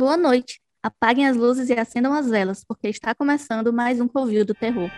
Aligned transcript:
Boa 0.00 0.16
noite. 0.16 0.58
Apaguem 0.82 1.28
as 1.28 1.36
luzes 1.36 1.68
e 1.68 1.74
acendam 1.74 2.14
as 2.14 2.26
velas, 2.26 2.64
porque 2.64 2.88
está 2.88 3.14
começando 3.14 3.70
mais 3.70 4.00
um 4.00 4.08
Covil 4.08 4.46
do 4.46 4.54
Terror. 4.54 4.90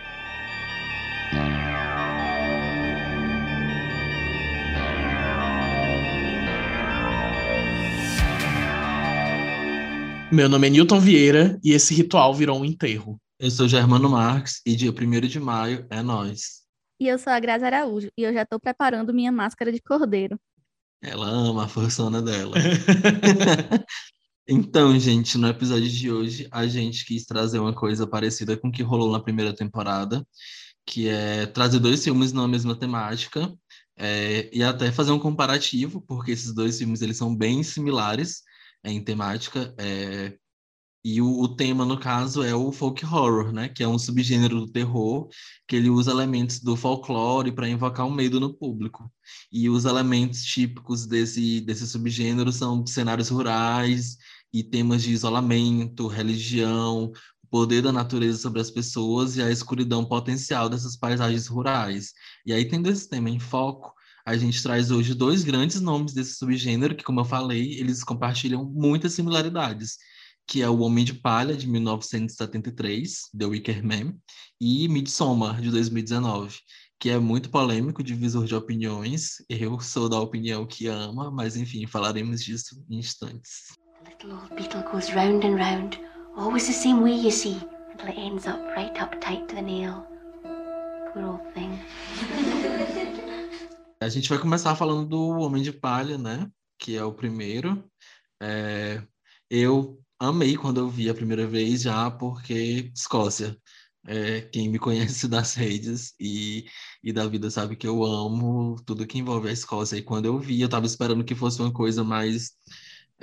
Meu 10.31 10.47
nome 10.47 10.67
é 10.67 10.69
Newton 10.69 11.01
Vieira 11.01 11.59
e 11.61 11.73
esse 11.73 11.93
ritual 11.93 12.33
virou 12.33 12.57
um 12.57 12.63
enterro. 12.63 13.19
Eu 13.37 13.51
sou 13.51 13.67
Germano 13.67 14.09
Marques 14.09 14.61
e 14.65 14.73
dia 14.73 14.89
1 14.89 15.27
de 15.27 15.37
maio 15.37 15.85
é 15.89 16.01
nós. 16.01 16.61
E 16.97 17.09
eu 17.09 17.19
sou 17.19 17.33
a 17.33 17.39
Grazi 17.41 17.65
Araújo 17.65 18.07
e 18.17 18.23
eu 18.23 18.31
já 18.31 18.43
estou 18.43 18.57
preparando 18.57 19.13
minha 19.13 19.33
máscara 19.33 19.69
de 19.69 19.81
cordeiro. 19.81 20.39
Ela 21.01 21.27
ama 21.27 21.65
a 21.65 21.67
forçona 21.67 22.21
dela. 22.21 22.55
então, 24.47 24.97
gente, 24.99 25.37
no 25.37 25.47
episódio 25.47 25.89
de 25.89 26.11
hoje, 26.11 26.47
a 26.51 26.67
gente 26.67 27.05
quis 27.05 27.25
trazer 27.25 27.59
uma 27.59 27.73
coisa 27.73 28.05
parecida 28.05 28.57
com 28.57 28.67
o 28.67 28.71
que 28.71 28.83
rolou 28.83 29.11
na 29.11 29.21
primeira 29.21 29.55
temporada, 29.55 30.25
que 30.85 31.07
é 31.07 31.45
trazer 31.45 31.79
dois 31.79 32.03
filmes 32.03 32.33
na 32.33 32.47
mesma 32.47 32.75
temática 32.75 33.53
é, 33.97 34.49
e 34.53 34.63
até 34.63 34.91
fazer 34.91 35.11
um 35.11 35.19
comparativo, 35.19 36.01
porque 36.01 36.31
esses 36.31 36.53
dois 36.53 36.77
filmes 36.77 37.01
eles 37.01 37.17
são 37.17 37.35
bem 37.35 37.63
similares 37.63 38.43
é, 38.83 38.91
em 38.91 39.03
temática. 39.03 39.73
É, 39.77 40.37
e 41.05 41.21
o, 41.21 41.41
o, 41.41 41.55
tema, 41.55 41.85
no 41.85 41.99
caso, 41.99 42.43
é 42.43 42.55
o 42.55 42.71
folk 42.71 43.05
horror, 43.05 43.51
né? 43.51 43.67
Que 43.67 43.83
é 43.83 43.87
um 43.87 43.99
subgênero 43.99 44.61
do 44.61 44.71
terror 44.71 45.27
que 45.67 45.75
ele 45.75 45.89
usa 45.89 46.11
elementos 46.11 46.59
do 46.61 46.77
folclore 46.77 47.51
para 47.51 47.67
invocar 47.67 48.05
o 48.05 48.09
um 48.09 48.13
medo 48.13 48.39
no 48.39 48.53
público. 48.53 49.11
E 49.51 49.69
os 49.69 49.83
elementos 49.85 50.43
típicos 50.45 51.05
desse, 51.05 51.59
desse 51.61 51.87
subgênero 51.87 52.51
são 52.53 52.85
cenários 52.87 53.29
rurais 53.29 54.17
e 54.53 54.63
temas 54.63 55.01
de 55.01 55.11
isolamento, 55.11 56.07
religião, 56.07 57.11
o 57.43 57.47
poder 57.49 57.81
da 57.81 57.91
natureza 57.91 58.37
sobre 58.37 58.61
as 58.61 58.69
pessoas 58.69 59.35
e 59.35 59.41
a 59.41 59.49
escuridão 59.49 60.05
potencial 60.05 60.69
dessas 60.69 60.95
paisagens 60.95 61.47
rurais. 61.47 62.13
E 62.45 62.53
aí, 62.53 62.65
tendo 62.65 62.89
esse 62.89 63.09
tema 63.09 63.29
em 63.29 63.39
foco, 63.39 63.93
a 64.25 64.37
gente 64.37 64.61
traz 64.61 64.91
hoje 64.91 65.13
dois 65.13 65.43
grandes 65.43 65.81
nomes 65.81 66.13
desse 66.13 66.35
subgênero 66.35 66.95
que, 66.95 67.03
como 67.03 67.19
eu 67.19 67.25
falei, 67.25 67.79
eles 67.79 68.03
compartilham 68.03 68.63
muitas 68.63 69.13
similaridades 69.13 69.97
que 70.47 70.61
é 70.61 70.69
O 70.69 70.79
Homem 70.79 71.05
de 71.05 71.13
Palha, 71.13 71.55
de 71.55 71.67
1973, 71.67 73.29
The 73.37 73.45
Wicker 73.45 73.83
Man, 73.83 74.15
e 74.59 74.87
Midsommar, 74.87 75.61
de 75.61 75.71
2019, 75.71 76.57
que 76.99 77.09
é 77.09 77.19
muito 77.19 77.49
polêmico, 77.49 78.03
divisor 78.03 78.45
de 78.45 78.55
opiniões. 78.55 79.43
Eu 79.49 79.79
sou 79.79 80.09
da 80.09 80.19
opinião 80.19 80.65
que 80.65 80.87
ama, 80.87 81.31
mas 81.31 81.55
enfim, 81.55 81.87
falaremos 81.87 82.43
disso 82.43 82.83
em 82.89 82.99
instantes. 82.99 83.82
Little 84.21 84.37
old 84.37 84.55
beetle 84.55 84.83
goes 84.91 85.11
round 85.13 85.43
and 85.43 85.55
round, 85.55 85.97
always 86.37 86.67
the 86.67 86.73
same 86.73 87.01
way, 87.01 87.13
you 87.13 87.31
see, 87.31 87.59
until 87.91 88.09
it 88.09 88.17
ends 88.17 88.45
up 88.45 88.59
right 88.75 89.01
up 89.01 89.19
tight 89.19 89.49
to 89.49 89.55
the 89.55 89.61
nail. 89.61 90.05
Poor 91.13 91.25
old 91.25 91.53
thing. 91.53 91.79
A 93.99 94.09
gente 94.09 94.29
vai 94.29 94.37
começar 94.37 94.75
falando 94.75 95.07
do 95.07 95.29
Homem 95.39 95.63
de 95.63 95.71
Palha, 95.71 96.17
né? 96.17 96.47
Que 96.77 96.95
é 96.95 97.03
o 97.03 97.13
primeiro. 97.13 97.83
É... 98.41 99.01
Eu 99.49 99.99
amei 100.19 100.55
quando 100.57 100.79
eu 100.79 100.89
vi 100.89 101.09
a 101.09 101.13
primeira 101.13 101.47
vez 101.47 101.81
já, 101.81 102.11
porque 102.11 102.91
Escócia. 102.95 103.57
É, 104.05 104.41
quem 104.41 104.69
me 104.69 104.77
conhece 104.77 105.27
das 105.29 105.55
redes 105.55 106.13
e, 106.19 106.65
e 107.01 107.13
da 107.13 107.25
vida 107.25 107.49
sabe 107.49 107.77
que 107.77 107.87
eu 107.87 108.03
amo 108.03 108.75
tudo 108.85 109.07
que 109.07 109.17
envolve 109.17 109.49
a 109.49 109.51
Escócia. 109.51 109.97
E 109.97 110.03
quando 110.03 110.25
eu 110.25 110.37
vi, 110.37 110.61
eu 110.61 110.65
estava 110.65 110.85
esperando 110.85 111.23
que 111.23 111.33
fosse 111.33 111.61
uma 111.61 111.71
coisa 111.73 112.03
mais 112.03 112.51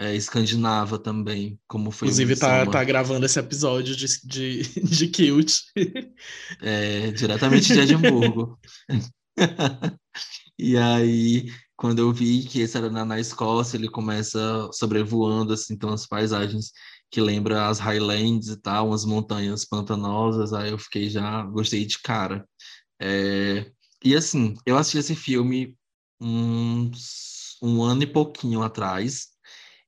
é, 0.00 0.16
escandinava 0.16 0.98
também, 0.98 1.60
como 1.68 1.90
foi 1.90 2.08
Inclusive, 2.08 2.34
tá, 2.34 2.64
tá 2.64 2.82
gravando 2.82 3.26
esse 3.26 3.38
episódio 3.38 3.94
de, 3.94 4.06
de, 4.24 4.62
de 4.82 5.08
Kilt. 5.08 5.52
É, 6.62 7.10
diretamente 7.12 7.72
de 7.72 7.80
Edimburgo. 7.80 8.58
e 10.58 10.76
aí, 10.76 11.52
quando 11.76 11.98
eu 11.98 12.12
vi 12.12 12.44
que 12.44 12.60
esse 12.60 12.76
era 12.76 12.90
na, 12.90 13.04
na 13.04 13.20
Escócia, 13.20 13.76
ele 13.76 13.88
começa 13.88 14.68
sobrevoando, 14.72 15.52
assim, 15.52 15.74
então 15.74 15.90
as 15.90 16.06
paisagens 16.06 16.72
que 17.10 17.20
lembra 17.20 17.68
as 17.68 17.78
Highlands 17.78 18.48
e 18.48 18.56
tal, 18.56 18.88
umas 18.88 19.04
montanhas 19.04 19.64
pantanosas, 19.64 20.52
aí 20.52 20.70
eu 20.70 20.78
fiquei 20.78 21.10
já, 21.10 21.42
gostei 21.42 21.84
de 21.84 21.98
cara. 22.00 22.46
É, 23.00 23.70
e 24.02 24.14
assim, 24.14 24.54
eu 24.64 24.78
assisti 24.78 24.98
esse 24.98 25.14
filme 25.14 25.76
uns, 26.20 27.58
um 27.62 27.82
ano 27.82 28.02
e 28.02 28.06
pouquinho 28.06 28.62
atrás, 28.62 29.28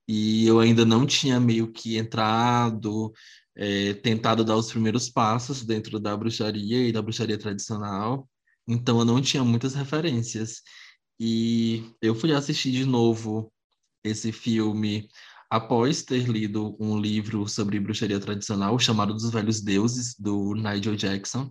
e 0.08 0.46
eu 0.46 0.60
ainda 0.60 0.84
não 0.84 1.06
tinha 1.06 1.38
meio 1.40 1.70
que 1.72 1.96
entrado, 1.96 3.12
é, 3.54 3.94
tentado 3.94 4.44
dar 4.44 4.56
os 4.56 4.70
primeiros 4.70 5.08
passos 5.08 5.64
dentro 5.64 6.00
da 6.00 6.16
bruxaria 6.16 6.88
e 6.88 6.92
da 6.92 7.02
bruxaria 7.02 7.38
tradicional, 7.38 8.28
então 8.66 8.98
eu 8.98 9.04
não 9.04 9.20
tinha 9.20 9.44
muitas 9.44 9.74
referências. 9.74 10.62
E 11.20 11.84
eu 12.00 12.14
fui 12.14 12.32
assistir 12.32 12.72
de 12.72 12.84
novo 12.84 13.52
esse 14.04 14.32
filme 14.32 15.08
após 15.50 16.02
ter 16.02 16.26
lido 16.28 16.76
um 16.80 16.98
livro 16.98 17.46
sobre 17.46 17.78
bruxaria 17.78 18.18
tradicional 18.18 18.78
chamado 18.78 19.12
Dos 19.12 19.30
Velhos 19.30 19.60
Deuses, 19.60 20.14
do 20.18 20.54
Nigel 20.54 20.96
Jackson, 20.96 21.50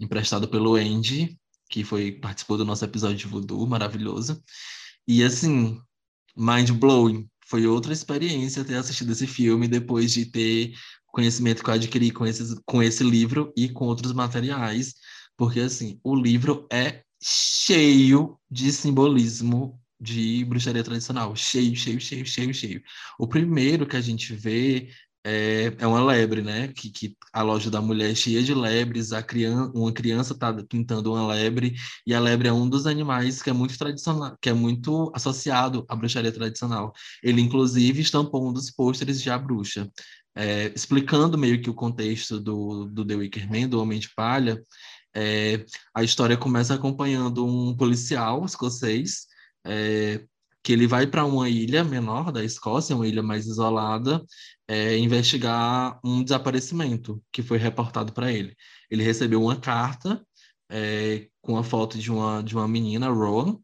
emprestado 0.00 0.48
pelo 0.48 0.76
Andy, 0.76 1.36
que 1.68 1.84
foi 1.84 2.12
participou 2.12 2.56
do 2.56 2.64
nosso 2.64 2.84
episódio 2.84 3.16
de 3.16 3.26
voodoo, 3.26 3.66
maravilhoso. 3.66 4.42
E 5.06 5.22
assim, 5.24 5.80
mind 6.36 6.70
blowing, 6.70 7.28
foi 7.50 7.66
outra 7.66 7.92
experiência 7.92 8.64
ter 8.64 8.76
assistido 8.76 9.10
esse 9.10 9.26
filme 9.26 9.66
depois 9.66 10.12
de 10.12 10.24
ter 10.24 10.72
conhecimento 11.08 11.64
que 11.64 11.68
eu 11.68 11.74
adquiri 11.74 12.12
com, 12.12 12.24
esses, 12.24 12.54
com 12.64 12.80
esse 12.80 13.02
livro 13.02 13.52
e 13.56 13.68
com 13.68 13.86
outros 13.86 14.12
materiais, 14.12 14.94
porque 15.36 15.58
assim, 15.58 15.98
o 16.04 16.14
livro 16.14 16.68
é 16.72 17.02
cheio 17.20 18.38
de 18.48 18.70
simbolismo 18.70 19.80
de 20.00 20.44
bruxaria 20.44 20.84
tradicional. 20.84 21.34
Cheio, 21.34 21.74
cheio, 21.74 22.00
cheio, 22.00 22.24
cheio, 22.24 22.54
cheio. 22.54 22.82
O 23.18 23.26
primeiro 23.26 23.84
que 23.84 23.96
a 23.96 24.00
gente 24.00 24.32
vê 24.32 24.88
é, 25.24 25.72
é 25.78 25.86
uma 25.86 26.02
lebre, 26.02 26.42
né? 26.42 26.68
Que, 26.68 26.90
que 26.90 27.16
a 27.32 27.42
loja 27.42 27.70
da 27.70 27.80
mulher 27.80 28.10
é 28.10 28.14
cheia 28.14 28.42
de 28.42 28.54
lebres, 28.54 29.12
a 29.12 29.22
criança, 29.22 29.72
uma 29.74 29.92
criança 29.92 30.32
está 30.32 30.52
pintando 30.64 31.12
uma 31.12 31.26
lebre, 31.26 31.74
e 32.06 32.14
a 32.14 32.20
lebre 32.20 32.48
é 32.48 32.52
um 32.52 32.68
dos 32.68 32.86
animais 32.86 33.42
que 33.42 33.50
é 33.50 33.52
muito 33.52 33.76
tradicional, 33.78 34.36
que 34.40 34.48
é 34.48 34.52
muito 34.52 35.12
associado 35.14 35.84
à 35.88 35.96
bruxaria 35.96 36.32
tradicional. 36.32 36.92
Ele, 37.22 37.40
inclusive, 37.40 38.00
estampou 38.00 38.48
um 38.48 38.52
dos 38.52 38.70
pôsteres 38.70 39.20
de 39.22 39.30
A 39.30 39.38
Bruxa. 39.38 39.90
É, 40.34 40.72
explicando 40.74 41.36
meio 41.36 41.60
que 41.60 41.68
o 41.68 41.74
contexto 41.74 42.40
do, 42.40 42.86
do 42.86 43.04
The 43.04 43.16
Wicker 43.16 43.50
Man, 43.50 43.68
do 43.68 43.80
Homem 43.80 43.98
de 43.98 44.08
Palha, 44.14 44.62
é, 45.14 45.64
a 45.94 46.02
história 46.04 46.36
começa 46.36 46.74
acompanhando 46.74 47.44
um 47.44 47.76
policial 47.76 48.44
escocês 48.44 49.26
é, 49.66 50.24
que 50.62 50.72
ele 50.72 50.86
vai 50.86 51.06
para 51.06 51.24
uma 51.24 51.48
ilha 51.48 51.82
menor 51.84 52.32
da 52.32 52.44
Escócia, 52.44 52.94
uma 52.94 53.06
ilha 53.08 53.22
mais 53.22 53.46
isolada, 53.46 54.22
é, 54.68 54.96
investigar 54.98 55.98
um 56.04 56.22
desaparecimento 56.22 57.22
que 57.32 57.42
foi 57.42 57.58
reportado 57.58 58.12
para 58.12 58.32
ele. 58.32 58.54
Ele 58.90 59.02
recebeu 59.02 59.42
uma 59.42 59.56
carta 59.56 60.24
é, 60.70 61.28
com 61.40 61.56
a 61.56 61.64
foto 61.64 61.98
de 61.98 62.10
uma, 62.10 62.42
de 62.42 62.54
uma 62.54 62.68
menina, 62.68 63.08
Rowan, 63.08 63.58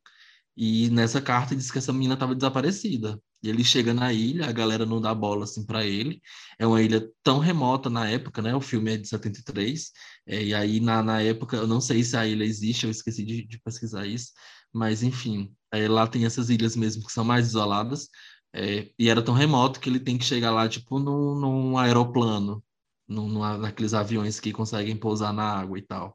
e 0.57 0.89
nessa 0.91 1.21
carta 1.21 1.55
diz 1.55 1.71
que 1.71 1.79
essa 1.79 1.93
menina 1.93 2.15
estava 2.15 2.35
desaparecida. 2.35 3.21
E 3.43 3.49
ele 3.49 3.63
chega 3.63 3.93
na 3.93 4.13
ilha, 4.13 4.47
a 4.49 4.53
galera 4.53 4.87
não 4.87 5.01
dá 5.01 5.15
bola 5.15 5.45
assim 5.45 5.65
para 5.65 5.85
ele. 5.85 6.21
É 6.59 6.67
uma 6.67 6.83
ilha 6.83 7.07
tão 7.23 7.39
remota 7.39 7.91
na 7.91 8.09
época, 8.09 8.41
né? 8.41 8.55
O 8.55 8.61
filme 8.61 8.95
é 8.95 8.97
de 8.97 9.07
73. 9.07 9.93
É, 10.27 10.43
e 10.43 10.55
aí, 10.55 10.81
na, 10.81 11.03
na 11.03 11.21
época, 11.23 11.57
eu 11.57 11.67
não 11.67 11.81
sei 11.81 12.03
se 12.03 12.17
a 12.17 12.27
ilha 12.27 12.45
existe, 12.45 12.85
eu 12.85 12.91
esqueci 12.91 13.25
de, 13.25 13.47
de 13.47 13.59
pesquisar 13.61 14.07
isso. 14.07 14.33
Mas, 14.77 15.03
enfim, 15.03 15.51
é, 15.73 15.89
lá 15.89 16.07
tem 16.07 16.27
essas 16.27 16.51
ilhas 16.51 16.77
mesmo 16.77 17.03
que 17.05 17.13
são 17.13 17.25
mais 17.25 17.47
isoladas. 17.47 18.11
É, 18.53 18.91
e 18.99 19.09
era 19.09 19.23
tão 19.23 19.35
remoto 19.35 19.81
que 19.81 19.89
ele 19.89 19.99
tem 20.01 20.19
que 20.19 20.25
chegar 20.25 20.51
lá, 20.51 20.69
tipo, 20.69 20.99
num, 20.99 21.35
num 21.35 21.79
aeroplano, 21.79 22.63
num, 23.09 23.27
num, 23.29 23.59
naqueles 23.59 23.95
aviões 23.95 24.39
que 24.39 24.53
conseguem 24.53 24.97
pousar 24.97 25.33
na 25.33 25.45
água 25.45 25.79
e 25.79 25.83
tal. 25.83 26.15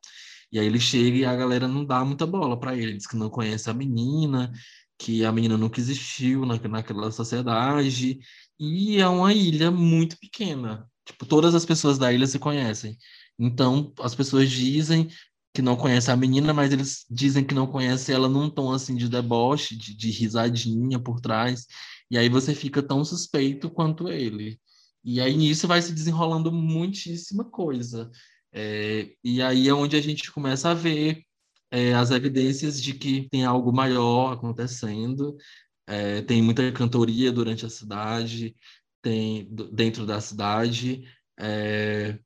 E 0.51 0.59
aí 0.59 0.65
ele 0.67 0.79
chega 0.79 1.17
e 1.17 1.25
a 1.25 1.35
galera 1.35 1.67
não 1.67 1.83
dá 1.85 2.05
muita 2.05 2.27
bola 2.27 2.59
para 2.59 2.75
ele, 2.77 2.93
diz 2.97 3.07
que 3.07 3.15
não 3.15 3.29
conhece 3.29 3.69
a 3.69 3.73
menina, 3.73 4.51
que 4.99 5.25
a 5.25 5.31
menina 5.31 5.57
nunca 5.57 5.79
existiu 5.79 6.45
na, 6.45 6.57
naquela 6.57 7.11
sociedade, 7.11 8.19
e 8.59 8.97
é 8.99 9.07
uma 9.07 9.33
ilha 9.33 9.71
muito 9.71 10.17
pequena. 10.19 10.87
Tipo, 11.05 11.25
todas 11.25 11.55
as 11.55 11.65
pessoas 11.65 11.97
da 11.97 12.13
ilha 12.13 12.27
se 12.27 12.37
conhecem. 12.37 12.95
Então, 13.39 13.91
as 13.99 14.13
pessoas 14.13 14.51
dizem 14.51 15.09
que 15.53 15.61
não 15.61 15.75
conhecem 15.75 16.13
a 16.13 16.17
menina, 16.17 16.53
mas 16.53 16.71
eles 16.71 17.05
dizem 17.09 17.43
que 17.43 17.53
não 17.53 17.67
conhecem 17.67 18.15
ela 18.15 18.29
num 18.29 18.49
tom 18.49 18.71
assim 18.71 18.95
de 18.95 19.09
deboche, 19.09 19.75
de, 19.75 19.95
de 19.95 20.09
risadinha 20.11 20.99
por 20.99 21.19
trás. 21.19 21.65
E 22.09 22.17
aí 22.17 22.29
você 22.29 22.55
fica 22.55 22.81
tão 22.81 23.03
suspeito 23.03 23.69
quanto 23.69 24.09
ele. 24.09 24.59
E 25.03 25.19
aí 25.19 25.35
nisso 25.35 25.67
vai 25.67 25.81
se 25.81 25.93
desenrolando 25.93 26.51
muitíssima 26.51 27.43
coisa. 27.45 28.09
É, 28.53 29.13
e 29.23 29.41
aí 29.41 29.67
é 29.67 29.73
onde 29.73 29.95
a 29.95 30.01
gente 30.01 30.31
começa 30.31 30.69
a 30.71 30.73
ver 30.73 31.23
é, 31.71 31.93
as 31.93 32.11
evidências 32.11 32.81
de 32.81 32.93
que 32.93 33.27
tem 33.29 33.45
algo 33.45 33.71
maior 33.73 34.33
acontecendo. 34.33 35.37
É, 35.87 36.21
tem 36.21 36.41
muita 36.41 36.71
cantoria 36.71 37.31
durante 37.31 37.65
a 37.65 37.69
cidade, 37.69 38.55
tem 39.01 39.47
dentro 39.73 40.05
da 40.05 40.21
cidade. 40.21 41.03
É, 41.39 42.19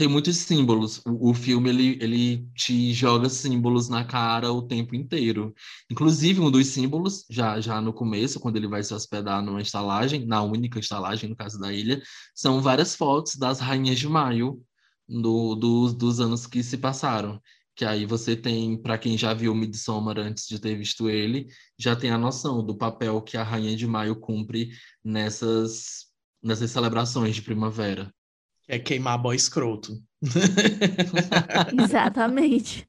tem 0.00 0.08
muitos 0.08 0.38
símbolos. 0.38 1.02
O, 1.04 1.28
o, 1.28 1.34
filme 1.34 1.68
ele, 1.68 1.98
ele 2.00 2.48
te 2.54 2.90
joga 2.94 3.28
símbolos 3.28 3.90
na 3.90 4.02
cara 4.02 4.50
o 4.50 4.62
tempo 4.62 4.94
inteiro. 4.94 5.54
Inclusive, 5.90 6.40
um 6.40 6.50
dos 6.50 6.68
símbolos, 6.68 7.26
já, 7.28 7.60
já 7.60 7.82
no 7.82 7.92
começo, 7.92 8.40
quando 8.40 8.56
ele 8.56 8.66
vai 8.66 8.82
se 8.82 8.94
hospedar 8.94 9.44
numa 9.44 9.60
estalagem, 9.60 10.24
na 10.24 10.42
única 10.42 10.78
estalagem, 10.80 11.28
no 11.28 11.36
caso 11.36 11.60
da 11.60 11.70
ilha, 11.70 12.02
são 12.34 12.62
várias 12.62 12.96
fotos 12.96 13.36
das 13.36 13.60
rainhas 13.60 13.98
de 13.98 14.08
maio 14.08 14.62
do, 15.06 15.54
do, 15.54 15.92
dos 15.92 16.18
anos 16.18 16.46
que 16.46 16.62
se 16.62 16.78
passaram. 16.78 17.38
Que 17.76 17.84
aí 17.84 18.06
você 18.06 18.34
tem, 18.34 18.80
para 18.80 18.96
quem 18.96 19.18
já 19.18 19.34
viu 19.34 19.54
Midsommar 19.54 20.18
antes 20.18 20.48
de 20.48 20.58
ter 20.58 20.76
visto 20.76 21.10
ele, 21.10 21.46
já 21.78 21.94
tem 21.94 22.10
a 22.10 22.16
noção 22.16 22.64
do 22.64 22.74
papel 22.74 23.20
que 23.20 23.36
a 23.36 23.42
rainha 23.42 23.76
de 23.76 23.86
maio 23.86 24.16
cumpre 24.16 24.70
nessas, 25.04 26.06
nessas 26.42 26.70
celebrações 26.70 27.34
de 27.34 27.42
primavera. 27.42 28.10
É 28.70 28.78
queimar 28.78 29.20
boy 29.20 29.34
escroto. 29.34 30.00
Exatamente. 31.76 32.88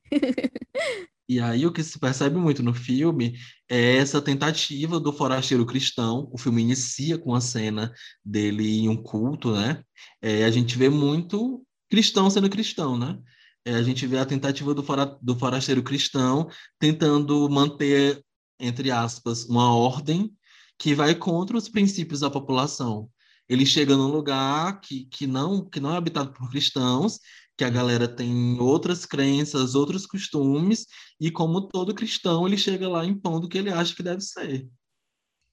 E 1.28 1.40
aí 1.40 1.66
o 1.66 1.74
que 1.74 1.82
se 1.82 1.98
percebe 1.98 2.38
muito 2.38 2.62
no 2.62 2.72
filme 2.72 3.36
é 3.68 3.96
essa 3.96 4.22
tentativa 4.22 5.00
do 5.00 5.12
forasteiro 5.12 5.66
cristão. 5.66 6.30
O 6.32 6.38
filme 6.38 6.62
inicia 6.62 7.18
com 7.18 7.34
a 7.34 7.42
cena 7.42 7.92
dele 8.24 8.82
em 8.82 8.90
um 8.90 8.96
culto, 8.96 9.56
né? 9.56 9.84
É, 10.22 10.46
a 10.46 10.52
gente 10.52 10.78
vê 10.78 10.88
muito 10.88 11.66
cristão 11.90 12.30
sendo 12.30 12.48
cristão, 12.48 12.96
né? 12.96 13.18
É, 13.66 13.74
a 13.74 13.82
gente 13.82 14.06
vê 14.06 14.20
a 14.20 14.26
tentativa 14.26 14.76
do, 14.76 14.84
fora, 14.84 15.18
do 15.20 15.36
forasteiro 15.36 15.82
cristão 15.82 16.48
tentando 16.78 17.50
manter, 17.50 18.24
entre 18.60 18.92
aspas, 18.92 19.46
uma 19.46 19.74
ordem 19.74 20.32
que 20.78 20.94
vai 20.94 21.16
contra 21.16 21.58
os 21.58 21.68
princípios 21.68 22.20
da 22.20 22.30
população 22.30 23.10
ele 23.52 23.66
chega 23.66 23.98
num 23.98 24.08
lugar 24.08 24.80
que, 24.80 25.04
que, 25.12 25.28
não, 25.28 25.70
que 25.70 25.82
não 25.82 25.94
é 25.94 25.98
habitado 25.98 26.32
por 26.32 26.50
cristãos, 26.50 27.20
que 27.58 27.66
a 27.66 27.70
galera 27.70 28.08
tem 28.08 28.58
outras 28.62 29.06
crenças, 29.06 29.76
outros 29.76 30.06
costumes, 30.06 30.86
e 31.20 31.30
como 31.30 31.68
todo 31.68 31.94
cristão, 31.94 32.48
ele 32.48 32.58
chega 32.58 32.88
lá 32.88 33.06
impondo 33.06 33.48
o 33.48 33.50
que 33.50 33.58
ele 33.58 33.70
acha 33.70 33.94
que 33.94 34.02
deve 34.02 34.22
ser. 34.22 34.70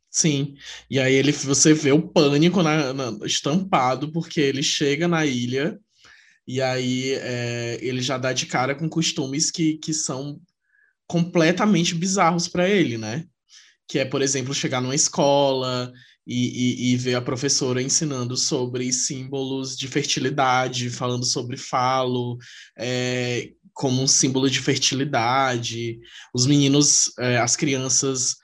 Sim, 0.08 0.54
e 0.88 1.00
aí 1.00 1.12
ele, 1.12 1.32
você 1.32 1.74
vê 1.74 1.90
o 1.90 2.08
pânico 2.08 2.62
na, 2.62 2.92
na, 2.94 3.26
estampado, 3.26 4.12
porque 4.12 4.40
ele 4.40 4.62
chega 4.62 5.08
na 5.08 5.26
ilha 5.26 5.76
e 6.46 6.62
aí 6.62 7.14
é, 7.14 7.78
ele 7.82 8.00
já 8.00 8.16
dá 8.16 8.32
de 8.32 8.46
cara 8.46 8.76
com 8.76 8.88
costumes 8.88 9.50
que, 9.50 9.76
que 9.78 9.92
são 9.92 10.40
completamente 11.04 11.96
bizarros 11.96 12.46
para 12.46 12.68
ele, 12.68 12.96
né? 12.96 13.24
Que 13.88 13.98
é, 13.98 14.04
por 14.04 14.22
exemplo, 14.22 14.54
chegar 14.54 14.80
numa 14.80 14.94
escola 14.94 15.92
e, 16.28 16.90
e, 16.90 16.92
e, 16.92 16.96
ver 16.96 17.14
a 17.14 17.22
professora 17.22 17.80
ensinando 17.80 18.36
sobre 18.36 18.92
símbolos 18.92 19.75
de 19.75 19.88
fertilidade, 19.88 20.90
falando 20.90 21.25
sobre 21.25 21.56
falo 21.56 22.36
é, 22.76 23.50
como 23.72 24.02
um 24.02 24.06
símbolo 24.06 24.50
de 24.50 24.60
fertilidade, 24.60 25.98
os 26.34 26.44
meninos, 26.46 27.10
é, 27.19 27.38
as 27.38 27.56
crianças 27.56 28.36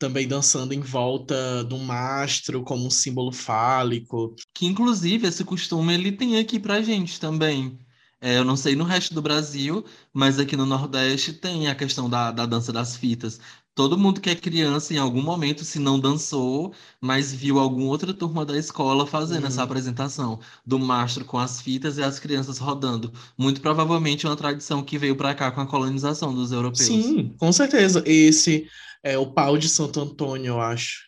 também 0.00 0.26
dançando 0.26 0.72
em 0.74 0.80
volta 0.80 1.62
do 1.62 1.78
mastro 1.78 2.62
como 2.64 2.86
um 2.86 2.90
símbolo 2.90 3.32
fálico. 3.32 4.34
Que 4.52 4.66
inclusive 4.66 5.28
esse 5.28 5.44
costume 5.44 5.94
ele 5.94 6.10
tem 6.12 6.38
aqui 6.38 6.58
pra 6.58 6.82
gente 6.82 7.20
também. 7.20 7.78
É, 8.20 8.38
eu 8.38 8.44
não 8.44 8.56
sei 8.56 8.74
no 8.74 8.82
resto 8.82 9.14
do 9.14 9.22
Brasil, 9.22 9.84
mas 10.12 10.40
aqui 10.40 10.56
no 10.56 10.66
Nordeste 10.66 11.32
tem 11.32 11.68
a 11.68 11.74
questão 11.74 12.10
da, 12.10 12.32
da 12.32 12.46
dança 12.46 12.72
das 12.72 12.96
fitas 12.96 13.38
todo 13.78 13.96
mundo 13.96 14.20
que 14.20 14.28
é 14.28 14.34
criança, 14.34 14.92
em 14.92 14.96
algum 14.96 15.22
momento, 15.22 15.64
se 15.64 15.78
não 15.78 16.00
dançou, 16.00 16.74
mas 17.00 17.32
viu 17.32 17.60
alguma 17.60 17.86
outra 17.86 18.12
turma 18.12 18.44
da 18.44 18.58
escola 18.58 19.06
fazendo 19.06 19.42
uhum. 19.42 19.46
essa 19.46 19.62
apresentação 19.62 20.40
do 20.66 20.80
mastro 20.80 21.24
com 21.24 21.38
as 21.38 21.62
fitas 21.62 21.96
e 21.96 22.02
as 22.02 22.18
crianças 22.18 22.58
rodando. 22.58 23.12
Muito 23.38 23.60
provavelmente 23.60 24.26
é 24.26 24.28
uma 24.28 24.34
tradição 24.34 24.82
que 24.82 24.98
veio 24.98 25.14
para 25.14 25.32
cá 25.32 25.52
com 25.52 25.60
a 25.60 25.66
colonização 25.66 26.34
dos 26.34 26.50
europeus. 26.50 26.88
Sim, 26.88 27.36
com 27.38 27.52
certeza. 27.52 28.02
Esse 28.04 28.66
é 29.00 29.16
o 29.16 29.26
pau 29.30 29.56
de 29.56 29.68
Santo 29.68 30.00
Antônio, 30.00 30.54
eu 30.54 30.60
acho. 30.60 31.06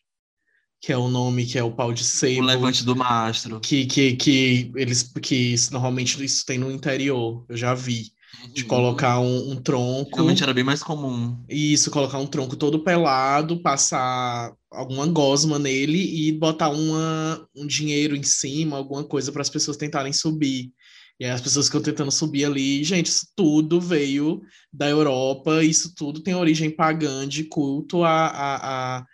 Que 0.81 0.93
é 0.93 0.97
o 0.97 1.09
nome, 1.09 1.47
que 1.47 1.59
é 1.59 1.65
o 1.65 1.73
pau 1.73 1.93
de 1.93 2.05
sebo. 2.05 2.43
O 2.43 2.45
levante 2.45 2.85
do 2.85 2.95
mastro. 2.95 3.59
Que, 3.59 3.85
que, 3.85 4.15
que 4.15 4.71
eles 4.77 5.13
que 5.21 5.57
normalmente 5.73 6.25
isso 6.25 6.47
tem 6.47 6.57
no 6.57 6.71
interior, 6.71 7.45
eu 7.49 7.57
já 7.57 7.75
vi 7.75 8.13
de 8.53 8.65
colocar 8.65 9.21
um, 9.21 9.53
um, 9.53 9.56
tronco. 9.56 10.15
Realmente 10.15 10.43
era 10.43 10.55
bem 10.55 10.65
mais 10.65 10.82
comum. 10.82 11.37
Isso, 11.49 11.91
colocar 11.91 12.19
um 12.19 12.27
tronco 12.27 12.56
todo 12.56 12.82
pelado, 12.82 13.62
passar 13.62 14.53
alguma 14.71 15.06
gosma 15.06 15.59
nele 15.59 16.29
e 16.29 16.32
botar 16.32 16.71
uma, 16.71 17.47
um 17.55 17.67
dinheiro 17.67 18.17
em 18.17 18.23
cima, 18.23 18.77
alguma 18.77 19.05
coisa 19.05 19.32
para 19.32 19.43
as 19.43 19.50
pessoas 19.50 19.77
tentarem 19.77 20.12
subir. 20.12 20.73
E 21.19 21.25
aí 21.25 21.31
as 21.31 21.41
pessoas 21.41 21.67
ficam 21.67 21.82
tentando 21.82 22.11
subir 22.11 22.44
ali. 22.47 22.82
Gente, 22.82 23.06
isso 23.06 23.27
tudo 23.37 23.81
veio 23.81 24.41
da 24.73 24.88
Europa, 24.88 25.62
isso 25.62 25.94
tudo 25.94 26.23
tem 26.23 26.35
origem 26.35 26.71
pagã 26.71 27.29
de 27.29 27.44
culto 27.44 28.03
a, 28.03 28.26
a, 28.26 28.56
a, 28.56 29.06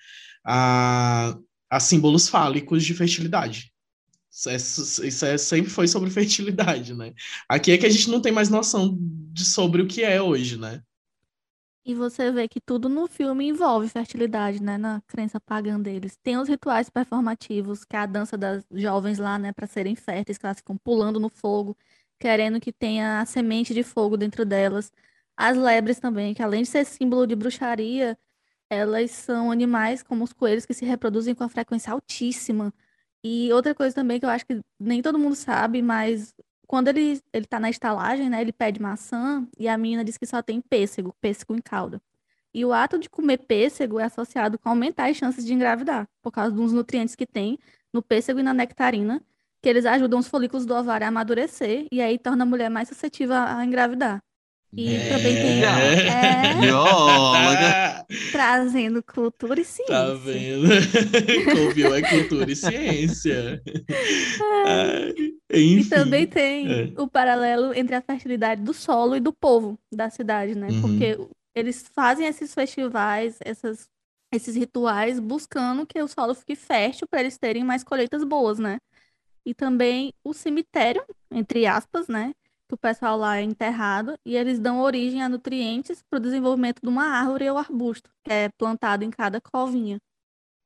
a, 0.47 1.39
a 1.69 1.81
símbolos 1.81 2.29
fálicos 2.29 2.85
de 2.85 2.95
fertilidade. 2.95 3.73
Isso, 4.37 4.51
é, 4.51 5.07
isso 5.09 5.25
é, 5.25 5.39
sempre 5.39 5.71
foi 5.71 5.89
sobre 5.89 6.11
fertilidade, 6.13 6.95
né? 6.95 7.15
Aqui 7.49 7.73
é 7.73 7.79
que 7.79 7.87
a 7.87 7.91
gente 7.91 8.11
não 8.11 8.21
tem 8.21 8.33
mais 8.33 8.51
noção 8.51 8.99
de 9.01 9.45
sobre 9.45 9.81
o 9.81 9.87
que 9.87 10.03
é 10.03 10.21
hoje, 10.21 10.59
né? 10.59 10.83
E 11.87 11.95
você 11.95 12.33
vê 12.33 12.49
que 12.49 12.61
tudo 12.61 12.89
no 12.89 13.07
filme 13.07 13.47
envolve 13.49 13.89
fertilidade, 13.89 14.61
né? 14.63 14.77
Na 14.77 15.01
crença 15.07 15.41
pagã 15.41 15.81
deles. 15.81 16.17
Tem 16.23 16.37
os 16.37 16.49
rituais 16.49 16.91
performativos, 16.91 17.85
que 17.85 17.95
é 17.97 18.01
a 18.01 18.07
dança 18.07 18.37
das 18.37 18.65
jovens 18.73 19.19
lá, 19.19 19.39
né? 19.39 19.53
Para 19.53 19.67
serem 19.67 19.95
férteis, 19.95 20.37
que 20.37 20.45
elas 20.45 20.59
ficam 20.59 20.77
pulando 20.77 21.21
no 21.21 21.29
fogo, 21.31 21.77
querendo 22.19 22.61
que 22.61 22.73
tenha 22.73 23.21
a 23.21 23.27
semente 23.27 23.73
de 23.73 23.83
fogo 23.85 24.17
dentro 24.17 24.45
delas. 24.45 24.93
As 25.37 25.57
lebres 25.57 25.99
também, 26.01 26.35
que 26.35 26.43
além 26.43 26.63
de 26.63 26.69
ser 26.69 26.85
símbolo 26.85 27.27
de 27.27 27.37
bruxaria, 27.37 28.19
elas 28.71 29.13
são 29.13 29.51
animais 29.53 30.03
como 30.03 30.25
os 30.25 30.33
coelhos 30.33 30.67
que 30.67 30.75
se 30.75 30.85
reproduzem 30.85 31.35
com 31.35 31.45
a 31.45 31.49
frequência 31.49 31.93
altíssima. 31.93 32.75
E 33.29 33.53
outra 33.53 33.75
coisa 33.75 33.93
também 33.93 34.21
que 34.21 34.25
eu 34.25 34.31
acho 34.31 34.47
que 34.47 34.61
nem 34.79 35.03
todo 35.03 35.19
mundo 35.19 35.35
sabe, 35.35 35.83
mas 35.83 36.33
quando 36.65 36.87
ele, 36.87 37.21
ele 37.33 37.45
tá 37.45 37.59
na 37.59 37.69
estalagem, 37.69 38.31
né, 38.31 38.41
ele 38.41 38.53
pede 38.53 38.81
maçã 38.81 39.45
e 39.59 39.67
a 39.67 39.77
menina 39.77 40.05
diz 40.05 40.17
que 40.17 40.25
só 40.25 40.41
tem 40.41 40.61
pêssego, 40.61 41.13
pêssego 41.21 41.53
em 41.57 41.61
calda. 41.61 42.01
E 42.55 42.65
o 42.65 42.73
ato 42.73 42.97
de 43.01 43.11
comer 43.11 43.39
pêssego 43.39 43.99
é 43.99 44.05
associado 44.05 44.57
com 44.61 44.69
aumentar 44.69 45.11
as 45.11 45.17
chances 45.17 45.45
de 45.45 45.53
engravidar, 45.53 46.09
por 46.23 46.31
causa 46.31 46.55
dos 46.55 46.73
nutrientes 46.73 47.17
que 47.17 47.27
tem 47.27 47.59
no 47.93 48.01
pêssego 48.01 48.39
e 48.39 48.45
na 48.45 48.55
nectarina, 48.55 49.21
que 49.61 49.69
eles 49.69 49.87
ajudam 49.87 50.21
os 50.21 50.29
folículos 50.29 50.65
do 50.65 50.75
ovário 50.75 51.05
a 51.05 51.09
amadurecer 51.09 51.89
e 51.91 52.01
aí 52.01 52.21
torna 52.21 52.45
a 52.45 52.47
mulher 52.47 52.71
mais 52.71 52.87
suscetível 52.87 53.35
a 53.35 53.65
engravidar. 53.67 54.23
E 54.73 54.95
é... 54.95 55.09
também 55.09 55.35
tem. 55.35 55.65
É... 55.65 56.55
Bióloga! 56.61 58.07
Trazendo 58.31 59.03
cultura 59.03 59.61
e 59.61 59.65
tá 59.65 59.71
ciência. 59.71 59.95
Tá 59.95 60.15
vendo? 60.15 60.69
Couviu 61.57 61.95
é 61.95 62.03
cultura 62.03 62.51
e 62.51 62.57
ciência. 62.57 63.63
É. 65.49 65.59
e 65.59 65.85
também 65.85 66.27
tem 66.27 66.71
é. 66.71 66.93
o 67.01 67.09
paralelo 67.09 67.73
entre 67.75 67.95
a 67.95 68.03
fertilidade 68.03 68.63
do 68.63 68.75
solo 68.75 69.17
e 69.17 69.21
do 69.21 69.33
povo 69.33 69.79
da 69.93 70.11
cidade, 70.11 70.55
né? 70.55 70.69
Uhum. 70.69 70.81
Porque 70.83 71.19
eles 71.55 71.87
fazem 71.95 72.27
esses 72.27 72.53
festivais, 72.53 73.39
essas, 73.41 73.89
esses 74.33 74.55
rituais, 74.55 75.19
buscando 75.19 75.87
que 75.87 76.01
o 76.03 76.09
solo 76.09 76.35
fique 76.35 76.55
fértil 76.55 77.07
para 77.09 77.21
eles 77.21 77.39
terem 77.39 77.65
mais 77.65 77.83
colheitas 77.83 78.23
boas, 78.23 78.59
né? 78.59 78.79
E 79.45 79.55
também 79.55 80.13
o 80.23 80.35
cemitério, 80.35 81.03
entre 81.31 81.67
aspas, 81.67 82.09
né? 82.09 82.35
Que 82.69 82.75
o 82.75 82.79
pessoal 82.79 83.17
lá 83.17 83.39
é 83.39 83.43
enterrado 83.43 84.19
e 84.25 84.37
eles 84.37 84.59
dão 84.59 84.81
origem 84.81 85.23
a 85.23 85.29
nutrientes 85.29 86.03
para 86.09 86.19
o 86.19 86.23
desenvolvimento 86.23 86.81
de 86.83 86.89
uma 86.89 87.05
árvore 87.05 87.49
ou 87.49 87.59
arbusto, 87.59 88.11
que 88.25 88.33
é 88.33 88.49
plantado 88.59 89.05
em 89.05 89.11
cada 89.11 89.41
covinha. 89.41 89.99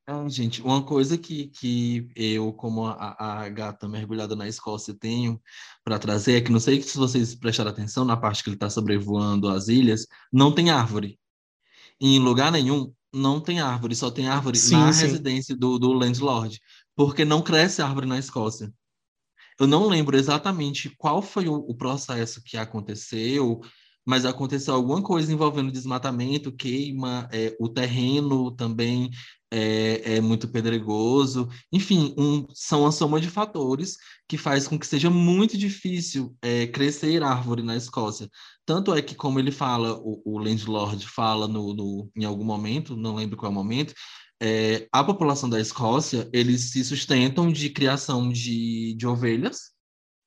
Ah, 0.06 0.28
gente, 0.28 0.60
uma 0.62 0.82
coisa 0.84 1.16
que, 1.16 1.48
que 1.48 2.10
eu, 2.16 2.52
como 2.52 2.86
a, 2.86 3.42
a 3.44 3.48
gata 3.48 3.88
mergulhada 3.88 4.34
na 4.34 4.48
Escócia, 4.48 4.92
tenho 4.92 5.40
para 5.84 6.00
trazer 6.00 6.38
é 6.38 6.40
que 6.40 6.50
não 6.50 6.58
sei 6.58 6.82
se 6.82 6.96
vocês 6.98 7.34
prestaram 7.34 7.70
atenção 7.70 8.04
na 8.04 8.16
parte 8.16 8.42
que 8.42 8.48
ele 8.48 8.56
está 8.56 8.68
sobrevoando 8.68 9.48
as 9.48 9.68
ilhas, 9.68 10.06
não 10.32 10.52
tem 10.52 10.70
árvore. 10.70 11.18
Em 12.00 12.18
lugar 12.18 12.50
nenhum, 12.50 12.92
não 13.12 13.40
tem 13.40 13.60
árvore, 13.60 13.94
só 13.94 14.10
tem 14.10 14.26
árvore 14.28 14.58
sim, 14.58 14.74
na 14.74 14.92
sim. 14.92 15.02
residência 15.02 15.56
do, 15.56 15.78
do 15.78 15.92
landlord, 15.92 16.60
porque 16.96 17.24
não 17.24 17.42
cresce 17.42 17.80
árvore 17.80 18.06
na 18.06 18.18
Escócia. 18.18 18.72
Eu 19.60 19.66
não 19.66 19.86
lembro 19.88 20.16
exatamente 20.16 20.88
qual 20.96 21.20
foi 21.20 21.46
o, 21.46 21.54
o 21.54 21.74
processo 21.74 22.42
que 22.42 22.56
aconteceu, 22.56 23.60
mas 24.06 24.24
aconteceu 24.24 24.74
alguma 24.74 25.02
coisa 25.02 25.30
envolvendo 25.30 25.70
desmatamento, 25.70 26.50
queima, 26.50 27.28
é, 27.30 27.54
o 27.60 27.68
terreno 27.68 28.50
também 28.52 29.10
é, 29.50 30.16
é 30.16 30.20
muito 30.22 30.48
pedregoso. 30.48 31.46
Enfim, 31.70 32.14
um, 32.16 32.46
são 32.54 32.86
a 32.86 32.92
soma 32.92 33.20
de 33.20 33.28
fatores 33.28 33.98
que 34.26 34.38
faz 34.38 34.66
com 34.66 34.78
que 34.78 34.86
seja 34.86 35.10
muito 35.10 35.58
difícil 35.58 36.34
é, 36.40 36.66
crescer 36.66 37.22
árvore 37.22 37.62
na 37.62 37.76
Escócia. 37.76 38.30
Tanto 38.64 38.94
é 38.94 39.02
que, 39.02 39.14
como 39.14 39.38
ele 39.38 39.50
fala, 39.50 39.92
o, 39.98 40.22
o 40.24 40.38
landlord 40.38 41.06
fala 41.06 41.46
no, 41.46 41.74
no, 41.74 42.10
em 42.16 42.24
algum 42.24 42.44
momento, 42.44 42.96
não 42.96 43.16
lembro 43.16 43.36
qual 43.36 43.52
momento, 43.52 43.92
é, 44.42 44.88
a 44.90 45.04
população 45.04 45.48
da 45.48 45.60
Escócia, 45.60 46.28
eles 46.32 46.70
se 46.70 46.82
sustentam 46.82 47.52
de 47.52 47.68
criação 47.68 48.30
de, 48.30 48.94
de 48.94 49.06
ovelhas, 49.06 49.70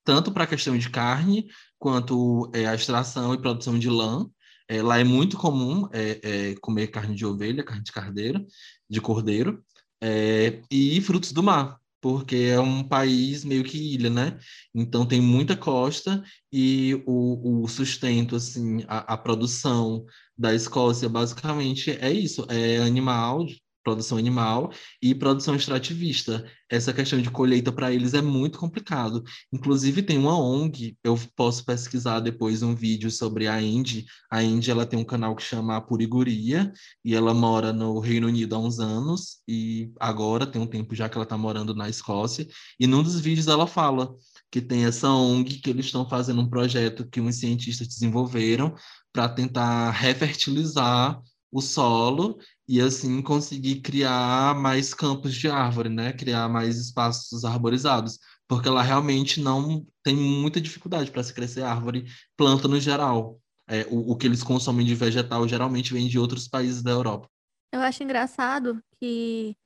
tanto 0.04 0.30
para 0.30 0.44
a 0.44 0.46
questão 0.46 0.78
de 0.78 0.88
carne, 0.88 1.48
quanto 1.78 2.50
é, 2.54 2.66
a 2.66 2.74
extração 2.74 3.34
e 3.34 3.40
produção 3.40 3.78
de 3.78 3.90
lã. 3.90 4.26
É, 4.68 4.82
lá 4.82 4.98
é 4.98 5.04
muito 5.04 5.36
comum 5.36 5.88
é, 5.92 6.20
é, 6.22 6.54
comer 6.60 6.86
carne 6.88 7.14
de 7.14 7.26
ovelha, 7.26 7.64
carne 7.64 7.82
de 7.82 7.92
carneiro, 7.92 8.46
de 8.88 9.00
cordeiro, 9.00 9.62
é, 10.00 10.62
e 10.70 11.00
frutos 11.00 11.32
do 11.32 11.42
mar, 11.42 11.78
porque 12.00 12.36
é 12.36 12.60
um 12.60 12.82
país 12.84 13.44
meio 13.44 13.64
que 13.64 13.94
ilha, 13.94 14.10
né? 14.10 14.38
Então 14.74 15.06
tem 15.06 15.20
muita 15.20 15.56
costa 15.56 16.22
e 16.52 17.02
o, 17.06 17.62
o 17.64 17.68
sustento, 17.68 18.36
assim, 18.36 18.84
a, 18.86 19.14
a 19.14 19.16
produção 19.18 20.04
da 20.36 20.54
Escócia 20.54 21.08
basicamente 21.08 21.90
é 21.90 22.12
isso, 22.12 22.46
é 22.48 22.78
animal, 22.78 23.46
produção 23.84 24.18
animal 24.18 24.72
e 25.00 25.14
produção 25.14 25.54
extrativista. 25.54 26.44
Essa 26.68 26.92
questão 26.92 27.20
de 27.20 27.30
colheita 27.30 27.70
para 27.70 27.92
eles 27.92 28.14
é 28.14 28.22
muito 28.22 28.58
complicado. 28.58 29.22
Inclusive 29.52 30.02
tem 30.02 30.18
uma 30.18 30.36
ONG, 30.36 30.96
eu 31.04 31.16
posso 31.36 31.64
pesquisar 31.64 32.20
depois 32.20 32.62
um 32.62 32.74
vídeo 32.74 33.10
sobre 33.10 33.46
a 33.46 33.60
Indy. 33.60 34.06
A 34.30 34.42
Indy 34.42 34.70
ela 34.70 34.86
tem 34.86 34.98
um 34.98 35.04
canal 35.04 35.36
que 35.36 35.42
chama 35.42 35.80
Puriguria 35.80 36.72
e 37.04 37.14
ela 37.14 37.34
mora 37.34 37.72
no 37.72 38.00
Reino 38.00 38.26
Unido 38.26 38.56
há 38.56 38.58
uns 38.58 38.80
anos 38.80 39.42
e 39.46 39.92
agora 40.00 40.46
tem 40.46 40.60
um 40.60 40.66
tempo 40.66 40.94
já 40.94 41.08
que 41.08 41.16
ela 41.16 41.24
está 41.24 41.36
morando 41.36 41.74
na 41.74 41.88
Escócia. 41.88 42.46
E 42.80 42.86
num 42.86 43.02
dos 43.02 43.20
vídeos 43.20 43.46
ela 43.46 43.66
fala 43.66 44.12
que 44.50 44.60
tem 44.60 44.86
essa 44.86 45.10
ONG 45.10 45.58
que 45.58 45.70
eles 45.70 45.86
estão 45.86 46.08
fazendo 46.08 46.40
um 46.40 46.48
projeto 46.48 47.06
que 47.08 47.20
uns 47.20 47.36
cientistas 47.36 47.86
desenvolveram 47.86 48.74
para 49.12 49.28
tentar 49.28 49.90
refertilizar 49.90 51.20
o 51.52 51.60
solo 51.60 52.38
e 52.66 52.80
assim 52.80 53.20
conseguir 53.22 53.80
criar 53.80 54.54
mais 54.54 54.94
campos 54.94 55.34
de 55.34 55.48
árvore, 55.48 55.88
né? 55.88 56.12
Criar 56.12 56.48
mais 56.48 56.78
espaços 56.78 57.44
arborizados, 57.44 58.18
porque 58.48 58.68
lá 58.68 58.82
realmente 58.82 59.40
não 59.40 59.86
tem 60.02 60.16
muita 60.16 60.60
dificuldade 60.60 61.10
para 61.10 61.22
se 61.22 61.32
crescer 61.32 61.62
árvore, 61.62 62.06
planta 62.36 62.66
no 62.66 62.80
geral. 62.80 63.38
É, 63.66 63.86
o, 63.90 64.12
o 64.12 64.16
que 64.16 64.26
eles 64.26 64.42
consomem 64.42 64.84
de 64.84 64.94
vegetal 64.94 65.48
geralmente 65.48 65.92
vem 65.92 66.06
de 66.06 66.18
outros 66.18 66.46
países 66.46 66.82
da 66.82 66.90
Europa. 66.90 67.28
Eu 67.72 67.80
acho 67.80 68.02
engraçado 68.02 68.82
que 69.00 69.56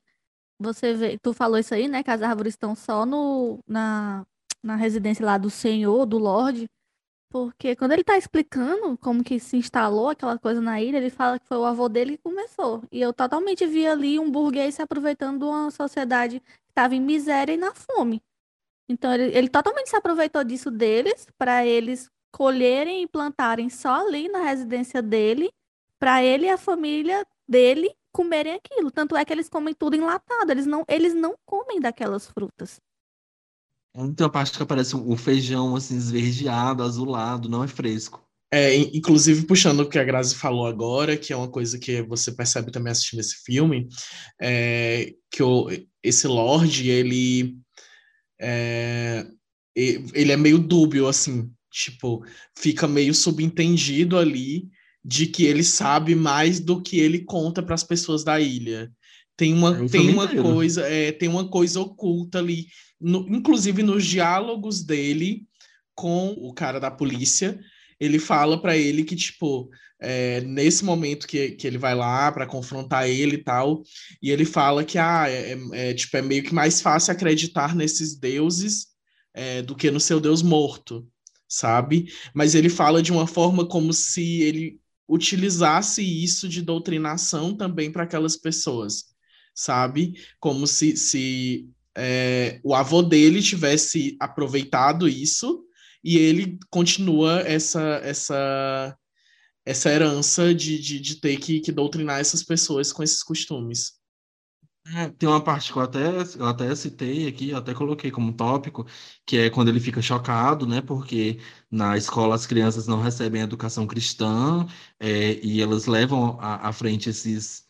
você 0.59 0.95
vê, 0.95 1.19
tu 1.19 1.33
falou 1.33 1.59
isso 1.59 1.75
aí, 1.75 1.89
né? 1.89 2.03
Que 2.03 2.11
as 2.11 2.23
árvores 2.23 2.55
estão 2.55 2.75
só 2.75 3.05
no, 3.05 3.61
na, 3.67 4.25
na 4.63 4.77
residência 4.77 5.25
lá 5.25 5.39
do 5.39 5.51
senhor, 5.51 6.07
do 6.07 6.19
Lorde, 6.19 6.69
porque 7.31 7.77
quando 7.77 7.93
ele 7.93 8.05
tá 8.05 8.17
explicando 8.17 8.97
como 8.99 9.23
que 9.23 9.39
se 9.39 9.57
instalou 9.57 10.09
aquela 10.09 10.39
coisa 10.39 10.61
na 10.61 10.81
ilha, 10.81 10.97
ele 10.97 11.11
fala 11.11 11.39
que 11.39 11.47
foi 11.47 11.59
o 11.59 11.65
avô 11.65 11.89
dele 11.89 12.17
que 12.17 12.23
começou. 12.23 12.83
E 12.91 13.01
eu 13.01 13.13
totalmente 13.13 13.67
vi 13.67 13.87
ali 13.87 14.19
um 14.19 14.31
burguês 14.31 14.75
se 14.77 14.83
aproveitando 14.83 15.39
de 15.39 15.45
uma 15.45 15.71
sociedade 15.71 16.41
que 16.41 16.71
estava 16.71 16.95
em 16.95 17.01
miséria 17.01 17.53
e 17.53 17.57
na 17.57 17.75
fome. 17.75 18.23
Então 18.89 19.13
ele, 19.13 19.37
ele 19.37 19.49
totalmente 19.49 19.91
se 19.91 19.97
aproveitou 19.97 20.43
disso 20.43 20.71
deles 20.71 21.27
para 21.37 21.67
eles 21.67 22.11
colherem 22.33 23.03
e 23.03 23.07
plantarem 23.09 23.69
só 23.69 24.07
ali 24.07 24.29
na 24.29 24.41
residência 24.41 25.03
dele, 25.03 25.51
para 25.99 26.23
ele 26.23 26.47
e 26.47 26.51
a 26.51 26.59
família 26.59 27.27
dele 27.47 27.95
comerem 28.13 28.55
aquilo. 28.55 28.91
Tanto 28.91 29.17
é 29.17 29.25
que 29.25 29.33
eles 29.33 29.49
comem 29.49 29.75
tudo 29.75 29.97
enlatado, 29.97 30.51
eles 30.51 30.67
não, 30.67 30.85
eles 30.89 31.15
não 31.15 31.37
comem 31.45 31.81
daquelas 31.81 32.27
frutas. 32.27 32.81
Tem 33.95 34.25
uma 34.25 34.31
parte 34.31 34.57
que 34.57 34.63
aparece 34.63 34.95
o 34.95 35.17
feijão 35.17 35.75
assim 35.75 35.97
esverdeado, 35.97 36.83
azulado, 36.83 37.49
não 37.49 37.65
é 37.65 37.69
fresco. 37.69 38.25
É, 38.51 38.75
inclusive 38.77 39.45
puxando 39.45 39.81
o 39.81 39.89
que 39.89 39.99
a 39.99 40.05
Grazi 40.05 40.35
falou 40.35 40.67
agora, 40.67 41.19
que 41.19 41.33
é 41.33 41.37
uma 41.37 41.51
coisa 41.51 41.79
que 41.79 42.01
você 42.03 42.33
percebe 42.33 42.71
também 42.71 42.91
assistindo 42.91 43.21
esse 43.21 43.43
filme, 43.45 43.89
é 44.41 45.13
que 45.31 45.43
o, 45.43 45.69
esse 46.03 46.27
Lorde, 46.27 46.89
ele 46.89 47.59
é, 48.41 49.27
ele 49.77 50.33
é 50.33 50.37
meio 50.37 50.59
dúbio, 50.59 51.09
assim, 51.09 51.51
tipo, 51.71 52.25
fica 52.57 52.89
meio 52.89 53.15
subentendido 53.15 54.17
ali 54.17 54.69
de 55.05 55.27
que 55.27 55.45
ele 55.45 55.63
sabe 55.63 56.15
mais 56.15 56.59
do 56.59 56.81
que 56.83 56.99
ele 56.99 57.21
conta 57.21 57.63
para 57.63 57.75
as 57.75 57.85
pessoas 57.85 58.25
da 58.25 58.41
ilha. 58.41 58.91
Tem 59.37 59.53
uma, 59.53 59.85
é 59.85 59.89
tem 59.89 60.11
uma 60.11 60.27
coisa, 60.27 60.83
é, 60.83 61.13
tem 61.13 61.29
uma 61.29 61.49
coisa 61.49 61.81
oculta 61.81 62.39
ali 62.39 62.67
no, 63.01 63.29
inclusive 63.29 63.83
nos 63.83 64.05
diálogos 64.05 64.83
dele 64.83 65.47
com 65.95 66.31
o 66.39 66.53
cara 66.53 66.79
da 66.79 66.91
polícia, 66.91 67.59
ele 67.99 68.19
fala 68.19 68.61
para 68.61 68.77
ele 68.77 69.03
que, 69.03 69.17
tipo, 69.17 69.69
é, 70.01 70.41
nesse 70.43 70.85
momento 70.85 71.27
que, 71.27 71.53
que 71.53 71.67
ele 71.67 71.79
vai 71.79 71.95
lá 71.95 72.31
para 72.31 72.47
confrontar 72.47 73.09
ele 73.09 73.37
e 73.37 73.43
tal, 73.43 73.83
e 74.23 74.31
ele 74.31 74.45
fala 74.45 74.85
que 74.85 74.97
ah, 74.99 75.29
é, 75.29 75.53
é, 75.53 75.91
é, 75.91 75.95
tipo, 75.95 76.17
é 76.17 76.23
meio 76.23 76.43
que 76.43 76.55
mais 76.55 76.81
fácil 76.81 77.13
acreditar 77.13 77.75
nesses 77.75 78.17
deuses 78.17 78.87
é, 79.35 79.63
do 79.63 79.75
que 79.75 79.91
no 79.91 80.01
seu 80.01 80.21
Deus 80.21 80.43
morto, 80.43 81.07
sabe? 81.49 82.13
Mas 82.33 82.55
ele 82.55 82.69
fala 82.69 83.03
de 83.03 83.11
uma 83.11 83.27
forma 83.27 83.67
como 83.67 83.93
se 83.93 84.43
ele 84.43 84.81
utilizasse 85.09 86.03
isso 86.03 86.49
de 86.49 86.63
doutrinação 86.63 87.57
também 87.57 87.91
para 87.91 88.05
aquelas 88.05 88.37
pessoas, 88.37 89.07
sabe? 89.55 90.15
Como 90.39 90.67
se, 90.67 90.97
se 90.97 91.69
é, 91.99 92.61
o 92.65 92.75
avô 92.75 93.03
dele 93.03 93.43
tivesse 93.43 94.17
aproveitado 94.21 95.09
isso 95.09 95.65
e 96.03 96.17
ele 96.17 96.59
continua 96.71 97.41
essa 97.41 98.01
essa 98.03 98.97
essa 99.67 99.91
herança 99.91 100.55
de, 100.55 100.79
de, 100.79 100.99
de 100.99 101.17
ter 101.17 101.37
que, 101.37 101.61
que 101.61 101.71
doutrinar 101.71 102.21
essas 102.21 102.43
pessoas 102.43 102.91
com 102.91 103.03
esses 103.03 103.23
costumes. 103.23 103.99
É, 104.95 105.11
tem 105.11 105.29
uma 105.29 105.45
parte 105.45 105.71
que 105.71 105.79
eu 105.79 105.83
até, 105.83 106.07
eu 106.39 106.47
até 106.47 106.75
citei 106.75 107.29
aqui, 107.29 107.53
até 107.53 107.75
coloquei 107.75 108.11
como 108.11 108.33
tópico, 108.33 108.87
que 109.27 109.37
é 109.37 109.51
quando 109.51 109.69
ele 109.69 109.81
fica 109.81 110.01
chocado, 110.01 110.67
né? 110.67 110.81
Porque 110.81 111.39
na 111.71 111.99
escola 111.99 112.35
as 112.35 112.47
crianças 112.47 112.87
não 112.87 113.03
recebem 113.03 113.43
educação 113.43 113.87
cristã 113.87 114.67
é, 114.99 115.39
e 115.45 115.61
elas 115.61 115.85
levam 115.87 116.39
à, 116.41 116.69
à 116.69 116.73
frente 116.73 117.11
esses 117.11 117.68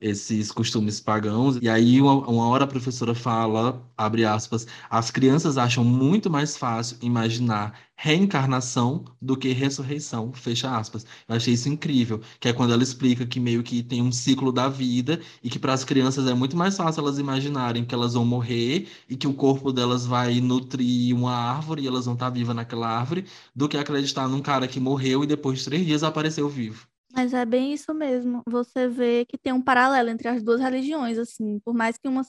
esses 0.00 0.50
costumes 0.50 1.00
pagãos. 1.00 1.58
E 1.60 1.68
aí, 1.68 2.00
uma, 2.00 2.26
uma, 2.26 2.48
hora 2.48 2.64
a 2.64 2.66
professora 2.66 3.14
fala, 3.14 3.82
abre 3.96 4.24
aspas, 4.24 4.66
as 4.88 5.10
crianças 5.10 5.58
acham 5.58 5.84
muito 5.84 6.30
mais 6.30 6.56
fácil 6.56 6.96
imaginar 7.02 7.78
reencarnação 7.94 9.04
do 9.20 9.36
que 9.36 9.52
ressurreição, 9.52 10.32
fecha 10.32 10.74
aspas. 10.74 11.04
Eu 11.28 11.36
achei 11.36 11.52
isso 11.52 11.68
incrível, 11.68 12.20
que 12.40 12.48
é 12.48 12.52
quando 12.52 12.72
ela 12.72 12.82
explica 12.82 13.26
que 13.26 13.38
meio 13.38 13.62
que 13.62 13.82
tem 13.82 14.00
um 14.00 14.10
ciclo 14.10 14.50
da 14.52 14.68
vida 14.68 15.20
e 15.42 15.50
que 15.50 15.58
para 15.58 15.74
as 15.74 15.84
crianças 15.84 16.26
é 16.26 16.32
muito 16.32 16.56
mais 16.56 16.76
fácil 16.76 17.00
elas 17.02 17.18
imaginarem 17.18 17.84
que 17.84 17.94
elas 17.94 18.14
vão 18.14 18.24
morrer 18.24 18.88
e 19.08 19.16
que 19.16 19.26
o 19.26 19.34
corpo 19.34 19.70
delas 19.72 20.06
vai 20.06 20.40
nutrir 20.40 21.14
uma 21.14 21.32
árvore 21.34 21.82
e 21.82 21.86
elas 21.86 22.06
vão 22.06 22.14
estar 22.14 22.30
vivas 22.30 22.56
naquela 22.56 22.88
árvore, 22.88 23.26
do 23.54 23.68
que 23.68 23.76
acreditar 23.76 24.26
num 24.28 24.40
cara 24.40 24.66
que 24.66 24.80
morreu 24.80 25.22
e 25.22 25.26
depois 25.26 25.58
de 25.58 25.64
três 25.66 25.84
dias 25.86 26.02
apareceu 26.02 26.48
vivo. 26.48 26.89
Mas 27.12 27.34
é 27.34 27.44
bem 27.44 27.72
isso 27.72 27.92
mesmo. 27.92 28.42
Você 28.48 28.88
vê 28.88 29.24
que 29.26 29.36
tem 29.38 29.52
um 29.52 29.62
paralelo 29.62 30.08
entre 30.10 30.28
as 30.28 30.42
duas 30.42 30.60
religiões, 30.60 31.18
assim. 31.18 31.58
Por 31.60 31.74
mais 31.74 31.98
que 31.98 32.08
uma, 32.08 32.22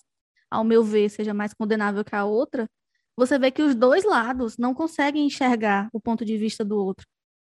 ao 0.50 0.64
meu 0.64 0.84
ver, 0.84 1.10
seja 1.10 1.34
mais 1.34 1.54
condenável 1.54 2.04
que 2.04 2.16
a 2.16 2.26
outra, 2.26 2.70
você 3.16 3.38
vê 3.38 3.52
que 3.52 3.62
os 3.62 3.76
dois 3.76 4.04
lados 4.04 4.58
não 4.58 4.74
conseguem 4.74 5.26
enxergar 5.28 5.90
o 5.94 6.00
ponto 6.00 6.26
de 6.26 6.38
vista 6.38 6.66
do 6.66 6.78
outro. 6.78 7.06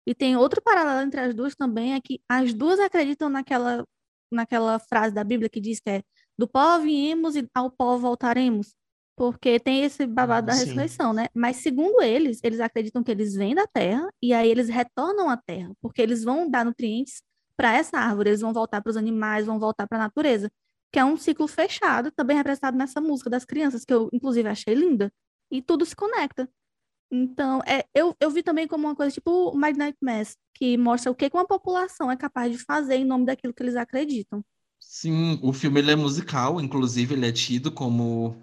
E 0.06 0.16
tem 0.16 0.36
outro 0.36 0.62
paralelo 0.62 1.02
entre 1.08 1.20
as 1.22 1.34
duas 1.36 1.56
também, 1.56 1.94
é 1.94 2.02
que 2.02 2.22
as 2.28 2.54
duas 2.54 2.80
acreditam 2.80 3.30
naquela, 3.30 3.86
naquela 4.32 4.80
frase 4.80 5.14
da 5.14 5.24
Bíblia 5.24 5.50
que 5.50 5.62
diz 5.62 5.80
que 5.80 5.90
é 5.90 6.04
do 6.38 6.48
pó 6.48 6.80
viemos 6.80 7.36
e 7.36 7.48
ao 7.54 7.72
pó 7.72 7.98
voltaremos. 7.98 8.74
Porque 9.22 9.60
tem 9.60 9.84
esse 9.84 10.08
babado 10.08 10.48
da 10.48 10.54
ressurreição, 10.56 11.14
né? 11.14 11.28
Mas 11.32 11.58
segundo 11.58 12.02
eles, 12.02 12.40
eles 12.42 12.60
acreditam 12.60 13.04
que 13.04 13.12
eles 13.12 13.36
vêm 13.36 13.54
da 13.54 13.68
terra 13.68 14.10
e 14.20 14.34
aí 14.34 14.50
eles 14.50 14.68
retornam 14.68 15.30
à 15.30 15.38
terra, 15.38 15.72
porque 15.80 16.02
eles 16.02 16.24
vão 16.24 16.50
dar 16.50 16.66
nutrientes 16.66 17.22
para 17.56 17.72
essa 17.72 18.00
árvore, 18.00 18.32
eles 18.32 18.42
vão 18.42 18.52
voltar 18.52 18.82
para 18.82 18.90
os 18.90 18.98
animais, 18.98 19.46
vão 19.46 19.60
voltar 19.60 19.86
para 19.88 20.00
a 20.00 20.02
natureza, 20.02 20.52
que 20.92 20.98
é 20.98 21.06
um 21.06 21.16
ciclo 21.18 21.48
fechado, 21.48 22.12
também 22.12 22.36
representado 22.36 22.76
nessa 22.76 23.00
música 23.00 23.30
das 23.30 23.46
crianças, 23.46 23.86
que 23.86 23.94
eu 23.94 24.10
inclusive 24.12 24.50
achei 24.50 24.74
linda, 24.74 25.14
e 25.52 25.62
tudo 25.62 25.86
se 25.86 25.96
conecta. 25.96 26.50
Então, 27.12 27.62
é, 27.68 27.86
eu, 27.94 28.16
eu 28.20 28.32
vi 28.32 28.42
também 28.42 28.68
como 28.68 28.88
uma 28.88 28.96
coisa 28.96 29.14
tipo 29.14 29.56
Midnight 29.56 30.00
Mass, 30.02 30.36
que 30.52 30.76
mostra 30.78 31.12
o 31.12 31.16
que 31.16 31.30
uma 31.32 31.46
população 31.46 32.10
é 32.10 32.18
capaz 32.18 32.52
de 32.52 32.58
fazer 32.58 32.96
em 32.96 33.06
nome 33.06 33.28
daquilo 33.28 33.54
que 33.54 33.62
eles 33.62 33.76
acreditam. 33.76 34.44
Sim, 34.80 35.40
o 35.44 35.54
filme 35.54 35.80
ele 35.80 35.92
é 35.92 35.96
musical, 35.96 36.60
inclusive 36.60 37.14
ele 37.14 37.28
é 37.28 37.32
tido 37.32 37.72
como 37.72 38.36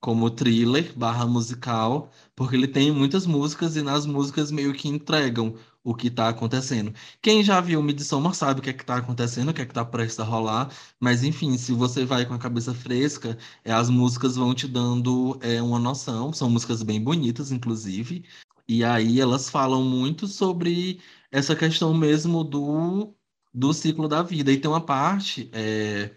como 0.00 0.30
thriller 0.30 0.92
barra 0.96 1.26
musical, 1.26 2.10
porque 2.34 2.56
ele 2.56 2.68
tem 2.68 2.90
muitas 2.92 3.26
músicas 3.26 3.76
e 3.76 3.82
nas 3.82 4.06
músicas 4.06 4.50
meio 4.50 4.72
que 4.72 4.88
entregam 4.88 5.56
o 5.82 5.94
que 5.94 6.08
está 6.08 6.28
acontecendo. 6.28 6.92
Quem 7.22 7.42
já 7.44 7.60
viu 7.60 7.82
Midsommar 7.82 8.34
sabe 8.34 8.60
o 8.60 8.62
que 8.62 8.70
é 8.70 8.72
que 8.72 8.82
está 8.82 8.96
acontecendo, 8.96 9.50
o 9.50 9.54
que 9.54 9.62
é 9.62 9.64
que 9.64 9.70
está 9.70 9.84
prestes 9.84 10.18
a 10.20 10.24
rolar, 10.24 10.70
mas 11.00 11.22
enfim, 11.22 11.56
se 11.56 11.72
você 11.72 12.04
vai 12.04 12.26
com 12.26 12.34
a 12.34 12.38
cabeça 12.38 12.74
fresca, 12.74 13.38
é, 13.64 13.72
as 13.72 13.88
músicas 13.88 14.36
vão 14.36 14.54
te 14.54 14.66
dando 14.66 15.38
é, 15.40 15.62
uma 15.62 15.78
noção, 15.78 16.32
são 16.32 16.50
músicas 16.50 16.82
bem 16.82 17.00
bonitas, 17.02 17.52
inclusive, 17.52 18.24
e 18.68 18.84
aí 18.84 19.20
elas 19.20 19.48
falam 19.48 19.82
muito 19.84 20.26
sobre 20.26 21.00
essa 21.30 21.54
questão 21.54 21.94
mesmo 21.94 22.42
do, 22.44 23.14
do 23.54 23.72
ciclo 23.72 24.08
da 24.08 24.22
vida. 24.22 24.52
E 24.52 24.58
tem 24.60 24.70
uma 24.70 24.80
parte... 24.80 25.48
É, 25.52 26.10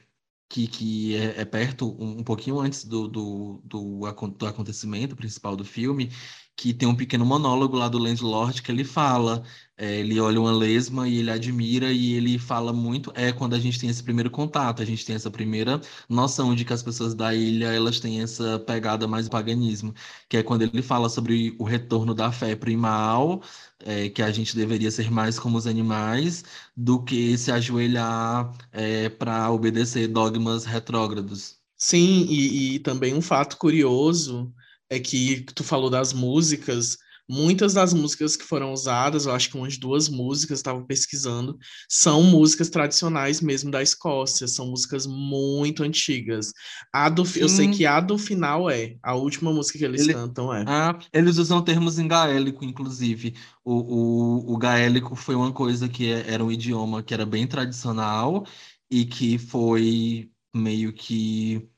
que, 0.49 0.67
que 0.67 1.15
é, 1.15 1.41
é 1.41 1.45
perto, 1.45 1.95
um, 1.99 2.19
um, 2.19 2.23
pouquinho 2.23 2.59
antes 2.59 2.83
do, 2.83 3.07
do, 3.07 3.61
do, 3.63 3.99
do 4.29 4.45
acontecimento 4.47 5.15
principal 5.15 5.55
do 5.55 5.63
filme, 5.63 6.11
que 6.59 6.73
tem 6.73 6.89
um 6.89 6.95
pequeno 6.95 7.25
monólogo 7.25 7.77
lá 7.77 7.87
do 7.87 7.97
Landlord 7.97 8.61
que 8.61 8.69
ele 8.69 8.83
fala, 8.83 9.43
é, 9.77 9.99
ele 10.01 10.19
olha 10.19 10.41
uma 10.41 10.51
lesma 10.51 11.07
e 11.07 11.19
ele 11.19 11.31
admira 11.31 11.89
e 11.89 12.13
ele 12.13 12.37
fala 12.37 12.73
muito, 12.73 13.13
é 13.15 13.31
quando 13.31 13.53
a 13.55 13.59
gente 13.59 13.79
tem 13.79 13.89
esse 13.89 14.03
primeiro 14.03 14.29
contato, 14.29 14.81
a 14.81 14.85
gente 14.85 15.05
tem 15.05 15.15
essa 15.15 15.31
primeira 15.31 15.79
noção 16.09 16.53
de 16.53 16.65
que 16.65 16.73
as 16.73 16.83
pessoas 16.83 17.15
da 17.15 17.33
ilha, 17.33 17.67
elas 17.67 18.01
têm 18.01 18.21
essa 18.21 18.59
pegada 18.59 19.07
mais 19.07 19.29
paganismo, 19.29 19.93
que 20.27 20.35
é 20.35 20.43
quando 20.43 20.63
ele 20.63 20.81
fala 20.81 21.07
sobre 21.07 21.55
o 21.57 21.63
retorno 21.63 22.13
da 22.13 22.29
fé 22.29 22.57
primal, 22.57 23.41
é, 23.79 24.09
que 24.09 24.21
a 24.21 24.29
gente 24.29 24.53
deveria 24.53 24.91
ser 24.91 25.09
mais 25.09 25.39
como 25.39 25.57
os 25.57 25.65
animais, 25.65 26.43
do 26.75 27.01
que 27.01 27.37
se 27.37 27.51
ajoelhar 27.53 28.53
é, 28.73 29.07
para 29.07 29.49
obedecer 29.49 30.07
dogmas 30.09 30.65
retrógrados. 30.65 31.57
Sim, 31.77 32.25
e, 32.29 32.75
e 32.75 32.79
também 32.79 33.13
um 33.13 33.21
fato 33.21 33.55
curioso 33.57 34.53
é 34.89 34.99
que 34.99 35.41
tu 35.55 35.63
falou 35.63 35.89
das 35.89 36.13
músicas, 36.13 36.97
muitas 37.29 37.73
das 37.75 37.93
músicas 37.93 38.35
que 38.35 38.43
foram 38.43 38.73
usadas, 38.73 39.27
eu 39.27 39.31
acho 39.31 39.51
que 39.51 39.57
umas 39.57 39.77
duas 39.77 40.09
músicas, 40.09 40.57
estava 40.57 40.81
pesquisando, 40.83 41.57
são 41.87 42.23
músicas 42.23 42.69
tradicionais 42.69 43.39
mesmo 43.39 43.69
da 43.69 43.83
Escócia, 43.83 44.47
são 44.47 44.67
músicas 44.67 45.05
muito 45.05 45.83
antigas. 45.83 46.51
A 46.91 47.07
do, 47.07 47.21
eu 47.35 47.47
sei 47.47 47.69
que 47.69 47.85
a 47.85 47.99
do 47.99 48.17
final 48.17 48.67
é, 48.67 48.95
a 49.03 49.13
última 49.13 49.53
música 49.53 49.77
que 49.77 49.85
eles 49.85 50.01
Ele, 50.01 50.13
cantam 50.13 50.51
é. 50.51 50.65
Ah, 50.67 50.97
eles 51.13 51.37
usam 51.37 51.61
termos 51.61 51.99
em 51.99 52.07
gaélico, 52.07 52.65
inclusive. 52.65 53.35
O, 53.63 53.73
o, 53.73 54.53
o 54.53 54.57
gaélico 54.57 55.15
foi 55.15 55.35
uma 55.35 55.53
coisa 55.53 55.87
que 55.87 56.11
é, 56.11 56.33
era 56.33 56.43
um 56.43 56.51
idioma 56.51 57.03
que 57.03 57.13
era 57.13 57.27
bem 57.27 57.45
tradicional 57.45 58.43
e 58.89 59.05
que 59.05 59.37
foi 59.37 60.31
meio 60.51 60.91
que 60.91 61.69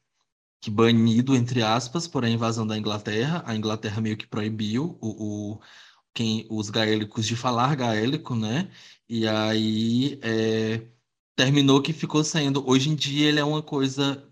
que 0.62 0.70
banido, 0.72 1.36
entre 1.36 1.64
aspas, 1.64 2.08
por 2.08 2.24
a 2.24 2.30
invasão 2.30 2.66
da 2.68 2.78
Inglaterra. 2.78 3.44
A 3.46 3.56
Inglaterra 3.56 4.02
meio 4.02 4.18
que 4.18 4.28
proibiu 4.28 4.98
o, 5.02 5.56
o 5.56 5.62
quem, 6.14 6.48
os 6.50 6.70
gaélicos 6.70 7.26
de 7.28 7.36
falar 7.36 7.76
gaélico, 7.76 8.36
né? 8.36 8.72
E 9.10 9.28
aí 9.28 10.20
é, 10.24 10.88
terminou 11.36 11.82
que 11.82 11.94
ficou 11.94 12.24
sendo. 12.24 12.68
Hoje 12.70 12.90
em 12.90 12.96
dia 12.96 13.30
ele 13.30 13.40
é 13.40 13.44
uma 13.44 13.62
coisa. 13.64 14.28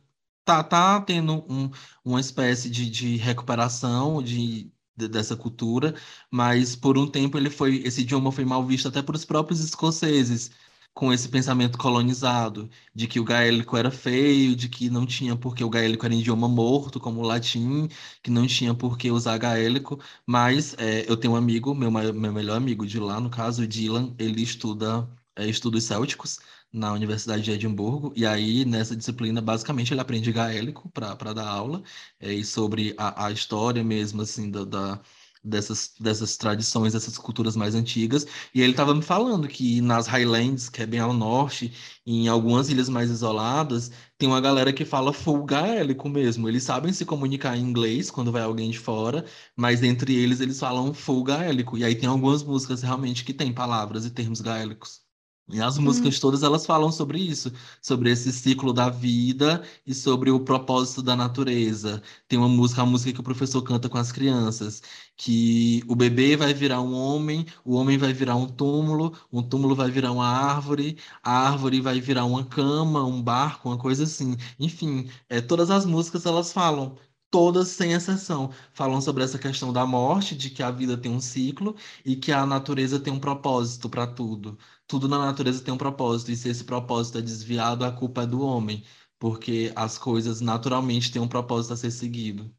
Tá, 0.45 0.63
tá 0.63 1.01
tendo 1.01 1.45
um, 1.49 1.69
uma 2.03 2.19
espécie 2.19 2.69
de, 2.69 2.89
de 2.89 3.17
recuperação 3.17 4.21
de, 4.23 4.71
de, 4.97 5.07
dessa 5.07 5.35
cultura, 5.35 5.95
mas 6.31 6.75
por 6.75 6.97
um 6.97 7.07
tempo 7.09 7.37
ele 7.37 7.49
foi. 7.49 7.77
Esse 7.83 8.01
idioma 8.01 8.31
foi 8.31 8.45
mal 8.45 8.65
visto 8.65 8.87
até 8.87 9.01
por 9.01 9.15
os 9.15 9.25
próprios 9.25 9.61
escoceses 9.61 10.51
com 10.99 11.13
esse 11.13 11.29
pensamento 11.29 11.77
colonizado 11.77 12.69
de 12.93 13.07
que 13.07 13.21
o 13.21 13.23
gaélico 13.23 13.77
era 13.77 13.89
feio, 13.89 14.53
de 14.53 14.67
que 14.67 14.89
não 14.89 15.05
tinha 15.05 15.33
por 15.33 15.55
que 15.55 15.63
o 15.63 15.69
gaélico 15.69 16.05
era 16.05 16.13
idioma 16.13 16.45
morto, 16.49 16.99
como 16.99 17.21
o 17.21 17.23
latim, 17.23 17.87
que 18.21 18.29
não 18.29 18.45
tinha 18.45 18.73
por 18.73 18.97
que 18.97 19.09
usar 19.09 19.37
gaélico, 19.37 19.97
mas 20.25 20.73
é, 20.77 21.09
eu 21.09 21.15
tenho 21.15 21.33
um 21.35 21.37
amigo, 21.37 21.73
meu, 21.73 21.89
meu 21.89 22.33
melhor 22.33 22.57
amigo 22.57 22.85
de 22.85 22.99
lá, 22.99 23.17
no 23.21 23.29
caso, 23.29 23.63
o 23.63 23.67
Dylan, 23.67 24.13
ele 24.19 24.41
estuda 24.41 25.09
é, 25.37 25.47
estudos 25.47 25.85
célticos 25.85 26.37
na 26.71 26.91
Universidade 26.91 27.43
de 27.43 27.51
Edimburgo, 27.51 28.11
e 28.15 28.25
aí 28.25 28.65
nessa 28.65 28.93
disciplina, 28.95 29.41
basicamente, 29.41 29.93
ele 29.93 30.01
aprende 30.01 30.31
gaélico 30.33 30.89
para 30.89 31.33
dar 31.33 31.47
aula, 31.47 31.81
é, 32.19 32.33
e 32.33 32.43
sobre 32.43 32.93
a, 32.97 33.27
a 33.27 33.31
história 33.31 33.83
mesmo, 33.85 34.21
assim, 34.21 34.51
da, 34.51 34.65
da 34.65 35.01
dessas, 35.43 35.93
dessas 35.99 36.37
tradições, 36.37 36.93
dessas 36.93 37.17
culturas 37.17 37.55
mais 37.55 37.75
antigas. 37.75 38.25
E 38.53 38.61
ele 38.61 38.71
estava 38.71 38.93
me 38.95 39.01
falando 39.01 39.47
que 39.47 39.81
nas 39.81 40.07
Highlands, 40.07 40.69
que 40.69 40.81
é 40.81 40.85
bem 40.85 40.99
ao 40.99 41.13
norte, 41.13 41.73
em 42.05 42.27
algumas 42.27 42.69
ilhas 42.69 42.89
mais 42.89 43.09
isoladas, 43.09 43.91
tem 44.17 44.27
uma 44.27 44.41
galera 44.41 44.73
que 44.73 44.85
fala 44.85 45.13
full 45.13 45.43
gaélico 45.45 46.07
mesmo. 46.09 46.47
Eles 46.49 46.63
sabem 46.63 46.91
se 46.93 47.05
comunicar 47.05 47.55
em 47.57 47.61
inglês 47.61 48.09
quando 48.11 48.31
vai 48.31 48.41
alguém 48.43 48.69
de 48.69 48.79
fora, 48.79 49.25
mas 49.55 49.83
entre 49.83 50.15
eles 50.15 50.39
eles 50.39 50.59
falam 50.59 50.93
full 50.93 51.23
gaélico. 51.23 51.77
E 51.77 51.83
aí 51.83 51.95
tem 51.95 52.09
algumas 52.09 52.43
músicas 52.43 52.81
realmente 52.81 53.23
que 53.23 53.33
têm 53.33 53.53
palavras 53.53 54.05
e 54.05 54.11
termos 54.11 54.41
gaélicos. 54.41 55.08
E 55.51 55.59
as 55.61 55.77
músicas 55.77 56.17
hum. 56.17 56.19
todas 56.21 56.43
elas 56.43 56.65
falam 56.65 56.91
sobre 56.91 57.19
isso, 57.19 57.51
sobre 57.81 58.11
esse 58.11 58.31
ciclo 58.31 58.71
da 58.71 58.89
vida 58.89 59.63
e 59.85 59.93
sobre 59.93 60.29
o 60.29 60.39
propósito 60.39 61.01
da 61.01 61.15
natureza. 61.15 62.01
Tem 62.27 62.37
uma 62.37 62.47
música, 62.47 62.81
a 62.81 62.85
música 62.85 63.13
que 63.13 63.19
o 63.19 63.23
professor 63.23 63.61
canta 63.63 63.89
com 63.89 63.97
as 63.97 64.11
crianças, 64.11 64.81
que 65.17 65.83
o 65.87 65.95
bebê 65.95 66.35
vai 66.37 66.53
virar 66.53 66.81
um 66.81 66.93
homem, 66.93 67.45
o 67.65 67.75
homem 67.75 67.97
vai 67.97 68.13
virar 68.13 68.35
um 68.35 68.47
túmulo, 68.47 69.13
um 69.31 69.41
túmulo 69.41 69.75
vai 69.75 69.89
virar 69.89 70.11
uma 70.11 70.27
árvore, 70.27 70.97
a 71.23 71.31
árvore 71.49 71.81
vai 71.81 71.99
virar 71.99 72.25
uma 72.25 72.45
cama, 72.45 73.03
um 73.05 73.21
barco, 73.21 73.69
uma 73.69 73.77
coisa 73.77 74.03
assim. 74.03 74.35
Enfim, 74.59 75.09
é, 75.27 75.41
todas 75.41 75.71
as 75.71 75.85
músicas 75.85 76.25
elas 76.25 76.53
falam 76.53 76.95
todas 77.29 77.69
sem 77.69 77.93
exceção, 77.93 78.51
falam 78.73 79.01
sobre 79.01 79.23
essa 79.23 79.37
questão 79.39 79.71
da 79.73 79.85
morte, 79.85 80.35
de 80.35 80.49
que 80.49 80.63
a 80.63 80.71
vida 80.71 80.97
tem 80.97 81.11
um 81.11 81.19
ciclo 81.21 81.75
e 82.05 82.15
que 82.15 82.31
a 82.31 82.45
natureza 82.45 82.99
tem 82.99 83.13
um 83.13 83.19
propósito 83.19 83.89
para 83.89 84.07
tudo 84.07 84.57
tudo 84.89 85.07
na 85.07 85.19
natureza 85.19 85.63
tem 85.63 85.71
um 85.71 85.77
propósito, 85.77 86.31
e 86.31 86.35
se 86.35 86.49
esse 86.49 86.63
propósito 86.63 87.19
é 87.19 87.21
desviado, 87.21 87.85
a 87.85 87.91
culpa 87.91 88.23
é 88.23 88.25
do 88.25 88.41
homem, 88.41 88.83
porque 89.19 89.71
as 89.75 89.99
coisas 89.99 90.41
naturalmente 90.41 91.11
têm 91.11 91.21
um 91.21 91.27
propósito 91.27 91.73
a 91.73 91.77
ser 91.77 91.91
seguido. 91.91 92.51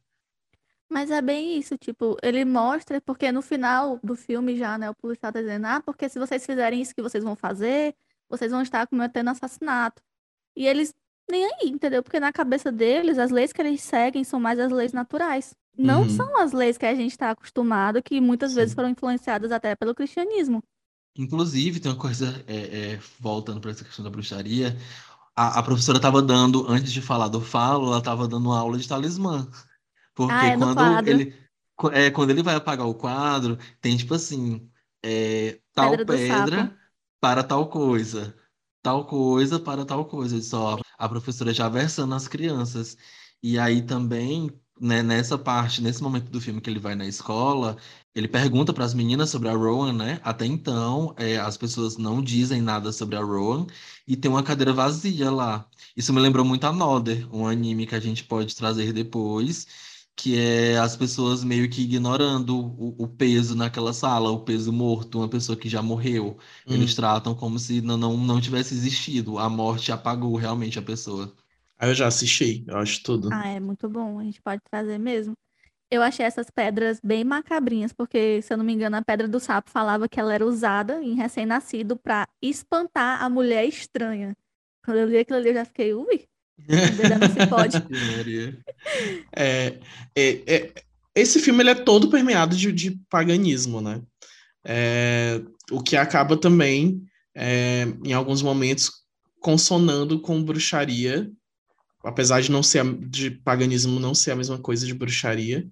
Mas 0.88 1.10
é 1.10 1.20
bem 1.20 1.58
isso, 1.58 1.76
tipo, 1.76 2.16
ele 2.22 2.44
mostra, 2.44 3.00
porque 3.00 3.32
no 3.32 3.42
final 3.42 3.98
do 4.02 4.14
filme 4.14 4.56
já, 4.56 4.78
né, 4.78 4.88
o 4.90 4.94
policial 4.94 5.32
tá 5.32 5.40
dizendo, 5.40 5.66
ah, 5.66 5.80
porque 5.80 6.08
se 6.08 6.20
vocês 6.20 6.46
fizerem 6.46 6.80
isso 6.80 6.94
que 6.94 7.02
vocês 7.02 7.24
vão 7.24 7.34
fazer, 7.34 7.96
vocês 8.28 8.52
vão 8.52 8.62
estar 8.62 8.86
cometendo 8.86 9.28
assassinato. 9.28 10.02
E 10.56 10.66
eles 10.68 10.94
nem 11.30 11.44
aí, 11.44 11.68
entendeu? 11.68 12.02
Porque 12.02 12.20
na 12.20 12.32
cabeça 12.32 12.70
deles, 12.70 13.18
as 13.18 13.30
leis 13.30 13.52
que 13.52 13.60
eles 13.60 13.80
seguem 13.82 14.24
são 14.24 14.40
mais 14.40 14.58
as 14.58 14.70
leis 14.70 14.92
naturais. 14.92 15.54
Não 15.76 16.02
uhum. 16.02 16.10
são 16.10 16.38
as 16.40 16.52
leis 16.52 16.76
que 16.76 16.86
a 16.86 16.94
gente 16.94 17.12
está 17.12 17.30
acostumado, 17.30 18.02
que 18.02 18.20
muitas 18.20 18.50
Sim. 18.50 18.56
vezes 18.56 18.74
foram 18.74 18.90
influenciadas 18.90 19.52
até 19.52 19.74
pelo 19.74 19.94
cristianismo. 19.94 20.62
Inclusive, 21.16 21.80
tem 21.80 21.90
uma 21.90 21.98
coisa, 21.98 22.44
é, 22.46 22.56
é, 22.92 23.00
voltando 23.18 23.60
para 23.60 23.70
essa 23.70 23.84
questão 23.84 24.04
da 24.04 24.10
bruxaria, 24.10 24.76
a, 25.34 25.58
a 25.58 25.62
professora 25.62 25.98
estava 25.98 26.20
dando, 26.20 26.66
antes 26.68 26.92
de 26.92 27.00
falar 27.00 27.28
do 27.28 27.40
falo, 27.40 27.86
ela 27.86 27.98
estava 27.98 28.28
dando 28.28 28.46
uma 28.46 28.58
aula 28.58 28.78
de 28.78 28.86
talismã. 28.86 29.48
Porque 30.14 30.32
ah, 30.32 30.46
é 30.46 30.56
quando 30.56 31.08
ele 31.08 31.34
é, 31.92 32.10
quando 32.10 32.30
ele 32.30 32.42
vai 32.42 32.54
apagar 32.54 32.86
o 32.86 32.94
quadro, 32.94 33.58
tem 33.80 33.96
tipo 33.96 34.14
assim, 34.14 34.68
é, 35.02 35.58
tal 35.72 35.92
pedra, 35.92 36.06
pedra 36.06 36.78
para 37.20 37.42
tal 37.42 37.68
coisa, 37.68 38.34
tal 38.82 39.06
coisa 39.06 39.58
para 39.60 39.84
tal 39.84 40.04
coisa. 40.06 40.40
Só 40.42 40.78
a 40.98 41.08
professora 41.08 41.52
já 41.54 41.68
versando 41.68 42.14
as 42.14 42.28
crianças. 42.28 42.96
E 43.42 43.58
aí 43.58 43.82
também 43.82 44.50
né, 44.80 45.02
nessa 45.02 45.36
parte, 45.38 45.82
nesse 45.82 46.02
momento 46.02 46.30
do 46.30 46.40
filme 46.40 46.60
que 46.60 46.70
ele 46.70 46.80
vai 46.80 46.94
na 46.94 47.06
escola, 47.06 47.76
ele 48.14 48.26
pergunta 48.26 48.72
para 48.72 48.84
as 48.84 48.94
meninas 48.94 49.28
sobre 49.30 49.48
a 49.48 49.54
Rowan, 49.54 49.92
né? 49.92 50.20
Até 50.24 50.46
então, 50.46 51.14
é, 51.18 51.36
as 51.38 51.56
pessoas 51.56 51.96
não 51.98 52.22
dizem 52.22 52.62
nada 52.62 52.90
sobre 52.92 53.16
a 53.16 53.20
Rowan 53.22 53.66
e 54.06 54.16
tem 54.16 54.30
uma 54.30 54.42
cadeira 54.42 54.72
vazia 54.72 55.30
lá. 55.30 55.68
Isso 55.96 56.12
me 56.12 56.20
lembrou 56.20 56.44
muito 56.44 56.64
a 56.64 56.72
Nodder, 56.72 57.28
um 57.34 57.46
anime 57.46 57.86
que 57.86 57.94
a 57.94 58.00
gente 58.00 58.24
pode 58.24 58.56
trazer 58.56 58.92
depois, 58.92 59.66
que 60.22 60.38
é 60.38 60.78
as 60.78 60.96
pessoas 60.96 61.42
meio 61.44 61.68
que 61.70 61.82
ignorando 61.82 62.56
o, 62.58 63.04
o 63.04 63.08
peso 63.08 63.54
naquela 63.56 63.92
sala, 63.92 64.30
o 64.30 64.40
peso 64.44 64.72
morto, 64.72 65.18
uma 65.18 65.28
pessoa 65.28 65.56
que 65.56 65.68
já 65.68 65.82
morreu. 65.82 66.38
Hum. 66.66 66.74
Eles 66.74 66.94
tratam 66.94 67.34
como 67.34 67.58
se 67.58 67.80
não, 67.80 67.96
não, 67.96 68.16
não 68.16 68.40
tivesse 68.40 68.74
existido. 68.74 69.38
A 69.38 69.48
morte 69.48 69.92
apagou 69.92 70.36
realmente 70.36 70.78
a 70.78 70.82
pessoa. 70.82 71.34
Ah, 71.78 71.88
eu 71.88 71.94
já 71.94 72.06
assisti, 72.06 72.64
eu 72.68 72.76
acho 72.76 73.02
tudo. 73.02 73.30
Ah, 73.32 73.48
é 73.48 73.60
muito 73.60 73.88
bom, 73.88 74.18
a 74.18 74.24
gente 74.24 74.42
pode 74.42 74.60
trazer 74.70 74.98
mesmo. 74.98 75.34
Eu 75.90 76.02
achei 76.02 76.26
essas 76.26 76.50
pedras 76.50 77.00
bem 77.02 77.24
macabrinhas, 77.24 77.92
porque, 77.92 78.42
se 78.42 78.52
eu 78.52 78.58
não 78.58 78.64
me 78.64 78.72
engano, 78.72 78.96
a 78.96 79.02
pedra 79.02 79.28
do 79.28 79.40
sapo 79.40 79.70
falava 79.70 80.08
que 80.08 80.20
ela 80.20 80.34
era 80.34 80.46
usada 80.46 81.02
em 81.02 81.14
recém-nascido 81.14 81.96
para 81.96 82.28
espantar 82.42 83.22
a 83.22 83.30
mulher 83.30 83.66
estranha. 83.66 84.36
Quando 84.84 84.98
eu 84.98 85.08
li 85.08 85.18
aquilo 85.18 85.38
ali, 85.38 85.50
eu 85.50 85.54
já 85.54 85.64
fiquei, 85.66 85.94
ui, 85.94 86.28
pode. 87.48 87.76
é, 89.34 89.78
é, 90.14 90.42
é, 90.46 90.72
esse 91.14 91.40
filme 91.40 91.62
ele 91.62 91.70
é 91.70 91.74
todo 91.74 92.10
permeado 92.10 92.56
de, 92.56 92.72
de 92.72 93.00
paganismo, 93.08 93.80
né? 93.80 94.00
É, 94.64 95.40
o 95.70 95.82
que 95.82 95.96
acaba 95.96 96.36
também, 96.36 97.02
é, 97.34 97.86
em 98.04 98.12
alguns 98.12 98.42
momentos, 98.42 98.90
consonando 99.40 100.20
com 100.20 100.42
bruxaria 100.42 101.30
apesar 102.02 102.40
de 102.40 102.50
não 102.50 102.62
ser 102.62 102.84
de 103.08 103.30
paganismo 103.30 104.00
não 104.00 104.14
ser 104.14 104.32
a 104.32 104.36
mesma 104.36 104.58
coisa 104.58 104.86
de 104.86 104.94
bruxaria, 104.94 105.66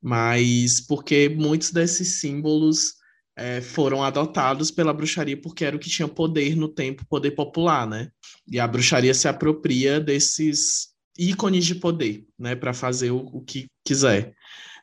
mas 0.00 0.80
porque 0.80 1.28
muitos 1.28 1.70
desses 1.70 2.20
símbolos 2.20 2.94
é, 3.40 3.62
foram 3.62 4.04
adotados 4.04 4.70
pela 4.70 4.92
bruxaria 4.92 5.40
porque 5.40 5.64
era 5.64 5.74
o 5.74 5.78
que 5.78 5.88
tinha 5.88 6.06
poder 6.06 6.54
no 6.54 6.68
tempo, 6.68 7.06
poder 7.08 7.30
popular, 7.30 7.86
né? 7.86 8.10
E 8.46 8.60
a 8.60 8.68
bruxaria 8.68 9.14
se 9.14 9.26
apropria 9.26 9.98
desses 9.98 10.88
ícones 11.18 11.64
de 11.64 11.74
poder, 11.74 12.26
né, 12.38 12.54
para 12.54 12.74
fazer 12.74 13.10
o, 13.10 13.18
o, 13.32 13.40
que 13.40 13.66
quiser. 13.82 14.34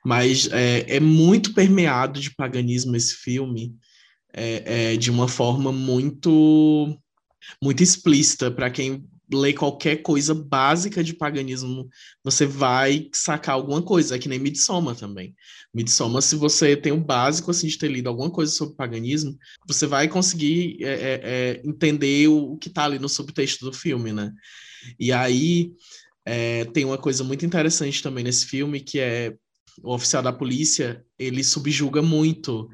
Mas 0.04 0.50
é, 0.52 0.96
é, 0.96 1.00
muito 1.00 1.54
permeado 1.54 2.20
de 2.20 2.34
paganismo 2.34 2.96
esse 2.96 3.14
filme, 3.14 3.76
é, 4.34 4.94
é 4.94 4.98
de 4.98 5.12
uma 5.12 5.28
forma 5.28 5.72
muito 5.72 6.98
muito 7.64 7.84
explícita 7.84 8.50
para 8.50 8.72
quem 8.72 9.06
lê 9.32 9.54
qualquer 9.54 9.98
coisa 9.98 10.34
básica 10.34 11.04
de 11.04 11.14
paganismo, 11.14 11.90
você 12.24 12.46
vai 12.46 13.10
sacar 13.14 13.56
alguma 13.56 13.82
coisa. 13.82 14.16
É 14.16 14.20
que 14.20 14.30
nem 14.30 14.40
Midsommar 14.40 14.96
também. 14.96 15.36
Midsommar, 15.74 16.22
se 16.22 16.36
você 16.36 16.76
tem 16.76 16.92
o 16.92 17.04
básico 17.04 17.52
assim, 17.52 17.68
de 17.68 17.78
ter 17.78 17.90
lido 17.90 18.08
alguma 18.08 18.32
coisa 18.32 18.52
sobre 18.52 18.76
paganismo, 18.76 19.38
você 19.68 19.86
vai 19.86 20.08
conseguir 20.08 20.78
é, 20.82 20.92
é, 20.92 21.22
é 21.24 21.62
entender 21.66 22.28
o, 22.28 22.58
que 22.58 22.70
está 22.70 22.86
ali 22.86 23.00
no 23.00 23.10
subtexto 23.10 23.66
do 23.66 23.74
filme, 23.74 24.14
né? 24.14 24.32
E 25.00 25.12
aí 25.12 25.72
é, 26.26 26.66
tem 26.66 26.86
uma 26.86 26.98
coisa 26.98 27.24
muito 27.24 27.46
interessante 27.46 28.02
também 28.02 28.24
nesse 28.24 28.46
filme, 28.46 28.80
que 28.80 29.00
é 29.00 29.36
o 29.84 29.94
oficial 29.94 30.24
da 30.24 30.34
polícia, 30.34 31.06
ele 31.20 31.44
subjuga 31.44 32.02
muito 32.02 32.68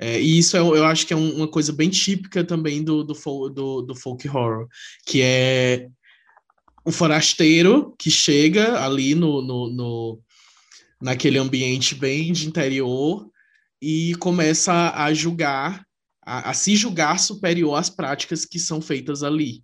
é, 0.00 0.20
e 0.20 0.38
isso 0.38 0.56
é, 0.56 0.60
eu 0.60 0.84
acho 0.84 1.06
que 1.06 1.12
é 1.12 1.16
uma 1.16 1.48
coisa 1.48 1.72
bem 1.72 1.90
típica 1.90 2.44
também 2.44 2.84
do, 2.84 3.02
do, 3.02 3.14
do, 3.48 3.82
do 3.82 3.94
folk 3.96 4.28
horror, 4.28 4.68
que 5.04 5.20
é 5.20 5.88
o 6.84 6.92
forasteiro 6.92 7.94
que 7.98 8.10
chega 8.10 8.82
ali 8.84 9.14
no, 9.14 9.42
no, 9.42 9.68
no, 9.68 10.20
naquele 11.00 11.38
ambiente 11.38 11.94
bem 11.94 12.32
de 12.32 12.46
interior 12.46 13.28
e 13.80 14.14
começa 14.16 14.92
a 14.94 15.12
julgar, 15.12 15.84
a, 16.24 16.50
a 16.50 16.54
se 16.54 16.76
julgar 16.76 17.18
superior 17.18 17.74
às 17.74 17.90
práticas 17.90 18.44
que 18.44 18.58
são 18.58 18.80
feitas 18.80 19.22
ali. 19.22 19.62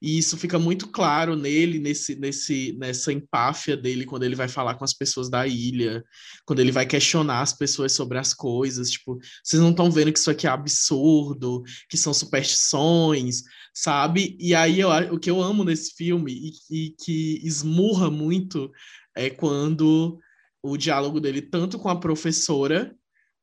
E 0.00 0.18
isso 0.18 0.36
fica 0.36 0.58
muito 0.58 0.88
claro 0.88 1.36
nele, 1.36 1.78
nesse, 1.78 2.14
nesse, 2.16 2.76
nessa 2.78 3.12
empáfia 3.12 3.76
dele, 3.76 4.04
quando 4.04 4.24
ele 4.24 4.34
vai 4.34 4.48
falar 4.48 4.74
com 4.74 4.84
as 4.84 4.92
pessoas 4.92 5.28
da 5.30 5.46
ilha, 5.46 6.04
quando 6.44 6.60
ele 6.60 6.72
vai 6.72 6.86
questionar 6.86 7.40
as 7.40 7.52
pessoas 7.52 7.92
sobre 7.92 8.18
as 8.18 8.32
coisas. 8.34 8.90
Tipo, 8.90 9.18
vocês 9.42 9.60
não 9.60 9.70
estão 9.70 9.90
vendo 9.90 10.12
que 10.12 10.18
isso 10.18 10.30
aqui 10.30 10.46
é 10.46 10.50
absurdo, 10.50 11.62
que 11.88 11.96
são 11.96 12.14
superstições, 12.14 13.42
sabe? 13.74 14.36
E 14.40 14.54
aí 14.54 14.80
eu, 14.80 14.90
o 15.12 15.18
que 15.18 15.30
eu 15.30 15.42
amo 15.42 15.64
nesse 15.64 15.94
filme 15.94 16.52
e, 16.70 16.86
e 16.86 16.90
que 16.90 17.40
esmurra 17.44 18.10
muito 18.10 18.70
é 19.16 19.30
quando 19.30 20.18
o 20.62 20.76
diálogo 20.76 21.20
dele, 21.20 21.42
tanto 21.42 21.78
com 21.78 21.88
a 21.88 22.00
professora 22.00 22.94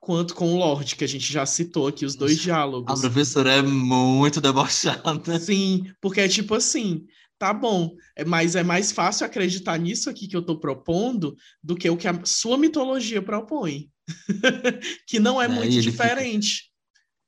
quanto 0.01 0.33
com 0.33 0.53
o 0.53 0.57
Lorde, 0.57 0.95
que 0.95 1.03
a 1.03 1.07
gente 1.07 1.31
já 1.31 1.45
citou 1.45 1.87
aqui, 1.87 2.05
os 2.05 2.15
dois 2.15 2.39
diálogos. 2.39 2.99
A 2.99 2.99
professora 2.99 3.53
é 3.53 3.61
muito 3.61 4.41
debochada. 4.41 5.39
Sim, 5.39 5.83
porque 6.01 6.21
é 6.21 6.27
tipo 6.27 6.55
assim, 6.55 7.05
tá 7.37 7.53
bom, 7.53 7.95
é, 8.15 8.25
mas 8.25 8.55
é 8.55 8.63
mais 8.63 8.91
fácil 8.91 9.27
acreditar 9.27 9.77
nisso 9.77 10.09
aqui 10.09 10.27
que 10.27 10.35
eu 10.35 10.41
tô 10.41 10.59
propondo 10.59 11.37
do 11.63 11.75
que 11.75 11.87
o 11.87 11.95
que 11.95 12.07
a 12.07 12.19
sua 12.25 12.57
mitologia 12.57 13.21
propõe. 13.21 13.89
que 15.07 15.19
não 15.19 15.39
é, 15.39 15.45
é 15.45 15.47
muito 15.47 15.79
diferente. 15.79 16.49
Fica... 16.49 16.71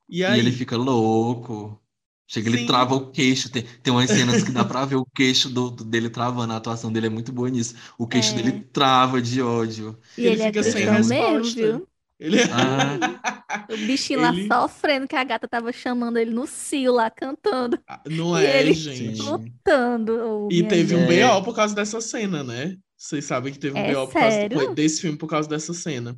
E, 0.09 0.25
aí... 0.25 0.37
e 0.37 0.39
ele 0.39 0.51
fica 0.51 0.75
louco. 0.75 1.79
Chega, 2.27 2.49
Sim. 2.49 2.57
ele 2.57 2.65
trava 2.65 2.95
o 2.95 3.11
queixo. 3.11 3.51
Tem, 3.51 3.63
tem 3.83 3.93
umas 3.93 4.09
cenas 4.09 4.41
que 4.41 4.51
dá 4.51 4.65
pra 4.65 4.83
ver 4.85 4.95
o 4.95 5.05
queixo 5.05 5.47
do, 5.47 5.69
dele 5.69 6.09
travando. 6.09 6.51
A 6.53 6.57
atuação 6.57 6.91
dele 6.91 7.05
é 7.05 7.09
muito 7.09 7.31
boa 7.31 7.49
nisso. 7.49 7.75
O 7.99 8.07
queixo 8.07 8.33
é. 8.33 8.35
dele 8.41 8.67
trava 8.73 9.21
de 9.21 9.43
ódio. 9.43 9.95
E 10.17 10.21
ele, 10.21 10.29
ele 10.29 10.41
é 10.41 10.45
fica 10.47 10.63
sem 10.63 10.85
resposta. 10.85 11.13
Mesmo, 11.13 11.53
viu? 11.53 11.87
Ele... 12.19 12.37
Ah. 12.51 13.65
o 13.69 13.77
bichinho 13.77 14.25
ele... 14.25 14.47
lá 14.47 14.61
sofrendo, 14.61 15.07
que 15.07 15.15
a 15.15 15.23
gata 15.23 15.47
tava 15.47 15.71
chamando 15.71 16.17
ele 16.17 16.31
no 16.31 16.47
cio 16.47 16.93
lá, 16.93 17.09
cantando. 17.09 17.79
Ah, 17.87 18.01
não 18.09 18.39
e 18.39 18.45
é, 18.45 18.61
ele 18.61 18.73
gente. 18.73 19.21
lutando. 19.21 20.13
Oh, 20.13 20.49
e 20.51 20.63
teve 20.63 20.95
um 20.95 21.05
BO 21.05 21.43
por 21.43 21.55
causa 21.55 21.75
dessa 21.75 21.99
cena, 21.99 22.43
né? 22.43 22.77
Vocês 22.97 23.25
sabem 23.25 23.51
que 23.51 23.59
teve 23.59 23.77
um 23.77 23.81
é 23.81 23.93
BO 23.93 24.07
por 24.07 24.13
causa 24.13 24.73
desse 24.73 25.01
filme 25.01 25.17
por 25.17 25.27
causa 25.27 25.49
dessa 25.49 25.73
cena. 25.73 26.17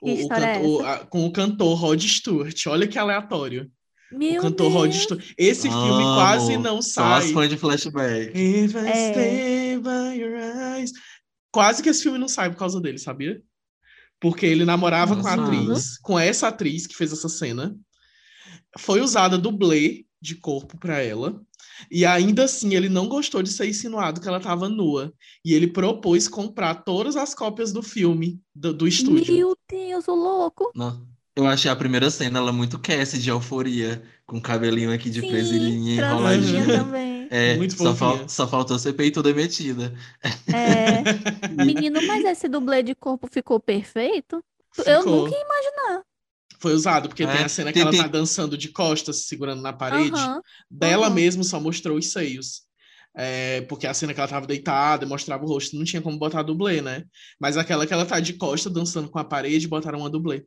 O, 0.00 0.12
o 0.12 0.28
cantor, 0.28 0.84
é 0.84 0.88
a, 0.88 0.98
com 0.98 1.26
o 1.26 1.32
cantor 1.32 1.74
Rod 1.76 2.02
Stewart. 2.02 2.66
Olha 2.68 2.86
que 2.86 2.98
aleatório. 2.98 3.68
Meu 4.12 4.40
o 4.40 4.42
cantor 4.42 4.70
Deus. 4.70 4.74
Rod 4.74 4.92
Stewart. 4.92 5.24
Esse 5.36 5.68
Amo. 5.68 5.86
filme 5.86 6.02
quase 6.14 6.56
não 6.56 6.80
sai. 6.80 7.22
Só 7.22 7.32
fãs 7.32 7.48
de 7.48 7.56
flashback. 7.56 8.30
If 8.38 8.74
I 8.74 8.88
é. 8.88 9.10
stay 9.10 9.78
by 9.78 10.20
your 10.20 10.36
eyes. 10.36 10.92
Quase 11.52 11.82
que 11.82 11.88
esse 11.88 12.04
filme 12.04 12.18
não 12.18 12.28
sai 12.28 12.48
por 12.48 12.58
causa 12.58 12.80
dele, 12.80 12.98
sabia? 12.98 13.42
Porque 14.20 14.44
ele 14.46 14.64
namorava 14.64 15.16
Nossa. 15.16 15.34
com 15.34 15.40
a 15.40 15.44
atriz, 15.44 15.98
com 15.98 16.18
essa 16.18 16.48
atriz 16.48 16.86
que 16.86 16.94
fez 16.94 17.12
essa 17.12 17.28
cena. 17.28 17.74
Foi 18.78 19.00
usada 19.00 19.38
dublê 19.38 20.04
de 20.20 20.34
corpo 20.34 20.78
para 20.78 21.02
ela. 21.02 21.40
E 21.90 22.04
ainda 22.04 22.44
assim, 22.44 22.74
ele 22.74 22.90
não 22.90 23.08
gostou 23.08 23.42
de 23.42 23.50
ser 23.50 23.66
insinuado 23.66 24.20
que 24.20 24.28
ela 24.28 24.36
estava 24.36 24.68
nua. 24.68 25.12
E 25.44 25.54
ele 25.54 25.66
propôs 25.66 26.28
comprar 26.28 26.74
todas 26.74 27.16
as 27.16 27.34
cópias 27.34 27.72
do 27.72 27.82
filme 27.82 28.38
do, 28.54 28.74
do 28.74 28.86
estúdio. 28.86 29.34
Meu 29.34 29.56
Deus, 29.68 30.06
o 30.06 30.14
louco! 30.14 30.70
Não. 30.74 31.08
Eu 31.34 31.46
achei 31.46 31.70
a 31.70 31.76
primeira 31.76 32.10
cena 32.10 32.38
ela 32.38 32.52
muito 32.52 32.78
Cassie 32.78 33.18
de 33.18 33.30
euforia, 33.30 34.02
com 34.26 34.36
o 34.36 34.42
cabelinho 34.42 34.92
aqui 34.92 35.08
de 35.08 35.22
presilhinha 35.22 35.96
enroladinho. 35.96 36.66
também. 36.66 37.09
É, 37.32 37.56
Muito 37.56 37.76
só, 37.76 37.94
fal 37.94 38.28
só 38.28 38.48
faltou 38.48 38.76
ser 38.76 38.92
peito 38.94 39.22
demitida. 39.22 39.94
É. 40.52 41.04
Menino, 41.64 42.04
mas 42.04 42.24
esse 42.24 42.48
dublê 42.48 42.82
de 42.82 42.92
corpo 42.92 43.28
ficou 43.30 43.60
perfeito? 43.60 44.42
Ficou. 44.74 44.92
Eu 44.92 45.06
nunca 45.06 45.36
ia 45.36 45.40
imaginar. 45.40 46.02
Foi 46.58 46.74
usado, 46.74 47.08
porque 47.08 47.22
é. 47.22 47.26
tem 47.28 47.44
a 47.44 47.48
cena 47.48 47.70
que 47.70 47.74
tem, 47.74 47.82
ela 47.82 47.92
tem... 47.92 48.02
tá 48.02 48.08
dançando 48.08 48.58
de 48.58 48.70
costas, 48.70 49.26
segurando 49.26 49.62
na 49.62 49.72
parede. 49.72 50.10
Dela 50.68 51.08
mesmo 51.08 51.44
só 51.44 51.60
mostrou 51.60 51.96
os 51.96 52.10
seios. 52.10 52.62
É, 53.14 53.60
porque 53.62 53.86
a 53.86 53.94
cena 53.94 54.12
que 54.12 54.18
ela 54.18 54.28
tava 54.28 54.46
deitada, 54.46 55.06
mostrava 55.06 55.44
o 55.44 55.48
rosto, 55.48 55.76
não 55.76 55.84
tinha 55.84 56.02
como 56.02 56.18
botar 56.18 56.42
dublê, 56.42 56.82
né? 56.82 57.04
Mas 57.38 57.56
aquela 57.56 57.86
que 57.86 57.92
ela 57.92 58.04
tá 58.04 58.18
de 58.18 58.32
costas, 58.32 58.72
dançando 58.72 59.08
com 59.08 59.20
a 59.20 59.24
parede, 59.24 59.68
botaram 59.68 60.00
uma 60.00 60.10
dublê. 60.10 60.44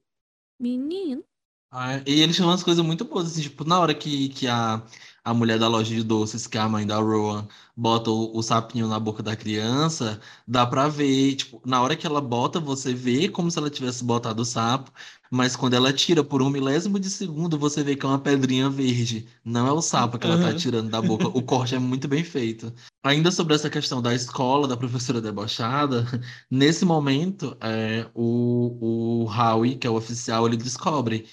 Menino. 0.60 1.24
Ah, 1.72 2.02
e 2.06 2.22
eles 2.22 2.36
tinham 2.36 2.50
umas 2.50 2.62
coisas 2.62 2.86
muito 2.86 3.04
boas, 3.06 3.28
assim, 3.28 3.41
tipo, 3.41 3.63
na 3.63 3.80
hora 3.80 3.96
que, 3.96 4.30
que 4.30 4.48
a, 4.48 4.86
a 5.24 5.34
mulher 5.34 5.58
da 5.58 5.68
loja 5.68 5.96
de 5.96 6.04
doces, 6.04 6.48
que 6.48 6.58
é 6.58 6.62
a 6.62 6.68
mãe 6.68 6.86
da 6.86 6.98
Rowan, 6.98 7.48
bota 7.76 8.10
o, 8.12 8.38
o, 8.38 8.44
sapinho 8.44 8.88
na 8.88 9.00
boca 9.00 9.24
da 9.24 9.36
criança, 9.36 10.20
dá 10.48 10.66
pra 10.66 10.90
ver, 10.90 11.36
tipo, 11.36 11.62
na 11.66 11.82
hora 11.82 11.96
que 11.96 12.06
ela 12.06 12.20
bota, 12.20 12.60
você 12.60 12.94
vê 12.94 13.30
como 13.30 13.50
se 13.50 13.58
ela 13.58 13.70
tivesse 13.70 14.04
botado 14.04 14.42
o 14.42 14.46
sapo, 14.46 14.92
mas 15.32 15.56
quando 15.56 15.76
ela 15.76 15.94
tira 15.94 16.24
por 16.24 16.42
um 16.42 16.50
milésimo 16.50 17.00
de 17.00 17.10
segundo, 17.10 17.58
você 17.58 17.84
vê 17.84 17.96
que 17.96 18.06
é 18.06 18.10
uma 18.10 18.20
pedrinha 18.20 18.70
verde. 18.70 19.28
Não 19.44 19.66
é 19.68 19.72
o 19.72 19.82
sapo 19.82 20.20
que 20.20 20.28
ela 20.28 20.40
tá 20.40 20.54
tirando 20.54 20.90
da 20.90 21.02
boca. 21.02 21.28
O 21.30 21.42
corte 21.42 21.74
é 21.74 21.80
muito 21.80 22.08
bem 22.08 22.24
feito. 22.24 22.72
Ainda 23.04 23.32
sobre 23.32 23.56
essa 23.56 23.70
questão 23.70 24.02
da 24.02 24.14
escola, 24.14 24.68
da 24.68 24.78
professora 24.78 25.22
debochada, 25.22 26.06
nesse 26.52 26.86
momento, 26.86 27.58
é, 27.62 28.08
o, 28.14 29.24
o 29.24 29.26
Howie, 29.26 29.76
que 29.76 29.88
é 29.88 29.90
o 29.90 29.96
oficial, 29.96 30.46
ele 30.46 30.58
descobre 30.58 31.26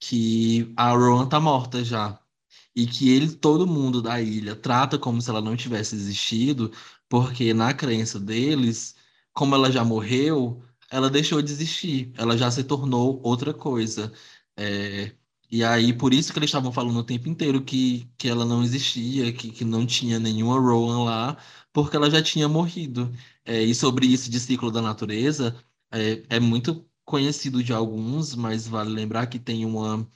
que 0.00 0.72
a 0.76 0.90
Rowan 0.90 1.26
tá 1.28 1.40
morta 1.40 1.84
já 1.84 2.18
e 2.74 2.86
que 2.86 3.10
ele, 3.10 3.34
todo 3.36 3.66
mundo 3.66 4.02
da 4.02 4.20
ilha, 4.20 4.56
trata 4.56 4.98
como 4.98 5.20
se 5.22 5.30
ela 5.30 5.40
não 5.40 5.56
tivesse 5.56 5.94
existido, 5.94 6.70
porque 7.08 7.54
na 7.54 7.72
crença 7.74 8.18
deles, 8.18 8.96
como 9.32 9.54
ela 9.54 9.70
já 9.70 9.84
morreu, 9.84 10.62
ela 10.90 11.08
deixou 11.10 11.40
de 11.42 11.52
existir, 11.52 12.12
ela 12.16 12.36
já 12.36 12.50
se 12.50 12.64
tornou 12.64 13.20
outra 13.22 13.54
coisa. 13.54 14.12
É, 14.56 15.14
e 15.50 15.62
aí, 15.64 15.92
por 15.92 16.12
isso 16.12 16.32
que 16.32 16.38
eles 16.38 16.48
estavam 16.48 16.72
falando 16.72 16.98
o 16.98 17.04
tempo 17.04 17.28
inteiro 17.28 17.62
que, 17.64 18.10
que 18.16 18.28
ela 18.28 18.44
não 18.44 18.62
existia, 18.62 19.32
que, 19.32 19.50
que 19.52 19.64
não 19.64 19.86
tinha 19.86 20.18
nenhuma 20.18 20.58
Rowan 20.58 21.04
lá, 21.04 21.36
porque 21.72 21.96
ela 21.96 22.10
já 22.10 22.22
tinha 22.22 22.48
morrido. 22.48 23.12
É, 23.44 23.62
e 23.62 23.74
sobre 23.74 24.06
isso 24.06 24.30
de 24.30 24.40
ciclo 24.40 24.70
da 24.70 24.82
natureza, 24.82 25.54
é, 25.92 26.24
é 26.36 26.40
muito 26.40 26.88
conhecido 27.04 27.62
de 27.62 27.72
alguns, 27.72 28.34
mas 28.34 28.66
vale 28.66 28.90
lembrar 28.90 29.26
que 29.26 29.38
tem 29.38 29.64
uma 29.64 30.08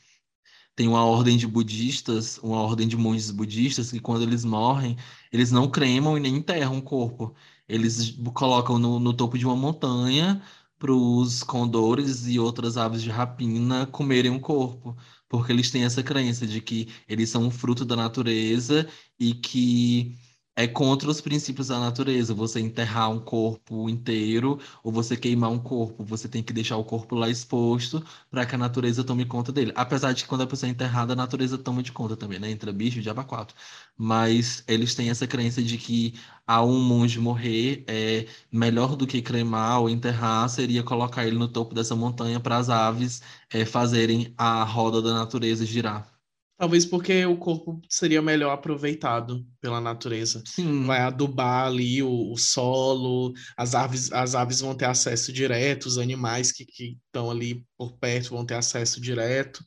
tem 0.78 0.86
uma 0.86 1.04
ordem 1.04 1.36
de 1.36 1.44
budistas, 1.44 2.38
uma 2.38 2.62
ordem 2.62 2.86
de 2.86 2.96
monges 2.96 3.32
budistas, 3.32 3.90
que 3.90 3.98
quando 3.98 4.22
eles 4.22 4.44
morrem, 4.44 4.96
eles 5.32 5.50
não 5.50 5.68
cremam 5.68 6.16
e 6.16 6.20
nem 6.20 6.36
enterram 6.36 6.78
o 6.78 6.82
corpo. 6.82 7.34
Eles 7.68 8.16
colocam 8.32 8.78
no, 8.78 9.00
no 9.00 9.12
topo 9.12 9.36
de 9.36 9.44
uma 9.44 9.56
montanha 9.56 10.40
para 10.78 10.92
os 10.92 11.42
condores 11.42 12.28
e 12.28 12.38
outras 12.38 12.76
aves 12.76 13.02
de 13.02 13.10
rapina 13.10 13.86
comerem 13.86 14.30
o 14.30 14.38
corpo, 14.40 14.96
porque 15.28 15.50
eles 15.50 15.68
têm 15.68 15.82
essa 15.82 16.00
crença 16.00 16.46
de 16.46 16.60
que 16.60 16.88
eles 17.08 17.28
são 17.28 17.42
um 17.46 17.50
fruto 17.50 17.84
da 17.84 17.96
natureza 17.96 18.88
e 19.18 19.34
que 19.34 20.16
é 20.58 20.66
contra 20.66 21.08
os 21.08 21.20
princípios 21.20 21.68
da 21.68 21.78
natureza. 21.78 22.34
Você 22.34 22.58
enterrar 22.60 23.10
um 23.10 23.20
corpo 23.20 23.88
inteiro 23.88 24.58
ou 24.82 24.90
você 24.92 25.16
queimar 25.16 25.50
um 25.50 25.58
corpo. 25.58 26.04
Você 26.04 26.28
tem 26.28 26.42
que 26.42 26.52
deixar 26.52 26.76
o 26.76 26.84
corpo 26.84 27.14
lá 27.14 27.28
exposto 27.30 28.04
para 28.30 28.44
que 28.44 28.54
a 28.56 28.58
natureza 28.58 29.04
tome 29.04 29.24
conta 29.24 29.52
dele. 29.52 29.72
Apesar 29.76 30.12
de 30.12 30.22
que 30.24 30.28
quando 30.28 30.42
a 30.42 30.46
pessoa 30.46 30.68
é 30.68 30.72
enterrada, 30.72 31.12
a 31.12 31.16
natureza 31.16 31.56
toma 31.58 31.82
de 31.82 31.92
conta 31.92 32.16
também, 32.16 32.38
né? 32.40 32.50
Entra 32.50 32.72
bicho, 32.72 33.00
diabo 33.00 33.24
quatro. 33.24 33.54
Mas 33.96 34.64
eles 34.66 34.94
têm 34.94 35.10
essa 35.10 35.26
crença 35.26 35.62
de 35.62 35.78
que 35.78 36.14
a 36.46 36.62
um 36.64 36.80
monge 36.80 37.18
morrer 37.20 37.84
é 37.86 38.26
melhor 38.50 38.96
do 38.96 39.06
que 39.06 39.20
cremar 39.22 39.80
ou 39.80 39.88
enterrar 39.90 40.48
seria 40.48 40.82
colocar 40.82 41.24
ele 41.26 41.36
no 41.38 41.48
topo 41.48 41.74
dessa 41.74 41.94
montanha 41.96 42.40
para 42.40 42.56
as 42.58 42.68
aves 42.70 43.22
é, 43.50 43.64
fazerem 43.64 44.32
a 44.36 44.64
roda 44.64 45.00
da 45.02 45.14
natureza 45.14 45.64
girar. 45.66 46.17
Talvez 46.58 46.84
porque 46.84 47.24
o 47.24 47.36
corpo 47.36 47.80
seria 47.88 48.20
melhor 48.20 48.50
aproveitado 48.50 49.46
pela 49.60 49.80
natureza. 49.80 50.42
Sim. 50.44 50.84
Vai 50.84 50.98
adubar 50.98 51.66
ali 51.68 52.02
o, 52.02 52.32
o, 52.32 52.36
solo, 52.36 53.32
as 53.56 53.76
aves, 53.76 54.10
as 54.12 54.34
aves 54.34 54.58
vão 54.58 54.74
ter 54.74 54.86
acesso 54.86 55.32
direto, 55.32 55.86
os 55.86 55.98
animais 55.98 56.50
que 56.50 56.66
estão 57.06 57.30
ali 57.30 57.64
por 57.76 57.96
perto 57.98 58.30
vão 58.30 58.44
ter 58.44 58.54
acesso 58.54 59.00
direto 59.00 59.64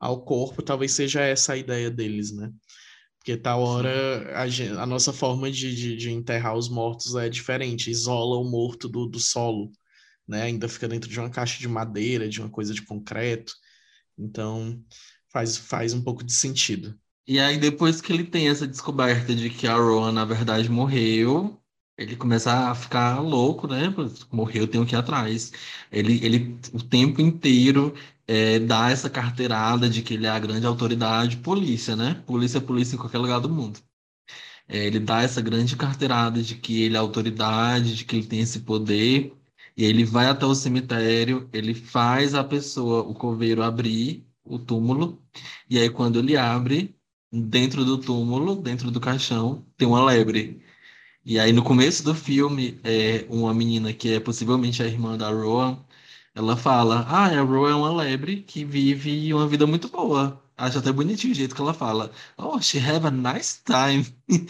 ao 0.00 0.24
corpo. 0.24 0.62
Talvez 0.62 0.90
seja 0.90 1.20
essa 1.20 1.52
a 1.52 1.56
ideia 1.56 1.88
deles, 1.88 2.32
né? 2.32 2.50
Porque 3.18 3.36
tal 3.36 3.62
hora 3.62 4.36
a, 4.36 4.48
gente, 4.48 4.72
a 4.72 4.84
nossa 4.84 5.12
forma 5.12 5.48
de, 5.48 5.72
de, 5.76 5.96
de, 5.96 6.10
enterrar 6.10 6.56
os 6.56 6.68
mortos 6.68 7.14
é 7.14 7.28
diferente, 7.28 7.88
isola 7.88 8.36
o 8.36 8.50
morto 8.50 8.88
do, 8.88 9.06
do 9.06 9.20
solo, 9.20 9.70
né? 10.26 10.42
Ainda 10.42 10.68
fica 10.68 10.88
dentro 10.88 11.08
de 11.08 11.20
uma 11.20 11.30
caixa 11.30 11.60
de 11.60 11.68
madeira, 11.68 12.28
de 12.28 12.40
uma 12.40 12.50
coisa 12.50 12.74
de 12.74 12.82
concreto. 12.82 13.54
Então 14.18 14.82
faz, 15.32 15.56
faz 15.56 15.94
um 15.94 16.02
pouco 16.02 16.22
de 16.22 16.32
sentido. 16.32 16.98
E 17.26 17.38
aí, 17.38 17.58
depois 17.58 18.00
que 18.00 18.12
ele 18.12 18.24
tem 18.24 18.48
essa 18.48 18.66
descoberta 18.66 19.34
de 19.34 19.48
que 19.48 19.66
a 19.66 19.76
Rowan, 19.76 20.12
na 20.12 20.24
verdade, 20.24 20.68
morreu, 20.68 21.60
ele 21.96 22.16
começa 22.16 22.70
a 22.70 22.74
ficar 22.74 23.20
louco, 23.20 23.66
né? 23.68 23.94
Morreu, 24.30 24.66
tenho 24.66 24.84
que 24.86 24.94
ir 24.94 24.98
atrás. 24.98 25.52
Ele, 25.90 26.24
ele 26.24 26.58
o 26.72 26.82
tempo 26.82 27.20
inteiro 27.20 27.94
é, 28.26 28.58
dá 28.58 28.90
essa 28.90 29.08
carteirada 29.08 29.88
de 29.88 30.02
que 30.02 30.14
ele 30.14 30.26
é 30.26 30.30
a 30.30 30.38
grande 30.38 30.66
autoridade, 30.66 31.36
polícia, 31.38 31.94
né? 31.96 32.14
Polícia 32.26 32.58
é 32.58 32.60
polícia 32.60 32.96
em 32.96 32.98
qualquer 32.98 33.18
lugar 33.18 33.40
do 33.40 33.48
mundo. 33.48 33.80
É, 34.68 34.86
ele 34.86 35.00
dá 35.00 35.22
essa 35.22 35.40
grande 35.40 35.76
carteirada 35.76 36.42
de 36.42 36.56
que 36.56 36.82
ele 36.82 36.96
é 36.96 36.98
autoridade, 36.98 37.96
de 37.96 38.04
que 38.04 38.16
ele 38.16 38.26
tem 38.26 38.40
esse 38.40 38.60
poder, 38.60 39.34
e 39.76 39.84
ele 39.84 40.04
vai 40.04 40.26
até 40.26 40.46
o 40.46 40.54
cemitério, 40.54 41.48
ele 41.52 41.74
faz 41.74 42.34
a 42.34 42.44
pessoa, 42.44 43.02
o 43.02 43.14
coveiro, 43.14 43.62
abrir 43.62 44.26
o 44.44 44.58
túmulo, 44.58 45.22
e 45.68 45.78
aí 45.78 45.90
quando 45.90 46.18
ele 46.18 46.36
abre, 46.36 46.96
dentro 47.32 47.84
do 47.84 47.98
túmulo, 47.98 48.56
dentro 48.56 48.90
do 48.90 49.00
caixão, 49.00 49.66
tem 49.76 49.88
uma 49.88 50.04
lebre. 50.04 50.62
E 51.24 51.38
aí 51.38 51.52
no 51.52 51.62
começo 51.64 52.04
do 52.04 52.14
filme, 52.14 52.80
é, 52.84 53.26
uma 53.28 53.54
menina 53.54 53.92
que 53.92 54.14
é 54.14 54.20
possivelmente 54.20 54.82
a 54.82 54.86
irmã 54.86 55.16
da 55.16 55.30
Rowan, 55.30 55.78
ela 56.34 56.56
fala: 56.56 57.04
Ah, 57.08 57.26
a 57.26 57.42
Rowan 57.42 57.70
é 57.70 57.74
uma 57.74 57.92
lebre 57.94 58.42
que 58.42 58.64
vive 58.64 59.32
uma 59.34 59.46
vida 59.46 59.66
muito 59.66 59.88
boa. 59.88 60.40
Acho 60.56 60.78
até 60.78 60.92
bonitinho 60.92 61.32
o 61.32 61.36
jeito 61.36 61.54
que 61.54 61.60
ela 61.60 61.74
fala. 61.74 62.10
Oh, 62.36 62.60
she 62.60 62.78
have 62.78 63.06
a 63.06 63.10
nice 63.10 63.62
time. 63.64 64.06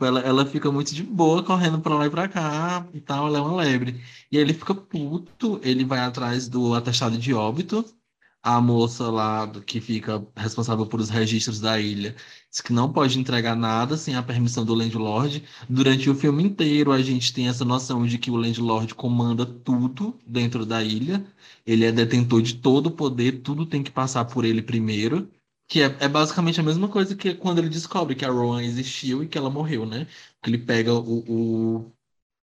ela, 0.00 0.20
ela 0.20 0.46
fica 0.46 0.70
muito 0.70 0.94
de 0.94 1.02
boa 1.02 1.42
correndo 1.42 1.80
pra 1.80 1.94
lá 1.94 2.06
e 2.06 2.10
pra 2.10 2.28
cá 2.28 2.86
e 2.92 3.00
tal. 3.00 3.26
Ela 3.28 3.38
é 3.38 3.40
uma 3.40 3.56
lebre. 3.56 4.02
E 4.30 4.36
aí 4.36 4.42
ele 4.42 4.54
fica 4.54 4.74
puto, 4.74 5.60
ele 5.62 5.84
vai 5.84 6.00
atrás 6.00 6.48
do 6.48 6.74
atestado 6.74 7.16
de 7.18 7.32
óbito 7.34 7.84
a 8.44 8.60
moça 8.60 9.10
lá 9.10 9.48
que 9.66 9.80
fica 9.80 10.24
responsável 10.36 10.86
por 10.86 11.00
os 11.00 11.08
registros 11.08 11.60
da 11.60 11.80
ilha 11.80 12.14
diz 12.50 12.60
que 12.60 12.72
não 12.74 12.92
pode 12.92 13.18
entregar 13.18 13.56
nada 13.56 13.96
sem 13.96 14.14
a 14.14 14.22
permissão 14.22 14.64
do 14.66 14.74
landlord. 14.74 15.42
Durante 15.68 16.10
o 16.10 16.14
filme 16.14 16.42
inteiro, 16.44 16.92
a 16.92 17.00
gente 17.02 17.32
tem 17.32 17.48
essa 17.48 17.64
noção 17.64 18.06
de 18.06 18.18
que 18.18 18.30
o 18.30 18.36
landlord 18.36 18.94
comanda 18.94 19.46
tudo 19.46 20.18
dentro 20.26 20.66
da 20.66 20.82
ilha. 20.82 21.24
Ele 21.66 21.84
é 21.86 21.92
detentor 21.92 22.42
de 22.42 22.54
todo 22.56 22.88
o 22.88 22.90
poder, 22.90 23.40
tudo 23.42 23.64
tem 23.66 23.82
que 23.82 23.90
passar 23.90 24.26
por 24.26 24.44
ele 24.44 24.62
primeiro. 24.62 25.30
Que 25.66 25.80
é, 25.82 25.96
é 26.00 26.08
basicamente 26.08 26.60
a 26.60 26.62
mesma 26.62 26.88
coisa 26.88 27.16
que 27.16 27.34
quando 27.34 27.58
ele 27.58 27.70
descobre 27.70 28.14
que 28.14 28.24
a 28.24 28.30
Rowan 28.30 28.62
existiu 28.62 29.22
e 29.22 29.28
que 29.28 29.38
ela 29.38 29.50
morreu, 29.50 29.86
né? 29.86 30.06
Ele 30.46 30.58
pega 30.58 30.92
o, 30.92 31.80
o 31.80 31.92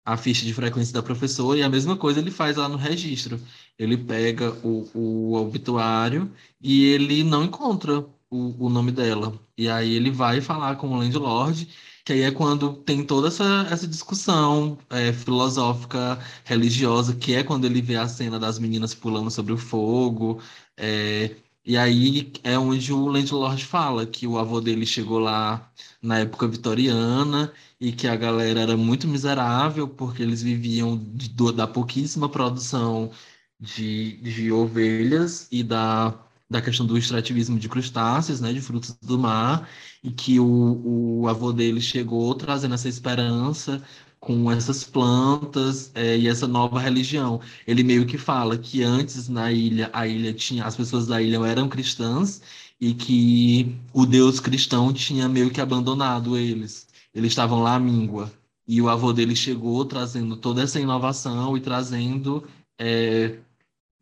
a 0.06 0.18
ficha 0.18 0.46
de 0.46 0.54
frequência 0.54 0.94
da 0.94 1.04
professora 1.04 1.60
e 1.60 1.64
a 1.64 1.70
mesma 1.70 1.96
coisa 1.98 2.20
ele 2.20 2.32
faz 2.32 2.58
lá 2.58 2.68
no 2.68 2.78
registro. 2.78 3.40
Ele 3.78 3.98
pega 3.98 4.52
o, 4.66 4.90
o 4.94 5.34
obituário 5.36 6.32
e 6.62 6.86
ele 6.86 7.24
não 7.24 7.44
encontra 7.46 8.00
o, 8.30 8.66
o 8.66 8.70
nome 8.70 8.92
dela. 8.92 9.40
E 9.58 9.70
aí 9.70 9.94
ele 9.96 10.12
vai 10.12 10.42
falar 10.42 10.76
com 10.78 10.88
o 10.90 10.98
landlord, 10.98 11.68
que 12.06 12.14
aí 12.14 12.22
é 12.22 12.32
quando 12.32 12.74
tem 12.84 13.06
toda 13.06 13.28
essa, 13.28 13.68
essa 13.70 13.88
discussão 13.88 14.78
é, 14.90 15.14
filosófica, 15.14 16.20
religiosa, 16.46 17.16
que 17.16 17.36
é 17.36 17.44
quando 17.44 17.66
ele 17.66 17.82
vê 17.82 17.96
a 17.96 18.08
cena 18.08 18.40
das 18.40 18.58
meninas 18.60 18.94
pulando 18.96 19.30
sobre 19.30 19.54
o 19.54 19.58
fogo. 19.58 20.42
É, 20.78 21.36
e 21.66 21.78
aí 21.78 22.32
é 22.44 22.58
onde 22.58 22.92
o 22.92 23.08
landlord 23.08 23.64
fala 23.66 24.06
que 24.06 24.26
o 24.26 24.38
avô 24.38 24.60
dele 24.60 24.86
chegou 24.86 25.20
lá 25.20 25.72
na 26.02 26.20
época 26.20 26.48
vitoriana 26.48 27.54
e 27.80 27.92
que 27.92 28.08
a 28.08 28.16
galera 28.16 28.62
era 28.62 28.76
muito 28.78 29.08
miserável 29.08 29.88
porque 29.88 30.24
eles 30.24 30.42
viviam 30.42 30.98
de, 30.98 31.30
da 31.54 31.68
pouquíssima 31.68 32.28
produção 32.30 33.12
de, 33.60 34.18
de 34.18 34.52
ovelhas 34.52 35.48
e 35.52 35.64
da, 35.64 36.20
da 36.50 36.62
questão 36.62 36.86
do 36.86 36.98
extrativismo 36.98 37.60
de 37.60 37.70
crustáceos, 37.70 38.42
né, 38.42 38.52
de 38.54 38.62
frutos 38.62 38.92
do 39.02 39.18
mar, 39.20 39.70
e 40.04 40.12
que 40.12 40.40
o, 40.40 41.22
o 41.22 41.28
avô 41.28 41.54
dele 41.54 41.80
chegou 41.82 42.34
trazendo 42.36 42.74
essa 42.76 42.90
esperança 42.90 43.84
com 44.22 44.52
essas 44.52 44.84
plantas 44.86 45.92
é, 45.96 46.18
e 46.18 46.28
essa 46.28 46.48
nova 46.48 46.80
religião. 46.80 47.42
Ele 47.68 47.84
meio 47.84 48.06
que 48.06 48.18
fala 48.18 48.58
que 48.58 48.84
antes 48.84 49.28
na 49.28 49.52
ilha, 49.52 49.90
a 49.94 50.08
ilha 50.08 50.34
tinha, 50.34 50.64
as 50.66 50.76
pessoas 50.78 51.08
da 51.08 51.22
ilha 51.22 51.38
eram 51.46 51.68
cristãs 51.68 52.42
e 52.80 52.94
que 52.94 53.76
o 53.94 54.06
Deus 54.06 54.40
cristão 54.40 54.94
tinha 54.94 55.28
meio 55.28 55.52
que 55.52 55.60
abandonado 55.62 56.38
eles 56.38 56.88
eles 57.14 57.32
estavam 57.32 57.62
lá 57.62 57.76
à 57.76 57.80
míngua. 57.80 58.32
E 58.68 58.82
o 58.82 58.90
avô 58.90 59.12
dele 59.14 59.36
chegou 59.36 59.84
trazendo 59.86 60.38
toda 60.38 60.62
essa 60.64 60.80
inovação 60.80 61.58
e 61.58 61.62
trazendo 61.62 62.48
é, 62.80 63.38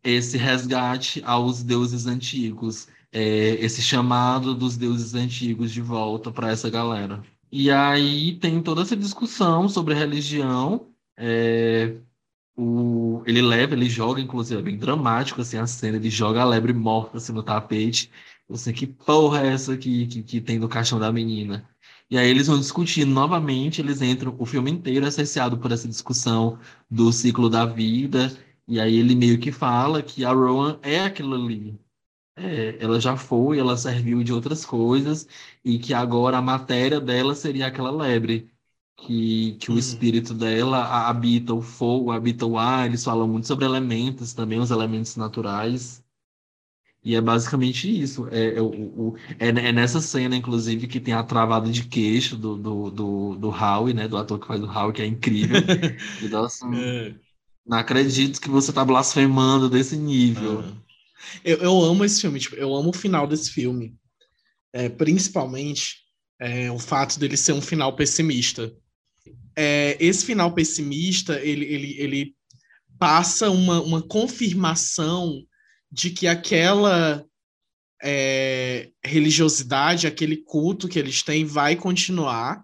esse 0.03 0.38
resgate 0.38 1.21
aos 1.25 1.63
deuses 1.63 2.05
antigos, 2.05 2.88
é, 3.12 3.55
esse 3.63 3.82
chamado 3.82 4.53
dos 4.53 4.77
deuses 4.77 5.15
antigos 5.15 5.71
de 5.71 5.82
volta 5.82 6.32
para 6.32 6.51
essa 6.51 6.69
galera. 6.69 7.23
E 7.51 7.71
aí 7.71 8.35
tem 8.38 8.62
toda 8.62 8.81
essa 8.81 8.95
discussão 8.95 9.67
sobre 9.69 9.93
religião. 9.93 10.93
É, 11.17 11.95
o, 12.55 13.23
ele 13.25 13.41
leva, 13.41 13.73
ele 13.75 13.89
joga, 13.89 14.21
inclusive, 14.21 14.59
é 14.59 14.63
bem 14.63 14.77
dramático 14.77 15.41
assim, 15.41 15.57
a 15.57 15.67
cena, 15.67 15.97
ele 15.97 16.09
joga 16.09 16.41
a 16.41 16.45
lebre 16.45 16.73
morta 16.73 17.17
assim, 17.17 17.33
no 17.33 17.43
tapete. 17.43 18.12
Você, 18.47 18.73
que 18.73 18.88
porra 18.88 19.43
é 19.45 19.47
essa 19.53 19.77
que, 19.77 20.07
que, 20.07 20.23
que 20.23 20.41
tem 20.41 20.59
no 20.59 20.69
caixão 20.69 20.99
da 20.99 21.12
menina? 21.12 21.67
E 22.09 22.17
aí 22.17 22.27
eles 22.29 22.47
vão 22.47 22.59
discutir 22.59 23.05
novamente, 23.05 23.81
eles 23.81 24.01
entram, 24.01 24.35
o 24.39 24.45
filme 24.45 24.71
inteiro 24.71 25.05
é 25.05 25.12
cerceado 25.12 25.57
por 25.57 25.71
essa 25.71 25.88
discussão 25.88 26.59
do 26.89 27.12
ciclo 27.13 27.49
da 27.49 27.65
vida, 27.65 28.35
e 28.67 28.79
aí 28.79 28.97
ele 28.97 29.15
meio 29.15 29.39
que 29.39 29.51
fala 29.51 30.01
que 30.01 30.25
a 30.25 30.31
Rowan 30.31 30.79
é 30.81 31.01
aquilo 31.01 31.35
ali. 31.35 31.79
É, 32.39 32.78
ela 32.80 32.99
já 32.99 33.17
foi, 33.17 33.60
ela 33.60 33.78
serviu 33.78 34.23
de 34.23 34.32
outras 34.34 34.65
coisas, 34.65 35.28
e 35.63 35.78
que 35.80 35.93
agora 35.93 36.38
a 36.38 36.41
matéria 36.41 36.99
dela 36.99 37.36
seria 37.36 37.67
aquela 37.67 37.91
lebre. 37.91 38.49
Que, 38.97 39.54
que 39.60 39.69
o 39.69 39.73
uhum. 39.73 39.80
espírito 39.80 40.34
dela 40.34 41.08
habita 41.08 41.54
o 41.54 41.62
fogo, 41.62 42.12
habita 42.12 42.45
o 42.45 42.58
ar, 42.58 42.86
eles 42.86 43.04
falam 43.04 43.28
muito 43.28 43.47
sobre 43.47 43.65
elementos 43.65 44.34
também, 44.34 44.60
os 44.60 44.71
elementos 44.71 45.15
naturais. 45.15 46.04
E 47.04 47.15
é 47.15 47.21
basicamente 47.21 47.89
isso. 47.89 48.28
É, 48.30 48.56
é, 48.58 48.62
o, 48.62 48.67
o, 48.67 49.15
é, 49.39 49.47
é, 49.47 49.71
nessa 49.71 50.02
cena, 50.02 50.36
inclusive, 50.36 50.88
que 50.88 50.99
tem 50.99 51.13
a 51.13 51.23
travada 51.23 51.69
de 51.71 51.86
queixo 51.86 52.36
do, 52.38 52.58
do, 52.58 52.91
do, 52.91 53.36
do 53.36 53.49
Howie, 53.49 53.93
né? 53.93 54.08
Do 54.08 54.17
ator 54.17 54.39
que 54.39 54.47
faz 54.47 54.62
o 54.62 54.67
Howie, 54.67 54.93
que 54.93 55.02
é 55.02 55.06
incrível. 55.06 55.58
e 56.21 56.28
nossa, 56.28 56.65
é. 56.75 57.15
não 57.65 57.78
acredito 57.78 58.41
que 58.41 58.49
você 58.49 58.73
tá 58.73 58.84
blasfemando 58.84 59.69
desse 59.69 59.95
nível. 59.97 60.62
Ah. 60.62 60.88
Eu, 61.43 61.58
eu 61.58 61.82
amo 61.82 62.05
esse 62.05 62.21
filme, 62.21 62.39
tipo, 62.39 62.55
eu 62.55 62.75
amo 62.75 62.89
o 62.89 62.93
final 62.93 63.27
desse 63.27 63.51
filme. 63.51 63.95
É, 64.71 64.88
principalmente 64.88 65.97
é, 66.39 66.71
o 66.71 66.79
fato 66.79 67.19
dele 67.19 67.36
ser 67.36 67.53
um 67.53 67.62
final 67.62 67.95
pessimista. 67.95 68.71
É, 69.55 69.97
esse 69.99 70.25
final 70.25 70.53
pessimista, 70.53 71.39
ele, 71.41 71.65
ele, 71.65 71.95
ele 71.99 72.36
passa 72.97 73.49
uma, 73.49 73.82
uma 73.82 74.01
confirmação 74.01 75.43
de 75.91 76.12
que 76.12 76.27
aquela 76.27 77.25
é, 78.01 78.89
religiosidade, 79.03 80.08
aquele 80.08 80.38
culto 80.38 80.88
que 80.88 80.99
eles 80.99 81.23
têm 81.23 81.45
vai 81.45 81.75
continuar, 81.75 82.63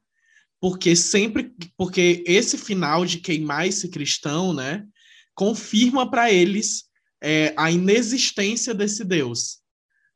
porque 0.60 0.96
sempre, 0.96 1.52
porque 1.78 2.24
esse 2.26 2.58
final 2.58 3.06
de 3.06 3.18
queimar 3.20 3.68
esse 3.68 3.90
cristão, 3.90 4.54
né, 4.54 4.86
confirma 5.34 6.10
para 6.10 6.32
eles 6.32 6.85
é, 7.26 7.54
a 7.58 7.72
inexistência 7.72 8.72
desse 8.72 9.04
Deus, 9.04 9.58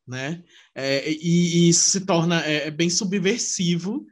né, 0.07 0.43
é, 0.75 1.11
e, 1.11 1.15
e, 1.65 1.69
isso 1.69 1.89
se 1.89 2.01
torna 2.01 2.45
é, 2.45 2.67
é 2.67 2.71
bem 2.71 2.89
subversivo 2.89 4.05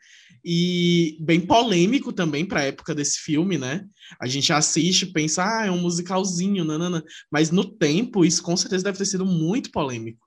e 0.44 1.18
bem 1.20 1.40
polêmico 1.40 2.12
também 2.12 2.46
para 2.46 2.62
a 2.62 2.66
época 2.66 2.96
desse 2.96 3.20
filme, 3.20 3.58
né? 3.58 3.86
A 4.20 4.28
gente 4.28 4.54
assiste 4.54 5.06
pensa, 5.08 5.44
ah, 5.44 5.66
é 5.66 5.72
um 5.72 5.82
musicalzinho, 5.82 6.64
nanana. 6.64 7.04
mas 7.30 7.52
no 7.52 7.66
tempo 7.66 8.24
isso 8.24 8.42
com 8.42 8.56
certeza 8.56 8.86
deve 8.86 8.98
ter 8.98 9.06
sido 9.06 9.26
muito 9.26 9.72
polêmico, 9.72 10.26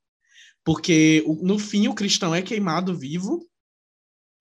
porque 0.64 1.24
no 1.42 1.58
fim 1.58 1.88
o 1.88 1.94
cristão 1.94 2.34
é 2.34 2.42
queimado 2.42 2.96
vivo, 2.96 3.48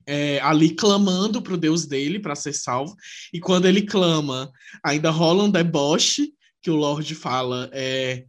é, 0.06 0.40
ali 0.42 0.72
clamando 0.76 1.42
para 1.42 1.54
o 1.54 1.58
Deus 1.58 1.86
dele 1.86 2.20
para 2.20 2.36
ser 2.36 2.54
salvo, 2.54 2.96
e 3.34 3.40
quando 3.40 3.66
ele 3.66 3.84
clama, 3.84 4.52
ainda 4.84 5.10
rola 5.10 5.44
um 5.44 5.52
deboche 5.52 6.34
que 6.62 6.70
o 6.70 6.76
Lorde 6.76 7.16
fala, 7.16 7.70
é, 7.74 8.26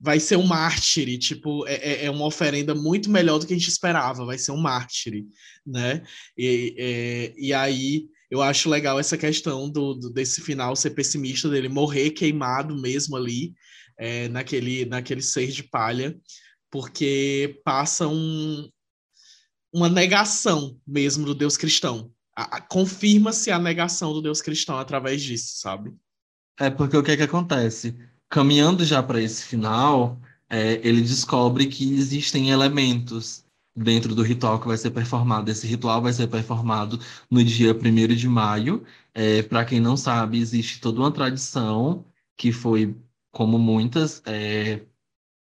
vai 0.00 0.20
ser 0.20 0.36
um 0.36 0.46
mártir, 0.46 1.18
tipo, 1.18 1.66
é, 1.66 1.74
é, 1.74 2.04
é 2.06 2.10
uma 2.10 2.26
oferenda 2.26 2.74
muito 2.74 3.10
melhor 3.10 3.38
do 3.38 3.46
que 3.46 3.54
a 3.54 3.56
gente 3.56 3.68
esperava, 3.68 4.26
vai 4.26 4.38
ser 4.38 4.52
um 4.52 4.56
mártir, 4.56 5.24
né? 5.66 6.02
E, 6.36 6.74
é, 6.78 7.34
e 7.36 7.54
aí 7.54 8.06
eu 8.30 8.42
acho 8.42 8.68
legal 8.68 8.98
essa 8.98 9.16
questão 9.16 9.70
do, 9.70 9.94
do, 9.94 10.10
desse 10.10 10.40
final 10.40 10.74
ser 10.76 10.90
pessimista, 10.90 11.48
dele 11.48 11.68
morrer 11.68 12.10
queimado 12.10 12.76
mesmo 12.76 13.16
ali, 13.16 13.54
é, 13.98 14.28
naquele, 14.28 14.84
naquele 14.84 15.22
ser 15.22 15.50
de 15.50 15.62
palha, 15.62 16.18
porque 16.70 17.60
passa 17.64 18.08
um, 18.08 18.68
uma 19.72 19.88
negação 19.88 20.78
mesmo 20.86 21.24
do 21.24 21.34
Deus 21.34 21.56
cristão. 21.56 22.12
Confirma-se 22.68 23.50
a 23.50 23.58
negação 23.58 24.12
do 24.12 24.20
Deus 24.20 24.42
cristão 24.42 24.76
através 24.78 25.22
disso, 25.22 25.60
sabe? 25.60 25.94
É 26.58 26.70
porque 26.70 26.96
o 26.96 27.02
que 27.02 27.10
é 27.12 27.16
que 27.16 27.22
acontece? 27.22 27.96
Caminhando 28.28 28.84
já 28.84 29.02
para 29.02 29.20
esse 29.20 29.44
final, 29.44 30.20
é, 30.48 30.74
ele 30.86 31.00
descobre 31.02 31.66
que 31.66 31.94
existem 31.94 32.50
elementos 32.50 33.44
dentro 33.74 34.14
do 34.14 34.22
ritual 34.22 34.60
que 34.60 34.68
vai 34.68 34.76
ser 34.76 34.90
performado. 34.90 35.50
Esse 35.50 35.66
ritual 35.66 36.00
vai 36.02 36.12
ser 36.12 36.28
performado 36.28 36.98
no 37.30 37.42
dia 37.44 37.74
1 37.74 38.14
de 38.14 38.28
maio. 38.28 38.84
É, 39.12 39.42
para 39.42 39.64
quem 39.64 39.80
não 39.80 39.96
sabe, 39.96 40.38
existe 40.38 40.80
toda 40.80 41.00
uma 41.00 41.10
tradição 41.12 42.04
que 42.36 42.52
foi, 42.52 42.96
como 43.32 43.58
muitas, 43.58 44.22
é, 44.26 44.84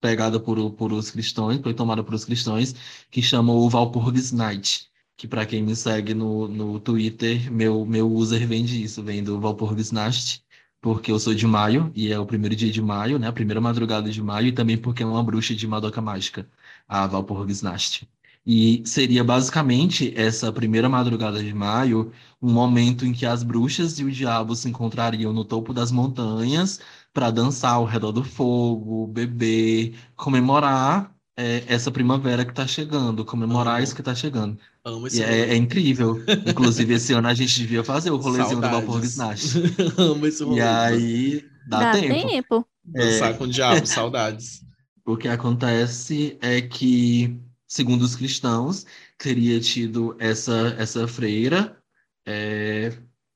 pegada 0.01 0.39
por, 0.39 0.71
por 0.73 0.93
os 0.93 1.11
cristãos, 1.11 1.59
foi 1.61 1.73
tomada 1.73 2.03
por 2.03 2.13
os 2.13 2.25
cristãos, 2.25 2.73
que 3.09 3.21
chamam 3.21 3.55
o 3.57 3.69
Walpurgisnacht, 3.69 4.89
que 5.17 5.27
para 5.27 5.45
quem 5.45 5.63
me 5.63 5.75
segue 5.75 6.13
no, 6.13 6.47
no 6.47 6.79
Twitter, 6.79 7.51
meu, 7.51 7.85
meu 7.85 8.11
user 8.11 8.47
vem 8.47 8.65
disso, 8.65 9.03
vem 9.03 9.23
do 9.23 9.39
Walpurgisnacht, 9.39 10.43
porque 10.81 11.11
eu 11.11 11.19
sou 11.19 11.33
de 11.33 11.45
maio, 11.47 11.91
e 11.95 12.11
é 12.11 12.19
o 12.19 12.25
primeiro 12.25 12.55
dia 12.55 12.71
de 12.71 12.81
maio, 12.81 13.19
né, 13.19 13.27
a 13.27 13.33
primeira 13.33 13.61
madrugada 13.61 14.09
de 14.09 14.21
maio, 14.21 14.47
e 14.47 14.51
também 14.51 14.77
porque 14.77 15.03
é 15.03 15.05
uma 15.05 15.23
bruxa 15.23 15.55
de 15.55 15.67
Madoka 15.67 16.01
Mágica, 16.01 16.49
a 16.87 17.05
Walpurgisnacht. 17.05 18.07
E 18.45 18.81
seria 18.85 19.23
basicamente 19.23 20.13
essa 20.17 20.51
primeira 20.51 20.89
madrugada 20.89 21.43
de 21.43 21.53
maio 21.53 22.11
um 22.41 22.51
momento 22.51 23.05
em 23.05 23.13
que 23.13 23.25
as 23.25 23.43
bruxas 23.43 23.99
e 23.99 24.03
o 24.03 24.11
diabo 24.11 24.55
se 24.55 24.67
encontrariam 24.67 25.31
no 25.31 25.45
topo 25.45 25.73
das 25.73 25.91
montanhas 25.91 26.79
para 27.13 27.29
dançar 27.29 27.73
ao 27.75 27.85
redor 27.85 28.11
do 28.11 28.23
fogo, 28.23 29.05
beber, 29.07 29.95
comemorar 30.15 31.15
é, 31.41 31.63
essa 31.67 31.89
primavera 31.89 32.45
que 32.45 32.51
está 32.51 32.67
chegando, 32.67 33.25
comemorar 33.25 33.75
Amo. 33.75 33.83
isso 33.83 33.95
que 33.95 34.01
está 34.01 34.13
chegando. 34.13 34.59
Amo 34.85 35.07
esse 35.07 35.19
e 35.19 35.23
é, 35.23 35.49
é, 35.49 35.55
incrível. 35.55 36.23
Inclusive, 36.45 36.93
esse 36.93 37.13
ano 37.13 37.27
a 37.27 37.33
gente 37.33 37.59
devia 37.59 37.83
fazer 37.83 38.11
o 38.11 38.17
rolezinho 38.17 38.61
Saudades. 38.61 38.79
do 38.79 38.85
Vapor 38.85 39.03
Snash. 39.03 39.55
Amo 39.97 40.27
esse 40.27 40.43
rolê. 40.43 40.59
E 40.59 40.61
aí, 40.61 41.45
dá, 41.67 41.79
dá 41.79 41.99
tempo. 41.99 42.27
tempo. 42.27 42.67
Dançar 42.85 43.31
é... 43.31 43.33
com 43.33 43.45
o 43.45 43.47
diabo, 43.47 43.85
saudades. 43.87 44.63
O 45.03 45.17
que 45.17 45.27
acontece 45.27 46.37
é 46.41 46.61
que, 46.61 47.35
segundo 47.67 48.03
os 48.03 48.15
cristãos, 48.15 48.85
teria 49.17 49.59
tido 49.59 50.15
essa, 50.19 50.75
essa 50.77 51.07
freira, 51.07 51.75
é, 52.23 52.93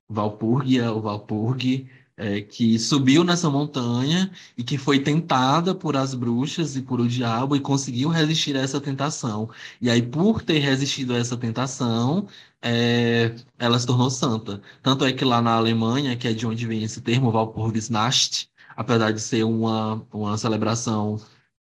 Valpurgia, 0.08 0.92
ou 0.92 1.02
Valpurgi, 1.02 1.90
é, 2.18 2.42
que 2.42 2.80
subiu 2.80 3.24
nessa 3.24 3.50
montanha 3.50 4.32
e 4.58 4.64
que 4.64 4.78
foi 4.78 5.00
tentada 5.00 5.76
por 5.76 5.98
as 5.98 6.14
bruxas 6.14 6.76
e 6.76 6.82
por 6.82 7.00
o 7.02 7.08
diabo 7.08 7.56
e 7.56 7.60
conseguiu 7.60 8.10
resistir 8.10 8.56
a 8.56 8.62
essa 8.62 8.80
tentação. 8.80 9.50
E 9.82 9.90
aí, 9.90 10.02
por 10.02 10.42
ter 10.42 10.60
resistido 10.60 11.14
a 11.14 11.18
essa 11.18 11.38
tentação, 11.38 12.28
é, 12.62 13.36
ela 13.60 13.78
se 13.80 13.86
tornou 13.86 14.10
santa. 14.10 14.62
Tanto 14.82 15.06
é 15.06 15.14
que 15.14 15.26
lá 15.26 15.42
na 15.42 15.56
Alemanha, 15.56 16.16
que 16.18 16.28
é 16.28 16.34
de 16.34 16.48
onde 16.48 16.66
vem 16.66 16.84
esse 16.84 17.02
termo, 17.02 17.32
Walpurgisnacht, 17.32 18.50
apesar 18.76 19.12
de 19.12 19.22
ser 19.22 19.44
uma, 19.44 20.06
uma 20.12 20.38
celebração 20.38 21.18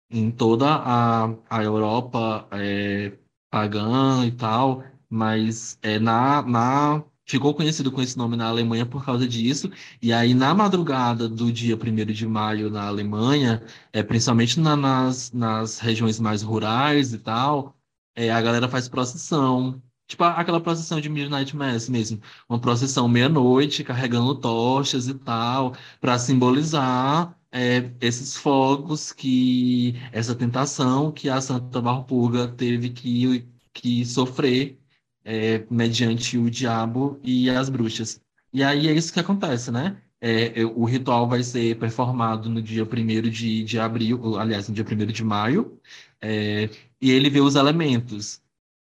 em 0.09 0.31
toda 0.31 0.67
a, 0.75 1.33
a 1.49 1.63
Europa 1.63 2.47
é, 2.51 3.17
pagã 3.49 4.25
e 4.25 4.31
tal, 4.31 4.83
mas 5.09 5.77
é, 5.81 5.99
na, 5.99 6.41
na 6.43 7.03
ficou 7.25 7.53
conhecido 7.53 7.91
com 7.91 8.01
esse 8.01 8.17
nome 8.17 8.35
na 8.35 8.47
Alemanha 8.47 8.85
por 8.85 9.03
causa 9.05 9.27
disso. 9.27 9.71
E 10.01 10.11
aí, 10.13 10.33
na 10.33 10.53
madrugada 10.53 11.27
do 11.27 11.51
dia 11.51 11.75
1 11.75 12.05
de 12.13 12.27
maio 12.27 12.69
na 12.69 12.87
Alemanha, 12.87 13.63
é, 13.91 14.03
principalmente 14.03 14.59
na, 14.59 14.75
nas, 14.75 15.31
nas 15.31 15.79
regiões 15.79 16.19
mais 16.19 16.41
rurais 16.41 17.13
e 17.13 17.19
tal, 17.19 17.75
é, 18.15 18.31
a 18.31 18.41
galera 18.41 18.67
faz 18.69 18.87
procissão. 18.87 19.81
Tipo 20.07 20.23
aquela 20.25 20.59
procissão 20.61 20.99
de 20.99 21.09
Midnight 21.09 21.55
Mass 21.55 21.89
mesmo. 21.89 22.21
Uma 22.47 22.59
procissão 22.59 23.07
meia-noite, 23.07 23.83
carregando 23.83 24.35
tochas 24.35 25.07
e 25.07 25.13
tal, 25.13 25.75
para 25.99 26.19
simbolizar 26.19 27.35
é, 27.51 27.91
esses 28.01 28.35
fogos 28.35 29.11
que. 29.13 29.95
essa 30.11 30.35
tentação 30.35 31.11
que 31.11 31.29
a 31.29 31.39
Santa 31.41 31.81
Barpurga 31.81 32.47
teve 32.47 32.89
que, 32.89 33.47
que 33.73 34.05
sofrer 34.05 34.82
é, 35.23 35.65
mediante 35.69 36.37
o 36.37 36.49
diabo 36.49 37.19
e 37.23 37.49
as 37.49 37.69
bruxas. 37.69 38.21
E 38.51 38.63
aí 38.63 38.87
é 38.87 38.93
isso 38.93 39.13
que 39.13 39.19
acontece, 39.19 39.71
né? 39.71 40.01
É, 40.21 40.63
o 40.65 40.85
ritual 40.85 41.27
vai 41.27 41.43
ser 41.43 41.77
performado 41.77 42.49
no 42.49 42.61
dia 42.61 42.83
1 42.85 43.29
de, 43.29 43.63
de 43.63 43.79
abril, 43.79 44.37
aliás, 44.39 44.69
no 44.69 44.75
dia 44.75 44.85
1 44.85 45.05
de 45.07 45.23
maio, 45.23 45.79
é, 46.21 46.69
e 47.01 47.11
ele 47.11 47.29
vê 47.29 47.41
os 47.41 47.55
elementos, 47.55 48.41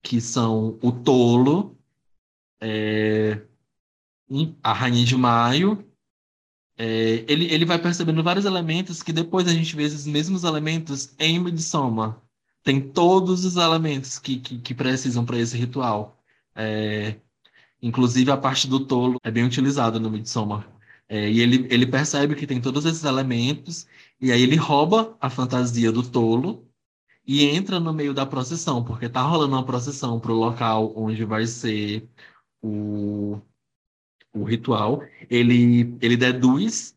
que 0.02 0.20
são 0.20 0.78
o 0.82 0.92
tolo, 0.92 1.78
é, 2.60 3.40
a 4.62 4.72
rainha 4.72 5.04
de 5.04 5.16
maio, 5.16 5.84
é, 6.76 7.24
ele, 7.28 7.52
ele 7.52 7.64
vai 7.64 7.78
percebendo 7.78 8.22
vários 8.22 8.44
elementos 8.44 9.02
que 9.02 9.12
depois 9.12 9.46
a 9.46 9.52
gente 9.52 9.76
vê 9.76 9.84
esses 9.84 10.06
mesmos 10.06 10.44
elementos 10.44 11.14
em 11.18 11.38
Midsommar. 11.38 12.20
Tem 12.62 12.80
todos 12.80 13.44
os 13.44 13.56
elementos 13.56 14.18
que, 14.18 14.38
que, 14.38 14.58
que 14.58 14.74
precisam 14.74 15.24
para 15.24 15.38
esse 15.38 15.56
ritual. 15.56 16.13
É, 16.54 17.20
inclusive 17.82 18.30
a 18.30 18.36
parte 18.36 18.68
do 18.68 18.86
tolo 18.86 19.18
é 19.24 19.30
bem 19.30 19.44
utilizada 19.44 19.98
no 20.00 20.10
Midsommar. 20.10 20.68
É, 21.08 21.30
e 21.30 21.40
ele, 21.40 21.66
ele 21.70 21.86
percebe 21.86 22.34
que 22.34 22.46
tem 22.46 22.60
todos 22.60 22.84
esses 22.86 23.04
elementos, 23.04 23.86
e 24.20 24.32
aí 24.32 24.42
ele 24.42 24.56
rouba 24.56 25.16
a 25.20 25.28
fantasia 25.30 25.92
do 25.92 26.02
tolo 26.02 26.66
e 27.26 27.44
entra 27.44 27.80
no 27.80 27.92
meio 27.92 28.14
da 28.14 28.26
procissão, 28.26 28.84
porque 28.84 29.08
tá 29.08 29.22
rolando 29.22 29.54
uma 29.54 29.64
procissão 29.66 30.20
para 30.20 30.32
o 30.32 30.34
local 30.36 30.92
onde 30.96 31.24
vai 31.24 31.46
ser 31.46 32.08
o, 32.62 33.40
o 34.32 34.44
ritual. 34.44 35.02
Ele, 35.30 35.96
ele 36.00 36.16
deduz 36.16 36.96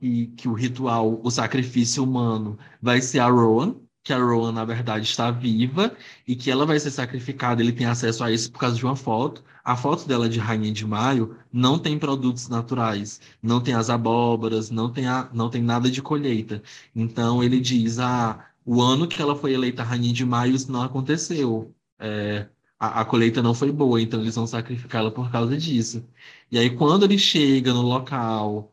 que, 0.00 0.28
que 0.28 0.48
o 0.48 0.54
ritual, 0.54 1.20
o 1.22 1.30
sacrifício 1.30 2.04
humano, 2.04 2.58
vai 2.80 3.00
ser 3.00 3.20
a 3.20 3.28
Rowan, 3.28 3.76
que 4.06 4.12
a 4.12 4.18
Rowan, 4.18 4.52
na 4.52 4.64
verdade, 4.64 5.04
está 5.04 5.32
viva 5.32 5.92
e 6.28 6.36
que 6.36 6.48
ela 6.48 6.64
vai 6.64 6.78
ser 6.78 6.92
sacrificada. 6.92 7.60
Ele 7.60 7.72
tem 7.72 7.86
acesso 7.86 8.22
a 8.22 8.30
isso 8.30 8.52
por 8.52 8.60
causa 8.60 8.76
de 8.76 8.84
uma 8.84 8.94
foto. 8.94 9.42
A 9.64 9.76
foto 9.76 10.06
dela 10.06 10.28
de 10.28 10.38
Rainha 10.38 10.70
de 10.72 10.86
Maio 10.86 11.36
não 11.52 11.76
tem 11.76 11.98
produtos 11.98 12.48
naturais, 12.48 13.20
não 13.42 13.60
tem 13.60 13.74
as 13.74 13.90
abóboras, 13.90 14.70
não 14.70 14.92
tem, 14.92 15.08
a, 15.08 15.28
não 15.34 15.50
tem 15.50 15.60
nada 15.60 15.90
de 15.90 16.00
colheita. 16.00 16.62
Então 16.94 17.42
ele 17.42 17.58
diz: 17.58 17.98
ah, 17.98 18.46
o 18.64 18.80
ano 18.80 19.08
que 19.08 19.20
ela 19.20 19.34
foi 19.34 19.54
eleita 19.54 19.82
Rainha 19.82 20.12
de 20.12 20.24
Maio, 20.24 20.54
isso 20.54 20.70
não 20.70 20.82
aconteceu. 20.82 21.74
É, 21.98 22.46
a, 22.78 23.00
a, 23.00 23.04
colheita 23.04 23.42
não 23.42 23.54
foi 23.54 23.72
boa, 23.72 24.00
então 24.00 24.20
eles 24.20 24.36
vão 24.36 24.46
sacrificá-la 24.46 25.10
por 25.10 25.32
causa 25.32 25.56
disso. 25.56 26.06
E 26.50 26.58
aí, 26.58 26.70
quando 26.70 27.04
ele 27.04 27.18
chega 27.18 27.72
no 27.72 27.82
local, 27.82 28.72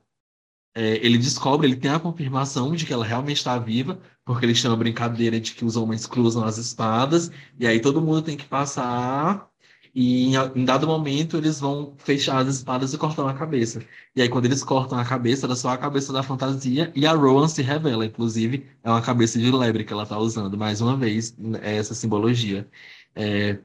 é, 0.76 0.98
ele 1.06 1.18
descobre, 1.18 1.68
ele 1.68 1.76
tem 1.76 1.92
a 1.92 2.00
confirmação 2.00 2.76
de 2.76 2.86
que 2.86 2.94
ela 2.94 3.06
realmente 3.06 3.38
está 3.38 3.58
viva, 3.58 4.00
porque 4.26 4.46
eles 4.46 4.62
têm 4.62 4.70
uma 4.72 4.78
brincadeira 4.78 5.40
de 5.40 5.54
que 5.54 5.66
os 5.66 5.76
homens 5.76 6.06
cruzam 6.08 6.44
as 6.44 6.58
espadas, 6.58 7.32
e 7.60 7.68
aí 7.68 7.80
todo 7.82 8.02
mundo 8.02 8.22
tem 8.22 8.38
que 8.38 8.46
passar, 8.46 9.50
e 9.94 10.26
em, 10.28 10.36
em 10.56 10.66
dado 10.66 10.88
momento 10.88 11.38
eles 11.38 11.60
vão 11.60 11.96
fechar 12.00 12.40
as 12.40 12.48
espadas 12.48 12.94
e 12.94 12.98
cortar 12.98 13.30
a 13.30 13.34
cabeça. 13.34 13.82
E 14.16 14.22
aí 14.22 14.30
quando 14.30 14.46
eles 14.46 14.64
cortam 14.64 14.98
a 14.98 15.06
cabeça, 15.06 15.46
era 15.46 15.56
só 15.56 15.70
a 15.70 15.78
cabeça 15.78 16.12
da 16.14 16.24
fantasia, 16.24 16.92
e 16.96 17.06
a 17.06 17.14
Rowan 17.14 17.48
se 17.48 17.62
revela, 17.62 18.06
inclusive 18.06 18.68
é 18.84 18.90
uma 18.90 19.02
cabeça 19.02 19.40
de 19.40 19.52
lebre 19.52 19.84
que 19.84 19.94
ela 19.94 20.04
está 20.04 20.18
usando, 20.18 20.58
mais 20.58 20.82
uma 20.82 20.98
vez, 20.98 21.36
é 21.62 21.76
essa 21.78 21.94
simbologia. 21.94 22.70
É, 23.16 23.60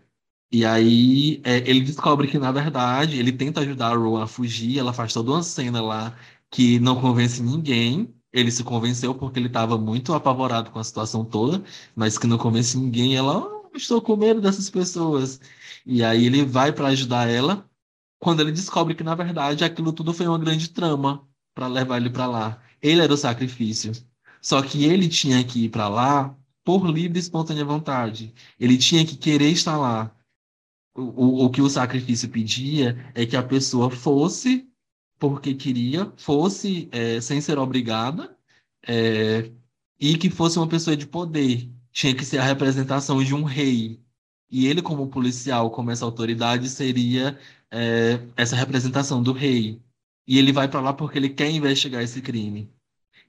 e 0.51 0.65
aí 0.65 1.41
é, 1.45 1.59
ele 1.69 1.81
descobre 1.83 2.27
que, 2.29 2.39
na 2.39 2.51
verdade, 2.53 3.19
ele 3.19 3.33
tenta 3.33 3.61
ajudar 3.61 3.89
a 3.93 3.97
Rowan 3.97 4.25
a 4.25 4.27
fugir, 4.27 4.79
ela 4.79 4.93
faz 4.93 5.13
toda 5.13 5.31
uma 5.31 5.43
cena 5.43 5.83
lá 5.83 6.17
que 6.51 6.79
não 6.81 7.01
convence 7.01 7.43
ninguém, 7.43 8.15
ele 8.33 8.51
se 8.51 8.63
convenceu 8.65 9.15
porque 9.15 9.39
ele 9.39 9.49
estava 9.49 9.79
muito 9.79 10.13
apavorado 10.15 10.71
com 10.71 10.79
a 10.79 10.85
situação 10.85 11.25
toda, 11.25 11.63
mas 11.97 12.19
que 12.19 12.27
não 12.27 12.39
convence 12.39 12.77
ninguém. 12.77 13.17
Ela, 13.17 13.39
oh, 13.39 13.77
estou 13.77 14.01
com 14.03 14.17
medo 14.17 14.41
dessas 14.41 14.69
pessoas. 14.71 15.41
E 15.87 16.03
aí 16.05 16.27
ele 16.27 16.45
vai 16.45 16.73
para 16.73 16.89
ajudar 16.89 17.29
ela, 17.29 17.69
quando 18.19 18.41
ele 18.41 18.53
descobre 18.53 18.95
que 18.95 19.05
na 19.05 19.15
verdade 19.15 19.65
aquilo 19.65 19.93
tudo 19.93 20.13
foi 20.13 20.27
uma 20.27 20.39
grande 20.39 20.71
trama 20.71 21.27
para 21.55 21.67
levar 21.67 21.97
ele 21.99 22.11
para 22.11 22.27
lá. 22.27 22.63
Ele 22.83 23.01
era 23.01 23.13
o 23.13 23.17
sacrifício. 23.17 23.93
Só 24.41 24.63
que 24.63 24.85
ele 24.85 25.09
tinha 25.09 25.43
que 25.45 25.65
ir 25.65 25.71
para 25.71 25.89
lá 25.89 26.37
por 26.65 26.87
livre 26.87 27.19
e 27.19 27.21
espontânea 27.21 27.65
vontade. 27.65 28.35
Ele 28.61 28.77
tinha 28.79 29.05
que 29.05 29.17
querer 29.17 29.51
estar 29.51 29.77
lá. 29.79 30.15
O, 30.95 31.03
o, 31.03 31.45
o 31.47 31.51
que 31.51 31.63
o 31.63 31.71
sacrifício 31.71 32.29
pedia 32.29 33.11
é 33.15 33.25
que 33.25 33.37
a 33.37 33.43
pessoa 33.43 33.91
fosse 33.91 34.68
porque 35.19 35.55
queria, 35.55 36.13
fosse 36.17 36.89
é, 36.93 37.21
sem 37.21 37.41
ser 37.41 37.59
obrigada, 37.59 38.37
é, 38.87 39.51
e 40.01 40.17
que 40.17 40.31
fosse 40.31 40.59
uma 40.59 40.69
pessoa 40.69 40.97
de 40.97 41.07
poder. 41.07 41.71
Tinha 41.93 42.15
que 42.15 42.25
ser 42.25 42.39
a 42.39 42.45
representação 42.45 43.23
de 43.23 43.35
um 43.35 43.43
rei. 43.45 44.01
E 44.51 44.67
ele, 44.67 44.83
como 44.83 45.09
policial, 45.09 45.71
como 45.71 45.91
essa 45.91 46.05
autoridade, 46.05 46.69
seria 46.71 47.39
é, 47.71 48.21
essa 48.37 48.57
representação 48.57 49.23
do 49.23 49.33
rei. 49.33 49.81
E 50.27 50.39
ele 50.39 50.53
vai 50.53 50.69
para 50.69 50.81
lá 50.81 50.93
porque 50.93 51.19
ele 51.19 51.31
quer 51.31 51.51
investigar 51.51 52.03
esse 52.03 52.23
crime. 52.23 52.71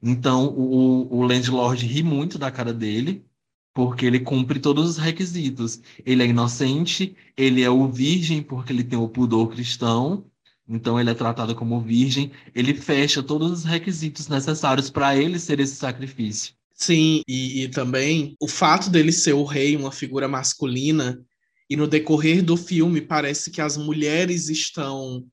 Então, 0.01 0.47
o, 0.49 1.13
o 1.13 1.23
landlord 1.23 1.85
ri 1.85 2.03
muito 2.03 2.37
da 2.37 2.51
cara 2.51 2.73
dele, 2.73 3.25
porque 3.73 4.05
ele 4.05 4.19
cumpre 4.19 4.59
todos 4.59 4.89
os 4.89 4.97
requisitos. 4.97 5.81
Ele 6.05 6.23
é 6.23 6.27
inocente, 6.27 7.15
ele 7.37 7.61
é 7.63 7.69
o 7.69 7.87
virgem 7.87 8.41
porque 8.43 8.73
ele 8.73 8.83
tem 8.83 8.99
o 8.99 9.09
pudor 9.09 9.49
cristão, 9.49 10.25
então 10.69 10.99
ele 10.99 11.09
é 11.09 11.15
tratado 11.15 11.55
como 11.55 11.81
virgem, 11.81 12.31
ele 12.53 12.75
fecha 12.75 13.23
todos 13.23 13.51
os 13.51 13.63
requisitos 13.63 14.27
necessários 14.27 14.89
para 14.89 15.17
ele 15.17 15.39
ser 15.39 15.59
esse 15.59 15.75
sacrifício. 15.75 16.53
Sim, 16.75 17.23
e, 17.27 17.63
e, 17.63 17.67
também 17.67 18.37
o 18.39 18.47
fato 18.47 18.89
dele 18.89 19.11
ser 19.11 19.33
o 19.33 19.43
rei, 19.43 19.75
uma 19.75 19.91
figura 19.91 20.27
masculina, 20.27 21.19
e 21.69 21.75
no 21.75 21.87
decorrer 21.87 22.43
do 22.43 22.55
filme 22.55 23.01
parece 23.01 23.51
que 23.51 23.59
as 23.59 23.75
mulheres 23.75 24.47
estão. 24.47 25.25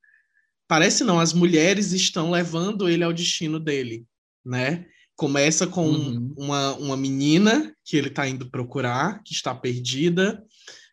Parece 0.66 1.05
não, 1.05 1.20
as 1.20 1.32
mulheres 1.32 1.93
estão 1.93 2.30
levando 2.30 2.89
ele 2.89 3.05
ao 3.05 3.12
destino 3.12 3.61
dele, 3.61 4.05
né? 4.45 4.87
Começa 5.14 5.66
com 5.66 5.87
uhum. 5.87 6.34
uma, 6.37 6.74
uma 6.74 6.97
menina 6.97 7.72
que 7.84 7.97
ele 7.97 8.09
está 8.09 8.28
indo 8.28 8.51
procurar, 8.51 9.22
que 9.22 9.32
está 9.32 9.55
perdida. 9.55 10.43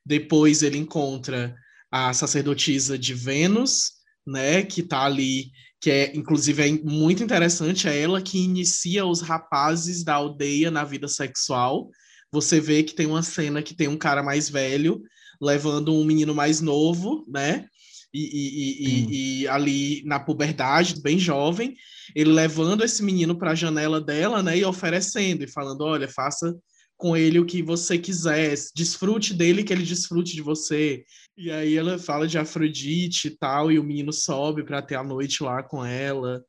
Depois 0.05 0.61
ele 0.61 0.77
encontra 0.77 1.55
a 1.91 2.13
sacerdotisa 2.13 2.97
de 2.97 3.13
Vênus, 3.13 4.02
né, 4.25 4.63
que 4.63 4.81
está 4.81 5.03
ali, 5.03 5.51
que 5.81 5.91
é 5.91 6.15
inclusive 6.15 6.61
é 6.61 6.71
muito 6.71 7.23
interessante, 7.23 7.87
é 7.87 7.99
ela 7.99 8.21
que 8.21 8.39
inicia 8.39 9.05
os 9.05 9.21
rapazes 9.21 10.03
da 10.03 10.15
aldeia 10.15 10.71
na 10.71 10.83
vida 10.83 11.07
sexual. 11.07 11.89
Você 12.31 12.59
vê 12.59 12.83
que 12.83 12.95
tem 12.95 13.05
uma 13.05 13.21
cena 13.21 13.61
que 13.61 13.75
tem 13.75 13.87
um 13.87 13.97
cara 13.97 14.23
mais 14.23 14.49
velho 14.49 15.01
levando 15.41 15.93
um 15.93 16.03
menino 16.03 16.33
mais 16.33 16.61
novo, 16.61 17.25
né? 17.27 17.65
E, 18.13 18.21
e, 18.21 18.87
e, 18.87 19.41
e 19.41 19.47
ali 19.47 20.03
na 20.05 20.19
puberdade, 20.19 21.01
bem 21.01 21.17
jovem, 21.17 21.75
ele 22.15 22.31
levando 22.31 22.83
esse 22.83 23.03
menino 23.03 23.35
para 23.35 23.51
a 23.51 23.55
janela 23.55 23.99
dela, 23.99 24.43
né? 24.43 24.57
E 24.57 24.63
oferecendo 24.63 25.43
e 25.43 25.47
falando: 25.47 25.81
olha, 25.81 26.07
faça 26.07 26.55
com 27.03 27.17
ele 27.17 27.37
o 27.37 27.45
que 27.45 27.61
você 27.61 27.97
quiser, 27.97 28.55
desfrute 28.73 29.33
dele 29.33 29.61
que 29.61 29.73
ele 29.73 29.83
desfrute 29.83 30.33
de 30.33 30.41
você. 30.41 31.03
E 31.35 31.51
aí 31.51 31.75
ela 31.75 31.99
fala 31.99 32.25
de 32.25 32.37
Afrodite 32.37 33.27
e 33.27 33.31
tal, 33.31 33.69
e 33.69 33.77
o 33.77 33.83
menino 33.83 34.13
sobe 34.13 34.63
para 34.63 34.81
ter 34.81 34.95
a 34.95 35.03
noite 35.03 35.43
lá 35.43 35.61
com 35.61 35.83
ela. 35.83 36.41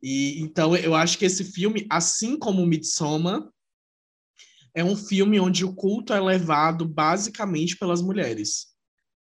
E 0.00 0.40
então 0.40 0.76
eu 0.76 0.94
acho 0.94 1.18
que 1.18 1.24
esse 1.24 1.42
filme, 1.42 1.84
assim 1.90 2.38
como 2.38 2.64
Midsommar, 2.64 3.42
é 4.72 4.84
um 4.84 4.94
filme 4.94 5.40
onde 5.40 5.64
o 5.64 5.74
culto 5.74 6.12
é 6.12 6.20
levado 6.20 6.86
basicamente 6.86 7.76
pelas 7.76 8.00
mulheres. 8.00 8.68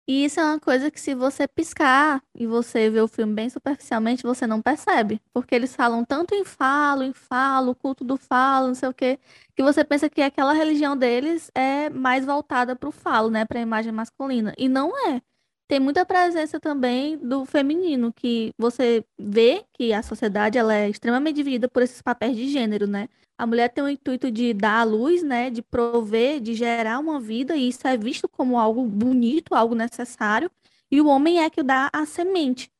E 0.07 0.24
isso 0.26 0.38
é 0.38 0.44
uma 0.44 0.61
coisa 0.61 0.90
que, 0.90 1.00
se 1.00 1.14
você 1.14 1.48
piscar 1.48 2.22
e 2.34 2.46
você 2.46 2.90
ver 2.90 3.00
o 3.00 3.09
filme 3.09 3.32
bem 3.32 3.48
superficialmente, 3.48 4.22
você 4.22 4.46
não 4.46 4.61
percebe. 4.61 5.18
Porque 5.32 5.55
eles 5.55 5.74
falam 5.74 6.05
tanto 6.05 6.34
em 6.34 6.44
falo, 6.44 7.02
em 7.02 7.12
falo, 7.14 7.74
culto 7.74 8.05
do 8.05 8.18
falo, 8.18 8.68
não 8.68 8.74
sei 8.74 8.88
o 8.90 8.94
quê, 8.94 9.18
que 9.57 9.62
você 9.62 9.82
pensa 9.82 10.11
que 10.11 10.20
aquela 10.20 10.52
religião 10.52 10.94
deles 10.94 11.50
é 11.55 11.88
mais 11.88 12.26
voltada 12.26 12.76
para 12.76 12.88
o 12.88 12.92
falo, 12.92 13.30
né? 13.30 13.46
Para 13.46 13.59
a 13.61 13.62
imagem 13.62 13.92
masculina. 13.92 14.52
E 14.59 14.68
não 14.68 14.92
é. 15.11 15.22
Tem 15.66 15.80
muita 15.80 16.05
presença 16.05 16.61
também 16.61 17.16
do 17.16 17.46
feminino, 17.46 18.12
que 18.12 18.52
você 18.59 19.02
vê 19.18 19.64
que 19.72 19.94
a 19.94 20.02
sociedade 20.02 20.59
ela 20.59 20.74
é 20.74 20.90
extremamente 20.90 21.36
dividida 21.36 21.68
por 21.68 21.82
esses 21.82 22.02
papéis 22.02 22.36
de 22.36 22.48
gênero, 22.50 22.86
né? 22.86 23.09
A 23.37 23.47
mulher 23.47 23.68
tem 23.68 23.82
o 23.82 23.89
intuito 23.89 24.30
de 24.30 24.55
dar 24.55 24.80
à 24.80 24.85
luz, 24.85 25.22
né, 25.22 25.51
de 25.51 25.61
prover, 25.62 26.41
de 26.41 26.55
gerar 26.55 26.99
uma 27.01 27.18
vida, 27.18 27.57
e 27.57 27.68
isso 27.68 27.87
é 27.87 27.97
visto 27.97 28.28
como 28.28 28.59
algo 28.59 28.85
bonito, 28.85 29.55
algo 29.55 29.74
necessário, 29.74 30.51
e 30.91 31.01
o 31.01 31.07
homem 31.07 31.43
é 31.43 31.51
que 31.51 31.62
dá 31.62 31.91
a 31.93 32.07
semente. 32.07 32.70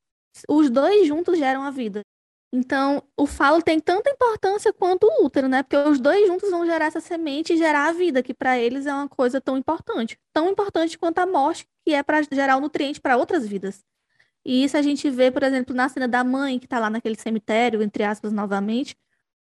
Os 0.48 0.70
dois 0.70 1.07
juntos 1.07 1.38
geram 1.38 1.62
a 1.62 1.70
vida. 1.70 2.02
Então, 2.52 3.02
o 3.16 3.26
falo 3.26 3.61
tem 3.61 3.80
tanta 3.80 4.09
importância 4.11 4.72
quanto 4.72 5.09
o 5.09 5.24
útero, 5.24 5.48
né? 5.48 5.64
Porque 5.64 5.76
os 5.76 5.98
dois 5.98 6.24
juntos 6.28 6.50
vão 6.50 6.64
gerar 6.64 6.86
essa 6.86 7.00
semente 7.00 7.52
e 7.52 7.57
gerar 7.57 7.88
a 7.88 7.92
vida, 7.92 8.22
que 8.22 8.32
para 8.32 8.57
eles 8.57 8.86
é 8.86 8.94
uma 8.94 9.09
coisa 9.09 9.40
tão 9.40 9.59
importante. 9.59 10.16
Tão 10.32 10.48
importante 10.48 10.96
quanto 10.96 11.18
a 11.18 11.26
morte, 11.26 11.66
que 11.84 11.92
é 11.92 12.02
para 12.02 12.22
gerar 12.22 12.57
o 12.57 12.61
nutriente 12.61 13.00
para 13.00 13.16
outras 13.16 13.44
vidas. 13.44 13.84
E 14.44 14.62
isso 14.64 14.76
a 14.76 14.82
gente 14.82 15.11
vê, 15.11 15.32
por 15.32 15.42
exemplo, 15.42 15.74
na 15.74 15.88
cena 15.88 16.07
da 16.07 16.22
mãe, 16.22 16.61
que 16.61 16.66
está 16.66 16.78
lá 16.78 16.88
naquele 16.88 17.16
cemitério, 17.16 17.82
entre 17.82 18.05
aspas, 18.05 18.32
novamente, 18.32 18.96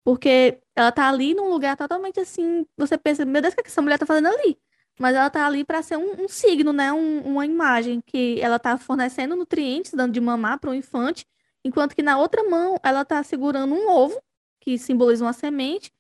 porque 0.03 0.60
ela 0.76 0.91
tá 0.91 1.07
ali 1.09 1.34
num 1.34 1.49
lugar 1.49 1.78
totalmente 1.78 2.19
assim. 2.19 2.65
Você 2.78 2.97
pensa, 2.97 3.26
meu 3.26 3.41
Deus, 3.41 3.53
o 3.53 3.55
que, 3.55 3.61
é 3.61 3.63
que 3.63 3.69
essa 3.69 3.82
mulher 3.82 3.97
tá 3.97 4.05
fazendo 4.05 4.28
ali? 4.28 4.57
Mas 4.99 5.15
ela 5.15 5.30
tá 5.30 5.45
ali 5.45 5.63
para 5.63 5.82
ser 5.82 5.97
um, 5.97 6.23
um, 6.26 6.28
signo, 6.28 6.73
né? 6.73 6.91
Um, 6.93 7.21
uma 7.21 7.45
imagem 7.45 8.01
que 8.01 8.39
ela 8.41 8.59
tá 8.59 8.78
fornecendo 8.78 9.36
nutrientes, 9.36 9.93
dando 9.93 10.13
de 10.13 10.21
mamar 10.21 10.59
para 10.59 10.69
um 10.71 10.73
infante, 10.73 11.26
enquanto 11.63 11.95
que 11.95 12.01
na 12.03 12.17
outra 12.17 12.43
mão 12.43 12.78
ela 12.84 13.03
tá 13.05 13.21
segurando 13.23 13.73
um 13.73 13.89
ovo, 13.89 14.21
que 14.61 14.78
simboliza 14.78 15.26
uma 15.26 15.34
semente, 15.34 15.91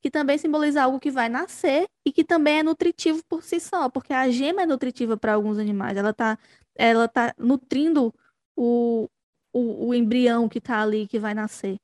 que 0.00 0.10
também 0.10 0.38
simboliza 0.38 0.82
algo 0.82 1.00
que 1.00 1.10
vai 1.10 1.28
nascer 1.28 1.86
e 2.04 2.12
que 2.12 2.24
também 2.24 2.58
é 2.60 2.62
nutritivo 2.62 3.22
por 3.28 3.42
si 3.42 3.58
só, 3.60 3.88
porque 3.88 4.12
a 4.12 4.28
gema 4.30 4.62
é 4.62 4.66
nutritiva 4.66 5.16
para 5.16 5.34
alguns 5.34 5.58
animais. 5.58 5.96
Ela 5.96 6.12
tá, 6.12 6.38
ela 6.74 7.08
tá 7.08 7.34
nutrindo 7.38 8.14
o, 8.56 9.08
o, 9.52 9.88
o 9.88 9.94
embrião 9.94 10.48
que 10.48 10.60
tá 10.60 10.80
ali, 10.82 11.06
que 11.08 11.18
vai 11.18 11.34
nascer. 11.34 11.78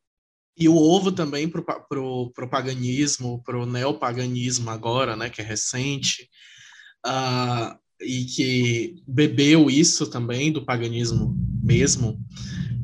E 0.57 0.69
o 0.69 0.77
ovo 0.77 1.11
também 1.11 1.49
para 1.49 2.01
o 2.01 2.49
paganismo, 2.51 3.43
para 3.45 3.59
o 3.59 3.67
neopaganismo 3.67 4.71
agora, 4.71 5.17
né, 5.17 5.31
que 5.31 5.41
é 5.41 5.45
recente, 5.45 6.29
uh, 7.07 7.79
e 8.01 8.25
que 8.25 9.03
bebeu 9.07 9.71
isso 9.71 10.07
também 10.07 10.53
do 10.53 10.65
paganismo 10.65 11.37
mesmo, 11.63 12.19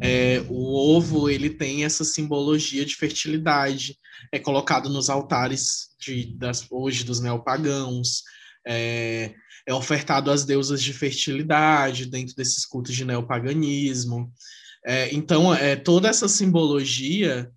é, 0.00 0.44
o 0.48 0.94
ovo 0.94 1.28
ele 1.28 1.48
tem 1.48 1.84
essa 1.84 2.04
simbologia 2.04 2.84
de 2.84 2.94
fertilidade, 2.94 3.96
é 4.30 4.38
colocado 4.38 4.88
nos 4.90 5.08
altares 5.08 5.88
de, 5.98 6.36
das, 6.36 6.66
hoje 6.70 7.04
dos 7.04 7.20
neopagãos, 7.20 8.22
é, 8.66 9.34
é 9.66 9.74
ofertado 9.74 10.30
às 10.30 10.44
deusas 10.44 10.82
de 10.82 10.92
fertilidade 10.92 12.06
dentro 12.06 12.34
desses 12.36 12.64
cultos 12.66 12.94
de 12.94 13.04
neopaganismo. 13.04 14.30
É, 14.84 15.12
então, 15.14 15.52
é, 15.54 15.74
toda 15.74 16.08
essa 16.08 16.28
simbologia 16.28 17.50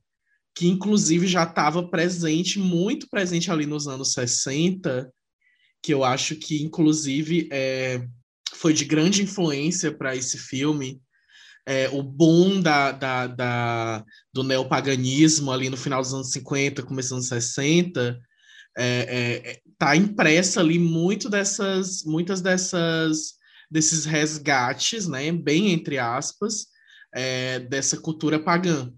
que 0.55 0.67
inclusive 0.67 1.27
já 1.27 1.43
estava 1.43 1.87
presente, 1.87 2.59
muito 2.59 3.07
presente 3.09 3.51
ali 3.51 3.65
nos 3.65 3.87
anos 3.87 4.13
60, 4.13 5.11
que 5.81 5.93
eu 5.93 6.03
acho 6.03 6.35
que 6.35 6.61
inclusive 6.63 7.47
é, 7.51 8.05
foi 8.53 8.73
de 8.73 8.85
grande 8.85 9.23
influência 9.23 9.91
para 9.91 10.15
esse 10.15 10.37
filme. 10.37 11.01
É, 11.65 11.87
o 11.89 12.01
boom 12.01 12.61
da, 12.61 12.91
da, 12.91 13.27
da, 13.27 14.05
do 14.33 14.43
neopaganismo 14.43 15.51
ali 15.51 15.69
no 15.69 15.77
final 15.77 16.01
dos 16.01 16.13
anos 16.13 16.31
50, 16.31 16.83
começo 16.83 17.09
dos 17.09 17.31
anos 17.31 17.45
60, 17.45 18.19
é, 18.77 18.85
é, 18.85 19.51
é, 19.51 19.61
tá 19.77 19.95
impressa 19.95 20.61
ali 20.61 20.79
muito 20.79 21.29
dessas, 21.29 22.03
muitas 22.03 22.41
dessas 22.41 23.39
desses 23.69 24.03
resgates, 24.03 25.07
né, 25.07 25.31
bem 25.31 25.71
entre 25.71 25.99
aspas, 25.99 26.65
é, 27.13 27.59
dessa 27.59 27.97
cultura 27.97 28.39
pagã 28.39 28.91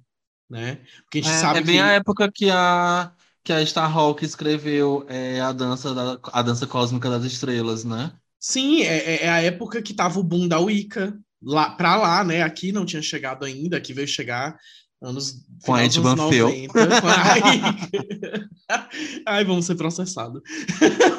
né? 0.52 0.80
Porque 1.04 1.20
a 1.20 1.22
gente 1.22 1.34
é, 1.34 1.38
sabe 1.38 1.60
é 1.60 1.64
bem 1.64 1.76
que... 1.76 1.82
a 1.82 1.88
época 1.94 2.32
que 2.32 2.50
a 2.52 3.12
que 3.44 3.52
a 3.52 3.62
Starhawk 3.64 4.24
escreveu 4.24 5.04
é, 5.10 5.42
a 5.42 5.52
dança 5.52 5.96
da 5.96 6.20
a 6.32 6.42
dança 6.44 6.68
cósmica 6.68 7.10
das 7.10 7.24
estrelas, 7.24 7.84
né? 7.84 8.12
Sim, 8.40 8.84
é, 8.84 8.98
é, 8.98 9.24
é 9.24 9.30
a 9.30 9.42
época 9.42 9.82
que 9.82 9.94
tava 9.94 10.20
o 10.20 10.24
boom 10.24 10.48
da 10.48 10.60
Wicca 10.60 11.18
lá 11.42 11.72
para 11.72 11.96
lá, 11.96 12.24
né? 12.24 12.44
Aqui 12.44 12.72
não 12.72 12.86
tinha 12.86 13.02
chegado 13.02 13.46
ainda, 13.46 13.78
aqui 13.78 13.94
veio 13.94 14.08
chegar 14.08 14.56
anos 15.02 15.44
com 15.64 15.74
a 15.74 15.86
Ed 15.86 16.00
Banfield. 16.00 16.68
Ai, 17.08 18.82
Ai, 19.26 19.44
vamos 19.46 19.66
ser 19.66 19.76
processados. 19.76 20.42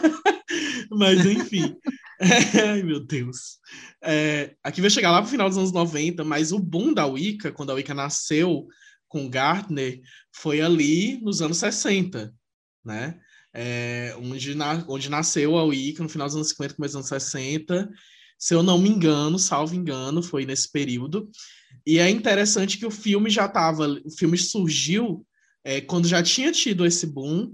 Mas 0.90 1.24
enfim. 1.24 1.74
Ai, 2.70 2.82
meu 2.82 3.00
Deus. 3.00 3.58
É, 4.02 4.54
aqui 4.62 4.80
vai 4.80 4.90
chegar 4.90 5.10
lá 5.10 5.20
pro 5.20 5.30
final 5.30 5.48
dos 5.48 5.58
anos 5.58 5.72
90, 5.72 6.22
mas 6.22 6.52
o 6.52 6.58
boom 6.58 6.92
da 6.92 7.06
Wicca, 7.06 7.50
quando 7.50 7.70
a 7.70 7.74
Wicca 7.74 7.94
nasceu, 7.94 8.66
com 9.12 9.28
Gartner 9.28 10.00
foi 10.34 10.62
ali 10.62 11.20
nos 11.20 11.42
anos 11.42 11.58
60, 11.58 12.34
né? 12.82 13.20
É, 13.54 14.16
onde, 14.18 14.54
na, 14.54 14.82
onde 14.88 15.10
nasceu 15.10 15.58
a 15.58 15.64
Wicca 15.64 16.02
no 16.02 16.08
final 16.08 16.26
dos 16.26 16.34
anos 16.34 16.48
50, 16.48 16.74
começo 16.74 16.98
dos 16.98 17.12
anos 17.12 17.22
60. 17.22 17.90
Se 18.38 18.54
eu 18.54 18.62
não 18.62 18.78
me 18.78 18.88
engano, 18.88 19.38
salvo 19.38 19.74
engano, 19.74 20.22
foi 20.22 20.46
nesse 20.46 20.72
período. 20.72 21.30
E 21.86 21.98
é 21.98 22.08
interessante 22.08 22.78
que 22.78 22.86
o 22.86 22.90
filme 22.90 23.28
já 23.28 23.44
estava. 23.44 23.86
O 24.02 24.10
filme 24.10 24.38
surgiu 24.38 25.26
é, 25.62 25.82
quando 25.82 26.08
já 26.08 26.22
tinha 26.22 26.50
tido 26.50 26.86
esse 26.86 27.06
boom, 27.06 27.52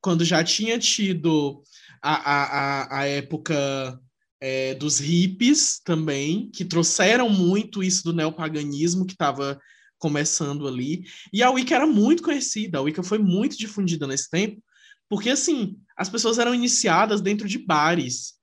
quando 0.00 0.24
já 0.24 0.44
tinha 0.44 0.78
tido 0.78 1.60
a, 2.00 2.14
a, 2.14 2.44
a, 2.44 3.00
a 3.00 3.04
época 3.06 4.00
é, 4.40 4.74
dos 4.76 5.00
hippies 5.00 5.80
também, 5.84 6.48
que 6.54 6.64
trouxeram 6.64 7.28
muito 7.28 7.82
isso 7.82 8.04
do 8.04 8.12
neopaganismo 8.12 9.04
que 9.04 9.14
estava 9.14 9.60
começando 10.00 10.66
ali. 10.66 11.04
E 11.32 11.42
a 11.42 11.50
Wicca 11.50 11.76
era 11.76 11.86
muito 11.86 12.24
conhecida, 12.24 12.78
a 12.78 12.80
Wicca 12.80 13.02
foi 13.04 13.18
muito 13.18 13.56
difundida 13.56 14.06
nesse 14.06 14.28
tempo, 14.28 14.60
porque 15.08 15.30
assim, 15.30 15.76
as 15.96 16.08
pessoas 16.08 16.38
eram 16.38 16.54
iniciadas 16.54 17.20
dentro 17.20 17.46
de 17.46 17.58
bares, 17.58 18.34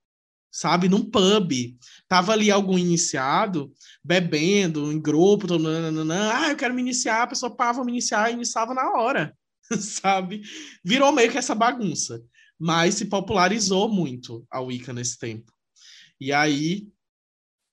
sabe, 0.52 0.88
num 0.88 1.04
pub. 1.04 1.52
Tava 2.08 2.32
ali 2.32 2.50
algum 2.50 2.78
iniciado 2.78 3.74
bebendo 4.04 4.92
em 4.92 5.02
grupo, 5.02 5.48
todo 5.48 5.68
ah, 5.68 6.50
eu 6.50 6.56
quero 6.56 6.74
me 6.74 6.82
iniciar, 6.82 7.24
a 7.24 7.28
pessoa 7.28 7.56
vou 7.74 7.84
me 7.84 7.92
iniciar, 7.92 8.30
e 8.30 8.34
iniciava 8.34 8.74
na 8.74 8.94
hora, 8.94 9.36
sabe? 9.80 10.42
Virou 10.84 11.12
meio 11.12 11.32
que 11.32 11.38
essa 11.38 11.56
bagunça. 11.56 12.24
mas 12.60 12.96
se 12.96 13.06
popularizou 13.06 13.90
muito 13.90 14.46
a 14.50 14.60
Wicca 14.62 14.94
nesse 14.94 15.18
tempo. 15.18 15.52
E 16.20 16.34
aí 16.34 16.88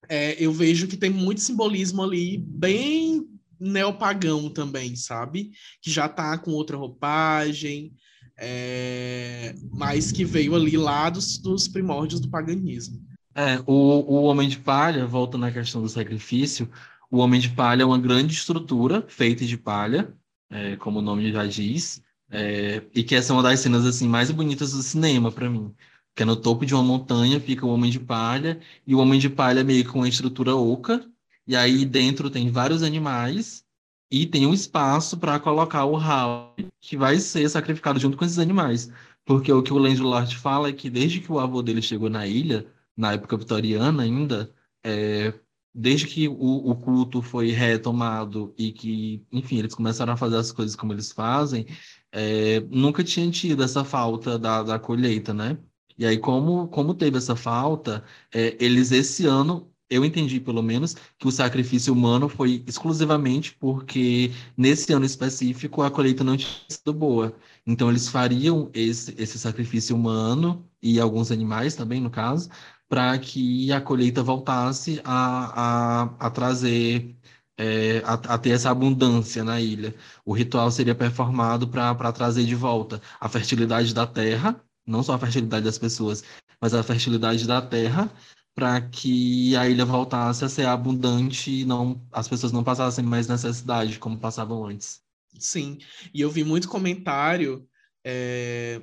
é, 0.09 0.43
eu 0.43 0.53
vejo 0.53 0.87
que 0.87 0.97
tem 0.97 1.11
muito 1.11 1.41
simbolismo 1.41 2.03
ali, 2.03 2.39
bem 2.39 3.34
neopagão 3.71 4.49
também, 4.51 4.95
sabe? 4.97 5.51
Que 5.81 5.91
já 5.91 6.09
tá 6.09 6.37
com 6.39 6.53
outra 6.53 6.77
roupagem, 6.77 7.93
é, 8.37 9.55
mas 9.73 10.11
que 10.11 10.25
veio 10.25 10.55
ali 10.55 10.77
lá 10.77 11.11
dos, 11.11 11.39
dos 11.39 11.69
primórdios 11.69 12.21
do 12.21 12.29
paganismo. 12.29 13.01
É, 13.35 13.59
o, 13.67 13.73
o 13.73 14.23
Homem 14.25 14.49
de 14.49 14.59
Palha, 14.59 15.07
volta 15.07 15.37
na 15.37 15.51
questão 15.51 15.83
do 15.83 15.89
sacrifício, 15.89 16.71
o 17.11 17.19
Homem 17.19 17.41
de 17.41 17.51
Palha 17.51 17.83
é 17.83 17.87
uma 17.87 17.99
grande 17.99 18.35
estrutura 18.35 19.05
feita 19.09 19.45
de 19.45 19.57
palha, 19.57 20.13
é, 20.51 20.77
como 20.77 20.99
o 20.99 21.03
nome 21.03 21.33
já 21.33 21.45
diz, 21.47 22.03
é, 22.31 22.83
e 22.95 23.03
que 23.03 23.15
essa 23.15 23.33
é 23.33 23.37
uma 23.37 23.43
das 23.43 23.61
cenas 23.61 23.85
assim 23.85 24.09
mais 24.09 24.31
bonitas 24.31 24.73
do 24.73 24.83
cinema 24.83 25.31
para 25.31 25.51
mim. 25.51 25.73
Que 26.15 26.23
é 26.23 26.27
no 26.27 26.37
topo 26.37 26.65
de 26.65 26.75
uma 26.75 26.83
montanha 26.83 27.41
fica 27.41 27.67
o 27.67 27.71
Homem 27.71 27.91
de 27.91 27.99
Palha, 27.99 28.61
e 28.87 28.95
o 28.95 28.99
Homem 28.99 29.19
de 29.19 29.29
Palha 29.29 29.61
é 29.61 29.65
meio 29.65 29.89
com 29.91 29.99
uma 29.99 30.09
estrutura 30.09 30.55
oca, 30.55 31.05
e 31.47 31.57
aí 31.57 31.85
dentro 31.85 32.31
tem 32.31 32.51
vários 32.51 32.83
animais, 32.83 33.65
e 34.11 34.27
tem 34.27 34.47
um 34.47 34.55
espaço 34.55 35.17
para 35.19 35.41
colocar 35.41 35.85
o 35.85 35.97
Hal, 35.97 36.55
que 36.81 36.97
vai 36.97 37.19
ser 37.19 37.49
sacrificado 37.49 37.99
junto 37.99 38.17
com 38.17 38.25
esses 38.25 38.39
animais. 38.39 38.91
Porque 39.25 39.53
o 39.53 39.63
que 39.63 39.73
o 39.73 39.79
Lancelot 39.79 40.37
fala 40.37 40.69
é 40.69 40.73
que 40.73 40.89
desde 40.91 41.21
que 41.21 41.33
o 41.33 41.41
avô 41.41 41.63
dele 41.63 41.83
chegou 41.83 42.09
na 42.11 42.27
ilha, 42.27 42.67
na 42.97 43.15
época 43.15 43.37
vitoriana 43.37 44.03
ainda, 44.05 44.55
é, 44.85 45.35
desde 45.75 46.07
que 46.07 46.29
o, 46.29 46.35
o, 46.71 46.77
culto 46.77 47.21
foi 47.23 47.51
retomado 47.51 48.55
e 48.57 48.71
que, 48.73 49.27
enfim, 49.33 49.59
eles 49.59 49.75
começaram 49.75 50.13
a 50.13 50.17
fazer 50.17 50.37
as 50.37 50.53
coisas 50.53 50.77
como 50.77 50.93
eles 50.93 51.11
fazem, 51.11 51.67
é, 52.13 52.61
nunca 52.71 53.03
tinha 53.03 53.29
tido 53.31 53.65
essa 53.65 53.85
falta 53.85 54.39
da, 54.39 54.63
da 54.63 54.79
colheita, 54.79 55.35
né? 55.35 55.59
E 55.99 56.07
aí, 56.07 56.19
como, 56.19 56.69
como 56.69 56.95
teve 56.95 57.19
essa 57.19 57.35
falta, 57.37 58.05
é, 58.33 58.57
eles 58.61 58.93
esse 58.93 59.27
ano, 59.27 59.74
eu 59.91 60.05
entendi 60.05 60.41
pelo 60.41 60.63
menos, 60.63 60.95
que 61.19 61.27
o 61.27 61.31
sacrifício 61.33 61.93
humano 61.93 62.29
foi 62.29 62.65
exclusivamente 62.67 63.55
porque 63.59 64.33
nesse 64.57 64.93
ano 64.93 65.05
específico 65.05 65.83
a 65.83 65.91
colheita 65.91 66.25
não 66.25 66.37
tinha 66.37 66.51
sido 66.69 66.93
boa. 66.93 67.35
Então, 67.67 67.91
eles 67.91 68.09
fariam 68.09 68.71
esse, 68.75 69.15
esse 69.19 69.39
sacrifício 69.39 69.95
humano 69.97 70.69
e 70.83 70.99
alguns 71.01 71.31
animais 71.31 71.75
também, 71.75 72.01
no 72.01 72.11
caso, 72.11 72.49
para 72.89 73.19
que 73.19 73.73
a 73.73 73.81
colheita 73.81 74.23
voltasse 74.23 75.01
a, 75.05 76.03
a, 76.03 76.27
a 76.27 76.31
trazer, 76.31 77.17
é, 77.59 77.99
a, 78.05 78.15
a, 78.15 78.39
ter 78.39 78.51
essa 78.51 78.71
abundância 78.71 79.45
na 79.45 79.61
ilha. 79.61 79.95
O 80.25 80.33
ritual 80.33 80.71
seria 80.71 80.95
performado 80.95 81.69
para 81.69 82.13
trazer 82.13 82.45
de 82.45 82.55
volta 82.55 83.01
a 83.21 83.29
fertilidade 83.29 83.95
da 83.95 84.07
terra, 84.07 84.61
não 84.87 85.03
só 85.03 85.15
a 85.15 85.19
fertilidade 85.19 85.65
das 85.65 85.79
pessoas, 85.79 86.23
mas 86.61 86.75
a 86.75 86.83
fertilidade 86.83 87.47
da 87.47 87.61
terra, 87.63 88.11
para 88.55 88.81
que 88.81 89.57
a 89.57 89.69
ilha 89.69 89.85
voltasse 89.85 90.45
a 90.45 90.49
ser 90.49 90.67
abundante 90.67 91.51
e 91.51 91.65
não, 91.65 92.01
as 92.13 92.29
pessoas 92.29 92.53
não 92.53 92.63
passassem 92.63 93.05
mais 93.05 93.27
necessidade 93.27 93.99
como 93.99 94.19
passavam 94.19 94.65
antes. 94.65 95.03
Sim, 95.39 95.79
e 96.13 96.21
eu 96.21 96.31
vi 96.31 96.45
muito 96.45 96.69
comentário 96.69 97.69
é, 98.05 98.81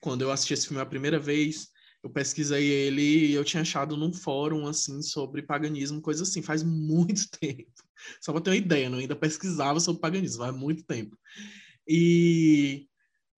quando 0.00 0.22
eu 0.22 0.32
assisti 0.32 0.54
esse 0.54 0.66
filme 0.66 0.82
a 0.82 0.86
primeira 0.86 1.18
vez, 1.18 1.68
eu 2.02 2.10
pesquisei 2.10 2.66
ele 2.66 3.28
e 3.28 3.32
eu 3.32 3.44
tinha 3.44 3.60
achado 3.60 3.96
num 3.96 4.12
fórum 4.12 4.66
assim 4.66 5.00
sobre 5.00 5.42
paganismo, 5.42 6.00
coisa 6.00 6.24
assim, 6.24 6.42
faz 6.42 6.62
muito 6.64 7.28
tempo. 7.38 7.70
Só 8.20 8.32
para 8.32 8.40
ter 8.40 8.50
uma 8.50 8.56
ideia, 8.56 8.86
eu 8.86 8.94
ainda 8.94 9.14
pesquisava 9.14 9.78
sobre 9.78 10.00
paganismo, 10.00 10.42
faz 10.42 10.56
muito 10.56 10.82
tempo. 10.82 11.16
E 11.86 12.88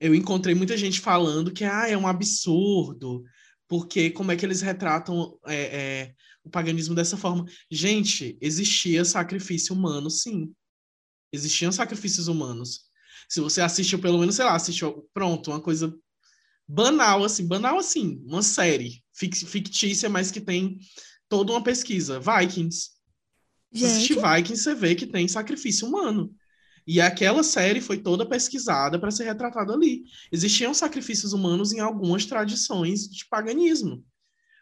eu 0.01 0.15
encontrei 0.15 0.55
muita 0.55 0.77
gente 0.77 1.01
falando 1.01 1.53
que 1.53 1.65
ah, 1.65 1.89
é 1.89 1.97
um 1.97 2.07
absurdo, 2.07 3.23
porque 3.69 4.11
como 4.11 4.33
é 4.33 4.37
que 4.37 4.45
eles 4.45 4.61
retratam 4.61 5.39
é, 5.47 5.55
é, 5.55 6.15
o 6.45 6.51
paganismo 6.51 6.95
dessa 6.95 7.17
forma? 7.17 7.45
Gente, 7.71 8.37
existia 8.41 9.05
sacrifício 9.05 9.75
humano, 9.75 10.11
sim. 10.11 10.53
Existiam 11.33 11.73
sacrifícios 11.73 12.29
humanos. 12.29 12.83
Se 13.29 13.41
você 13.41 13.61
assistiu, 13.61 13.99
pelo 13.99 14.19
menos, 14.19 14.37
sei 14.37 14.45
lá, 14.45 14.55
assistiu, 14.55 15.09
pronto, 15.13 15.51
uma 15.51 15.61
coisa 15.61 15.97
banal, 16.69 17.25
assim, 17.25 17.47
banal 17.47 17.79
assim, 17.79 18.23
uma 18.27 18.43
série 18.43 19.03
fictícia, 19.13 20.09
mas 20.09 20.31
que 20.31 20.41
tem 20.41 20.79
toda 21.29 21.53
uma 21.53 21.63
pesquisa. 21.63 22.21
Vikings. 22.21 22.91
Gente. 23.73 23.79
Se 23.81 23.85
assistir 23.85 24.15
Vikings, 24.15 24.63
você 24.63 24.75
vê 24.75 24.95
que 24.95 25.07
tem 25.07 25.27
sacrifício 25.27 25.89
humano. 25.89 26.35
E 26.87 27.01
aquela 27.01 27.43
série 27.43 27.81
foi 27.81 27.99
toda 27.99 28.29
pesquisada 28.29 28.99
para 28.99 29.11
ser 29.11 29.25
retratada 29.25 29.73
ali. 29.73 30.05
Existiam 30.31 30.75
sacrifícios 30.75 31.33
humanos 31.33 31.73
em 31.73 31.81
algumas 31.81 32.27
tradições 32.27 33.09
de 33.09 33.27
paganismo. 33.27 34.05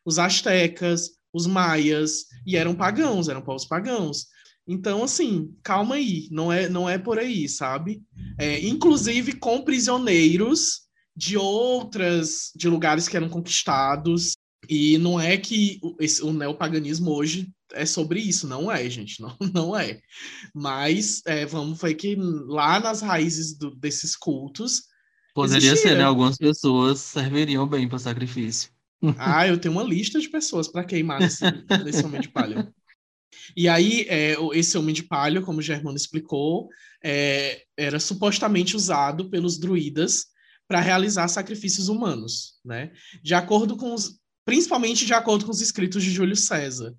Os 0.05 0.18
astecas, 0.18 1.11
os 1.33 1.47
maias, 1.47 2.27
e 2.47 2.57
eram 2.57 2.75
pagãos, 2.75 3.29
eram 3.29 3.43
povos 3.43 3.64
pagãos. 3.64 4.27
Então, 4.66 5.03
assim, 5.03 5.53
calma 5.62 5.97
aí, 5.97 6.29
não 6.31 6.53
é, 6.53 6.68
não 6.68 6.89
é 6.89 6.97
por 6.97 7.18
aí, 7.18 7.49
sabe? 7.49 8.03
É, 8.39 8.61
inclusive 8.64 9.33
com 9.35 9.62
prisioneiros 9.62 10.83
de 11.16 11.37
outras, 11.37 12.53
de 12.55 12.68
lugares 12.68 13.09
que 13.09 13.16
eram 13.16 13.29
conquistados. 13.29 14.37
E 14.69 14.97
não 14.99 15.21
é 15.21 15.37
que 15.37 15.79
o, 15.83 15.97
esse, 16.01 16.23
o 16.23 16.33
neopaganismo 16.33 17.11
hoje 17.11 17.51
é 17.73 17.85
sobre 17.85 18.21
isso, 18.21 18.47
não 18.47 18.71
é, 18.71 18.89
gente, 18.89 19.21
não, 19.23 19.37
não 19.53 19.77
é. 19.77 20.01
Mas 20.55 21.23
é, 21.27 21.45
vamos 21.47 21.81
ver 21.81 21.95
que 21.95 22.15
lá 22.17 22.79
nas 22.79 23.01
raízes 23.01 23.57
do, 23.57 23.75
desses 23.75 24.17
cultos. 24.17 24.85
Poderia 25.35 25.73
existia. 25.73 25.91
ser, 25.91 25.99
né? 25.99 26.05
Algumas 26.05 26.37
pessoas 26.37 27.01
serviriam 27.01 27.67
bem 27.67 27.89
para 27.89 27.99
sacrifício. 27.99 28.71
Ah, 29.19 29.49
eu 29.49 29.59
tenho 29.59 29.75
uma 29.75 29.83
lista 29.83 30.21
de 30.21 30.29
pessoas 30.29 30.69
para 30.69 30.85
queimar 30.85 31.19
nesse, 31.19 31.43
nesse 31.85 32.05
homem 32.05 32.21
de 32.21 32.29
palha. 32.29 32.73
E 33.57 33.69
aí, 33.69 34.07
é, 34.09 34.37
esse 34.55 34.79
homem 34.79 34.95
de 34.95 35.03
palha, 35.03 35.43
como 35.43 35.59
o 35.59 35.63
Germano 35.63 35.97
explicou, 35.97 36.69
é, 37.03 37.65
era 37.77 37.99
supostamente 37.99 38.77
usado 38.77 39.29
pelos 39.29 39.59
druidas 39.59 40.27
para 40.69 40.81
realizar 40.81 41.27
sacrifícios 41.27 41.89
humanos, 41.89 42.61
né? 42.65 42.93
De 43.21 43.35
acordo 43.35 43.77
com 43.77 43.93
os, 43.93 44.22
principalmente 44.45 45.07
de 45.07 45.14
acordo 45.14 45.45
com 45.45 45.51
os 45.51 45.61
escritos 45.61 46.03
de 46.03 46.11
Júlio 46.11 46.36
César. 46.36 46.95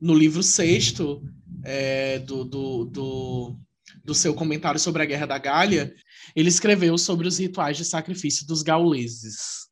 No 0.00 0.14
livro 0.14 0.42
sexto 0.42 1.22
é, 1.64 2.18
do, 2.20 2.44
do, 2.44 2.84
do, 2.84 3.56
do, 4.04 4.14
seu 4.14 4.32
comentário 4.34 4.78
sobre 4.78 5.02
a 5.02 5.06
Guerra 5.06 5.26
da 5.26 5.38
Gália, 5.38 5.92
ele 6.36 6.48
escreveu 6.48 6.96
sobre 6.96 7.26
os 7.26 7.38
rituais 7.38 7.76
de 7.76 7.84
sacrifício 7.84 8.46
dos 8.46 8.62
gauleses. 8.62 9.66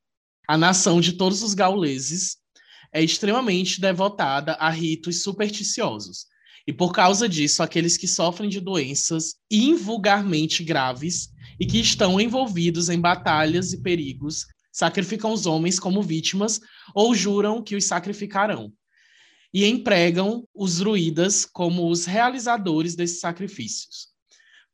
A 0.48 0.58
nação 0.58 1.00
de 1.00 1.12
todos 1.12 1.42
os 1.42 1.54
gauleses 1.54 2.38
é 2.92 3.02
extremamente 3.02 3.80
devotada 3.80 4.54
a 4.54 4.70
ritos 4.70 5.22
supersticiosos, 5.22 6.26
e 6.66 6.72
por 6.72 6.92
causa 6.92 7.28
disso, 7.28 7.62
aqueles 7.62 7.96
que 7.96 8.08
sofrem 8.08 8.50
de 8.50 8.60
doenças 8.60 9.36
invulgarmente 9.48 10.64
graves 10.64 11.28
e 11.60 11.66
que 11.66 11.78
estão 11.78 12.20
envolvidos 12.20 12.88
em 12.88 13.00
batalhas 13.00 13.72
e 13.72 13.80
perigos 13.80 14.46
sacrificam 14.72 15.32
os 15.32 15.46
homens 15.46 15.78
como 15.78 16.02
vítimas 16.02 16.60
ou 16.94 17.14
juram 17.14 17.62
que 17.62 17.76
os 17.76 17.84
sacrificarão. 17.84 18.72
E 19.52 19.64
empregam 19.64 20.46
os 20.54 20.78
druidas 20.78 21.44
como 21.46 21.88
os 21.90 22.04
realizadores 22.04 22.94
desses 22.94 23.20
sacrifícios. 23.20 24.08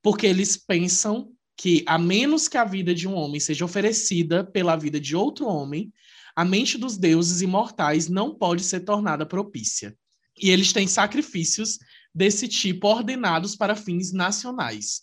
Porque 0.03 0.27
eles 0.27 0.57
pensam 0.57 1.33
que, 1.57 1.85
a 1.87 1.99
menos 1.99 2.49
que 2.49 2.57
a 2.57 2.65
vida 2.65 2.95
de 2.95 3.07
um 3.07 3.15
homem 3.15 3.39
seja 3.39 3.65
oferecida 3.65 4.43
pela 4.43 4.75
vida 4.75 4.99
de 4.99 5.15
outro 5.15 5.47
homem, 5.47 5.93
a 6.35 6.45
mente 6.45 6.79
dos 6.79 6.97
deuses 6.97 7.43
imortais 7.43 8.09
não 8.09 8.35
pode 8.35 8.65
ser 8.65 8.81
tornada 8.81 9.25
propícia. 9.27 9.97
E 10.41 10.51
eles 10.51 10.73
têm 10.73 10.87
sacrifícios 10.87 11.79
desse 12.15 12.49
tipo 12.49 12.89
ordenados 12.89 13.55
para 13.55 13.77
fins 13.77 14.13
nacionais. 14.13 15.03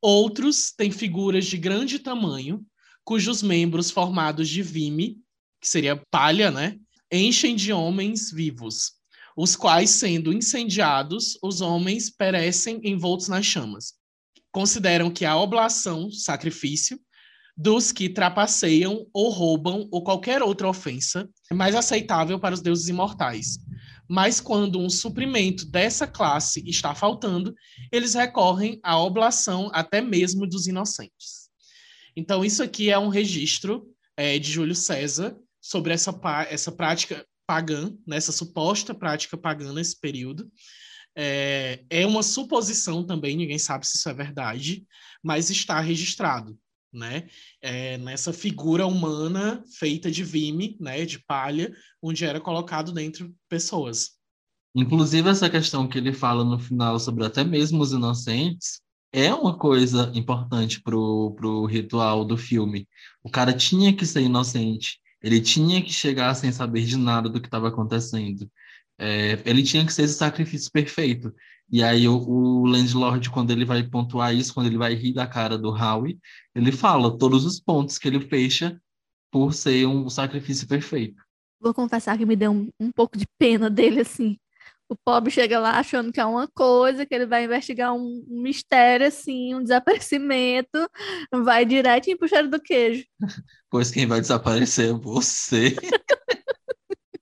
Outros 0.00 0.72
têm 0.72 0.90
figuras 0.90 1.46
de 1.46 1.56
grande 1.56 1.98
tamanho, 1.98 2.64
cujos 3.04 3.42
membros 3.42 3.90
formados 3.90 4.48
de 4.48 4.62
vime, 4.62 5.18
que 5.60 5.68
seria 5.68 6.00
palha, 6.10 6.50
né, 6.50 6.76
enchem 7.12 7.54
de 7.54 7.72
homens 7.72 8.30
vivos, 8.30 8.92
os 9.36 9.56
quais, 9.56 9.90
sendo 9.90 10.32
incendiados, 10.32 11.38
os 11.42 11.60
homens 11.60 12.10
perecem 12.10 12.80
envoltos 12.84 13.28
nas 13.28 13.44
chamas. 13.44 13.94
Consideram 14.52 15.10
que 15.10 15.24
a 15.24 15.36
oblação, 15.36 16.10
sacrifício, 16.10 16.98
dos 17.56 17.92
que 17.92 18.08
trapaceiam 18.08 19.06
ou 19.12 19.28
roubam 19.28 19.86
ou 19.90 20.02
qualquer 20.02 20.42
outra 20.42 20.68
ofensa 20.68 21.28
é 21.50 21.54
mais 21.54 21.74
aceitável 21.74 22.38
para 22.38 22.54
os 22.54 22.62
deuses 22.62 22.88
imortais, 22.88 23.58
mas 24.08 24.40
quando 24.40 24.80
um 24.80 24.88
suprimento 24.88 25.66
dessa 25.66 26.06
classe 26.06 26.62
está 26.66 26.94
faltando, 26.94 27.54
eles 27.92 28.14
recorrem 28.14 28.80
à 28.82 28.98
oblação 28.98 29.70
até 29.72 30.00
mesmo 30.00 30.46
dos 30.46 30.66
inocentes. 30.66 31.50
Então, 32.16 32.44
isso 32.44 32.62
aqui 32.62 32.90
é 32.90 32.98
um 32.98 33.08
registro 33.08 33.86
é, 34.16 34.38
de 34.38 34.50
Júlio 34.50 34.74
César 34.74 35.36
sobre 35.60 35.92
essa, 35.92 36.18
essa 36.48 36.72
prática 36.72 37.24
pagã, 37.46 37.92
nessa 38.06 38.30
né, 38.30 38.38
suposta 38.38 38.94
prática 38.94 39.36
pagã 39.36 39.72
nesse 39.72 39.98
período. 39.98 40.50
É, 41.16 41.84
é 41.90 42.06
uma 42.06 42.22
suposição 42.22 43.04
também, 43.04 43.36
ninguém 43.36 43.58
sabe 43.58 43.86
se 43.86 43.96
isso 43.96 44.08
é 44.08 44.14
verdade, 44.14 44.86
mas 45.22 45.50
está 45.50 45.80
registrado. 45.80 46.56
né? 46.92 47.28
É, 47.60 47.98
nessa 47.98 48.32
figura 48.32 48.86
humana 48.86 49.62
feita 49.78 50.10
de 50.10 50.24
vime, 50.24 50.76
né? 50.80 51.04
De 51.04 51.18
palha, 51.24 51.72
onde 52.02 52.24
era 52.24 52.40
colocado 52.40 52.92
dentro 52.92 53.34
pessoas. 53.48 54.18
Inclusive, 54.74 55.28
essa 55.28 55.50
questão 55.50 55.88
que 55.88 55.98
ele 55.98 56.12
fala 56.12 56.44
no 56.44 56.58
final 56.58 56.98
sobre 56.98 57.24
até 57.24 57.42
mesmo 57.42 57.82
os 57.82 57.92
inocentes 57.92 58.80
é 59.12 59.34
uma 59.34 59.58
coisa 59.58 60.12
importante 60.14 60.80
pro, 60.80 61.34
pro 61.36 61.66
ritual 61.66 62.24
do 62.24 62.36
filme. 62.36 62.86
O 63.24 63.30
cara 63.30 63.52
tinha 63.52 63.92
que 63.92 64.06
ser 64.06 64.22
inocente, 64.22 65.00
ele 65.22 65.40
tinha 65.40 65.82
que 65.82 65.92
chegar 65.92 66.34
sem 66.34 66.52
saber 66.52 66.84
de 66.84 66.96
nada 66.96 67.28
do 67.28 67.40
que 67.40 67.46
estava 67.46 67.68
acontecendo. 67.68 68.50
É, 68.98 69.40
ele 69.44 69.62
tinha 69.62 69.84
que 69.84 69.92
ser 69.92 70.02
esse 70.02 70.14
sacrifício 70.14 70.70
perfeito. 70.70 71.34
E 71.70 71.82
aí 71.82 72.08
o, 72.08 72.16
o 72.16 72.66
landlord, 72.66 73.30
quando 73.30 73.50
ele 73.50 73.64
vai 73.64 73.82
pontuar 73.82 74.34
isso, 74.34 74.52
quando 74.52 74.66
ele 74.66 74.78
vai 74.78 74.94
rir 74.94 75.14
da 75.14 75.26
cara 75.26 75.56
do 75.56 75.70
Howie, 75.70 76.18
ele 76.54 76.72
fala 76.72 77.16
todos 77.16 77.44
os 77.44 77.60
pontos 77.60 77.96
que 77.96 78.08
ele 78.08 78.20
fecha 78.20 78.80
por 79.30 79.54
ser 79.54 79.86
um 79.86 80.10
sacrifício 80.10 80.66
perfeito. 80.66 81.22
Vou 81.60 81.72
confessar 81.72 82.18
que 82.18 82.26
me 82.26 82.34
deu 82.34 82.50
um, 82.50 82.68
um 82.80 82.90
pouco 82.90 83.16
de 83.16 83.26
pena 83.38 83.70
dele, 83.70 84.00
assim. 84.00 84.36
O 84.90 84.96
pobre 84.96 85.30
chega 85.30 85.60
lá 85.60 85.78
achando 85.78 86.12
que 86.12 86.18
é 86.18 86.24
uma 86.24 86.48
coisa, 86.48 87.06
que 87.06 87.14
ele 87.14 87.24
vai 87.24 87.44
investigar 87.44 87.94
um, 87.94 88.24
um 88.28 88.42
mistério, 88.42 89.06
assim, 89.06 89.54
um 89.54 89.62
desaparecimento, 89.62 90.90
vai 91.32 91.64
direto 91.64 92.18
pro 92.18 92.28
cheiro 92.28 92.50
do 92.50 92.60
queijo. 92.60 93.04
Pois 93.70 93.92
quem 93.92 94.04
vai 94.04 94.20
desaparecer 94.20 94.90
é 94.90 94.92
você. 94.92 95.76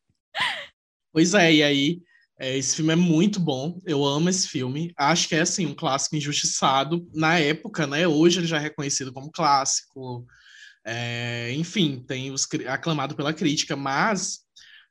pois 1.12 1.34
é, 1.34 1.52
e 1.52 1.62
aí, 1.62 2.00
é, 2.40 2.56
esse 2.56 2.76
filme 2.76 2.94
é 2.94 2.96
muito 2.96 3.38
bom, 3.38 3.78
eu 3.84 4.02
amo 4.02 4.30
esse 4.30 4.48
filme. 4.48 4.90
Acho 4.96 5.28
que 5.28 5.34
é, 5.34 5.42
assim, 5.42 5.66
um 5.66 5.74
clássico 5.74 6.16
injustiçado 6.16 7.06
na 7.12 7.38
época, 7.38 7.86
né? 7.86 8.08
Hoje 8.08 8.40
ele 8.40 8.46
já 8.46 8.56
é 8.56 8.60
reconhecido 8.60 9.12
como 9.12 9.30
clássico, 9.30 10.26
é, 10.86 11.52
enfim, 11.52 12.02
tem 12.08 12.30
os, 12.30 12.48
aclamado 12.66 13.14
pela 13.14 13.34
crítica, 13.34 13.76
mas 13.76 14.38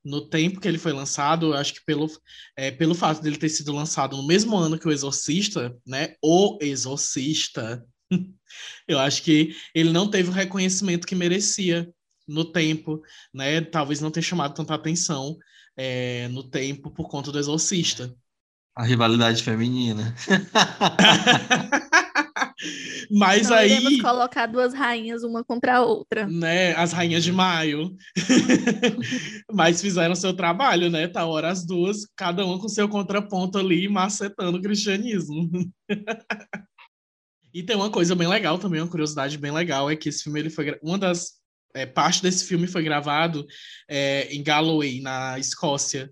no 0.04 0.22
tempo 0.22 0.60
que 0.60 0.68
ele 0.68 0.78
foi 0.78 0.94
lançado, 0.94 1.48
eu 1.48 1.54
acho 1.54 1.74
que 1.74 1.86
pelo, 1.86 2.10
é, 2.56 2.72
pelo 2.72 2.96
fato 2.96 3.22
dele 3.22 3.38
ter 3.38 3.50
sido 3.50 3.72
lançado 3.74 4.16
no 4.16 4.26
mesmo 4.26 4.56
ano 4.56 4.80
que 4.80 4.88
o 4.88 4.92
Exorcista, 4.92 5.76
né? 5.86 6.16
O 6.22 6.58
Exorcista, 6.62 7.86
eu 8.88 9.00
acho 9.00 9.24
que 9.24 9.56
ele 9.76 9.92
não 9.92 10.10
teve 10.10 10.30
o 10.30 10.34
reconhecimento 10.34 11.06
que 11.06 11.16
merecia 11.16 11.90
no 12.28 12.46
tempo, 12.46 13.02
né? 13.34 13.62
Talvez 13.62 14.00
não 14.00 14.12
tenha 14.12 14.24
chamado 14.24 14.54
tanta 14.54 14.74
atenção 14.74 15.38
é, 15.76 16.28
no 16.30 16.44
tempo 16.44 16.92
por 16.92 17.08
conta 17.10 17.32
do 17.32 17.40
Exorcista. 17.40 18.14
A 18.76 18.84
rivalidade 18.84 19.42
feminina. 19.44 20.16
Mas 23.12 23.46
então, 23.46 23.58
aí. 23.58 23.72
Iremos 23.72 24.02
colocar 24.02 24.48
duas 24.48 24.74
rainhas 24.74 25.24
uma 25.24 25.44
contra 25.44 25.78
a 25.78 25.86
outra. 25.86 26.28
Né? 26.28 26.74
As 26.76 26.92
rainhas 26.92 27.24
de 27.24 27.32
maio. 27.32 27.96
Mas 29.52 29.82
fizeram 29.82 30.16
seu 30.16 30.34
trabalho, 30.34 30.90
né? 30.90 31.08
Tá 31.08 31.26
hora 31.26 31.50
as 31.50 31.66
duas, 31.66 32.08
cada 32.16 32.46
uma 32.46 32.60
com 32.60 32.68
seu 32.68 32.90
contraponto 32.90 33.58
ali, 33.58 33.88
macetando 33.88 34.58
o 34.58 34.62
cristianismo. 34.62 35.50
e 37.54 37.62
tem 37.64 37.76
uma 37.76 37.92
coisa 37.92 38.16
bem 38.16 38.28
legal 38.28 38.58
também, 38.58 38.82
uma 38.82 38.90
curiosidade 38.90 39.38
bem 39.38 39.52
legal, 39.52 39.90
é 39.90 39.96
que 39.96 40.10
esse 40.10 40.24
filme 40.24 40.40
ele 40.40 40.50
foi. 40.50 40.78
Uma 40.82 40.98
das. 40.98 41.38
É, 41.76 41.86
parte 41.86 42.24
desse 42.24 42.46
filme 42.46 42.66
foi 42.66 42.82
gravado 42.82 43.46
é, 43.88 44.34
em 44.34 44.42
Galloway, 44.42 45.00
na 45.00 45.38
Escócia. 45.38 46.12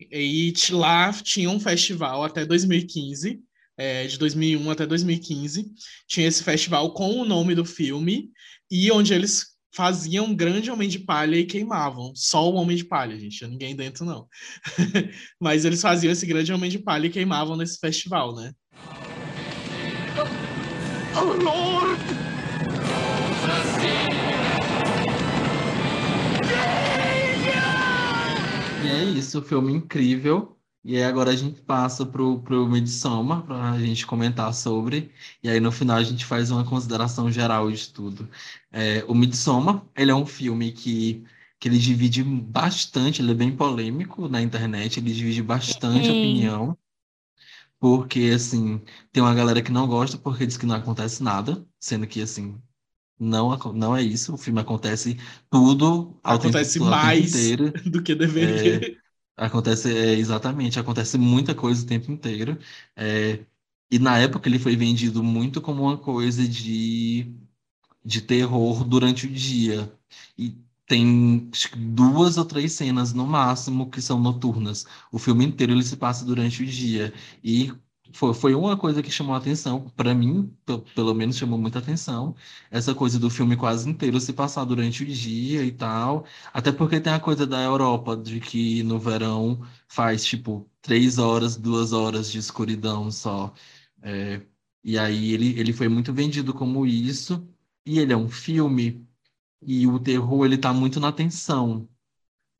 E 0.00 0.52
lá 0.70 1.12
tinha 1.12 1.48
um 1.48 1.60
festival 1.60 2.24
até 2.24 2.44
2015 2.44 3.40
é, 3.76 4.06
de 4.06 4.18
2001 4.18 4.70
até 4.70 4.86
2015. 4.86 5.70
Tinha 6.06 6.28
esse 6.28 6.42
festival 6.42 6.92
com 6.92 7.20
o 7.20 7.24
nome 7.24 7.54
do 7.54 7.64
filme 7.64 8.30
e 8.70 8.90
onde 8.90 9.12
eles 9.12 9.54
faziam 9.74 10.26
um 10.26 10.34
grande 10.34 10.70
Homem 10.70 10.88
de 10.88 11.00
Palha 11.00 11.36
e 11.36 11.44
queimavam. 11.44 12.12
Só 12.14 12.48
o 12.48 12.54
Homem 12.54 12.76
de 12.76 12.84
Palha, 12.84 13.18
gente. 13.18 13.38
Tinha 13.38 13.50
ninguém 13.50 13.74
dentro, 13.74 14.04
não. 14.04 14.28
Mas 15.40 15.64
eles 15.64 15.82
faziam 15.82 16.12
esse 16.12 16.24
grande 16.26 16.52
Homem 16.52 16.70
de 16.70 16.78
Palha 16.78 17.06
e 17.06 17.10
queimavam 17.10 17.56
nesse 17.56 17.78
festival, 17.78 18.34
né? 18.34 18.52
Oh, 21.16 21.42
Lord! 21.42 22.00
E 28.84 28.88
é 28.88 29.04
isso, 29.04 29.42
filme 29.42 29.72
incrível. 29.72 30.53
E 30.84 30.96
aí 30.96 31.04
agora 31.04 31.30
a 31.30 31.36
gente 31.36 31.62
passa 31.62 32.04
pro, 32.04 32.40
pro 32.42 32.68
Midsommar 32.68 33.42
para 33.44 33.72
a 33.72 33.80
gente 33.80 34.06
comentar 34.06 34.52
sobre. 34.52 35.10
E 35.42 35.48
aí 35.48 35.58
no 35.58 35.72
final 35.72 35.96
a 35.96 36.02
gente 36.02 36.24
faz 36.26 36.50
uma 36.50 36.64
consideração 36.64 37.30
geral 37.32 37.70
de 37.72 37.88
tudo. 37.90 38.28
É, 38.70 39.02
o 39.08 39.14
Midsommar, 39.14 39.82
ele 39.96 40.10
é 40.10 40.14
um 40.14 40.26
filme 40.26 40.72
que, 40.72 41.24
que 41.58 41.68
ele 41.68 41.78
divide 41.78 42.22
bastante, 42.22 43.22
ele 43.22 43.30
é 43.32 43.34
bem 43.34 43.56
polêmico 43.56 44.28
na 44.28 44.42
internet, 44.42 45.00
ele 45.00 45.12
divide 45.14 45.42
bastante 45.42 46.10
opinião. 46.10 46.76
Porque, 47.78 48.32
assim, 48.34 48.80
tem 49.12 49.22
uma 49.22 49.34
galera 49.34 49.62
que 49.62 49.70
não 49.70 49.86
gosta 49.86 50.16
porque 50.18 50.46
diz 50.46 50.56
que 50.56 50.66
não 50.66 50.76
acontece 50.76 51.22
nada, 51.22 51.66
sendo 51.78 52.06
que, 52.06 52.20
assim, 52.22 52.58
não, 53.18 53.56
não 53.74 53.96
é 53.96 54.02
isso. 54.02 54.34
O 54.34 54.38
filme 54.38 54.60
acontece 54.60 55.18
tudo 55.50 56.18
ao 56.22 56.36
acontece 56.36 56.78
tempo, 56.78 56.90
mais 56.90 57.34
inteiro. 57.34 57.72
do 57.90 58.02
que 58.02 58.14
deveria. 58.14 58.76
É, 58.76 59.03
Acontece, 59.36 59.90
é, 59.96 60.12
exatamente, 60.14 60.78
acontece 60.78 61.18
muita 61.18 61.54
coisa 61.54 61.82
o 61.84 61.86
tempo 61.86 62.10
inteiro. 62.12 62.56
É, 62.96 63.44
e 63.90 63.98
na 63.98 64.18
época 64.18 64.48
ele 64.48 64.58
foi 64.60 64.76
vendido 64.76 65.22
muito 65.24 65.60
como 65.60 65.82
uma 65.84 65.98
coisa 65.98 66.46
de, 66.46 67.34
de 68.04 68.20
terror 68.22 68.84
durante 68.84 69.26
o 69.26 69.30
dia. 69.32 69.92
E 70.38 70.56
tem 70.86 71.50
duas 71.76 72.38
ou 72.38 72.44
três 72.46 72.72
cenas 72.74 73.12
no 73.14 73.26
máximo 73.26 73.90
que 73.90 74.02
são 74.02 74.20
noturnas. 74.20 74.86
O 75.12 75.18
filme 75.18 75.44
inteiro 75.46 75.72
ele 75.72 75.84
se 75.84 75.96
passa 75.96 76.24
durante 76.24 76.62
o 76.62 76.66
dia. 76.66 77.12
E 77.44 77.72
foi, 78.14 78.32
foi 78.34 78.54
uma 78.54 78.76
coisa 78.76 79.02
que 79.02 79.10
chamou 79.10 79.34
a 79.34 79.38
atenção, 79.38 79.90
para 79.96 80.14
mim, 80.14 80.56
pelo 80.94 81.12
menos 81.14 81.36
chamou 81.36 81.58
muita 81.58 81.80
atenção, 81.80 82.34
essa 82.70 82.94
coisa 82.94 83.18
do 83.18 83.28
filme 83.28 83.56
quase 83.56 83.88
inteiro 83.88 84.20
se 84.20 84.32
passar 84.32 84.64
durante 84.64 85.02
o 85.02 85.06
dia 85.06 85.64
e 85.64 85.72
tal, 85.72 86.24
até 86.52 86.72
porque 86.72 87.00
tem 87.00 87.12
a 87.12 87.20
coisa 87.20 87.46
da 87.46 87.60
Europa, 87.62 88.16
de 88.16 88.40
que 88.40 88.82
no 88.84 88.98
verão 88.98 89.60
faz, 89.88 90.24
tipo, 90.24 90.70
três 90.80 91.18
horas, 91.18 91.56
duas 91.56 91.92
horas 91.92 92.30
de 92.30 92.38
escuridão 92.38 93.10
só. 93.10 93.52
É, 94.02 94.40
e 94.82 94.98
aí 94.98 95.32
ele, 95.32 95.58
ele 95.58 95.72
foi 95.72 95.88
muito 95.88 96.12
vendido 96.12 96.54
como 96.54 96.86
isso, 96.86 97.46
e 97.84 97.98
ele 97.98 98.12
é 98.12 98.16
um 98.16 98.28
filme, 98.28 99.06
e 99.62 99.86
o 99.86 99.98
terror, 100.00 100.44
ele 100.46 100.58
tá 100.58 100.72
muito 100.72 101.00
na 101.00 101.12
tensão. 101.12 101.88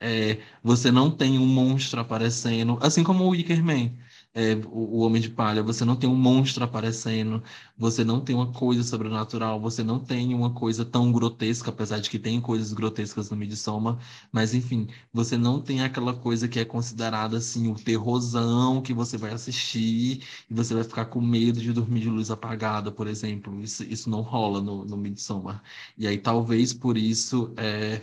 É, 0.00 0.42
você 0.62 0.90
não 0.90 1.11
tem 1.11 1.38
um 1.38 1.46
monstro 1.46 2.00
aparecendo, 2.00 2.78
assim 2.82 3.02
como 3.05 3.24
o 3.24 3.30
Wicker 3.30 3.64
Man 3.64 3.92
é, 4.35 4.55
o, 4.66 4.99
o, 4.99 5.01
Homem 5.01 5.22
de 5.22 5.30
Palha, 5.30 5.62
você 5.62 5.85
não 5.85 5.95
tem 5.95 6.11
um 6.11 6.16
monstro 6.16 6.64
aparecendo, 6.64 7.41
você 7.78 8.05
não 8.05 8.20
tem 8.20 8.35
uma 8.35 8.53
coisa 8.53 8.82
sobrenatural, 8.82 9.61
você 9.61 9.85
não 9.85 10.01
tem 10.01 10.35
uma 10.35 10.51
coisa 10.53 10.85
tão 10.85 11.12
grotesca, 11.12 11.70
apesar 11.70 12.01
de 12.01 12.11
que 12.11 12.18
tem 12.18 12.41
coisas 12.41 12.72
grotescas 12.72 13.30
no 13.30 13.37
Midsommar, 13.37 13.97
mas 14.32 14.53
enfim, 14.53 14.89
você 15.12 15.37
não 15.39 15.61
tem 15.61 15.82
aquela 15.82 16.12
coisa 16.12 16.49
que 16.49 16.59
é 16.59 16.64
considerada 16.64 17.37
assim 17.39 17.70
o 17.70 17.76
terrorzão 17.76 18.82
que 18.82 18.93
você 18.93 19.16
vai 19.16 19.32
assistir 19.32 20.22
e 20.51 20.55
você 20.55 20.74
vai 20.74 20.82
ficar 20.85 21.07
com 21.07 21.20
medo 21.20 21.61
de 21.61 21.72
dormir 21.72 22.01
de 22.01 22.11
luz 22.11 22.30
apagada, 22.30 22.91
por 22.91 23.07
exemplo. 23.07 23.61
Isso, 23.62 23.85
isso 23.85 24.11
não 24.11 24.20
rola 24.20 24.61
no, 24.61 24.85
no 24.85 24.97
Midsommar. 24.97 25.62
E 25.97 26.07
aí 26.09 26.18
talvez 26.18 26.72
por 26.72 26.97
isso 26.97 27.53
é, 27.57 28.01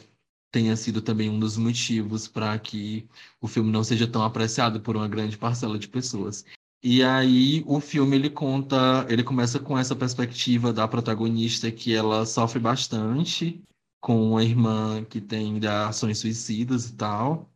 tenha 0.51 0.75
sido 0.75 1.01
também 1.01 1.29
um 1.29 1.39
dos 1.39 1.57
motivos 1.57 2.27
para 2.27 2.57
que 2.59 3.07
o 3.39 3.47
filme 3.47 3.71
não 3.71 3.83
seja 3.83 4.07
tão 4.07 4.23
apreciado 4.23 4.81
por 4.81 4.95
uma 4.95 5.07
grande 5.07 5.37
parcela 5.37 5.79
de 5.79 5.87
pessoas. 5.87 6.45
E 6.83 7.03
aí 7.03 7.63
o 7.67 7.79
filme 7.79 8.15
ele 8.15 8.29
conta, 8.29 9.05
ele 9.09 9.23
começa 9.23 9.59
com 9.59 9.77
essa 9.77 9.95
perspectiva 9.95 10.73
da 10.73 10.87
protagonista 10.87 11.71
que 11.71 11.93
ela 11.93 12.25
sofre 12.25 12.59
bastante 12.59 13.61
com 14.01 14.35
a 14.35 14.43
irmã 14.43 15.03
que 15.05 15.21
tem 15.21 15.59
ações 15.67 16.19
suicidas 16.19 16.89
e 16.89 16.95
tal. 16.95 17.49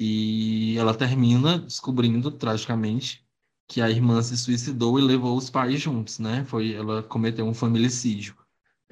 E 0.00 0.76
ela 0.78 0.94
termina 0.94 1.58
descobrindo 1.58 2.30
tragicamente 2.30 3.24
que 3.68 3.80
a 3.80 3.90
irmã 3.90 4.20
se 4.22 4.36
suicidou 4.36 4.98
e 4.98 5.02
levou 5.02 5.36
os 5.36 5.48
pais 5.50 5.80
juntos, 5.80 6.18
né? 6.18 6.44
Foi 6.44 6.72
ela 6.72 7.02
cometeu 7.02 7.46
um 7.46 7.54
familicídio. 7.54 8.36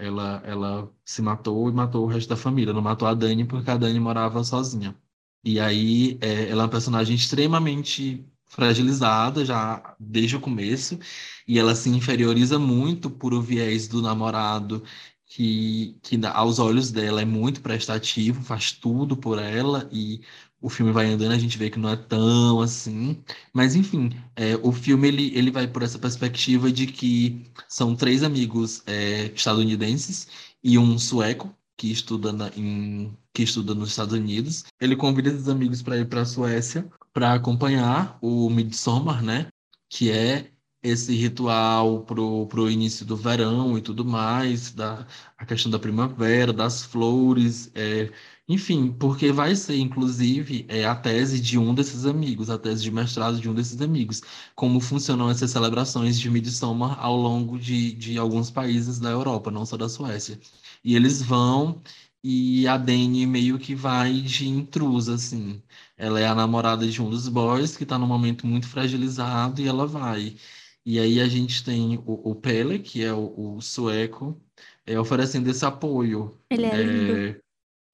Ela, 0.01 0.43
ela 0.45 0.93
se 1.05 1.23
matou 1.23 1.69
e 1.69 1.73
matou 1.73 2.05
o 2.05 2.09
resto 2.09 2.29
da 2.31 2.37
família. 2.37 2.73
Não 2.73 2.83
matou 2.83 3.07
a 3.09 3.15
Dani 3.15 3.45
porque 3.45 3.71
a 3.71 3.77
Dani 3.77 4.01
morava 4.01 4.43
sozinha. 4.45 4.97
E 5.45 5.59
aí 5.61 6.19
é, 6.21 6.51
ela 6.51 6.63
é 6.63 6.65
uma 6.65 6.71
personagem 6.71 7.15
extremamente 7.17 8.27
fragilizada 8.47 9.45
já 9.45 9.97
desde 9.99 10.37
o 10.37 10.41
começo 10.41 10.99
e 11.47 11.59
ela 11.59 11.75
se 11.75 11.89
inferioriza 11.89 12.59
muito 12.59 13.09
por 13.11 13.33
o 13.33 13.41
viés 13.41 13.87
do 13.89 14.03
namorado 14.03 14.83
que, 15.27 15.97
que 16.03 16.19
aos 16.27 16.59
olhos 16.59 16.91
dela 16.91 17.23
é 17.23 17.25
muito 17.25 17.61
prestativo, 17.63 18.43
faz 18.43 18.73
tudo 18.73 19.17
por 19.17 19.39
ela 19.39 19.89
e 19.93 20.21
o 20.61 20.69
filme 20.69 20.93
vai 20.93 21.07
andando, 21.07 21.33
a 21.33 21.39
gente 21.39 21.57
vê 21.57 21.71
que 21.71 21.79
não 21.79 21.91
é 21.91 21.97
tão 21.97 22.61
assim. 22.61 23.23
Mas, 23.53 23.75
enfim, 23.75 24.11
é, 24.37 24.57
o 24.63 24.73
filme 24.73 25.09
ele, 25.09 25.37
ele 25.37 25.51
vai 25.51 25.67
por 25.67 25.83
essa 25.83 25.99
perspectiva 25.99 26.71
de 26.71 26.87
que 26.87 27.47
são 27.69 27.97
três 27.97 28.23
amigos 28.23 28.83
é, 28.87 29.27
estadunidenses 29.35 30.29
e 30.63 30.79
um 30.79 30.99
sueco 30.99 31.55
que 31.77 31.91
estuda, 31.91 32.33
na, 32.33 32.51
em, 32.57 33.17
que 33.33 33.43
estuda 33.43 33.75
nos 33.75 33.91
Estados 33.91 34.15
Unidos. 34.15 34.65
Ele 34.81 34.95
convida 34.95 35.31
esses 35.31 35.49
amigos 35.49 35.83
para 35.83 35.97
ir 35.97 36.07
para 36.09 36.23
a 36.23 36.27
Suécia 36.27 36.87
para 37.13 37.35
acompanhar 37.35 38.19
o 38.21 38.51
Midsommar, 38.51 39.23
né? 39.23 39.49
Que 39.89 40.11
é 40.11 40.51
esse 40.83 41.15
ritual 41.15 42.03
pro, 42.05 42.47
pro 42.47 42.71
início 42.71 43.05
do 43.05 43.17
verão 43.17 43.77
e 43.77 43.83
tudo 43.83 44.05
mais, 44.05 44.73
da, 44.73 45.07
a 45.37 45.45
questão 45.47 45.71
da 45.71 45.79
primavera, 45.79 46.53
das 46.53 46.83
flores, 46.85 47.71
é, 47.75 48.11
enfim, 48.49 48.91
porque 48.93 49.31
vai 49.33 49.55
ser, 49.55 49.77
inclusive, 49.79 50.65
é, 50.69 50.85
a 50.85 50.95
tese 50.95 51.41
de 51.41 51.59
um 51.59 51.75
desses 51.75 52.05
amigos, 52.07 52.51
a 52.51 52.59
tese 52.59 52.83
de 52.83 52.91
mestrado 52.91 53.41
de 53.41 53.49
um 53.49 53.55
desses 53.55 53.81
amigos, 53.81 54.23
como 54.55 54.81
funcionam 54.81 55.31
essas 55.31 55.51
celebrações 55.51 56.19
de 56.19 56.29
Midsommar 56.31 56.99
ao 56.99 57.17
longo 57.17 57.59
de, 57.59 57.93
de 57.93 58.19
alguns 58.19 58.51
países 58.51 58.99
da 58.99 59.11
Europa, 59.11 59.51
não 59.51 59.65
só 59.67 59.77
da 59.77 59.89
Suécia. 59.89 60.39
E 60.85 60.97
eles 60.97 61.23
vão 61.23 61.81
e 62.23 62.67
a 62.69 62.77
Dani 62.77 63.27
meio 63.27 63.59
que 63.59 63.75
vai 63.75 64.21
de 64.21 64.47
intrusa, 64.49 65.15
assim. 65.15 65.63
Ela 65.97 66.21
é 66.21 66.27
a 66.27 66.35
namorada 66.35 66.87
de 66.87 67.01
um 67.01 67.09
dos 67.11 67.29
boys 67.29 67.77
que 67.77 67.85
está 67.85 67.99
num 67.99 68.07
momento 68.07 68.47
muito 68.47 68.69
fragilizado 68.69 69.61
e 69.63 69.69
ela 69.69 69.87
vai. 69.87 70.37
E 70.85 70.99
aí 70.99 71.21
a 71.21 71.29
gente 71.29 71.63
tem 71.65 71.99
o, 71.99 72.31
o 72.31 72.35
Pele, 72.35 72.79
que 72.79 73.05
é 73.05 73.13
o, 73.13 73.57
o 73.57 73.61
sueco, 73.61 74.41
é, 74.87 74.99
oferecendo 74.99 75.49
esse 75.51 75.65
apoio. 75.65 76.39
Ele 76.51 76.67
é, 76.67 76.83
lindo. 76.83 77.41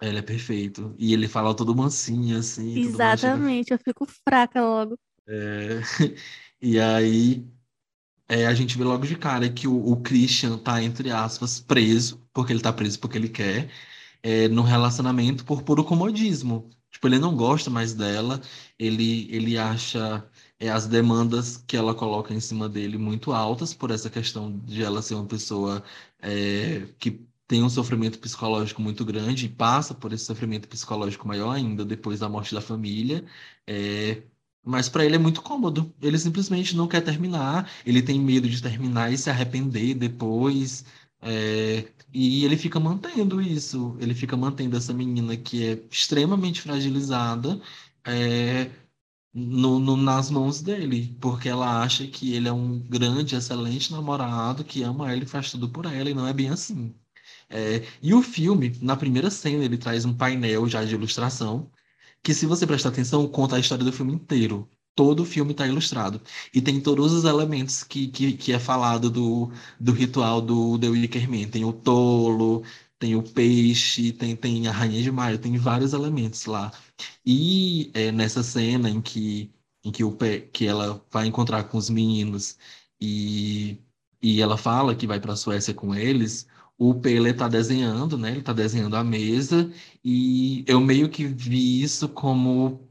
É, 0.03 0.09
ele 0.09 0.18
é 0.18 0.22
perfeito. 0.22 0.95
E 0.99 1.12
ele 1.12 1.28
fala 1.28 1.55
todo 1.55 1.74
mansinho, 1.74 2.39
assim. 2.39 2.78
Exatamente, 2.78 3.72
eu 3.72 3.78
fico 3.78 4.07
fraca 4.07 4.61
logo. 4.61 4.99
É... 5.26 5.80
E 6.59 6.80
aí 6.80 7.47
é, 8.28 8.47
a 8.47 8.55
gente 8.55 8.76
vê 8.76 8.84
logo 8.84 9.07
de 9.07 9.16
cara 9.16 9.49
que 9.49 9.68
o, 9.68 9.93
o, 9.93 10.01
Christian 10.03 10.59
tá, 10.59 10.82
entre 10.82 11.11
aspas, 11.11 11.61
preso, 11.61 12.26
porque 12.32 12.53
ele 12.53 12.61
tá 12.62 12.72
preso 12.72 12.99
porque 12.99 13.18
ele 13.18 13.28
quer, 13.28 13.70
é, 14.22 14.49
no 14.49 14.62
relacionamento 14.62 15.45
por 15.45 15.62
puro 15.62 15.84
comodismo. 15.84 16.70
Tipo, 16.91 17.09
ele 17.09 17.18
não 17.18 17.37
gosta 17.37 17.70
mais 17.70 17.95
dela, 17.95 18.41
ele, 18.78 19.28
ele 19.30 19.59
acha 19.59 20.26
é, 20.59 20.68
as 20.70 20.86
demandas 20.86 21.57
que 21.59 21.76
ela 21.76 21.94
coloca 21.94 22.32
em 22.34 22.40
cima 22.40 22.68
dele 22.68 22.98
muito 22.98 23.32
altas, 23.32 23.74
por 23.74 23.90
essa 23.90 24.11
questão 24.11 24.59
de 24.61 24.82
ela 24.82 25.02
ser 25.02 25.14
uma 25.14 25.26
pessoa 25.26 25.82
é, 26.20 26.88
que 26.98 27.26
tem 27.46 27.62
um 27.62 27.68
sofrimento 27.68 28.18
psicológico 28.18 28.82
muito 28.82 29.04
grande 29.04 29.46
e 29.46 29.48
passa 29.48 29.94
por 29.94 30.12
esse 30.12 30.24
sofrimento 30.24 30.68
psicológico 30.68 31.28
maior 31.28 31.52
ainda 31.52 31.84
depois 31.84 32.20
da 32.20 32.28
morte 32.28 32.54
da 32.54 32.61
família. 32.61 33.24
É, 33.66 34.22
mas 34.64 34.88
para 34.88 35.04
ele 35.04 35.14
é 35.16 35.18
muito 35.18 35.42
cômodo. 35.42 35.94
Ele 36.02 36.18
simplesmente 36.18 36.76
não 36.76 36.88
quer 36.88 37.00
terminar, 37.02 37.70
ele 37.86 38.02
tem 38.02 38.20
medo 38.20 38.48
de 38.48 38.61
terminar 38.61 39.12
e 39.12 39.18
se 39.18 39.30
arrepender 39.30 39.94
depois. 39.94 40.84
É, 41.22 41.88
e 42.12 42.44
ele 42.44 42.57
fica 42.57 42.78
mantendo 42.80 43.40
isso, 43.40 43.96
ele 44.00 44.14
fica 44.14 44.36
mantendo 44.36 44.76
essa 44.76 44.92
menina 44.92 45.36
que 45.36 45.64
é 45.66 45.82
extremamente 45.90 46.61
fragilizada 46.62 47.61
é, 48.04 48.70
no, 49.37 49.78
no, 49.78 49.97
nas 49.97 50.30
mãos 50.30 50.62
dele, 50.62 51.16
porque 51.20 51.49
ela 51.49 51.82
acha 51.82 52.07
que 52.07 52.32
ele 52.34 52.49
é 52.49 52.53
um 52.53 52.78
grande, 52.80 53.37
excelente 53.37 53.93
namorado 53.93 54.64
que 54.64 54.82
ama 54.82 55.12
ela 55.12 55.22
e 55.24 55.26
faz 55.26 55.51
tudo 55.51 55.68
por 55.68 55.84
ela, 55.87 56.09
e 56.11 56.14
não 56.14 56.26
é 56.26 56.32
bem 56.32 56.49
assim. 56.49 56.95
É, 57.51 57.87
e 58.03 58.14
o 58.14 58.22
filme, 58.22 58.78
na 58.82 58.97
primeira 58.97 59.30
cena, 59.30 59.64
ele 59.64 59.78
traz 59.78 60.05
um 60.05 60.14
painel 60.16 60.68
já 60.68 60.84
de 60.84 60.95
ilustração, 60.95 61.70
que 62.22 62.34
se 62.34 62.47
você 62.47 62.66
prestar 62.66 62.91
atenção, 62.91 63.28
conta 63.28 63.57
a 63.57 63.61
história 63.61 63.84
do 63.84 63.93
filme 63.93 64.14
inteiro. 64.14 64.68
Todo 64.95 65.22
o 65.22 65.26
filme 65.26 65.53
está 65.53 65.66
ilustrado. 65.66 66.20
E 66.55 66.61
tem 66.62 66.80
todos 66.80 67.12
os 67.12 67.24
elementos 67.24 67.84
que, 67.84 68.09
que, 68.09 68.32
que 68.32 68.53
é 68.53 68.59
falado 68.59 69.11
do, 69.11 69.53
do 69.78 69.93
ritual 69.93 70.41
do 70.41 70.78
The 70.78 70.89
Wicker 70.89 71.30
Man. 71.30 71.49
Tem 71.51 71.64
o 71.64 71.72
tolo, 71.72 72.64
tem 72.99 73.14
o 73.16 73.22
peixe, 73.22 74.12
tem, 74.12 74.36
tem 74.36 74.68
a 74.68 74.72
rainha 74.72 75.03
de 75.03 75.11
maio, 75.11 75.38
tem 75.38 75.57
vários 75.59 75.92
elementos 75.92 76.47
lá. 76.47 76.72
E 77.24 77.90
é, 77.94 78.11
nessa 78.12 78.42
cena 78.42 78.88
em 78.90 79.01
que, 79.03 79.53
em 79.84 79.92
que, 79.92 80.05
o, 80.05 80.16
que 80.53 80.66
ela 80.66 81.05
vai 81.11 81.26
encontrar 81.26 81.64
com 81.64 81.78
os 81.78 81.90
meninos 81.90 82.59
e, 83.01 83.78
e 84.22 84.40
ela 84.40 84.57
fala 84.57 84.94
que 84.94 85.07
vai 85.07 85.20
para 85.20 85.32
a 85.34 85.36
Suécia 85.36 85.74
com 85.74 85.94
eles, 85.94 86.47
o 86.78 86.94
Pele 86.94 87.30
está 87.30 87.49
desenhando, 87.49 88.18
né? 88.18 88.30
Ele 88.30 88.40
está 88.40 88.53
desenhando 88.53 88.97
a 88.97 89.05
mesa 89.05 89.70
e 90.05 90.64
eu 90.66 90.80
meio 90.80 91.09
que 91.09 91.24
vi 91.26 91.82
isso 91.82 92.09
como 92.09 92.88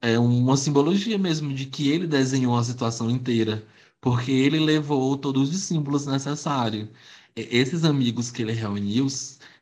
é 0.00 0.18
uma 0.18 0.56
simbologia 0.56 1.18
mesmo 1.18 1.52
de 1.54 1.66
que 1.66 1.90
ele 1.90 2.06
desenhou 2.06 2.56
a 2.56 2.64
situação 2.64 3.10
inteira, 3.10 3.66
porque 4.00 4.30
ele 4.30 4.58
levou 4.60 5.16
todos 5.16 5.50
os 5.50 5.60
símbolos 5.62 6.06
necessários. 6.06 6.88
Esses 7.36 7.84
amigos 7.84 8.30
que 8.30 8.42
ele 8.42 8.52
reuniu, 8.52 9.06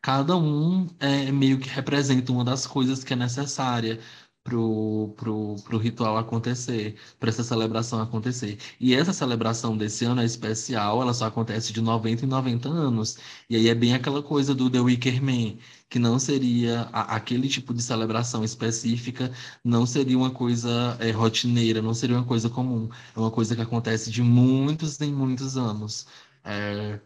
cada 0.00 0.36
um 0.36 0.86
é 1.00 1.32
meio 1.32 1.58
que 1.58 1.68
representa 1.68 2.30
uma 2.32 2.44
das 2.44 2.66
coisas 2.66 3.02
que 3.02 3.12
é 3.12 3.16
necessária 3.16 4.00
pro, 4.44 5.12
pro, 5.16 5.56
pro 5.64 5.78
ritual 5.78 6.16
acontecer, 6.18 6.96
para 7.18 7.30
essa 7.30 7.42
celebração 7.42 8.00
acontecer. 8.00 8.58
E 8.78 8.94
essa 8.94 9.12
celebração 9.12 9.76
desse 9.76 10.04
ano 10.04 10.20
é 10.20 10.24
especial, 10.24 11.02
ela 11.02 11.12
só 11.14 11.26
acontece 11.26 11.72
de 11.72 11.80
90 11.80 12.24
em 12.24 12.28
90 12.28 12.68
anos. 12.68 13.16
E 13.50 13.56
aí 13.56 13.68
é 13.68 13.74
bem 13.74 13.94
aquela 13.94 14.22
coisa 14.22 14.54
do 14.54 14.70
The 14.70 14.80
Wicker 14.80 15.20
Man, 15.22 15.56
que 15.88 15.98
não 15.98 16.18
seria 16.18 16.82
a, 16.92 17.16
aquele 17.16 17.48
tipo 17.48 17.74
de 17.74 17.82
celebração 17.82 18.44
específica, 18.44 19.32
não 19.64 19.84
seria 19.86 20.16
uma 20.18 20.30
coisa 20.30 20.96
é, 21.00 21.10
rotineira, 21.10 21.82
não 21.82 21.94
seria 21.94 22.16
uma 22.16 22.26
coisa 22.26 22.48
comum. 22.50 22.88
É 23.16 23.18
uma 23.18 23.30
coisa 23.30 23.56
que 23.56 23.62
acontece 23.62 24.10
de 24.10 24.22
muitos 24.22 25.00
em 25.00 25.12
muitos 25.12 25.56
anos. 25.56 26.06
É, 26.44 27.00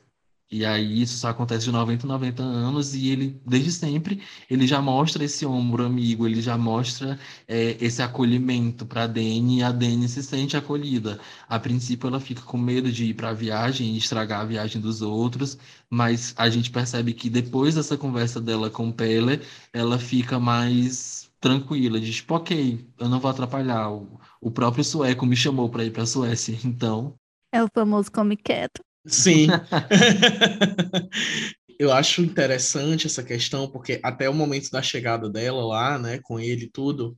e 0.50 0.64
aí 0.64 1.02
isso 1.02 1.18
só 1.18 1.28
acontece 1.28 1.66
de 1.66 1.72
90 1.72 2.06
a 2.06 2.08
90 2.08 2.42
anos 2.42 2.94
e 2.94 3.08
ele, 3.08 3.40
desde 3.46 3.70
sempre, 3.70 4.22
ele 4.48 4.66
já 4.66 4.80
mostra 4.80 5.24
esse 5.24 5.44
ombro 5.44 5.84
amigo, 5.84 6.26
ele 6.26 6.40
já 6.40 6.56
mostra 6.56 7.18
é, 7.46 7.76
esse 7.80 8.00
acolhimento 8.02 8.86
para 8.86 9.04
a 9.04 9.06
Dani 9.06 9.58
e 9.58 9.62
a 9.62 9.70
Dani 9.70 10.08
se 10.08 10.22
sente 10.22 10.56
acolhida. 10.56 11.20
A 11.48 11.58
princípio 11.58 12.08
ela 12.08 12.18
fica 12.20 12.40
com 12.42 12.56
medo 12.56 12.90
de 12.90 13.06
ir 13.06 13.14
para 13.14 13.30
a 13.30 13.32
viagem 13.34 13.94
e 13.94 13.98
estragar 13.98 14.40
a 14.40 14.44
viagem 14.44 14.80
dos 14.80 15.02
outros, 15.02 15.58
mas 15.90 16.34
a 16.36 16.48
gente 16.48 16.70
percebe 16.70 17.12
que 17.12 17.28
depois 17.28 17.74
dessa 17.74 17.96
conversa 17.98 18.40
dela 18.40 18.70
com 18.70 18.88
o 18.88 18.92
Pele, 18.92 19.40
ela 19.72 19.98
fica 19.98 20.38
mais 20.38 21.30
tranquila, 21.40 22.00
diz, 22.00 22.16
tipo, 22.16 22.34
ok, 22.34 22.86
eu 22.98 23.08
não 23.08 23.20
vou 23.20 23.30
atrapalhar. 23.30 23.90
O, 23.90 24.18
o 24.40 24.50
próprio 24.50 24.84
sueco 24.84 25.26
me 25.26 25.36
chamou 25.36 25.68
para 25.68 25.84
ir 25.84 25.92
para 25.92 26.02
a 26.04 26.06
Suécia, 26.06 26.58
então... 26.64 27.14
É 27.52 27.62
o 27.62 27.68
famoso 27.72 28.10
come 28.12 28.36
quieto. 28.36 28.82
Sim. 29.06 29.46
eu 31.78 31.92
acho 31.92 32.22
interessante 32.22 33.06
essa 33.06 33.22
questão, 33.22 33.70
porque 33.70 34.00
até 34.02 34.28
o 34.28 34.34
momento 34.34 34.70
da 34.70 34.82
chegada 34.82 35.30
dela 35.30 35.64
lá, 35.64 35.98
né, 35.98 36.18
com 36.22 36.40
ele 36.40 36.64
e 36.64 36.70
tudo, 36.70 37.16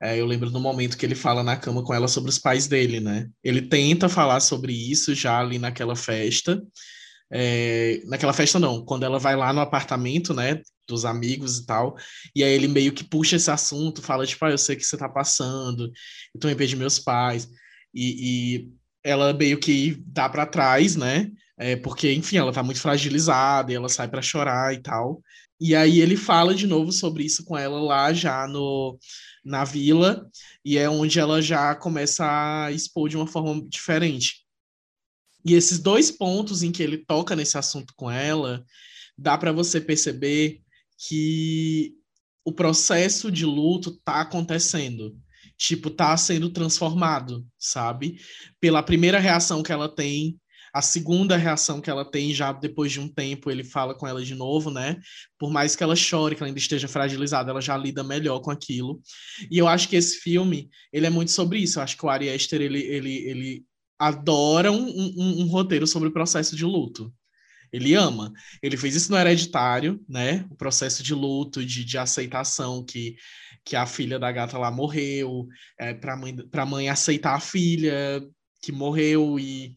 é, 0.00 0.20
eu 0.20 0.26
lembro 0.26 0.50
do 0.50 0.58
momento 0.60 0.96
que 0.96 1.06
ele 1.06 1.14
fala 1.14 1.42
na 1.44 1.56
cama 1.56 1.84
com 1.84 1.94
ela 1.94 2.08
sobre 2.08 2.30
os 2.30 2.38
pais 2.38 2.66
dele, 2.66 2.98
né? 3.00 3.28
Ele 3.42 3.62
tenta 3.62 4.08
falar 4.08 4.40
sobre 4.40 4.72
isso 4.72 5.14
já 5.14 5.38
ali 5.38 5.58
naquela 5.58 5.94
festa. 5.94 6.60
É, 7.30 8.02
naquela 8.06 8.32
festa 8.32 8.58
não, 8.58 8.84
quando 8.84 9.04
ela 9.04 9.18
vai 9.18 9.34
lá 9.36 9.52
no 9.52 9.60
apartamento, 9.60 10.34
né, 10.34 10.60
dos 10.86 11.04
amigos 11.06 11.58
e 11.58 11.66
tal, 11.66 11.96
e 12.36 12.44
aí 12.44 12.52
ele 12.52 12.68
meio 12.68 12.92
que 12.92 13.02
puxa 13.04 13.36
esse 13.36 13.50
assunto, 13.50 14.02
fala 14.02 14.26
tipo, 14.26 14.44
ah, 14.44 14.50
eu 14.50 14.58
sei 14.58 14.76
que 14.76 14.84
você 14.84 14.96
tá 14.98 15.08
passando, 15.08 15.90
eu 16.34 16.40
também 16.40 16.56
perdi 16.56 16.76
meus 16.76 16.98
pais, 16.98 17.48
e, 17.94 18.56
e 18.58 18.72
ela 19.04 19.32
meio 19.32 19.58
que 19.58 20.02
dá 20.06 20.28
para 20.28 20.46
trás, 20.46 20.96
né? 20.96 21.30
É, 21.58 21.76
porque, 21.76 22.12
enfim, 22.12 22.36
ela 22.36 22.52
tá 22.52 22.62
muito 22.62 22.80
fragilizada 22.80 23.72
e 23.72 23.74
ela 23.74 23.88
sai 23.88 24.08
para 24.08 24.22
chorar 24.22 24.74
e 24.74 24.80
tal. 24.80 25.22
E 25.60 25.76
aí 25.76 26.00
ele 26.00 26.16
fala 26.16 26.54
de 26.54 26.66
novo 26.66 26.90
sobre 26.90 27.24
isso 27.24 27.44
com 27.44 27.56
ela 27.56 27.80
lá 27.80 28.12
já 28.12 28.48
no, 28.48 28.98
na 29.44 29.64
vila, 29.64 30.28
e 30.64 30.76
é 30.76 30.88
onde 30.88 31.20
ela 31.20 31.40
já 31.40 31.74
começa 31.74 32.24
a 32.64 32.72
expor 32.72 33.08
de 33.08 33.16
uma 33.16 33.26
forma 33.26 33.64
diferente. 33.68 34.44
E 35.44 35.54
esses 35.54 35.78
dois 35.78 36.10
pontos 36.10 36.62
em 36.62 36.72
que 36.72 36.82
ele 36.82 36.98
toca 36.98 37.36
nesse 37.36 37.58
assunto 37.58 37.92
com 37.96 38.10
ela, 38.10 38.64
dá 39.16 39.36
para 39.36 39.52
você 39.52 39.80
perceber 39.80 40.60
que 40.98 41.94
o 42.44 42.52
processo 42.52 43.30
de 43.30 43.44
luto 43.44 43.96
tá 44.04 44.20
acontecendo 44.20 45.16
tipo, 45.62 45.90
tá 45.90 46.16
sendo 46.16 46.50
transformado, 46.50 47.46
sabe? 47.56 48.20
Pela 48.60 48.82
primeira 48.82 49.20
reação 49.20 49.62
que 49.62 49.70
ela 49.70 49.88
tem, 49.88 50.36
a 50.74 50.82
segunda 50.82 51.36
reação 51.36 51.80
que 51.80 51.88
ela 51.88 52.04
tem 52.04 52.34
já 52.34 52.50
depois 52.52 52.90
de 52.90 52.98
um 52.98 53.06
tempo, 53.06 53.48
ele 53.48 53.62
fala 53.62 53.94
com 53.94 54.04
ela 54.04 54.24
de 54.24 54.34
novo, 54.34 54.70
né? 54.70 54.98
Por 55.38 55.52
mais 55.52 55.76
que 55.76 55.82
ela 55.84 55.94
chore, 55.94 56.34
que 56.34 56.42
ela 56.42 56.48
ainda 56.48 56.58
esteja 56.58 56.88
fragilizada, 56.88 57.50
ela 57.50 57.60
já 57.60 57.76
lida 57.76 58.02
melhor 58.02 58.40
com 58.40 58.50
aquilo. 58.50 59.00
E 59.48 59.56
eu 59.56 59.68
acho 59.68 59.88
que 59.88 59.94
esse 59.94 60.18
filme, 60.18 60.68
ele 60.92 61.06
é 61.06 61.10
muito 61.10 61.30
sobre 61.30 61.60
isso. 61.60 61.78
Eu 61.78 61.84
acho 61.84 61.96
que 61.96 62.04
o 62.04 62.08
Ari 62.08 62.28
Aster, 62.28 62.60
ele, 62.60 62.80
ele, 62.80 63.14
ele 63.28 63.64
adora 63.96 64.72
um, 64.72 64.88
um, 64.88 65.42
um 65.42 65.46
roteiro 65.46 65.86
sobre 65.86 66.08
o 66.08 66.12
processo 66.12 66.56
de 66.56 66.64
luto. 66.64 67.12
Ele 67.72 67.94
ama. 67.94 68.32
Ele 68.60 68.76
fez 68.76 68.96
isso 68.96 69.12
no 69.12 69.18
Hereditário, 69.18 70.02
né? 70.08 70.44
O 70.50 70.56
processo 70.56 71.04
de 71.04 71.14
luto, 71.14 71.64
de, 71.64 71.84
de 71.84 71.98
aceitação 71.98 72.84
que, 72.84 73.14
que 73.64 73.76
a 73.76 73.86
filha 73.86 74.18
da 74.18 74.30
gata 74.32 74.58
lá 74.58 74.70
morreu, 74.70 75.46
é, 75.78 75.94
para 75.94 76.16
mãe, 76.16 76.36
a 76.52 76.66
mãe 76.66 76.88
aceitar 76.88 77.34
a 77.34 77.40
filha 77.40 78.22
que 78.60 78.72
morreu 78.72 79.38
e, 79.38 79.74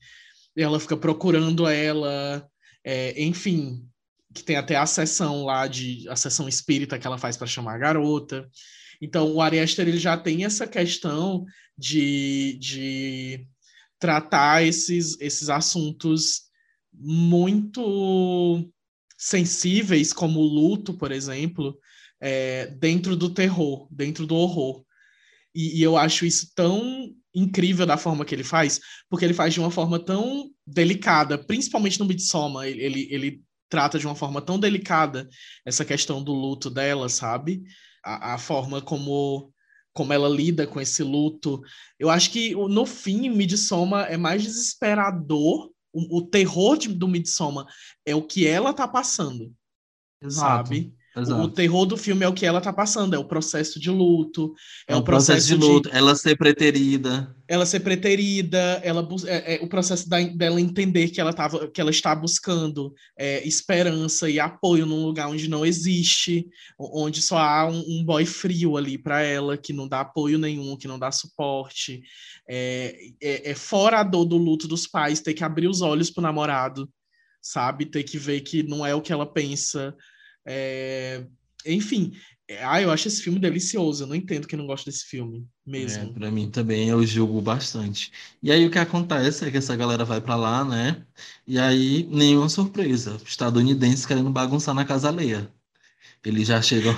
ela 0.56 0.80
fica 0.80 0.96
procurando 0.96 1.68
ela. 1.68 2.48
É, 2.84 3.22
enfim, 3.22 3.86
que 4.34 4.44
tem 4.44 4.56
até 4.56 4.76
a 4.76 4.86
sessão 4.86 5.44
lá 5.44 5.68
de 5.68 6.08
a 6.08 6.16
sessão 6.16 6.48
espírita 6.48 7.00
que 7.00 7.06
ela 7.06 7.18
faz 7.18 7.36
para 7.36 7.48
chamar 7.48 7.76
a 7.76 7.80
garota. 7.80 8.50
Então, 9.02 9.34
o 9.34 9.42
Ari 9.42 9.60
Aster, 9.60 9.88
ele 9.88 9.98
já 9.98 10.16
tem 10.16 10.46
essa 10.46 10.66
questão 10.66 11.46
de, 11.78 12.58
de 12.60 13.48
tratar 14.00 14.64
esses, 14.64 15.20
esses 15.20 15.50
assuntos 15.50 16.44
muito 16.94 18.70
sensíveis, 19.18 20.14
como 20.14 20.40
o 20.40 20.48
luto, 20.48 20.94
por 20.94 21.12
exemplo, 21.12 21.78
é, 22.26 22.66
dentro 22.66 23.16
do 23.16 23.30
terror, 23.30 23.88
dentro 23.92 24.26
do 24.26 24.36
horror. 24.36 24.84
E, 25.54 25.80
e, 25.80 25.84
eu 25.84 25.96
acho 25.96 26.26
isso 26.26 26.52
tão 26.56 27.14
incrível 27.36 27.86
da 27.86 27.98
forma 27.98 28.26
que 28.26 28.34
ele 28.34 28.44
faz, 28.44 28.80
porque 29.08 29.24
ele 29.24 29.34
faz 29.34 29.54
de 29.54 29.60
uma 29.60 29.70
forma 29.70 30.00
tão 30.00 30.50
delicada, 30.66 31.38
principalmente 31.38 32.00
no 32.00 32.06
Midsommar, 32.06 32.66
ele, 32.66 32.82
ele, 32.82 33.08
ele 33.12 33.42
trata 33.70 34.00
de 34.00 34.08
uma 34.08 34.16
forma 34.16 34.42
tão 34.42 34.60
delicada 34.60 35.30
essa 35.64 35.86
questão 35.86 36.24
do 36.24 36.34
luto 36.34 36.68
dela, 36.68 37.10
sabe? 37.10 37.62
A, 38.04 38.34
a 38.34 38.38
forma 38.40 38.82
como 38.82 39.54
como 39.94 40.12
ela 40.12 40.28
lida 40.28 40.68
com 40.68 40.82
esse 40.82 41.02
luto. 41.02 41.62
Eu 41.98 42.10
acho 42.10 42.30
que 42.30 42.54
no 42.54 42.86
fim, 42.86 43.30
Midsommar 43.30 44.12
é 44.12 44.18
mais 44.18 44.44
desesperador. 44.44 45.72
O, 45.94 46.18
o 46.18 46.28
terror 46.28 46.76
de, 46.78 46.90
do 46.90 47.08
Midsommar 47.08 47.66
é 48.06 48.14
o 48.14 48.22
que 48.22 48.46
ela 48.46 48.74
tá 48.74 48.86
passando, 48.86 49.54
Exato. 50.22 50.68
sabe? 50.68 50.94
Exato. 51.16 51.42
O 51.42 51.50
terror 51.50 51.86
do 51.86 51.96
filme 51.96 52.26
é 52.26 52.28
o 52.28 52.34
que 52.34 52.46
ela 52.46 52.60
tá 52.60 52.74
passando, 52.74 53.14
é 53.14 53.18
o 53.18 53.24
processo 53.24 53.80
de 53.80 53.90
luto, 53.90 54.54
é, 54.86 54.92
é 54.92 54.96
o 54.98 55.02
processo, 55.02 55.48
processo 55.48 55.48
de 55.48 55.56
luto, 55.56 55.90
de... 55.90 55.96
ela 55.96 56.14
ser 56.14 56.36
preterida. 56.36 57.34
Ela 57.48 57.66
ser 57.66 57.80
preterida, 57.80 58.82
ela 58.84 59.08
é, 59.28 59.56
é, 59.56 59.64
o 59.64 59.70
processo 59.70 60.10
da, 60.10 60.20
dela 60.20 60.60
entender 60.60 61.10
que 61.10 61.22
ela, 61.22 61.32
tava, 61.32 61.70
que 61.70 61.80
ela 61.80 61.90
está 61.90 62.14
buscando 62.14 62.94
é, 63.18 63.48
esperança 63.48 64.30
e 64.30 64.42
apoio 64.42 64.86
num 64.86 65.06
lugar 65.06 65.30
onde 65.30 65.48
não 65.48 65.66
existe, 65.66 66.48
onde 66.78 67.22
só 67.22 67.38
há 67.38 67.66
um, 67.66 67.84
um 67.88 68.04
boy 68.04 68.26
frio 68.26 68.76
ali 68.76 68.98
para 68.98 69.22
ela, 69.22 69.58
que 69.58 69.72
não 69.72 69.88
dá 69.88 70.02
apoio 70.02 70.38
nenhum, 70.38 70.76
que 70.76 70.88
não 70.88 71.00
dá 71.00 71.12
suporte. 71.12 72.02
É, 72.50 72.94
é, 73.24 73.52
é 73.52 73.56
fora 73.56 74.02
a 74.02 74.04
dor 74.04 74.26
do 74.26 74.36
luto 74.36 74.68
dos 74.68 74.86
pais, 74.86 75.22
ter 75.22 75.34
que 75.34 75.46
abrir 75.46 75.68
os 75.68 75.82
olhos 75.82 76.12
pro 76.12 76.22
namorado, 76.22 76.90
sabe? 77.42 77.86
Ter 77.86 78.04
que 78.04 78.18
ver 78.18 78.42
que 78.42 78.64
não 78.64 78.86
é 78.86 78.94
o 78.94 79.02
que 79.02 79.14
ela 79.14 79.26
pensa 79.26 79.96
é... 80.46 81.26
Enfim, 81.66 82.14
é, 82.48 82.64
ah, 82.64 82.80
eu 82.80 82.92
acho 82.92 83.08
esse 83.08 83.24
filme 83.24 83.40
delicioso. 83.40 84.04
Eu 84.04 84.08
não 84.08 84.16
entendo 84.16 84.48
quem 84.48 84.58
não 84.58 84.68
gosta 84.68 84.90
desse 84.90 85.06
filme 85.06 85.48
mesmo. 85.66 86.12
É, 86.12 86.14
para 86.14 86.32
mim 86.32 86.50
também 86.50 86.90
eu 86.90 87.04
julgo 87.06 87.42
bastante. 87.42 88.12
E 88.42 88.52
aí 88.52 88.66
o 88.66 88.72
que 88.72 88.78
acontece 88.78 89.46
é 89.46 89.52
que 89.52 89.58
essa 89.58 89.76
galera 89.76 90.06
vai 90.06 90.22
para 90.22 90.36
lá, 90.36 90.64
né? 90.64 91.04
E 91.48 91.58
aí 91.58 92.08
nenhuma 92.12 92.48
surpresa, 92.48 93.18
estadunidense 93.26 94.08
querendo 94.08 94.30
bagunçar 94.30 94.76
na 94.76 94.86
casa 94.86 95.08
alheia. 95.08 95.52
Eles 96.26 96.48
já 96.48 96.60
chegam, 96.60 96.96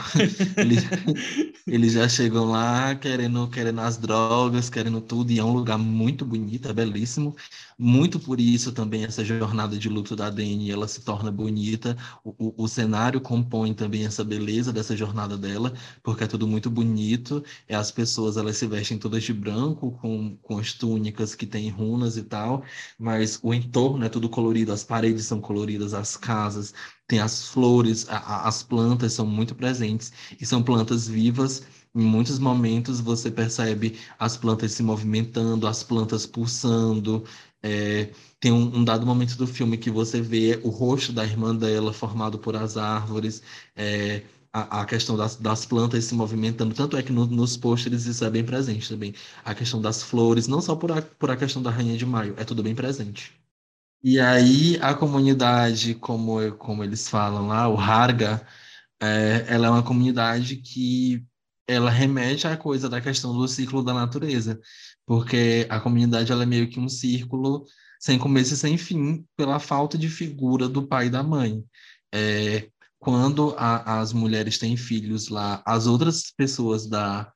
eles, 0.55 0.83
eles 1.67 1.93
já 1.93 2.07
chegam 2.07 2.45
lá 2.45 2.95
querendo, 2.95 3.45
querendo 3.49 3.81
as 3.81 3.97
drogas, 3.97 4.69
querendo 4.69 5.01
tudo, 5.01 5.31
e 5.31 5.39
é 5.39 5.43
um 5.43 5.51
lugar 5.51 5.77
muito 5.77 6.23
bonito, 6.23 6.69
é 6.69 6.73
belíssimo. 6.73 7.35
Muito 7.77 8.19
por 8.19 8.39
isso 8.39 8.71
também 8.71 9.03
essa 9.03 9.23
jornada 9.25 9.77
de 9.77 9.89
luto 9.89 10.15
da 10.15 10.29
Dani, 10.29 10.71
ela 10.71 10.87
se 10.87 11.01
torna 11.01 11.29
bonita. 11.29 11.97
O, 12.23 12.33
o, 12.37 12.63
o, 12.63 12.67
cenário 12.67 13.19
compõe 13.19 13.73
também 13.73 14.05
essa 14.05 14.23
beleza 14.23 14.71
dessa 14.71 14.95
jornada 14.95 15.37
dela, 15.37 15.73
porque 16.01 16.23
é 16.23 16.27
tudo 16.27 16.47
muito 16.47 16.69
bonito. 16.69 17.43
É 17.67 17.75
as 17.75 17.91
pessoas, 17.91 18.37
elas 18.37 18.57
se 18.57 18.65
vestem 18.65 18.97
todas 18.97 19.23
de 19.23 19.33
branco, 19.33 19.91
com, 20.01 20.37
com 20.41 20.57
as 20.57 20.73
túnicas 20.73 21.35
que 21.35 21.45
têm 21.45 21.69
runas 21.69 22.17
e 22.17 22.23
tal, 22.23 22.63
mas 22.97 23.39
o 23.43 23.53
entorno 23.53 24.05
é 24.05 24.09
tudo 24.09 24.29
colorido, 24.29 24.71
as 24.71 24.83
paredes 24.83 25.25
são 25.25 25.41
coloridas, 25.41 25.93
as 25.93 26.15
casas, 26.15 26.73
tem 27.07 27.19
as 27.19 27.47
flores, 27.47 28.07
a, 28.09 28.17
a, 28.17 28.47
as 28.47 28.63
plantas 28.63 29.13
são 29.13 29.25
muito 29.25 29.55
presentes 29.55 30.11
e 30.39 30.45
são 30.45 30.61
plantas 30.61 31.07
vivas. 31.07 31.63
Em 31.95 32.01
muitos 32.03 32.37
momentos 32.39 32.99
você 32.99 33.31
percebe 33.31 33.97
as 34.19 34.37
plantas 34.37 34.73
se 34.73 34.83
movimentando, 34.83 35.67
as 35.67 35.83
plantas 35.83 36.25
pulsando. 36.25 37.23
É, 37.63 38.11
tem 38.39 38.51
um, 38.51 38.77
um, 38.77 38.83
dado 38.83 39.05
momento 39.05 39.35
do 39.37 39.47
filme 39.47 39.77
que 39.77 39.89
você 39.89 40.21
vê 40.21 40.59
o 40.63 40.69
rosto 40.69 41.11
da 41.11 41.23
irmã 41.25 41.55
dela 41.55 41.93
formado 41.93 42.37
por 42.39 42.55
as 42.55 42.77
árvores. 42.77 43.41
É, 43.75 44.23
a, 44.53 44.81
a, 44.81 44.85
questão 44.85 45.15
das, 45.17 45.35
das, 45.35 45.65
plantas 45.65 46.05
se 46.05 46.15
movimentando, 46.15 46.73
tanto 46.73 46.97
é 46.97 47.03
que 47.03 47.11
no, 47.11 47.25
nos 47.27 47.57
pôsteres 47.57 48.05
isso 48.05 48.23
é 48.25 48.29
bem 48.29 48.43
presente 48.43 48.89
também. 48.89 49.13
A 49.45 49.53
questão 49.55 49.81
das 49.81 50.03
flores, 50.03 50.47
não 50.47 50.61
só 50.61 50.75
por 50.75 50.91
a, 50.91 51.01
por 51.01 51.29
a 51.31 51.37
questão 51.37 51.61
da 51.61 51.69
Rainha 51.71 51.97
de 51.97 52.05
Maio, 52.05 52.33
é 52.37 52.43
tudo 52.43 52.63
bem 52.63 52.75
presente. 52.75 53.36
E 54.09 54.21
aí 54.21 54.77
a 54.81 54.93
comunidade, 54.95 55.93
como, 55.93 56.55
como 56.55 56.81
eles 56.81 57.09
falam 57.09 57.47
lá, 57.47 57.67
o 57.67 57.77
Harga, 57.77 58.41
é, 59.01 59.45
ela 59.49 59.67
é 59.67 59.69
uma 59.69 59.83
comunidade 59.83 60.55
que 60.55 61.25
ela 61.67 61.91
remete 61.91 62.47
à 62.47 62.55
coisa 62.55 62.87
da 62.87 63.01
questão 63.01 63.37
do 63.37 63.45
ciclo 63.49 63.83
da 63.83 63.93
natureza, 63.93 64.61
porque 65.05 65.67
a 65.69 65.81
comunidade 65.81 66.31
ela 66.31 66.43
é 66.43 66.45
meio 66.45 66.69
que 66.69 66.79
um 66.79 66.87
círculo 66.87 67.65
sem 67.99 68.17
começo 68.17 68.53
e 68.53 68.57
sem 68.57 68.77
fim 68.77 69.25
pela 69.35 69.59
falta 69.59 69.97
de 69.97 70.07
figura 70.07 70.69
do 70.69 70.87
pai 70.87 71.07
e 71.07 71.09
da 71.09 71.21
mãe. 71.21 71.61
É, 72.13 72.69
quando 72.99 73.55
a, 73.57 73.99
as 73.99 74.13
mulheres 74.13 74.57
têm 74.57 74.77
filhos 74.77 75.27
lá, 75.27 75.61
as 75.65 75.85
outras 75.85 76.31
pessoas 76.31 76.87
da, 76.87 77.29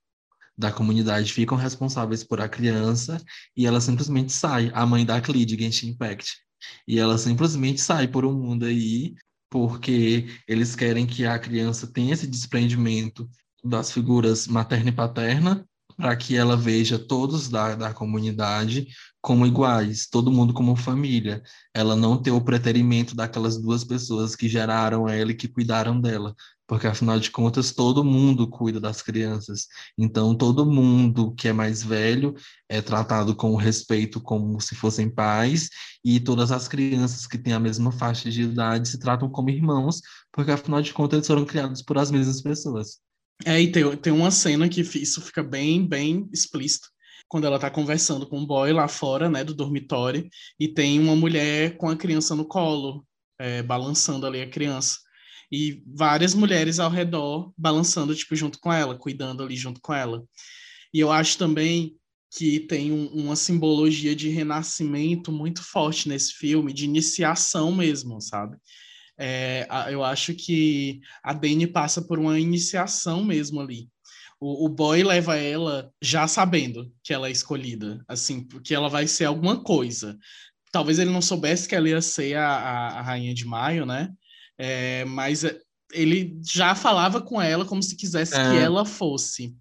da 0.57 0.72
comunidade 0.72 1.34
ficam 1.34 1.57
responsáveis 1.57 2.24
por 2.24 2.39
a 2.39 2.47
criança 2.47 3.22
e 3.57 3.67
ela 3.67 3.82
simplesmente 3.82 4.32
sai, 4.32 4.72
a 4.74 4.86
mãe 4.86 5.05
da 5.05 5.19
Clee 5.19 5.45
Genshin 5.45 5.89
Impact. 5.89 6.49
E 6.88 6.99
ela 6.99 7.18
simplesmente 7.18 7.82
sai 7.82 8.07
por 8.07 8.26
um 8.26 8.34
mundo 8.34 8.66
aí, 8.66 9.16
porque 9.49 10.28
eles 10.47 10.76
querem 10.76 11.05
que 11.05 11.26
a 11.26 11.38
criança 11.38 11.88
tenha 11.88 12.14
esse 12.14 12.28
desprendimento 12.28 13.30
das 13.64 13.91
figuras 13.91 14.47
materna 14.47 14.89
e 14.89 14.93
paterna, 14.93 15.66
para 15.97 16.16
que 16.16 16.36
ela 16.36 16.57
veja 16.57 16.97
todos 16.97 17.47
da, 17.47 17.76
da 17.76 17.93
comunidade 17.93 18.88
como 19.22 19.45
iguais, 19.45 20.07
todo 20.07 20.32
mundo 20.32 20.53
como 20.53 20.76
família. 20.76 21.43
Ela 21.74 21.95
não 21.95 22.20
ter 22.20 22.32
o 22.32 22.41
preterimento 22.41 23.16
daquelas 23.16 23.62
duas 23.62 23.84
pessoas 23.84 24.36
que 24.36 24.49
geraram 24.49 25.07
ela 25.07 25.32
e 25.32 25.36
que 25.36 25.47
cuidaram 25.47 25.99
dela, 25.99 26.36
porque 26.72 26.88
afinal 26.88 27.19
de 27.19 27.30
contas 27.30 27.74
todo 27.74 28.01
mundo 28.01 28.47
cuida 28.47 28.80
das 28.80 29.01
crianças. 29.01 29.67
Então 29.97 30.34
todo 30.34 30.65
mundo 30.65 31.36
que 31.36 31.49
é 31.49 31.51
mais 31.51 31.84
velho 31.84 32.34
é 32.69 32.82
tratado 32.82 33.36
com 33.36 33.57
respeito 33.57 34.22
como 34.22 34.57
se 34.61 34.74
fossem 34.74 35.09
pais 35.09 35.69
e 36.01 36.17
todas 36.17 36.49
as 36.49 36.69
crianças 36.69 37.28
que 37.28 37.38
têm 37.38 37.51
a 37.51 37.59
mesma 37.59 37.91
faixa 37.91 38.32
de 38.32 38.43
idade 38.43 38.88
se 38.88 38.97
tratam 38.97 39.30
como 39.30 39.49
irmãos, 39.49 39.99
porque 40.32 40.49
afinal 40.49 40.82
de 40.82 40.93
contas 40.93 41.17
eles 41.17 41.28
foram 41.28 41.43
criados 41.43 41.82
por 41.82 41.97
as 41.97 42.09
mesmas 42.09 42.41
pessoas. 42.41 43.01
É, 43.45 43.59
e 43.59 43.69
tem, 43.69 43.97
tem 43.97 44.13
uma 44.13 44.32
cena 44.32 44.69
que 44.69 44.80
isso 44.80 45.19
fica 45.19 45.43
bem, 45.43 45.86
bem 45.86 46.30
explícito, 46.32 46.88
quando 47.28 47.47
ela 47.47 47.59
tá 47.59 47.69
conversando 47.69 48.26
com 48.26 48.39
um 48.39 48.45
boy 48.45 48.72
lá 48.72 48.88
fora, 48.88 49.30
né, 49.30 49.43
do 49.43 49.53
dormitório, 49.53 50.26
e 50.57 50.69
tem 50.69 51.01
uma 51.01 51.17
mulher 51.17 51.76
com 51.76 51.89
a 51.89 51.97
criança 51.97 52.34
no 52.34 52.45
colo, 52.45 53.05
é, 53.38 53.61
balançando 53.61 54.26
ali 54.26 54.41
a 54.41 54.49
criança 54.49 54.99
e 55.52 55.84
várias 55.86 56.34
mulheres 56.34 56.80
ao 56.80 56.89
redor 56.89 57.54
balançando 57.58 58.16
tipo 58.16 58.36
junto 58.36 58.60
com 58.60 58.72
ela, 58.72 58.97
cuidando 58.97 59.43
ali 59.43 59.56
junto 59.56 59.82
com 59.82 59.93
ela. 59.93 60.24
E 60.93 60.99
eu 60.99 61.12
acho 61.12 61.38
também 61.38 61.95
que 62.36 62.62
tem 62.62 62.91
um, 62.91 63.08
uma 63.08 63.36
simbologia 63.36 64.16
de 64.16 64.30
renascimento 64.30 65.32
muito 65.32 65.62
forte 65.62 66.08
nesse 66.08 66.34
filme, 66.34 66.72
de 66.72 66.86
iniciação 66.86 67.72
mesmo, 67.72 68.22
sabe? 68.22 68.58
É, 69.18 69.68
eu 69.91 70.04
acho 70.04 70.34
que 70.34 71.02
a 71.22 71.34
Dani 71.34 71.68
passa 71.68 72.02
por 72.02 72.18
uma 72.18 72.39
iniciação 72.39 73.24
mesmo 73.24 73.60
ali. 73.60 73.89
O, 74.39 74.66
o 74.66 74.70
boy 74.70 75.04
leva 75.04 75.36
ela 75.38 75.91
já 76.02 76.28
sabendo 76.28 76.91
que 77.04 77.14
ela 77.14 77.28
é 77.28 77.32
escolhida, 77.32 78.04
assim, 78.08 78.43
porque 78.43 78.74
ela 78.74 78.89
vai 78.89 79.06
ser 79.06 79.26
alguma 79.26 79.62
coisa. 79.62 80.18
Talvez 80.72 80.97
ele 80.97 81.12
não 81.12 81.22
soubesse 81.22 81.68
que 81.68 81.76
ela 81.76 81.89
ia 81.89 82.02
ser 82.02 82.36
a, 82.38 82.47
a, 82.47 82.88
a 82.99 83.02
rainha 83.02 83.34
de 83.34 83.45
maio, 83.45 83.86
né? 83.86 84.10
É, 84.64 85.03
mas 85.05 85.43
é, 85.43 85.59
ele 85.91 86.39
já 86.45 86.76
falava 86.76 87.20
com 87.20 87.41
ela 87.41 87.66
como 87.66 87.82
se 87.82 87.95
quisesse 87.95 88.36
é. 88.36 88.51
que 88.51 88.57
ela 88.57 88.86
fosse. 88.86 89.55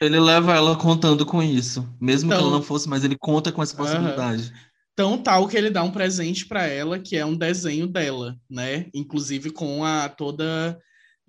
Ele 0.00 0.20
leva 0.20 0.54
ela 0.54 0.76
contando 0.76 1.26
com 1.26 1.42
isso, 1.42 1.82
mesmo 2.00 2.28
então, 2.28 2.38
que 2.38 2.44
ela 2.44 2.48
então 2.50 2.60
não 2.60 2.62
fosse, 2.62 2.88
mas 2.88 3.02
ele 3.02 3.16
conta 3.18 3.50
com 3.50 3.60
essa 3.60 3.76
possibilidade. 3.76 4.52
Tão 4.94 5.18
tal 5.18 5.48
que 5.48 5.56
ele 5.56 5.68
dá 5.68 5.82
um 5.82 5.90
presente 5.90 6.46
para 6.46 6.64
ela, 6.64 6.98
que 6.98 7.16
é 7.16 7.26
um 7.26 7.36
desenho 7.36 7.88
dela, 7.88 8.38
né? 8.48 8.86
Inclusive 8.94 9.50
com 9.50 9.84
a 9.84 10.08
toda 10.08 10.78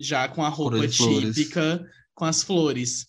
já 0.00 0.28
com 0.28 0.44
a 0.44 0.48
roupa 0.48 0.86
típica, 0.86 1.84
com 2.14 2.24
as 2.24 2.44
flores. 2.44 3.08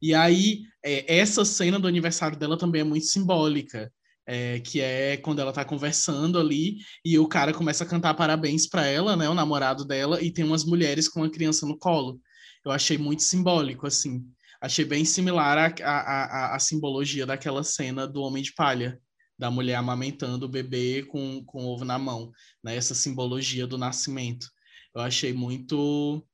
E 0.00 0.14
aí, 0.14 0.62
é, 0.82 1.18
essa 1.18 1.44
cena 1.44 1.78
do 1.78 1.86
aniversário 1.86 2.38
dela 2.38 2.56
também 2.56 2.80
é 2.80 2.84
muito 2.84 3.04
simbólica, 3.04 3.92
é, 4.26 4.60
que 4.60 4.80
é 4.80 5.16
quando 5.16 5.40
ela 5.40 5.52
tá 5.52 5.64
conversando 5.64 6.38
ali 6.38 6.78
e 7.04 7.18
o 7.18 7.26
cara 7.26 7.52
começa 7.52 7.84
a 7.84 7.86
cantar 7.86 8.14
parabéns 8.14 8.66
para 8.66 8.86
ela, 8.86 9.16
né, 9.16 9.28
o 9.28 9.34
namorado 9.34 9.84
dela, 9.84 10.22
e 10.22 10.30
tem 10.30 10.44
umas 10.44 10.64
mulheres 10.64 11.08
com 11.08 11.20
uma 11.20 11.30
criança 11.30 11.66
no 11.66 11.78
colo. 11.78 12.20
Eu 12.64 12.70
achei 12.70 12.96
muito 12.96 13.22
simbólico, 13.22 13.86
assim. 13.86 14.24
Achei 14.60 14.84
bem 14.84 15.04
similar 15.04 15.58
à 15.58 15.74
a, 15.84 16.54
a, 16.54 16.58
simbologia 16.60 17.26
daquela 17.26 17.64
cena 17.64 18.06
do 18.06 18.22
Homem 18.22 18.42
de 18.42 18.54
Palha, 18.54 19.00
da 19.36 19.50
mulher 19.50 19.74
amamentando 19.74 20.46
o 20.46 20.48
bebê 20.48 21.02
com, 21.02 21.42
com 21.44 21.66
ovo 21.66 21.84
na 21.84 21.98
mão, 21.98 22.30
né? 22.62 22.76
Essa 22.76 22.94
simbologia 22.94 23.66
do 23.66 23.76
nascimento. 23.76 24.46
Eu 24.94 25.00
achei 25.02 25.32
muito 25.32 26.24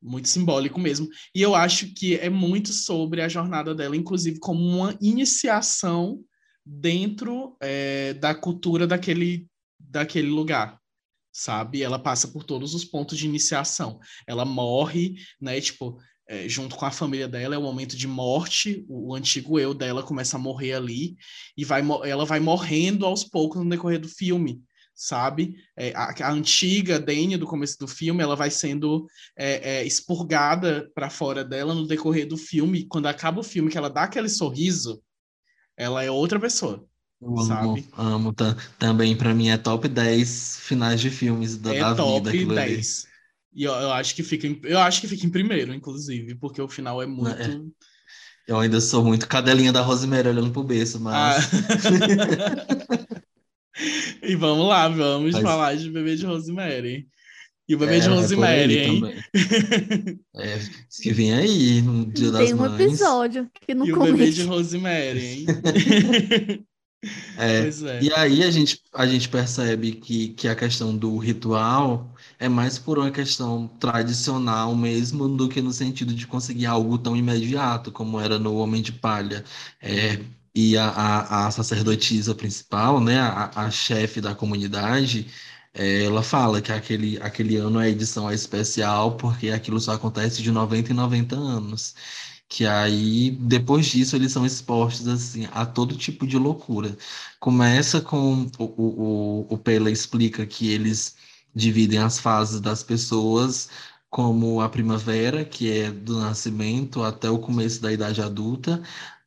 muito 0.00 0.28
simbólico 0.28 0.80
mesmo. 0.80 1.08
E 1.34 1.40
eu 1.40 1.54
acho 1.54 1.92
que 1.94 2.16
é 2.16 2.28
muito 2.28 2.72
sobre 2.72 3.22
a 3.22 3.28
jornada 3.28 3.74
dela, 3.74 3.96
inclusive 3.96 4.38
como 4.40 4.60
uma 4.60 4.96
iniciação 5.00 6.24
dentro 6.64 7.56
é, 7.60 8.14
da 8.14 8.34
cultura 8.34 8.86
daquele, 8.86 9.46
daquele 9.78 10.28
lugar, 10.28 10.78
sabe? 11.32 11.82
Ela 11.82 11.98
passa 11.98 12.28
por 12.28 12.44
todos 12.44 12.74
os 12.74 12.84
pontos 12.84 13.18
de 13.18 13.26
iniciação. 13.26 13.98
Ela 14.26 14.44
morre, 14.44 15.14
né? 15.40 15.60
Tipo, 15.60 15.98
é, 16.28 16.48
junto 16.48 16.76
com 16.76 16.84
a 16.84 16.90
família 16.90 17.28
dela, 17.28 17.54
é 17.54 17.58
o 17.58 17.62
momento 17.62 17.96
de 17.96 18.06
morte. 18.06 18.84
O, 18.88 19.10
o, 19.10 19.14
antigo 19.14 19.58
eu 19.58 19.74
dela 19.74 20.02
começa 20.02 20.36
a 20.36 20.40
morrer 20.40 20.74
ali 20.74 21.16
e 21.56 21.64
vai, 21.64 21.82
ela 22.04 22.24
vai 22.24 22.40
morrendo 22.40 23.04
aos 23.04 23.24
poucos 23.24 23.62
no 23.62 23.68
decorrer 23.68 24.00
do 24.00 24.08
filme 24.08 24.62
sabe? 24.94 25.56
É, 25.76 25.92
a, 25.96 26.14
a, 26.26 26.30
antiga 26.30 27.00
Dane 27.00 27.36
do 27.36 27.46
começo 27.46 27.78
do 27.78 27.88
filme, 27.88 28.22
ela 28.22 28.36
vai 28.36 28.50
sendo 28.50 29.06
é, 29.36 29.84
expurgada 29.84 30.90
para 30.94 31.10
fora 31.10 31.44
dela 31.44 31.74
no 31.74 31.86
decorrer 31.86 32.28
do 32.28 32.36
filme. 32.36 32.86
Quando 32.86 33.06
acaba 33.06 33.40
o 33.40 33.44
filme, 33.44 33.70
que 33.70 33.78
ela 33.78 33.90
dá 33.90 34.04
aquele 34.04 34.28
sorriso, 34.28 35.02
ela 35.76 36.02
é 36.02 36.10
outra 36.10 36.38
pessoa. 36.38 36.84
Eu 37.20 37.36
sabe? 37.38 37.86
amo, 37.96 38.32
amo. 38.32 38.34
Também 38.78 39.16
para 39.16 39.32
mim 39.32 39.48
é 39.48 39.56
top 39.56 39.88
10 39.88 40.58
finais 40.60 41.00
de 41.00 41.10
filmes 41.10 41.56
da, 41.56 41.74
é 41.74 41.80
da 41.80 41.94
top 41.94 42.30
vida. 42.30 42.54
10. 42.54 43.04
Ali. 43.04 43.12
E 43.54 43.64
eu, 43.64 43.72
eu, 43.72 43.92
acho 43.92 44.14
que 44.14 44.22
fica 44.22 44.46
em, 44.46 44.58
eu 44.64 44.78
acho 44.78 45.00
que 45.00 45.06
fica 45.06 45.26
em 45.26 45.30
primeiro, 45.30 45.74
inclusive, 45.74 46.34
porque 46.36 46.60
o 46.60 46.68
final 46.68 47.02
é 47.02 47.06
muito. 47.06 47.40
É. 47.40 47.60
Eu 48.48 48.58
ainda 48.58 48.80
sou 48.80 49.04
muito 49.04 49.28
cadelinha 49.28 49.72
da 49.72 49.82
Rosemary 49.82 50.28
olhando 50.28 50.50
pro 50.50 50.64
berço, 50.64 50.98
mas. 50.98 51.14
Ah. 51.14 51.38
e 54.22 54.34
vamos 54.34 54.66
lá, 54.66 54.88
vamos 54.88 55.32
mas... 55.32 55.42
falar 55.42 55.76
de 55.76 55.90
Bebê 55.90 56.16
de 56.16 56.26
Rosemary. 56.26 57.06
E 57.68 57.74
o 57.74 57.78
Bebê 57.78 57.96
é, 57.96 58.00
de 58.00 58.08
Rosemary, 58.08 58.78
é 58.78 58.84
hein? 58.86 59.02
é, 60.34 60.58
que 61.00 61.12
vem 61.12 61.32
aí 61.32 61.80
no 61.82 62.06
Dia 62.06 62.32
Tem 62.32 62.32
das 62.32 62.52
Mães. 62.52 62.76
Tem 62.76 62.86
um 62.86 62.90
episódio 62.90 63.50
que 63.54 63.74
não 63.74 63.86
E 63.86 63.92
comete. 63.92 64.12
o 64.12 64.16
Bebê 64.16 64.30
de 64.30 64.42
Rosemary, 64.42 65.20
hein? 65.26 65.46
É, 67.36 67.60
é, 67.68 68.02
E 68.02 68.12
aí 68.14 68.42
a 68.44 68.50
gente, 68.50 68.80
a 68.92 69.06
gente 69.06 69.28
percebe 69.28 69.92
que, 69.94 70.28
que 70.34 70.46
a 70.48 70.54
questão 70.54 70.96
do 70.96 71.16
ritual 71.18 72.14
é 72.38 72.48
mais 72.48 72.78
por 72.78 72.98
uma 72.98 73.10
questão 73.10 73.66
tradicional 73.80 74.74
mesmo 74.76 75.28
do 75.28 75.48
que 75.48 75.60
no 75.60 75.72
sentido 75.72 76.14
de 76.14 76.26
conseguir 76.26 76.66
algo 76.66 76.98
tão 76.98 77.16
imediato 77.16 77.90
como 77.90 78.20
era 78.20 78.38
no 78.38 78.54
Homem 78.56 78.82
de 78.82 78.92
Palha. 78.92 79.44
É, 79.80 80.20
e 80.54 80.76
a, 80.76 80.88
a, 80.88 81.46
a 81.48 81.50
sacerdotisa 81.50 82.34
principal, 82.34 83.00
né, 83.00 83.18
a, 83.18 83.50
a 83.66 83.70
chefe 83.70 84.20
da 84.20 84.34
comunidade, 84.34 85.26
ela 85.74 86.22
fala 86.22 86.60
que 86.60 86.72
aquele, 86.72 87.18
aquele 87.22 87.56
ano 87.56 87.78
a 87.78 87.88
edição 87.88 88.28
é 88.30 88.34
especial 88.34 89.16
porque 89.16 89.50
aquilo 89.50 89.80
só 89.80 89.92
acontece 89.92 90.42
de 90.42 90.50
90 90.50 90.92
em 90.92 90.94
90 90.94 91.36
anos. 91.36 91.94
Que 92.48 92.66
aí, 92.66 93.30
depois 93.30 93.86
disso, 93.86 94.14
eles 94.14 94.32
são 94.32 94.44
expostos 94.44 95.08
assim, 95.08 95.48
a 95.52 95.64
todo 95.64 95.96
tipo 95.96 96.26
de 96.26 96.36
loucura. 96.36 96.96
Começa 97.40 98.00
com 98.00 98.50
o, 98.58 98.64
o, 98.64 99.46
o 99.54 99.58
Pela 99.58 99.90
explica 99.90 100.46
que 100.46 100.70
eles 100.70 101.16
dividem 101.54 101.98
as 101.98 102.18
fases 102.18 102.60
das 102.60 102.82
pessoas 102.82 103.68
como 104.10 104.60
a 104.60 104.68
primavera, 104.68 105.44
que 105.44 105.70
é 105.72 105.90
do 105.90 106.20
nascimento 106.20 107.02
até 107.02 107.30
o 107.30 107.38
começo 107.38 107.80
da 107.80 107.90
idade 107.90 108.20
adulta, 108.20 108.82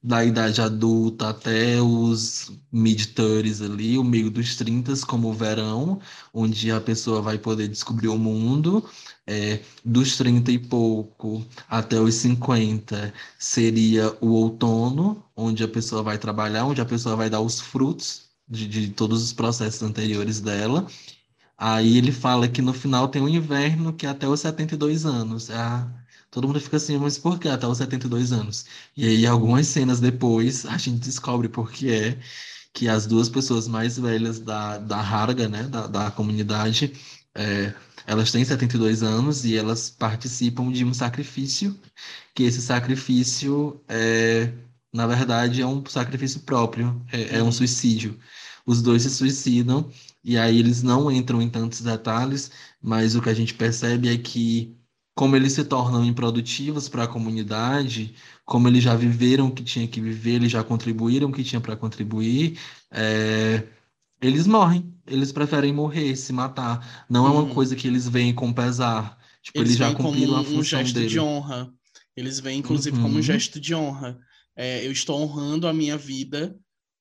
da 0.06 0.24
idade 0.24 0.62
adulta 0.62 1.30
até 1.30 1.82
os 1.82 2.52
mid-30s 2.72 3.66
ali, 3.66 3.98
o 3.98 4.04
meio 4.04 4.30
dos 4.30 4.56
30 4.56 4.94
como 5.08 5.30
o 5.30 5.34
verão, 5.34 6.00
onde 6.32 6.72
a 6.72 6.80
pessoa 6.80 7.22
vai 7.24 7.40
poder 7.40 7.68
descobrir 7.68 8.10
o 8.10 8.18
mundo. 8.18 8.88
É, 9.28 9.62
dos 9.84 10.16
30 10.18 10.52
e 10.52 10.60
pouco 10.60 11.44
até 11.68 12.00
os 12.00 12.14
50 12.16 13.12
seria 13.40 14.16
o 14.22 14.28
outono, 14.30 15.26
onde 15.36 15.64
a 15.64 15.68
pessoa 15.68 16.04
vai 16.04 16.20
trabalhar, 16.20 16.66
onde 16.66 16.82
a 16.82 16.86
pessoa 16.86 17.16
vai 17.16 17.28
dar 17.28 17.42
os 17.42 17.60
frutos 17.60 18.30
de, 18.48 18.68
de 18.68 18.90
todos 18.90 19.24
os 19.24 19.34
processos 19.34 19.82
anteriores 19.82 20.40
dela. 20.40 20.86
Aí 21.58 21.98
ele 21.98 22.12
fala 22.12 22.48
que 22.48 22.62
no 22.62 22.74
final 22.74 23.08
tem 23.08 23.22
o 23.22 23.30
inverno, 23.30 23.94
que 23.94 24.06
é 24.06 24.10
até 24.10 24.28
os 24.28 24.42
72 24.42 25.06
anos. 25.06 25.50
É 25.50 25.56
Todo 26.36 26.50
mundo 26.50 26.60
fica 26.60 26.76
assim, 26.76 26.98
mas 26.98 27.18
por 27.18 27.40
que 27.40 27.48
até 27.48 27.66
os 27.66 27.78
72 27.78 28.34
anos? 28.34 28.66
E 28.98 29.08
aí, 29.08 29.26
algumas 29.26 29.68
cenas 29.68 30.02
depois, 30.02 30.66
a 30.66 30.78
gente 30.78 31.00
descobre 31.00 31.48
por 31.48 31.72
que 31.72 31.90
é 31.90 32.20
que 32.74 32.90
as 32.90 33.06
duas 33.06 33.30
pessoas 33.30 33.70
mais 33.70 33.98
velhas 33.98 34.40
da, 34.42 34.78
da 34.78 34.98
Harga, 34.98 35.48
né, 35.48 35.64
da, 35.64 35.88
da 35.88 36.12
comunidade, 36.12 36.92
é, 37.34 37.74
elas 38.06 38.34
têm 38.34 38.44
72 38.44 39.02
anos 39.02 39.46
e 39.46 39.56
elas 39.56 39.90
participam 39.90 40.70
de 40.74 40.84
um 40.84 40.94
sacrifício, 40.94 41.74
que 42.34 42.44
esse 42.44 42.62
sacrifício, 42.62 43.82
é, 43.88 44.52
na 44.94 45.08
verdade, 45.08 45.62
é 45.62 45.66
um 45.66 45.82
sacrifício 45.86 46.42
próprio, 46.42 47.02
é, 47.14 47.38
é 47.38 47.42
um 47.42 47.46
uhum. 47.46 47.52
suicídio. 47.54 48.20
Os 48.66 48.82
dois 48.82 49.04
se 49.04 49.10
suicidam 49.10 49.90
e 50.22 50.38
aí 50.38 50.60
eles 50.60 50.84
não 50.84 51.10
entram 51.10 51.42
em 51.42 51.50
tantos 51.50 51.80
detalhes, 51.80 52.52
mas 52.82 53.16
o 53.16 53.22
que 53.22 53.30
a 53.30 53.34
gente 53.34 53.54
percebe 53.54 54.10
é 54.10 54.18
que 54.18 54.76
como 55.16 55.34
eles 55.38 55.54
se 55.54 55.64
tornam 55.64 56.04
improdutivos 56.04 56.90
para 56.90 57.04
a 57.04 57.08
comunidade, 57.08 58.14
como 58.44 58.68
eles 58.68 58.84
já 58.84 58.94
viveram 58.96 59.48
o 59.48 59.52
que 59.52 59.64
tinha 59.64 59.88
que 59.88 60.02
viver, 60.02 60.34
eles 60.34 60.52
já 60.52 60.62
contribuíram 60.62 61.30
o 61.30 61.32
que 61.32 61.44
tinha 61.44 61.62
para 61.62 61.78
contribuir, 61.78 62.60
é, 62.92 63.64
eles 64.22 64.46
morrem. 64.46 64.94
Eles 65.08 65.32
preferem 65.32 65.72
morrer, 65.72 66.16
se 66.16 66.34
matar. 66.34 67.06
Não 67.10 67.26
é 67.28 67.30
uma 67.30 67.44
uhum. 67.44 67.54
coisa 67.54 67.76
que 67.76 67.88
eles 67.88 68.10
veem 68.10 68.34
com 68.34 68.52
pesar. 68.52 69.18
Tipo, 69.42 69.60
eles, 69.60 69.70
eles 69.70 69.78
já 69.78 69.94
cumpriram 69.94 70.34
como 70.34 70.42
a 70.42 70.44
função 70.44 70.60
um 70.60 70.64
gesto 70.64 70.96
dele. 70.96 71.08
de 71.08 71.20
honra. 71.20 71.74
Eles 72.18 72.40
veem, 72.40 72.60
inclusive, 72.60 72.98
uhum. 72.98 73.04
como 73.04 73.14
um 73.14 73.18
uhum. 73.18 73.24
gesto 73.24 73.60
de 73.60 73.74
honra. 73.74 74.20
É, 74.56 74.86
eu 74.86 74.92
estou 74.92 75.22
honrando 75.22 75.68
a 75.68 75.74
minha 75.74 75.98
vida, 75.98 76.58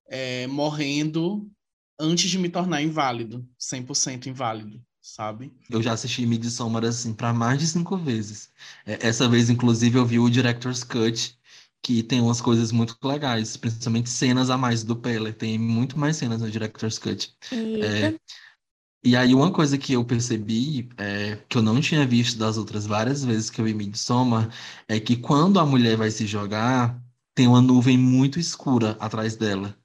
é, 0.09 0.47
morrendo 0.47 1.51
antes 1.99 2.31
de 2.31 2.39
me 2.39 2.49
tornar 2.49 2.83
inválido, 2.83 3.49
100% 3.59 4.27
inválido 4.27 4.81
sabe? 5.05 5.55
Eu 5.69 5.83
já 5.83 5.93
assisti 5.93 6.27
Midsommar, 6.27 6.85
assim, 6.85 7.13
para 7.15 7.33
mais 7.33 7.59
de 7.59 7.67
cinco 7.67 7.97
vezes. 7.97 8.51
É, 8.87 9.07
essa 9.07 9.29
vez, 9.29 9.51
inclusive, 9.51 9.99
eu 9.99 10.07
vi 10.07 10.19
o 10.19 10.31
Director's 10.31 10.83
Cut, 10.83 11.39
que 11.83 12.03
tem 12.03 12.21
umas 12.21 12.41
coisas 12.41 12.73
muito 12.73 12.97
legais, 13.07 13.57
principalmente 13.57 14.09
cenas 14.09 14.49
a 14.51 14.57
mais 14.57 14.83
do 14.83 14.97
Pele. 14.97 15.33
Tem 15.33 15.59
muito 15.59 15.99
mais 15.99 16.17
cenas 16.17 16.41
no 16.41 16.51
Director's 16.51 16.99
Cut. 16.99 17.37
É, 17.81 18.19
e 19.05 19.17
aí, 19.17 19.35
uma 19.35 19.53
coisa 19.53 19.77
que 19.79 19.93
eu 19.93 20.05
percebi, 20.05 20.89
é, 20.97 21.37
que 21.49 21.59
eu 21.59 21.63
não 21.63 21.81
tinha 21.81 22.07
visto 22.07 22.39
das 22.39 22.57
outras 22.57 22.87
várias 22.87 23.25
vezes 23.25 23.51
que 23.51 23.61
eu 23.61 23.65
vi 23.67 23.75
Midsommar, 23.75 24.51
é 24.89 24.99
que 25.01 25.17
quando 25.17 25.61
a 25.61 25.67
mulher 25.67 25.97
vai 25.97 26.11
se 26.11 26.27
jogar, 26.27 27.03
tem 27.35 27.47
uma 27.47 27.61
nuvem 27.61 27.99
muito 27.99 28.39
escura 28.41 28.93
atrás 29.01 29.37
dela. 29.37 29.77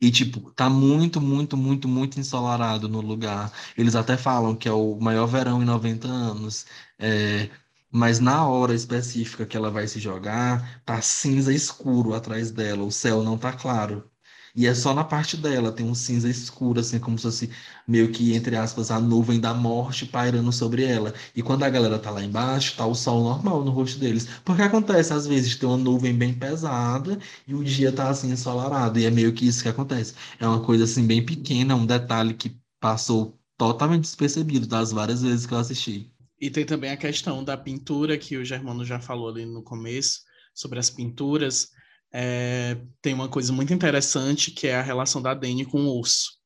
E, 0.00 0.10
tipo, 0.10 0.50
tá 0.52 0.68
muito, 0.70 1.20
muito, 1.20 1.56
muito, 1.56 1.86
muito 1.88 2.18
ensolarado 2.18 2.88
no 2.88 3.00
lugar. 3.00 3.52
Eles 3.76 3.94
até 3.94 4.16
falam 4.16 4.56
que 4.56 4.68
é 4.68 4.72
o 4.72 4.98
maior 5.00 5.26
verão 5.26 5.62
em 5.62 5.64
90 5.66 6.08
anos. 6.08 6.66
É, 6.98 7.50
mas 7.92 8.18
na 8.20 8.46
hora 8.46 8.74
específica 8.74 9.44
que 9.46 9.56
ela 9.56 9.70
vai 9.70 9.86
se 9.86 10.00
jogar, 10.00 10.82
tá 10.84 11.00
cinza 11.02 11.52
escuro 11.52 12.14
atrás 12.14 12.50
dela. 12.50 12.82
O 12.84 12.90
céu 12.92 13.22
não 13.22 13.36
tá 13.38 13.52
claro. 13.52 14.10
E 14.54 14.66
é 14.66 14.74
só 14.74 14.92
na 14.94 15.04
parte 15.04 15.36
dela, 15.36 15.72
tem 15.72 15.86
um 15.86 15.94
cinza 15.94 16.28
escuro, 16.28 16.80
assim, 16.80 16.98
como 16.98 17.16
se 17.18 17.24
fosse 17.24 17.50
meio 17.86 18.10
que, 18.12 18.34
entre 18.34 18.56
aspas, 18.56 18.90
a 18.90 19.00
nuvem 19.00 19.40
da 19.40 19.54
morte 19.54 20.06
pairando 20.06 20.52
sobre 20.52 20.84
ela. 20.84 21.14
E 21.34 21.42
quando 21.42 21.62
a 21.64 21.70
galera 21.70 21.98
tá 21.98 22.10
lá 22.10 22.22
embaixo, 22.24 22.76
tá 22.76 22.86
o 22.86 22.94
sol 22.94 23.22
normal 23.22 23.64
no 23.64 23.70
rosto 23.70 23.98
deles. 23.98 24.26
Porque 24.44 24.62
acontece, 24.62 25.12
às 25.12 25.26
vezes, 25.26 25.56
tem 25.56 25.68
uma 25.68 25.78
nuvem 25.78 26.14
bem 26.14 26.34
pesada 26.34 27.18
e 27.46 27.54
o 27.54 27.64
dia 27.64 27.92
tá 27.92 28.08
assim 28.10 28.30
ensolarado. 28.30 28.98
E 28.98 29.04
é 29.06 29.10
meio 29.10 29.32
que 29.32 29.46
isso 29.46 29.62
que 29.62 29.68
acontece. 29.68 30.14
É 30.38 30.46
uma 30.46 30.60
coisa 30.64 30.84
assim 30.84 31.06
bem 31.06 31.24
pequena, 31.24 31.74
um 31.74 31.86
detalhe 31.86 32.34
que 32.34 32.56
passou 32.80 33.38
totalmente 33.56 34.02
despercebido 34.02 34.66
das 34.66 34.90
várias 34.92 35.22
vezes 35.22 35.46
que 35.46 35.52
eu 35.54 35.58
assisti. 35.58 36.10
E 36.40 36.50
tem 36.50 36.64
também 36.64 36.90
a 36.90 36.96
questão 36.96 37.44
da 37.44 37.56
pintura 37.56 38.16
que 38.16 38.36
o 38.36 38.44
Germano 38.44 38.84
já 38.84 38.98
falou 38.98 39.28
ali 39.28 39.44
no 39.44 39.62
começo, 39.62 40.20
sobre 40.54 40.78
as 40.78 40.88
pinturas 40.88 41.68
é, 42.12 42.76
tem 43.00 43.14
uma 43.14 43.28
coisa 43.28 43.52
muito 43.52 43.72
interessante 43.72 44.50
que 44.50 44.66
é 44.66 44.76
a 44.76 44.82
relação 44.82 45.22
da 45.22 45.34
Dani 45.34 45.64
com 45.64 45.82
o 45.82 45.98
urso, 45.98 46.38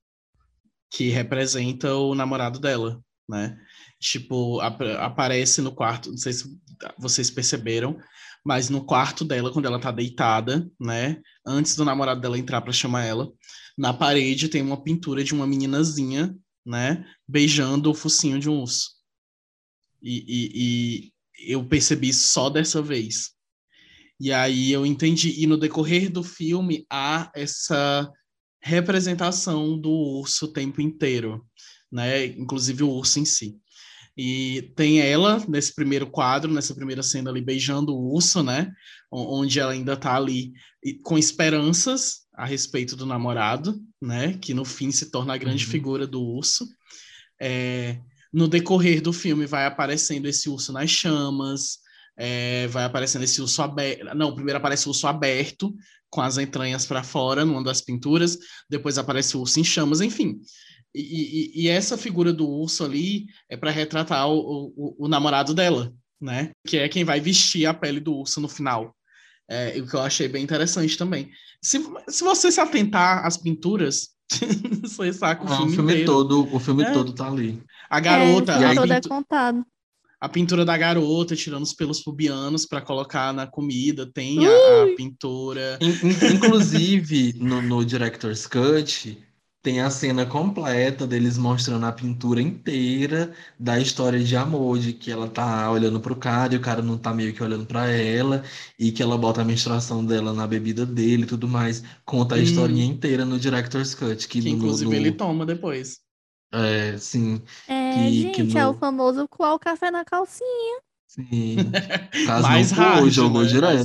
que 0.91 1.09
representa 1.09 1.95
o 1.95 2.15
namorado 2.15 2.59
dela, 2.59 3.03
né? 3.29 3.59
Tipo, 4.01 4.61
ap 4.61 4.83
aparece 4.99 5.63
no 5.63 5.73
quarto, 5.73 6.11
não 6.11 6.19
sei 6.19 6.33
se 6.33 6.59
vocês 6.99 7.31
perceberam, 7.31 7.99
mas 8.45 8.69
no 8.69 8.85
quarto 8.85 9.25
dela, 9.25 9.51
quando 9.51 9.65
ela 9.65 9.81
tá 9.81 9.91
deitada, 9.91 10.71
né? 10.79 11.21
Antes 11.47 11.75
do 11.77 11.85
namorado 11.85 12.21
dela 12.21 12.39
entrar 12.39 12.61
para 12.61 12.73
chamar 12.73 13.05
ela, 13.05 13.33
na 13.77 13.93
parede 13.95 14.49
tem 14.49 14.63
uma 14.63 14.83
pintura 14.83 15.25
de 15.25 15.33
uma 15.33 15.47
meninazinha, 15.47 16.37
né? 16.65 17.05
Beijando 17.27 17.91
o 17.91 17.95
focinho 17.95 18.39
de 18.39 18.49
um 18.49 18.61
urso. 18.61 18.91
E, 20.03 20.25
e, 20.29 21.13
e 21.49 21.53
eu 21.53 21.65
percebi 21.67 22.13
só 22.13 22.51
dessa 22.51 22.83
vez. 22.83 23.34
E 24.21 24.33
aí 24.33 24.73
eu 24.73 24.87
entendi. 24.87 25.43
E 25.43 25.47
no 25.47 25.57
decorrer 25.57 26.11
do 26.11 26.23
filme 26.23 26.87
há 26.91 27.31
essa 27.35 28.11
representação 28.63 29.79
do 29.79 29.91
urso 29.91 30.47
o 30.47 30.53
tempo 30.53 30.81
inteiro, 30.81 31.45
né? 31.91 32.27
Inclusive 32.27 32.83
o 32.83 32.91
urso 32.91 33.21
em 33.21 33.25
si. 33.25 33.59
E 34.17 34.73
tem 34.77 35.01
ela 35.01 35.45
nesse 35.49 35.75
primeiro 35.75 36.09
quadro, 36.09 36.53
nessa 36.53 36.75
primeira 36.75 37.03
cena 37.03 37.31
ali 37.31 37.41
beijando 37.41 37.93
o 37.93 38.15
urso, 38.15 38.43
né? 38.43 38.73
Onde 39.11 39.59
ela 39.59 39.73
ainda 39.73 39.97
tá 39.97 40.15
ali 40.15 40.53
com 41.03 41.19
esperanças 41.19 42.21
a 42.33 42.45
respeito 42.45 42.97
do 42.97 43.07
namorado, 43.07 43.81
né? 44.01 44.39
Que 44.39 44.55
no 44.55 44.65
fim 44.65 44.93
se 44.93 45.11
torna 45.11 45.35
a 45.35 45.39
grande 45.39 45.65
uhum. 45.65 45.71
figura 45.71 46.07
do 46.07 46.23
urso. 46.23 46.67
É, 47.41 48.01
no 48.33 48.49
decorrer 48.49 49.01
do 49.01 49.13
filme 49.13 49.47
vai 49.47 49.67
aparecendo 49.67 50.27
esse 50.27 50.49
urso 50.49 50.73
nas 50.73 50.91
chamas, 50.91 51.79
é, 52.17 52.67
vai 52.69 52.85
aparecendo 52.85 53.25
esse 53.25 53.41
urso 53.41 53.63
aberto. 53.63 54.05
Não, 54.15 54.35
primeiro 54.35 54.59
aparece 54.59 54.87
o 54.87 54.91
urso 54.91 55.07
aberto, 55.07 55.75
com 56.11 56.21
as 56.21 56.39
entranhas 56.39 56.87
para 56.87 57.03
fora, 57.03 57.45
numa 57.45 57.63
das 57.65 57.81
pinturas, 57.81 58.39
depois 58.71 58.99
aparece 58.99 59.37
o 59.37 59.41
urso 59.41 59.59
em 59.59 59.65
chamas, 59.65 60.01
enfim. 60.01 60.41
E, 60.95 61.01
e, 61.01 61.65
e 61.65 61.69
essa 61.69 61.99
figura 61.99 62.33
do 62.33 62.49
urso 62.49 62.85
ali 62.85 63.27
é 63.49 63.57
para 63.57 63.73
retratar 63.73 64.29
o, 64.29 64.73
o, 64.77 64.97
o, 65.07 65.09
namorado 65.09 65.53
dela, 65.53 65.93
né? 66.21 66.53
Que 66.65 66.77
é 66.77 66.89
quem 66.89 67.03
vai 67.03 67.21
vestir 67.21 67.67
a 67.67 67.75
pele 67.75 67.99
do 67.99 68.15
urso 68.15 68.41
no 68.41 68.49
final. 68.49 68.95
É, 69.51 69.77
o 69.81 69.87
que 69.89 69.95
eu 69.95 70.01
achei 70.01 70.29
bem 70.29 70.45
interessante 70.45 70.97
também. 70.97 71.31
Se, 71.61 71.85
se 72.09 72.23
você 72.23 72.51
se 72.53 72.61
atentar 72.61 73.27
às 73.27 73.37
pinturas, 73.37 74.11
você 74.83 75.13
saca 75.13 75.43
o 75.43 75.49
Não, 75.49 75.57
filme, 75.57 75.73
o 75.73 75.75
filme 75.75 76.05
todo, 76.05 76.55
o 76.55 76.61
filme 76.61 76.85
é. 76.85 76.93
todo 76.93 77.13
tá 77.13 77.27
ali. 77.27 77.61
A 77.91 77.99
garota, 77.99 78.53
é, 78.53 78.67
a, 78.67 78.75
todo 78.77 78.93
é 78.93 79.01
contado. 79.01 79.67
A 80.25 80.29
pintura 80.29 80.65
da 80.65 80.75
garota 80.75 81.37
tirando 81.37 81.65
os 81.65 81.75
pelos 81.75 82.01
pubianos 82.01 82.65
para 82.65 82.81
colocar 82.81 83.31
na 83.35 83.47
comida, 83.47 84.11
tem 84.11 84.47
a, 84.47 84.51
a 84.51 84.97
pintura. 84.97 85.79
Inclusive 86.33 87.35
no, 87.39 87.61
no 87.61 87.85
director's 87.85 88.47
cut 88.47 89.19
tem 89.63 89.81
a 89.81 89.89
cena 89.89 90.25
completa 90.27 91.07
deles 91.07 91.37
mostrando 91.39 91.85
a 91.85 91.93
pintura 91.93 92.41
inteira 92.41 93.33
da 93.59 93.79
história 93.79 94.23
de 94.23 94.35
amor, 94.37 94.79
de 94.79 94.93
que 94.95 95.11
ela 95.11 95.27
tá 95.27 95.71
olhando 95.71 96.01
pro 96.01 96.17
cara 96.17 96.55
e 96.55 96.57
o 96.59 96.61
cara 96.61 96.83
não 96.83 96.99
tá 96.99 97.15
meio 97.15 97.33
que 97.33 97.43
olhando 97.43 97.65
para 97.65 97.91
ela, 97.91 98.45
e 98.79 98.93
que 98.93 99.03
ela 99.03 99.17
bota 99.17 99.41
a 99.41 99.45
menstruação 99.45 100.05
dela 100.05 100.35
na 100.35 100.47
bebida 100.47 100.85
dele 100.85 101.23
e 101.23 101.27
tudo 101.27 101.49
mais. 101.49 101.83
Conta 102.05 102.35
a 102.35 102.39
hum. 102.39 102.43
historinha 102.43 102.85
inteira 102.85 103.25
no 103.25 103.39
Director's 103.39 103.95
Cut. 103.95 104.29
Que, 104.29 104.43
que 104.43 104.51
no, 104.51 104.57
inclusive 104.57 104.91
no... 104.91 104.97
ele 104.97 105.13
toma 105.13 105.47
depois. 105.47 106.04
É, 106.55 106.97
sim. 106.99 107.43
É, 107.67 107.95
que, 107.95 108.11
gente, 108.13 108.35
que 108.37 108.43
no... 108.45 108.59
é 108.59 108.67
o 108.69 108.75
famoso 108.75 109.27
coar 109.27 109.55
o 109.55 109.59
café 109.59 109.91
na 109.91 110.05
calcinha. 110.05 110.81
Sim. 111.09 111.57
Caso 112.27 112.43
Mais 112.43 112.71
não 112.71 112.79
hard, 112.79 113.11
jogou 113.11 113.43
né? 113.43 113.49
direto. 113.49 113.85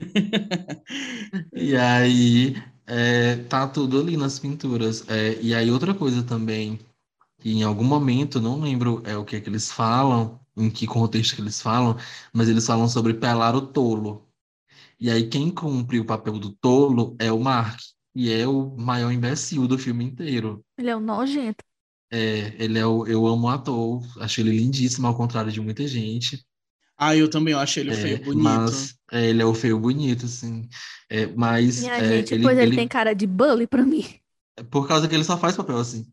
E 1.52 1.76
aí, 1.76 2.56
é, 2.86 3.36
tá 3.44 3.66
tudo 3.68 4.00
ali 4.00 4.16
nas 4.16 4.38
pinturas. 4.38 5.08
É, 5.08 5.38
e 5.40 5.54
aí, 5.54 5.70
outra 5.70 5.94
coisa 5.94 6.22
também, 6.22 6.78
que 7.38 7.50
em 7.50 7.62
algum 7.62 7.84
momento, 7.84 8.40
não 8.40 8.60
lembro 8.60 9.02
é 9.04 9.16
o 9.16 9.24
que, 9.24 9.36
é 9.36 9.40
que 9.40 9.48
eles 9.48 9.70
falam, 9.70 10.40
em 10.56 10.70
que 10.70 10.86
contexto 10.86 11.36
que 11.36 11.42
eles 11.42 11.60
falam, 11.60 11.96
mas 12.32 12.48
eles 12.48 12.66
falam 12.66 12.88
sobre 12.88 13.14
pelar 13.14 13.54
o 13.54 13.66
tolo. 13.66 14.26
E 14.98 15.10
aí, 15.10 15.28
quem 15.28 15.50
cumpre 15.50 16.00
o 16.00 16.04
papel 16.04 16.38
do 16.38 16.52
tolo 16.52 17.16
é 17.18 17.30
o 17.30 17.40
Mark, 17.40 17.78
e 18.14 18.30
é 18.32 18.46
o 18.46 18.76
maior 18.76 19.10
imbecil 19.12 19.66
do 19.68 19.78
filme 19.78 20.04
inteiro. 20.04 20.64
Ele 20.78 20.90
é 20.90 20.94
o 20.96 21.00
nojento. 21.00 21.64
É, 22.10 22.54
ele 22.62 22.78
é 22.78 22.86
o, 22.86 23.06
eu 23.06 23.26
amo 23.26 23.46
o 23.46 23.50
ator, 23.50 24.02
acho 24.22 24.40
ele 24.40 24.50
lindíssimo, 24.56 25.06
ao 25.06 25.16
contrário 25.16 25.50
de 25.52 25.60
muita 25.60 25.86
gente. 25.88 26.44
Ah, 26.98 27.16
eu 27.16 27.30
também 27.30 27.54
acho 27.54 27.80
ele 27.80 27.92
É, 27.92 27.94
feio 27.94 28.18
bonito. 28.20 28.72
mas 28.72 28.94
é, 29.12 29.28
ele 29.30 29.42
é 29.42 29.46
o 29.46 29.54
feio 29.54 29.78
bonito, 29.80 30.26
assim. 30.26 30.68
É, 31.10 31.26
mas 31.28 31.90
Minha 31.90 32.00
é, 32.00 32.02
gente, 32.02 32.34
ele, 32.34 32.36
pois 32.36 32.58
ele 32.58 32.72
ele- 32.72 32.72
tem 32.72 32.88
cara 32.88 33.14
de 33.14 33.26
bully 33.26 33.66
pra 33.66 33.84
mim. 33.84 34.02
é 34.56 34.62
por 34.64 34.86
causa 34.88 35.08
que 35.08 35.14
ele 35.14 35.24
só 35.24 35.36
faz 35.38 35.56
papel 35.56 35.78
assim. 35.78 36.12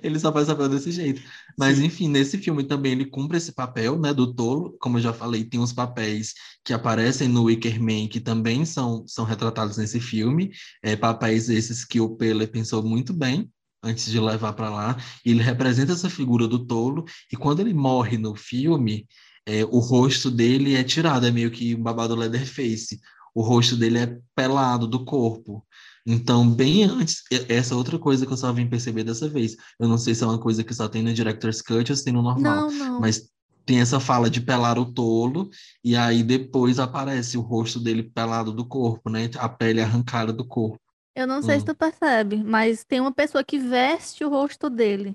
Ele 0.00 0.18
só 0.18 0.32
faz 0.32 0.46
papel 0.46 0.68
desse 0.68 0.92
jeito. 0.92 1.20
Mas, 1.58 1.78
Sim. 1.78 1.86
enfim, 1.86 2.08
nesse 2.08 2.38
filme 2.38 2.62
também 2.62 2.92
ele 2.92 3.04
cumpre 3.04 3.36
esse 3.36 3.52
papel, 3.52 3.98
né, 3.98 4.14
do 4.14 4.32
tolo. 4.32 4.76
Como 4.80 4.98
eu 4.98 5.02
já 5.02 5.12
falei, 5.12 5.44
tem 5.44 5.58
uns 5.58 5.72
papéis 5.72 6.34
que 6.64 6.72
aparecem 6.72 7.28
no 7.28 7.44
Wicker 7.44 7.80
Man 7.82 8.06
que 8.08 8.20
também 8.20 8.64
são, 8.64 9.04
são 9.08 9.24
retratados 9.24 9.76
nesse 9.76 10.00
filme. 10.00 10.50
É, 10.82 10.94
papéis 10.94 11.48
esses 11.48 11.84
que 11.84 12.00
o 12.00 12.16
Pele 12.16 12.46
pensou 12.46 12.82
muito 12.82 13.12
bem 13.12 13.50
antes 13.82 14.10
de 14.10 14.20
levar 14.20 14.52
para 14.52 14.70
lá. 14.70 14.96
Ele 15.24 15.42
representa 15.42 15.92
essa 15.92 16.08
figura 16.08 16.46
do 16.46 16.64
tolo. 16.64 17.04
E 17.32 17.36
quando 17.36 17.60
ele 17.60 17.74
morre 17.74 18.16
no 18.16 18.36
filme, 18.36 19.06
é, 19.46 19.64
o 19.64 19.78
rosto 19.78 20.30
dele 20.30 20.74
é 20.74 20.84
tirado, 20.84 21.26
é 21.26 21.30
meio 21.30 21.50
que 21.50 21.74
um 21.74 21.82
babado 21.82 22.14
Leatherface. 22.14 23.00
O 23.34 23.42
rosto 23.42 23.76
dele 23.76 23.98
é 23.98 24.18
pelado 24.34 24.86
do 24.86 25.04
corpo. 25.04 25.64
Então, 26.10 26.50
bem 26.50 26.84
antes, 26.84 27.22
essa 27.50 27.76
outra 27.76 27.98
coisa 27.98 28.26
que 28.26 28.32
eu 28.32 28.36
só 28.36 28.52
vim 28.52 28.66
perceber 28.68 29.04
dessa 29.04 29.28
vez. 29.28 29.56
Eu 29.78 29.88
não 29.88 29.98
sei 29.98 30.14
se 30.14 30.24
é 30.24 30.26
uma 30.26 30.40
coisa 30.40 30.64
que 30.64 30.74
só 30.74 30.88
tem 30.88 31.02
no 31.02 31.12
Director's 31.12 31.60
Cut 31.62 31.90
ou 31.92 31.96
se 31.96 32.04
tem 32.04 32.12
no 32.14 32.22
normal. 32.22 32.42
Não, 32.42 32.70
não. 32.70 33.00
Mas 33.00 33.30
tem 33.66 33.80
essa 33.80 34.00
fala 34.00 34.30
de 34.30 34.40
pelar 34.40 34.78
o 34.78 34.90
tolo, 34.92 35.50
e 35.84 35.94
aí 35.94 36.22
depois 36.22 36.78
aparece 36.78 37.36
o 37.36 37.42
rosto 37.42 37.78
dele 37.78 38.02
pelado 38.02 38.52
do 38.52 38.66
corpo, 38.66 39.10
né? 39.10 39.28
A 39.38 39.48
pele 39.48 39.82
arrancada 39.82 40.32
do 40.32 40.46
corpo. 40.46 40.80
Eu 41.14 41.26
não 41.26 41.42
sei 41.42 41.56
Hum. 41.56 41.60
se 41.60 41.66
tu 41.66 41.74
percebe, 41.74 42.42
mas 42.42 42.84
tem 42.84 43.00
uma 43.00 43.12
pessoa 43.12 43.44
que 43.44 43.58
veste 43.58 44.24
o 44.24 44.30
rosto 44.30 44.70
dele 44.70 45.14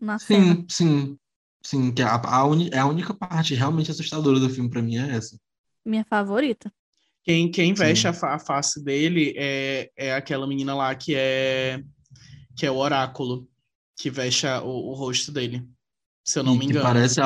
na 0.00 0.18
cena. 0.18 0.58
Sim, 0.58 0.66
sim. 0.70 1.18
Sim, 1.64 1.92
que 1.94 2.02
a, 2.02 2.14
a, 2.16 2.44
uni- 2.46 2.70
é 2.72 2.78
a 2.78 2.86
única 2.86 3.14
parte 3.14 3.54
realmente 3.54 3.90
assustadora 3.90 4.40
do 4.40 4.50
filme 4.50 4.68
pra 4.70 4.82
mim 4.82 4.96
é 4.96 5.16
essa. 5.16 5.38
Minha 5.84 6.04
favorita. 6.04 6.72
Quem, 7.24 7.50
quem 7.50 7.72
veste 7.74 8.08
a, 8.08 8.12
fa- 8.12 8.34
a 8.34 8.38
face 8.38 8.82
dele 8.82 9.32
é, 9.36 9.90
é 9.96 10.14
aquela 10.14 10.46
menina 10.46 10.74
lá 10.74 10.94
que 10.94 11.14
é 11.14 11.82
que 12.56 12.66
é 12.66 12.70
o 12.70 12.76
oráculo, 12.76 13.48
que 13.98 14.10
veste 14.10 14.46
a- 14.46 14.62
o, 14.62 14.90
o 14.90 14.94
rosto 14.94 15.32
dele, 15.32 15.68
se 16.24 16.38
eu 16.38 16.44
não 16.44 16.54
E 16.54 16.56
me 16.56 16.66
engano. 16.66 17.08
parece 17.10 17.20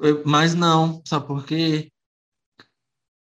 eu- 0.00 0.22
Mas 0.26 0.54
não, 0.54 1.02
sabe 1.06 1.26
por 1.26 1.44
quê? 1.46 1.90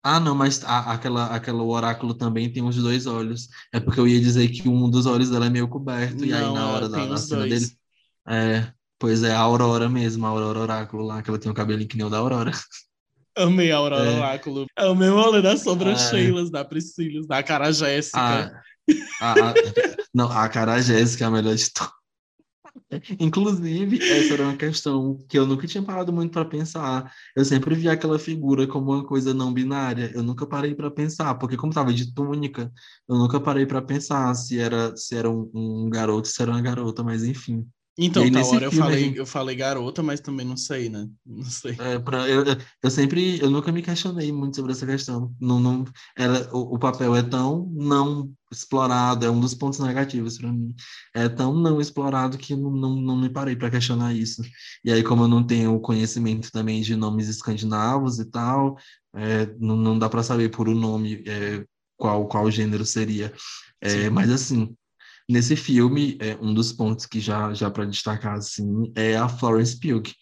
Ah, 0.05 0.19
não, 0.19 0.35
mas 0.35 0.65
a- 0.65 0.93
aquela, 0.93 1.27
aquela 1.35 1.63
oráculo 1.63 2.15
também 2.15 2.53
tem 2.53 2.63
os 2.65 2.77
dois 2.77 3.07
olhos. 3.07 3.49
É 3.73 3.79
porque 3.79 4.01
eu 4.01 4.09
ia 4.09 4.21
dizer 4.21 4.49
que 4.49 4.69
um 4.69 4.91
dos 4.91 5.07
olhos 5.07 5.31
dela 5.31 5.47
é 5.47 5.51
meio 5.51 5.69
coberto, 5.69 6.25
e 6.25 6.35
aí 6.35 6.51
Não, 6.51 6.53
na 6.53 6.69
hora 6.69 6.89
da, 6.89 7.07
da 7.07 7.21
cena 7.21 7.47
dois. 7.47 7.47
dele. 7.47 7.77
É, 8.29 8.73
pois 8.99 9.23
é, 9.25 9.33
a 9.35 9.41
Aurora 9.41 9.89
mesmo, 9.89 10.27
a 10.27 10.31
Aurora 10.31 10.61
Oráculo 10.61 11.05
lá, 11.07 11.23
que 11.23 11.31
ela 11.31 11.39
tem 11.39 11.51
o 11.53 11.55
cabelinho 11.55 11.89
que 11.89 11.97
nem 11.97 12.07
o 12.07 12.11
da 12.11 12.19
Aurora. 12.19 12.53
Amei 13.37 13.73
a 13.73 13.77
Aurora 13.77 14.05
É. 14.05 14.17
Oráculo. 14.19 14.67
É 14.77 14.85
o 14.87 14.95
rolê 14.95 15.41
das 15.43 15.61
Ah, 15.61 15.65
sobrecheilas, 15.65 16.51
da 16.51 16.65
Priscila, 16.65 17.27
da 17.27 17.43
cara 17.43 17.73
Jéssica. 17.73 18.63
A, 19.21 19.33
a, 19.33 19.51
a- 19.51 19.55
não, 20.15 20.31
a 20.31 20.49
cara 20.49 20.81
Jéssica 20.81 21.25
é 21.25 21.27
a 21.29 21.31
melhor 21.31 21.55
de 21.55 21.73
todas. 21.73 21.93
Inclusive, 23.19 23.99
essa 24.11 24.35
era 24.35 24.43
uma 24.45 24.57
questão 24.57 25.19
que 25.29 25.39
eu 25.39 25.47
nunca 25.47 25.67
tinha 25.67 25.83
parado 25.83 26.13
muito 26.13 26.33
para 26.33 26.45
pensar. 26.45 27.11
Eu 27.37 27.45
sempre 27.45 27.75
via 27.75 27.93
aquela 27.93 28.19
figura 28.19 28.67
como 28.67 28.93
uma 28.93 29.05
coisa 29.07 29.33
não 29.35 29.53
binária. 29.53 30.11
Eu 30.15 30.23
nunca 30.23 30.47
parei 30.47 30.75
para 30.75 30.91
pensar, 30.91 31.35
porque 31.37 31.57
como 31.57 31.71
estava 31.71 31.93
de 31.93 32.13
túnica, 32.15 32.71
eu 33.09 33.17
nunca 33.17 33.41
parei 33.41 33.67
para 33.67 33.81
pensar 33.83 34.35
se 34.35 34.59
era 34.59 34.95
se 34.97 35.15
era 35.17 35.31
um, 35.31 35.51
um 35.55 35.91
garoto, 35.91 36.29
se 36.29 36.41
era 36.43 36.51
uma 36.51 36.61
garota, 36.63 37.03
mas 37.03 37.25
enfim. 37.25 37.67
Então, 37.99 38.25
nesse 38.25 38.55
hora 38.55 38.65
eu 38.67 38.73
falei, 38.73 39.13
eu 39.15 39.27
falei 39.27 39.55
garota, 39.57 40.03
mas 40.03 40.21
também 40.21 40.47
não 40.47 40.57
sei, 40.57 40.89
né? 40.89 41.09
Não 41.27 41.45
sei. 41.45 41.77
É, 41.79 41.99
pra, 41.99 42.29
eu, 42.29 42.45
eu- 42.83 42.91
sempre, 42.91 43.39
eu 43.41 43.51
nunca 43.51 43.73
me 43.73 43.83
questionei 43.83 44.31
muito 44.31 44.57
sobre 44.57 44.73
essa 44.73 44.87
questão. 44.87 45.35
Não, 45.41 45.59
não, 45.59 45.85
era, 46.17 46.55
o, 46.55 46.75
o 46.75 46.79
papel 46.79 47.15
é 47.17 47.23
tão 47.23 47.67
não 47.73 48.33
explorado, 48.51 49.25
é 49.25 49.31
um 49.31 49.41
dos 49.41 49.55
pontos 49.55 49.79
negativos 49.79 50.39
para 50.39 50.53
mim. 50.53 50.75
É 51.15 51.29
tão 51.29 51.55
não 51.55 51.81
explorado 51.81 52.37
que 52.39 52.55
não, 52.55 52.71
não, 52.71 52.97
não 52.97 53.17
me 53.21 53.31
parei 53.31 53.57
para 53.57 53.71
questionar 53.71 54.15
isso. 54.15 54.43
E 54.85 54.93
aí, 54.93 55.03
como 55.03 55.25
eu 55.25 55.29
não 55.29 55.45
tenho 55.47 55.79
conhecimento 55.81 56.51
também 56.53 56.83
de 56.83 56.95
nomes 56.95 57.29
escandinavos 57.29 58.19
e 58.19 58.27
tal, 58.27 58.77
é, 59.15 59.47
não, 59.59 59.77
não 59.77 59.99
dá 59.99 60.09
para 60.09 60.23
saber 60.23 60.51
por 60.51 60.69
o 60.69 60.75
nome 60.75 61.23
é, 61.27 61.65
qual, 61.97 62.27
qual 62.29 62.51
gênero 62.51 62.85
seria. 62.85 63.33
É, 63.81 64.11
mas 64.11 64.31
assim, 64.31 64.77
nesse 65.29 65.57
filme, 65.57 66.19
é, 66.21 66.37
um 66.41 66.53
dos 66.55 66.73
pontos 66.73 67.07
que 67.07 67.21
já, 67.21 67.53
já 67.55 67.71
para 67.71 67.85
destacar 67.85 68.35
assim, 68.37 68.93
é 68.95 69.17
a 69.17 69.29
Florence 69.29 69.79
Pugh 69.79 70.13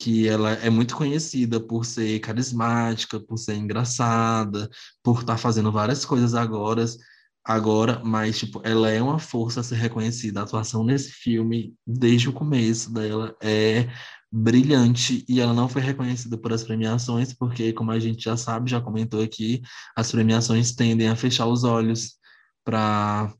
que 0.00 0.26
ela 0.26 0.52
é 0.52 0.70
muito 0.70 0.96
conhecida 0.96 1.60
por 1.60 1.84
ser 1.84 2.18
carismática, 2.20 3.20
por 3.20 3.36
ser 3.36 3.56
engraçada, 3.56 4.70
por 5.02 5.20
estar 5.20 5.36
fazendo 5.36 5.70
várias 5.70 6.06
coisas 6.06 6.34
agora, 6.34 6.86
agora, 7.44 8.00
mas 8.02 8.38
tipo, 8.38 8.62
ela 8.64 8.90
é 8.90 9.02
uma 9.02 9.18
força 9.18 9.60
a 9.60 9.62
ser 9.62 9.76
reconhecida. 9.76 10.40
A 10.40 10.44
atuação 10.44 10.82
nesse 10.82 11.10
filme, 11.10 11.74
desde 11.86 12.30
o 12.30 12.32
começo 12.32 12.92
dela, 12.92 13.36
é 13.42 13.90
brilhante 14.32 15.24
e 15.28 15.40
ela 15.40 15.52
não 15.52 15.68
foi 15.68 15.82
reconhecida 15.82 16.38
por 16.38 16.52
as 16.52 16.64
premiações, 16.64 17.34
porque, 17.34 17.72
como 17.72 17.90
a 17.90 17.98
gente 17.98 18.24
já 18.24 18.36
sabe, 18.36 18.70
já 18.70 18.80
comentou 18.80 19.22
aqui, 19.22 19.60
as 19.94 20.10
premiações 20.10 20.72
tendem 20.74 21.08
a 21.08 21.16
fechar 21.16 21.46
os 21.46 21.62
olhos 21.62 22.12
para 22.64 23.34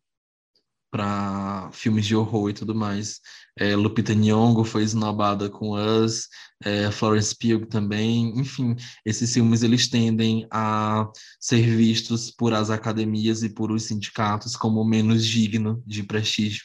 para 0.90 1.70
filmes 1.72 2.06
de 2.06 2.16
horror 2.16 2.50
e 2.50 2.54
tudo 2.54 2.74
mais. 2.74 3.20
É, 3.58 3.76
Lupita 3.76 4.14
Nyong'o 4.14 4.64
foi 4.64 4.82
esnobada 4.82 5.48
com 5.50 5.72
Us, 5.72 6.28
é, 6.64 6.90
Florence 6.90 7.36
Pugh 7.36 7.66
também. 7.66 8.38
Enfim, 8.38 8.74
esses 9.04 9.32
filmes 9.32 9.62
eles 9.62 9.88
tendem 9.88 10.46
a 10.50 11.10
ser 11.38 11.62
vistos 11.62 12.30
por 12.30 12.52
as 12.54 12.70
academias 12.70 13.42
e 13.42 13.50
por 13.50 13.70
os 13.70 13.84
sindicatos 13.84 14.56
como 14.56 14.84
menos 14.84 15.24
digno 15.24 15.82
de 15.86 16.02
prestígio. 16.02 16.64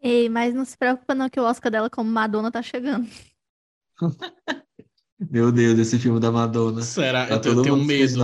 Ei, 0.00 0.28
mas 0.28 0.54
não 0.54 0.64
se 0.64 0.76
preocupa 0.76 1.14
não 1.14 1.28
que 1.28 1.40
o 1.40 1.44
Oscar 1.44 1.70
dela 1.70 1.90
como 1.90 2.10
Madonna 2.10 2.50
tá 2.50 2.62
chegando. 2.62 3.08
Meu 5.18 5.50
Deus, 5.50 5.78
esse 5.78 5.98
filme 5.98 6.20
da 6.20 6.30
Madonna. 6.30 6.82
Será? 6.82 7.26
Tá 7.26 7.48
eu, 7.48 7.54
eu 7.54 7.62
tenho 7.62 7.76
medo. 7.76 8.20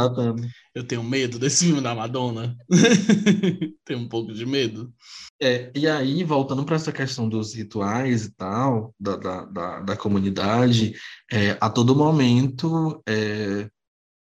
Eu 0.74 0.84
tenho 0.84 1.02
medo 1.02 1.38
desse 1.38 1.64
filme 1.64 1.80
da 1.80 1.94
Madonna. 1.94 2.54
tenho 3.84 4.00
um 4.00 4.08
pouco 4.08 4.32
de 4.32 4.44
medo. 4.44 4.92
É, 5.40 5.72
e 5.74 5.88
aí, 5.88 6.22
voltando 6.22 6.64
para 6.64 6.76
essa 6.76 6.92
questão 6.92 7.28
dos 7.28 7.54
rituais 7.54 8.26
e 8.26 8.34
tal, 8.34 8.94
da, 9.00 9.16
da, 9.16 9.44
da, 9.46 9.80
da 9.80 9.96
comunidade, 9.96 10.94
é, 11.30 11.56
a 11.60 11.70
todo 11.70 11.96
momento 11.96 13.02
é, 13.08 13.68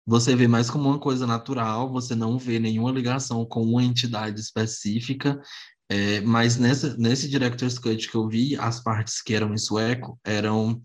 você 0.07 0.35
vê 0.35 0.49
mais 0.49 0.71
como 0.71 0.89
uma 0.89 0.99
coisa 0.99 1.27
natural, 1.27 1.93
você 1.93 2.15
não 2.15 2.39
vê 2.39 2.59
nenhuma 2.59 2.91
ligação 2.91 3.45
com 3.45 3.63
uma 3.63 3.83
entidade 3.83 4.41
específica, 4.41 5.41
é, 5.89 6.21
mas 6.23 6.57
nessa, 6.57 6.97
nesse 6.97 7.29
Director's 7.29 7.79
Cut 7.79 8.11
que 8.11 8.15
eu 8.15 8.29
vi, 8.29 8.57
as 8.57 8.83
partes 8.83 9.23
que 9.23 9.35
eram 9.35 9.53
em 9.53 9.59
sueco 9.59 10.19
eram 10.25 10.83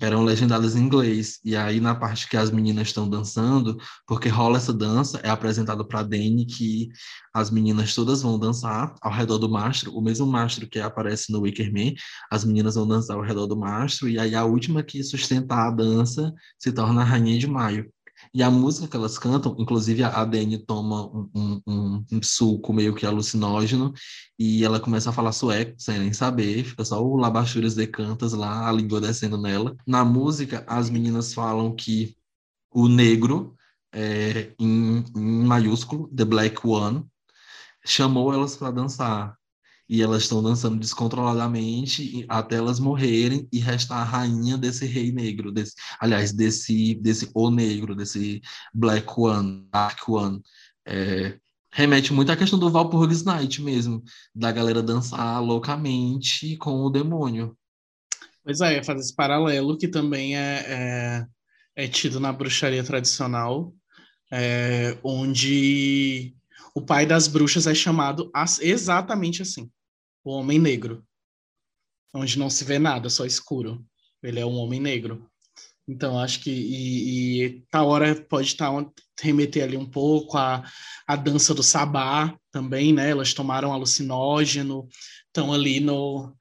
eram 0.00 0.24
legendadas 0.24 0.76
em 0.76 0.80
inglês. 0.80 1.38
E 1.44 1.56
aí, 1.56 1.80
na 1.80 1.94
parte 1.94 2.28
que 2.28 2.36
as 2.36 2.50
meninas 2.50 2.88
estão 2.88 3.08
dançando, 3.08 3.76
porque 4.06 4.28
rola 4.28 4.58
essa 4.58 4.72
dança, 4.72 5.20
é 5.22 5.28
apresentado 5.28 5.86
para 5.86 6.00
a 6.00 6.02
Dani 6.02 6.46
que 6.46 6.88
as 7.32 7.50
meninas 7.50 7.94
todas 7.94 8.22
vão 8.22 8.38
dançar 8.38 8.94
ao 9.00 9.12
redor 9.12 9.38
do 9.38 9.48
mastro, 9.48 9.96
o 9.96 10.02
mesmo 10.02 10.26
mastro 10.26 10.68
que 10.68 10.78
aparece 10.78 11.32
no 11.32 11.40
Wicker 11.40 11.72
Man, 11.72 11.94
as 12.30 12.44
meninas 12.44 12.74
vão 12.74 12.86
dançar 12.86 13.16
ao 13.16 13.22
redor 13.22 13.46
do 13.46 13.56
mastro, 13.56 14.08
e 14.08 14.18
aí 14.18 14.34
a 14.34 14.44
última 14.44 14.82
que 14.82 15.02
sustentar 15.02 15.68
a 15.68 15.70
dança 15.70 16.32
se 16.58 16.72
torna 16.72 17.02
a 17.02 17.04
Rainha 17.04 17.38
de 17.38 17.46
Maio. 17.46 17.93
E 18.34 18.42
a 18.42 18.50
música 18.50 18.88
que 18.88 18.96
elas 18.96 19.16
cantam, 19.16 19.54
inclusive 19.60 20.02
a 20.02 20.24
Dani 20.24 20.58
toma 20.58 21.06
um, 21.06 21.60
um, 21.64 22.04
um, 22.10 22.22
suco 22.22 22.72
meio 22.72 22.92
que 22.92 23.06
alucinógeno 23.06 23.94
e 24.36 24.64
ela 24.64 24.80
começa 24.80 25.10
a 25.10 25.12
falar 25.12 25.30
sueco, 25.30 25.74
sem 25.78 26.00
nem 26.00 26.12
saber, 26.12 26.64
fica 26.64 26.84
só 26.84 27.00
o 27.00 27.16
Labachuras 27.16 27.76
de 27.76 27.86
Cantas 27.86 28.32
lá, 28.32 28.68
a 28.68 28.72
língua 28.72 29.00
descendo 29.00 29.38
nela. 29.38 29.76
Na 29.86 30.04
música, 30.04 30.64
as 30.66 30.90
meninas 30.90 31.32
falam 31.32 31.76
que 31.76 32.16
o 32.72 32.88
negro, 32.88 33.54
é, 33.92 34.52
em, 34.58 35.04
em 35.16 35.44
maiúsculo, 35.46 36.08
The 36.08 36.24
Black 36.24 36.66
One, 36.66 37.06
chamou 37.84 38.34
elas 38.34 38.56
para 38.56 38.72
dançar 38.72 39.38
e 39.88 40.02
elas 40.02 40.22
estão 40.22 40.42
dançando 40.42 40.78
descontroladamente 40.78 42.24
até 42.28 42.56
elas 42.56 42.80
morrerem 42.80 43.48
e 43.52 43.58
restar 43.58 43.98
a 43.98 44.04
rainha 44.04 44.56
desse 44.56 44.86
rei 44.86 45.12
negro, 45.12 45.52
desse, 45.52 45.74
aliás, 46.00 46.32
desse, 46.32 46.94
desse 46.94 47.30
O 47.34 47.50
negro, 47.50 47.94
desse 47.94 48.40
Black 48.72 49.06
One, 49.16 49.66
Dark 49.70 50.08
One. 50.08 50.40
É, 50.86 51.38
remete 51.70 52.12
muito 52.12 52.32
à 52.32 52.36
questão 52.36 52.58
do 52.58 52.70
Valpurgis 52.70 53.24
Night 53.24 53.60
mesmo, 53.60 54.02
da 54.34 54.50
galera 54.52 54.82
dançar 54.82 55.42
loucamente 55.42 56.56
com 56.56 56.82
o 56.82 56.90
demônio. 56.90 57.56
Pois 58.42 58.60
é, 58.60 58.82
fazer 58.82 59.00
esse 59.00 59.14
paralelo 59.14 59.76
que 59.76 59.88
também 59.88 60.36
é, 60.36 60.64
é, 60.66 61.26
é 61.84 61.88
tido 61.88 62.20
na 62.20 62.32
bruxaria 62.32 62.84
tradicional, 62.84 63.74
é, 64.30 64.98
onde 65.02 66.34
o 66.74 66.80
pai 66.82 67.06
das 67.06 67.26
bruxas 67.26 67.66
é 67.66 67.74
chamado 67.74 68.30
exatamente 68.60 69.42
assim, 69.42 69.70
o 70.24 70.32
homem 70.32 70.58
negro, 70.58 71.06
onde 72.14 72.38
não 72.38 72.48
se 72.48 72.64
vê 72.64 72.78
nada, 72.78 73.10
só 73.10 73.26
escuro. 73.26 73.84
Ele 74.22 74.40
é 74.40 74.46
um 74.46 74.56
homem 74.56 74.80
negro. 74.80 75.30
Então, 75.86 76.18
acho 76.18 76.40
que 76.40 76.50
e, 76.50 77.44
e 77.44 77.60
tal 77.70 77.88
hora 77.88 78.14
pode 78.14 78.48
estar 78.48 78.70
remeter 79.20 79.64
ali 79.64 79.76
um 79.76 79.88
pouco 79.88 80.38
a, 80.38 80.64
a 81.06 81.14
dança 81.14 81.52
do 81.54 81.62
sabá 81.62 82.34
também, 82.50 82.92
né? 82.92 83.10
Elas 83.10 83.34
tomaram 83.34 83.72
alucinógeno, 83.72 84.88
estão 85.26 85.52
ali 85.52 85.80
no, 85.80 86.34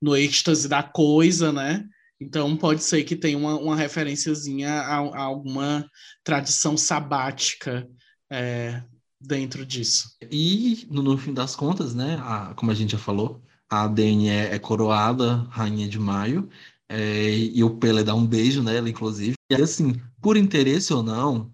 no 0.00 0.16
êxtase 0.16 0.66
da 0.66 0.82
coisa, 0.82 1.52
né? 1.52 1.84
Então, 2.18 2.56
pode 2.56 2.82
ser 2.82 3.04
que 3.04 3.14
tenha 3.14 3.36
uma, 3.36 3.58
uma 3.58 3.76
referenciazinha 3.76 4.70
a, 4.70 4.96
a 4.96 5.20
alguma 5.20 5.86
tradição 6.24 6.74
sabática 6.74 7.86
é, 8.32 8.82
dentro 9.26 9.64
disso. 9.66 10.16
E, 10.30 10.86
no, 10.90 11.16
fim 11.18 11.32
das 11.34 11.56
contas, 11.56 11.94
né, 11.94 12.16
a, 12.22 12.54
como 12.54 12.70
a 12.70 12.74
gente 12.74 12.92
já 12.92 12.98
falou, 12.98 13.42
a 13.68 13.86
Dani 13.86 14.28
é, 14.28 14.54
é 14.54 14.58
coroada 14.58 15.46
rainha 15.50 15.88
de 15.88 15.98
maio, 15.98 16.48
é, 16.88 17.30
e 17.30 17.62
o 17.64 17.76
Pele 17.78 18.04
dá 18.04 18.14
um 18.14 18.26
beijo 18.26 18.62
nela, 18.62 18.88
inclusive. 18.88 19.34
E 19.50 19.54
assim, 19.54 20.00
por 20.20 20.36
interesse 20.36 20.92
ou 20.92 21.02
não, 21.02 21.52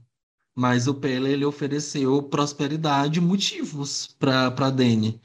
mas 0.55 0.87
o 0.87 0.95
Pele 0.95 1.31
ele 1.33 1.45
ofereceu 1.45 2.23
prosperidade 2.23 3.21
motivos 3.21 4.09
para 4.19 4.51
para 4.51 4.71
Dani, 4.71 5.21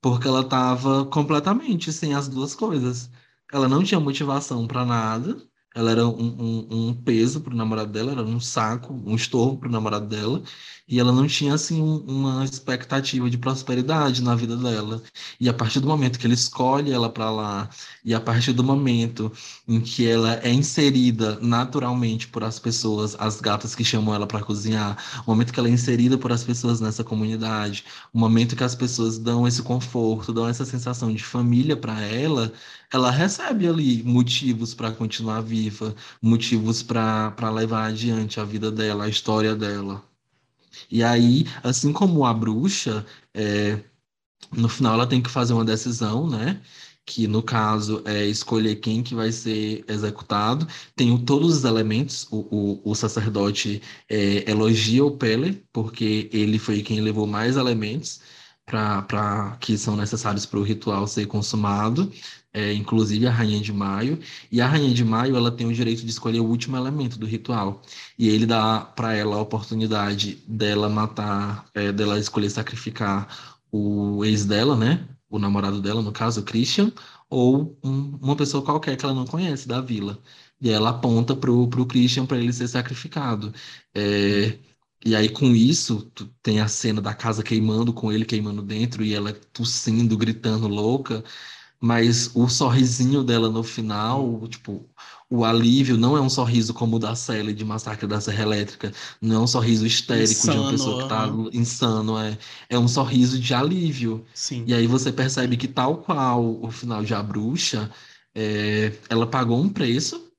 porque 0.00 0.28
ela 0.28 0.42
estava 0.42 1.06
completamente 1.06 1.92
sem 1.92 2.14
as 2.14 2.28
duas 2.28 2.54
coisas. 2.54 3.10
Ela 3.52 3.68
não 3.68 3.82
tinha 3.82 4.00
motivação 4.00 4.66
para 4.66 4.84
nada, 4.84 5.36
ela 5.74 5.90
era 5.90 6.06
um, 6.08 6.10
um, 6.40 6.88
um 6.88 6.94
peso 6.94 7.40
para 7.42 7.52
o 7.52 7.56
namorado 7.56 7.92
dela, 7.92 8.12
era 8.12 8.22
um 8.22 8.40
saco, 8.40 8.94
um 8.94 9.14
estorvo 9.14 9.58
para 9.58 9.68
o 9.68 9.72
namorado 9.72 10.06
dela, 10.06 10.42
e 10.88 11.00
ela 11.00 11.12
não 11.12 11.26
tinha 11.26 11.54
assim 11.54 11.80
uma 12.06 12.44
expectativa 12.44 13.28
de 13.28 13.38
prosperidade 13.38 14.22
na 14.22 14.34
vida 14.34 14.56
dela. 14.56 15.02
E 15.40 15.48
a 15.48 15.54
partir 15.54 15.80
do 15.80 15.86
momento 15.88 16.18
que 16.18 16.26
ele 16.26 16.34
escolhe 16.34 16.92
ela 16.92 17.08
para 17.10 17.30
lá, 17.30 17.68
e 18.04 18.14
a 18.14 18.20
partir 18.20 18.52
do 18.52 18.62
momento 18.64 19.32
em 19.66 19.80
que 19.80 20.06
ela 20.06 20.34
é 20.42 20.52
inserida 20.52 21.38
naturalmente 21.40 22.28
por 22.28 22.44
as 22.44 22.58
pessoas, 22.58 23.16
as 23.18 23.40
gatas 23.40 23.74
que 23.74 23.84
chamam 23.84 24.14
ela 24.14 24.26
para 24.26 24.42
cozinhar, 24.44 24.96
o 25.26 25.30
momento 25.30 25.52
que 25.52 25.58
ela 25.58 25.68
é 25.68 25.72
inserida 25.72 26.16
por 26.18 26.32
as 26.32 26.44
pessoas 26.44 26.80
nessa 26.80 27.02
comunidade, 27.04 27.84
o 28.12 28.18
momento 28.18 28.56
que 28.56 28.64
as 28.64 28.74
pessoas 28.74 29.18
dão 29.18 29.46
esse 29.46 29.62
conforto, 29.62 30.32
dão 30.32 30.48
essa 30.48 30.64
sensação 30.64 31.12
de 31.12 31.22
família 31.24 31.76
para 31.76 32.00
ela, 32.00 32.52
ela 32.92 33.10
recebe 33.10 33.66
ali 33.68 34.02
motivos 34.02 34.74
para 34.74 34.92
continuar 34.92 35.40
viva, 35.40 35.94
motivos 36.22 36.82
para 36.82 37.50
levar 37.50 37.86
adiante 37.86 38.40
a 38.40 38.44
vida 38.44 38.70
dela, 38.70 39.04
a 39.04 39.08
história 39.08 39.54
dela. 39.54 40.15
E 40.90 41.02
aí, 41.02 41.46
assim 41.62 41.92
como 41.92 42.24
a 42.24 42.32
bruxa, 42.34 43.04
é, 43.34 43.78
no 44.52 44.68
final 44.68 44.94
ela 44.94 45.06
tem 45.06 45.22
que 45.22 45.30
fazer 45.30 45.52
uma 45.52 45.64
decisão, 45.64 46.28
né? 46.28 46.60
Que 47.04 47.26
no 47.28 47.42
caso 47.42 48.02
é 48.04 48.26
escolher 48.26 48.76
quem 48.76 49.02
que 49.02 49.14
vai 49.14 49.30
ser 49.32 49.84
executado. 49.88 50.66
Tem 50.96 51.16
todos 51.24 51.58
os 51.58 51.64
elementos. 51.64 52.26
O, 52.30 52.80
o, 52.84 52.90
o 52.92 52.94
sacerdote 52.94 53.82
é, 54.08 54.50
elogia 54.50 55.04
o 55.04 55.16
Pele, 55.16 55.64
porque 55.72 56.28
ele 56.32 56.58
foi 56.58 56.82
quem 56.82 57.00
levou 57.00 57.26
mais 57.26 57.56
elementos 57.56 58.20
para 58.66 59.56
que 59.60 59.78
são 59.78 59.96
necessários 59.96 60.44
para 60.44 60.58
o 60.58 60.62
ritual 60.62 61.06
ser 61.06 61.26
consumado 61.26 62.12
é, 62.56 62.72
inclusive 62.72 63.26
a 63.26 63.30
Rainha 63.30 63.60
de 63.60 63.70
Maio, 63.70 64.18
e 64.50 64.62
a 64.62 64.66
Rainha 64.66 64.94
de 64.94 65.04
Maio 65.04 65.36
ela 65.36 65.50
tem 65.50 65.66
o 65.66 65.74
direito 65.74 66.02
de 66.02 66.10
escolher 66.10 66.40
o 66.40 66.46
último 66.46 66.74
elemento 66.76 67.18
do 67.18 67.26
ritual, 67.26 67.82
e 68.18 68.28
ele 68.30 68.46
dá 68.46 68.80
para 68.80 69.14
ela 69.14 69.36
a 69.36 69.40
oportunidade 69.42 70.42
dela 70.48 70.88
matar, 70.88 71.66
é, 71.74 71.92
dela 71.92 72.18
escolher 72.18 72.48
sacrificar 72.48 73.58
o 73.70 74.24
ex 74.24 74.46
dela, 74.46 74.74
né, 74.74 75.06
o 75.28 75.38
namorado 75.38 75.82
dela, 75.82 76.00
no 76.00 76.12
caso, 76.12 76.40
o 76.40 76.44
Christian, 76.44 76.90
ou 77.28 77.78
um, 77.84 78.16
uma 78.22 78.36
pessoa 78.36 78.64
qualquer 78.64 78.96
que 78.96 79.04
ela 79.04 79.14
não 79.14 79.26
conhece 79.26 79.68
da 79.68 79.80
vila. 79.80 80.18
E 80.60 80.70
ela 80.70 80.90
aponta 80.90 81.36
pro, 81.36 81.68
pro 81.68 81.84
Christian 81.86 82.24
para 82.24 82.38
ele 82.38 82.52
ser 82.52 82.68
sacrificado. 82.68 83.52
É, 83.94 84.58
e 85.04 85.14
aí, 85.14 85.28
com 85.28 85.54
isso, 85.54 86.10
tem 86.42 86.60
a 86.60 86.68
cena 86.68 87.00
da 87.02 87.14
casa 87.14 87.42
queimando, 87.42 87.92
com 87.92 88.10
ele 88.12 88.24
queimando 88.24 88.62
dentro, 88.62 89.04
e 89.04 89.14
ela 89.14 89.32
tossindo, 89.52 90.16
gritando 90.16 90.68
louca 90.68 91.22
mas 91.80 92.30
o 92.34 92.48
sorrisinho 92.48 93.22
dela 93.22 93.50
no 93.50 93.62
final, 93.62 94.46
tipo, 94.48 94.88
o 95.28 95.44
alívio 95.44 95.96
não 95.96 96.16
é 96.16 96.20
um 96.20 96.30
sorriso 96.30 96.72
como 96.72 96.96
o 96.96 96.98
da 96.98 97.14
Sally 97.14 97.52
de 97.52 97.64
Massacre 97.64 98.06
da 98.06 98.20
Serra 98.20 98.42
Elétrica, 98.42 98.92
não 99.20 99.36
é 99.36 99.38
um 99.40 99.46
sorriso 99.46 99.86
histérico 99.86 100.32
insano, 100.32 100.52
de 100.52 100.58
uma 100.58 100.70
pessoa 100.70 101.02
que 101.02 101.08
tá 101.08 101.26
uhum. 101.26 101.50
insano, 101.52 102.18
é, 102.18 102.38
é 102.70 102.78
um 102.78 102.88
sorriso 102.88 103.38
de 103.38 103.52
alívio. 103.52 104.24
Sim. 104.34 104.64
E 104.66 104.72
aí 104.72 104.86
você 104.86 105.12
percebe 105.12 105.56
que 105.56 105.68
tal 105.68 105.98
qual 105.98 106.62
o 106.62 106.70
final 106.70 107.04
de 107.04 107.12
A 107.12 107.22
Bruxa, 107.22 107.90
é, 108.34 108.92
ela 109.08 109.26
pagou 109.26 109.60
um 109.60 109.68
preço, 109.68 110.30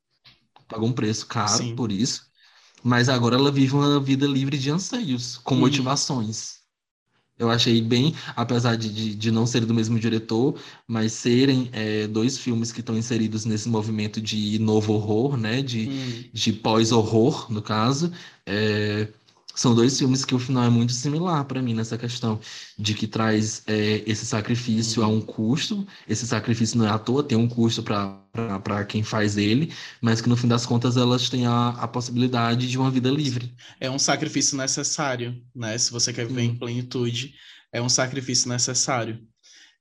pagou 0.67 0.87
um 0.87 0.93
preço 0.93 1.25
caro 1.27 1.57
Sim. 1.57 1.75
por 1.75 1.91
isso, 1.91 2.25
mas 2.83 3.09
agora 3.09 3.35
ela 3.35 3.51
vive 3.51 3.73
uma 3.73 3.99
vida 3.99 4.25
livre 4.25 4.57
de 4.57 4.71
anseios, 4.71 5.37
com 5.37 5.55
uhum. 5.55 5.61
motivações. 5.61 6.57
Eu 7.39 7.51
achei 7.51 7.81
bem, 7.81 8.15
apesar 8.35 8.75
de, 8.75 8.91
de, 8.91 9.15
de 9.15 9.31
não 9.31 9.45
ser 9.45 9.65
do 9.65 9.73
mesmo 9.73 9.99
diretor, 9.99 10.59
mas 10.87 11.13
serem 11.13 11.69
é, 11.71 12.07
dois 12.07 12.37
filmes 12.37 12.71
que 12.71 12.79
estão 12.79 12.97
inseridos 12.97 13.45
nesse 13.45 13.69
movimento 13.69 14.19
de 14.19 14.57
novo 14.59 14.93
horror, 14.93 15.37
né? 15.37 15.61
De, 15.61 15.87
hum. 15.87 16.23
de 16.33 16.53
pós-horror, 16.53 17.51
no 17.51 17.61
caso. 17.61 18.11
É, 18.45 19.07
são 19.57 19.73
dois 19.73 19.97
filmes 19.97 20.23
que 20.23 20.35
o 20.35 20.39
final 20.39 20.63
é 20.63 20.69
muito 20.69 20.93
similar 20.93 21.43
para 21.45 21.63
mim 21.63 21.73
nessa 21.73 21.97
questão 21.97 22.39
de 22.77 22.93
que 22.93 23.07
traz 23.07 23.63
é, 23.65 24.03
esse 24.05 24.23
sacrifício 24.23 25.01
a 25.03 25.07
um 25.07 25.19
custo. 25.19 25.85
Esse 26.07 26.27
sacrifício 26.27 26.77
não 26.77 26.85
é 26.85 26.89
à 26.89 26.99
toa, 26.99 27.23
tem 27.23 27.35
um 27.35 27.47
custo 27.47 27.81
para 27.81 28.85
quem 28.87 29.01
faz 29.01 29.35
ele, 29.35 29.73
mas 29.99 30.21
que 30.21 30.29
no 30.29 30.37
fim 30.37 30.47
das 30.47 30.63
contas 30.63 30.95
elas 30.95 31.27
têm 31.27 31.47
a, 31.47 31.69
a 31.69 31.87
possibilidade 31.87 32.69
de 32.69 32.77
uma 32.77 32.91
vida 32.91 33.09
livre. 33.09 33.51
É 33.79 33.89
um 33.89 33.97
sacrifício 33.97 34.55
necessário, 34.55 35.41
né? 35.55 35.75
Se 35.75 35.91
você 35.91 36.13
quer 36.13 36.27
viver 36.27 36.43
em 36.43 36.55
plenitude, 36.55 37.33
é 37.73 37.81
um 37.81 37.89
sacrifício 37.89 38.47
necessário. 38.49 39.19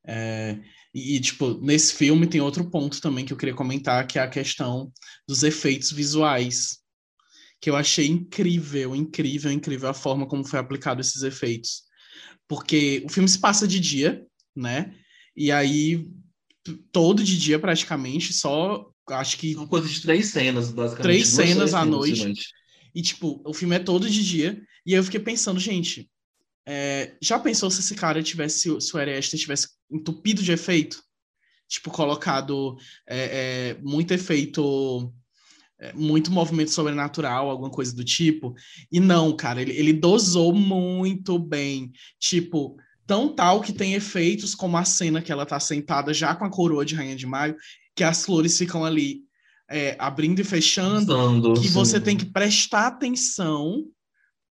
É, 0.07 0.59
e, 0.95 1.21
tipo, 1.21 1.61
nesse 1.61 1.93
filme 1.93 2.27
tem 2.27 2.41
outro 2.41 2.71
ponto 2.71 2.99
também 2.99 3.27
que 3.27 3.33
eu 3.35 3.37
queria 3.37 3.55
comentar, 3.55 4.07
que 4.07 4.19
é 4.19 4.23
a 4.23 4.29
questão 4.29 4.91
dos 5.29 5.43
efeitos 5.43 5.93
visuais 5.93 6.79
que 7.67 7.71
eu 7.71 7.75
achei 7.75 8.07
incrível, 8.07 8.95
incrível, 8.95 9.51
incrível 9.51 9.89
a 9.89 9.93
forma 9.93 10.25
como 10.25 10.45
foi 10.45 10.57
aplicado 10.57 11.01
esses 11.01 11.25
efeitos. 11.25 11.83
Porque 12.47 13.03
o 13.05 13.09
filme 13.09 13.29
se 13.29 13.41
passa 13.41 13.67
de 13.67 13.81
dia, 13.81 14.25
né? 14.55 14.95
E 15.37 15.51
aí, 15.51 16.09
todo 16.93 17.25
de 17.25 17.37
dia 17.37 17.59
praticamente, 17.59 18.33
só 18.33 18.89
acho 19.11 19.37
que. 19.39 19.55
São 19.55 19.67
coisas 19.67 19.91
de 19.91 20.01
três 20.01 20.29
cenas, 20.29 20.71
basicamente. 20.71 21.03
Três 21.03 21.27
cenas 21.27 21.75
à 21.75 21.85
noite. 21.85 22.35
E, 22.95 23.03
tipo, 23.03 23.43
o 23.45 23.53
filme 23.53 23.75
é 23.75 23.81
todo 23.81 24.09
de 24.09 24.25
dia. 24.25 24.63
E 24.87 24.95
aí 24.95 25.01
eu 25.01 25.05
fiquei 25.05 25.19
pensando, 25.19 25.59
gente, 25.59 26.09
é, 26.65 27.17
já 27.21 27.37
pensou 27.37 27.69
se 27.69 27.81
esse 27.81 27.97
cara 27.97 28.23
tivesse, 28.23 28.81
se 28.81 28.97
o 28.97 28.97
Ari 28.97 29.21
tivesse 29.23 29.71
entupido 29.91 30.41
de 30.41 30.53
efeito? 30.53 31.03
Tipo, 31.67 31.91
colocado 31.91 32.77
é, 33.09 33.75
é, 33.75 33.83
muito 33.83 34.15
efeito 34.15 35.13
muito 35.95 36.31
movimento 36.31 36.71
sobrenatural, 36.71 37.51
alguma 37.51 37.71
coisa 37.71 37.95
do 37.95 38.05
tipo. 38.05 38.55
E 38.91 38.99
não, 38.99 39.35
cara, 39.37 39.61
ele, 39.61 39.73
ele 39.73 39.93
dosou 39.93 40.55
muito 40.55 41.39
bem. 41.39 41.93
Tipo, 42.19 42.77
tão 43.07 43.29
tal 43.35 43.61
que 43.61 43.73
tem 43.73 43.95
efeitos 43.95 44.55
como 44.55 44.77
a 44.77 44.85
cena 44.85 45.23
que 45.23 45.31
ela 45.31 45.47
tá 45.47 45.61
sentada 45.61 46.13
já 46.15 46.35
com 46.35 46.45
a 46.45 46.51
coroa 46.51 46.85
de 46.85 46.95
Rainha 46.95 47.17
de 47.17 47.27
Maio, 47.27 47.57
que 47.95 48.05
as 48.05 48.25
flores 48.25 48.57
ficam 48.57 48.85
ali 48.85 49.21
é, 49.71 49.97
abrindo 49.99 50.41
e 50.41 50.45
fechando, 50.45 51.55
que 51.55 51.69
sim. 51.69 51.75
você 51.75 52.01
tem 52.01 52.17
que 52.17 52.27
prestar 52.27 52.87
atenção 52.87 53.85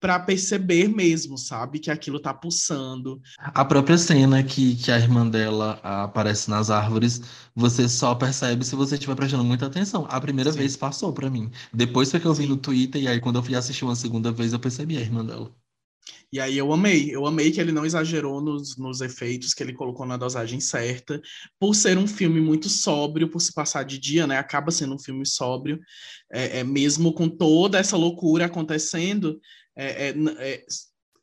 para 0.00 0.18
perceber 0.20 0.88
mesmo, 0.88 1.36
sabe? 1.36 1.78
Que 1.78 1.90
aquilo 1.90 2.20
tá 2.20 2.32
pulsando. 2.32 3.20
A 3.38 3.64
própria 3.64 3.98
cena 3.98 4.42
que, 4.42 4.76
que 4.76 4.90
a 4.90 4.98
irmã 4.98 5.26
dela 5.26 5.80
aparece 5.82 6.48
nas 6.48 6.70
árvores, 6.70 7.20
você 7.54 7.88
só 7.88 8.14
percebe 8.14 8.64
se 8.64 8.76
você 8.76 8.94
estiver 8.94 9.16
prestando 9.16 9.44
muita 9.44 9.66
atenção. 9.66 10.06
A 10.08 10.20
primeira 10.20 10.52
Sim. 10.52 10.58
vez 10.58 10.76
passou 10.76 11.12
para 11.12 11.28
mim. 11.28 11.50
Depois 11.72 12.10
foi 12.10 12.20
que 12.20 12.26
eu 12.26 12.34
vi 12.34 12.46
no 12.46 12.56
Twitter, 12.56 13.02
e 13.02 13.08
aí 13.08 13.20
quando 13.20 13.36
eu 13.36 13.42
fui 13.42 13.54
assistir 13.54 13.84
uma 13.84 13.96
segunda 13.96 14.30
vez, 14.30 14.52
eu 14.52 14.60
percebi 14.60 14.96
a 14.96 15.00
irmã 15.00 15.24
dela. 15.24 15.52
E 16.30 16.38
aí 16.38 16.58
eu 16.58 16.70
amei, 16.72 17.08
eu 17.10 17.26
amei 17.26 17.50
que 17.50 17.58
ele 17.58 17.72
não 17.72 17.86
exagerou 17.86 18.42
nos, 18.42 18.76
nos 18.76 19.00
efeitos, 19.00 19.54
que 19.54 19.62
ele 19.62 19.72
colocou 19.72 20.04
na 20.04 20.18
dosagem 20.18 20.60
certa, 20.60 21.20
por 21.58 21.74
ser 21.74 21.96
um 21.96 22.06
filme 22.06 22.38
muito 22.38 22.68
sóbrio, 22.68 23.30
por 23.30 23.40
se 23.40 23.52
passar 23.52 23.82
de 23.82 23.98
dia, 23.98 24.26
né? 24.26 24.36
Acaba 24.36 24.70
sendo 24.70 24.94
um 24.94 24.98
filme 24.98 25.24
sóbrio, 25.24 25.80
é, 26.30 26.58
é 26.58 26.64
mesmo 26.64 27.14
com 27.14 27.28
toda 27.28 27.78
essa 27.78 27.96
loucura 27.96 28.44
acontecendo, 28.44 29.40
é, 29.78 30.08
é, 30.08 30.14
é, 30.38 30.64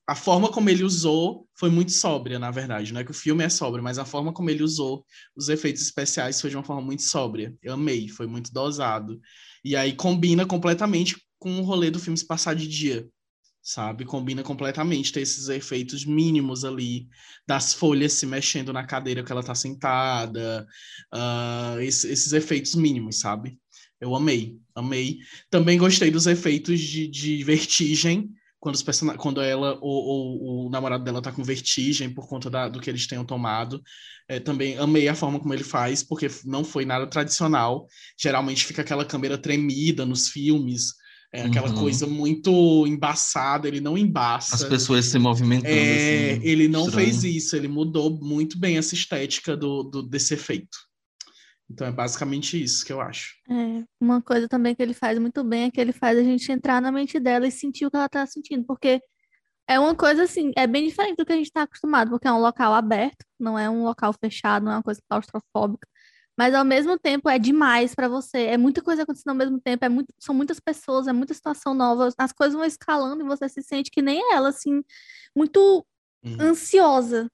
a 0.08 0.16
forma 0.16 0.50
como 0.50 0.70
ele 0.70 0.84
usou 0.84 1.48
foi 1.58 1.70
muito 1.70 1.92
sóbria, 1.92 2.40
na 2.40 2.52
verdade. 2.52 2.94
Não 2.94 3.02
é 3.02 3.04
que 3.04 3.12
o 3.12 3.14
filme 3.14 3.44
é 3.44 3.50
sóbrio, 3.50 3.84
mas 3.84 4.00
a 4.00 4.06
forma 4.06 4.32
como 4.32 4.50
ele 4.50 4.64
usou 4.64 5.06
os 5.36 5.50
efeitos 5.50 5.82
especiais 5.82 6.40
foi 6.40 6.50
de 6.50 6.56
uma 6.56 6.64
forma 6.64 6.82
muito 6.82 7.04
sóbria. 7.04 7.54
Eu 7.62 7.74
amei, 7.74 8.08
foi 8.08 8.28
muito 8.28 8.54
dosado. 8.54 9.20
E 9.64 9.76
aí 9.76 9.94
combina 9.94 10.46
completamente 10.46 11.22
com 11.38 11.60
o 11.60 11.64
rolê 11.64 11.92
do 11.92 12.00
filme 12.00 12.18
se 12.18 12.26
passar 12.26 12.56
de 12.56 12.68
dia, 12.68 13.08
sabe? 13.62 14.06
Combina 14.06 14.42
completamente 14.42 15.12
ter 15.12 15.22
esses 15.22 15.50
efeitos 15.50 16.06
mínimos 16.06 16.64
ali, 16.64 17.08
das 17.48 17.74
folhas 17.74 18.14
se 18.14 18.26
mexendo 18.26 18.72
na 18.72 18.86
cadeira 18.86 19.24
que 19.24 19.32
ela 19.32 19.44
tá 19.44 19.56
sentada, 19.56 20.66
uh, 21.14 21.80
esses, 21.82 22.06
esses 22.06 22.34
efeitos 22.34 22.76
mínimos, 22.76 23.20
sabe? 23.20 23.60
Eu 24.00 24.16
amei, 24.16 24.58
amei. 24.76 25.18
Também 25.50 25.78
gostei 25.78 26.12
dos 26.12 26.28
efeitos 26.28 26.80
de, 26.80 27.08
de 27.08 27.44
vertigem, 27.44 28.30
quando, 28.66 28.74
os 28.74 28.82
person... 28.82 29.16
quando 29.16 29.42
ela 29.42 29.78
ou, 29.80 30.66
o 30.66 30.70
namorado 30.72 31.04
dela 31.04 31.22
tá 31.22 31.32
com 31.32 31.44
vertigem 31.44 32.10
por 32.10 32.28
conta 32.28 32.50
da, 32.50 32.68
do 32.68 32.80
que 32.80 32.90
eles 32.90 33.06
tenham 33.06 33.24
tomado. 33.24 33.80
É, 34.28 34.40
também 34.40 34.76
amei 34.80 35.08
a 35.08 35.14
forma 35.14 35.40
como 35.40 35.54
ele 35.54 35.64
faz, 35.64 36.02
porque 36.02 36.28
não 36.44 36.64
foi 36.64 36.84
nada 36.84 37.06
tradicional. 37.06 37.86
Geralmente 38.20 38.66
fica 38.66 38.82
aquela 38.82 39.06
câmera 39.06 39.38
tremida 39.38 40.04
nos 40.04 40.30
filmes, 40.30 40.96
é 41.32 41.44
aquela 41.44 41.70
uhum. 41.70 41.76
coisa 41.76 42.08
muito 42.08 42.88
embaçada, 42.88 43.68
ele 43.68 43.80
não 43.80 43.96
embaça. 43.96 44.56
As 44.56 44.64
pessoas 44.64 45.06
se 45.06 45.20
movimentando. 45.20 45.72
É, 45.72 46.32
assim, 46.32 46.42
ele 46.42 46.68
não 46.68 46.88
estranho. 46.88 47.08
fez 47.08 47.24
isso, 47.24 47.56
ele 47.56 47.68
mudou 47.68 48.20
muito 48.20 48.58
bem 48.58 48.80
essa 48.80 48.96
estética 48.96 49.56
do, 49.56 49.84
do, 49.84 50.02
desse 50.02 50.34
efeito. 50.34 50.76
Então 51.70 51.88
é 51.88 51.92
basicamente 51.92 52.62
isso 52.62 52.86
que 52.86 52.94
eu 52.94 53.02
acho. 53.02 53.36
É, 53.50 53.84
uma 54.00 54.22
coisa 54.22 54.48
também 54.48 54.76
que 54.76 54.82
ele 54.82 54.94
faz 54.94 55.18
muito 55.18 55.44
bem 55.44 55.64
é 55.64 55.72
que 55.72 55.82
ele 55.82 55.92
faz 55.92 56.18
a 56.18 56.24
gente 56.24 56.52
entrar 56.52 56.82
na 56.82 56.92
mente 56.92 57.20
dela 57.20 57.48
e 57.48 57.52
sentir 57.52 57.86
o 57.86 57.92
que 57.92 57.98
ela 57.98 58.08
tá 58.08 58.26
sentindo, 58.26 58.64
porque 58.66 59.02
é 59.68 59.80
uma 59.80 59.96
coisa 59.96 60.24
assim, 60.24 60.52
é 60.56 60.68
bem 60.68 60.88
diferente 60.88 61.18
do 61.18 61.26
que 61.26 61.34
a 61.34 61.36
gente 61.36 61.48
está 61.48 61.64
acostumado, 61.64 62.12
porque 62.12 62.28
é 62.28 62.32
um 62.32 62.40
local 62.40 62.74
aberto, 62.74 63.26
não 63.40 63.58
é 63.58 63.70
um 63.70 63.84
local 63.84 64.14
fechado, 64.14 64.66
não 64.66 64.74
é 64.74 64.76
uma 64.76 64.84
coisa 64.84 65.02
claustrofóbica, 65.10 65.88
mas 66.38 66.54
ao 66.54 66.64
mesmo 66.64 67.00
tempo 67.00 67.30
é 67.30 67.40
demais 67.40 67.96
para 67.96 68.08
você, 68.08 68.44
é 68.44 68.58
muita 68.58 68.82
coisa 68.84 69.04
acontecendo 69.04 69.32
ao 69.32 69.36
mesmo 69.36 69.60
tempo, 69.60 69.84
é 69.86 69.90
muito, 69.90 70.14
são 70.20 70.36
muitas 70.36 70.60
pessoas, 70.60 71.08
é 71.08 71.14
muita 71.14 71.34
situação 71.34 71.74
nova, 71.74 72.10
as 72.18 72.32
coisas 72.32 72.56
vão 72.56 72.66
escalando 72.66 73.24
e 73.24 73.28
você 73.28 73.50
se 73.50 73.64
sente 73.64 73.90
que 73.90 74.02
nem 74.02 74.22
ela, 74.34 74.50
assim, 74.50 74.84
muito 75.36 75.86
uhum. 76.24 76.38
ansiosa. 76.42 77.28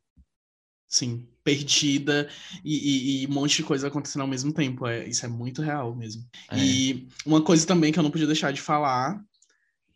Sim, 0.91 1.25
perdida 1.41 2.29
e, 2.65 2.75
e, 2.75 3.23
e, 3.23 3.27
um 3.27 3.31
monte 3.31 3.55
de 3.55 3.63
coisa 3.63 3.87
acontecendo 3.87 4.23
ao 4.23 4.27
mesmo 4.27 4.51
tempo. 4.51 4.85
É, 4.85 5.07
isso 5.07 5.25
é 5.25 5.29
muito 5.29 5.61
real 5.61 5.95
mesmo. 5.95 6.21
É. 6.51 6.57
E 6.57 7.07
uma 7.25 7.41
coisa 7.41 7.65
também 7.65 7.93
que 7.93 7.97
eu 7.97 8.03
não 8.03 8.11
podia 8.11 8.27
deixar 8.27 8.51
de 8.51 8.59
falar, 8.59 9.23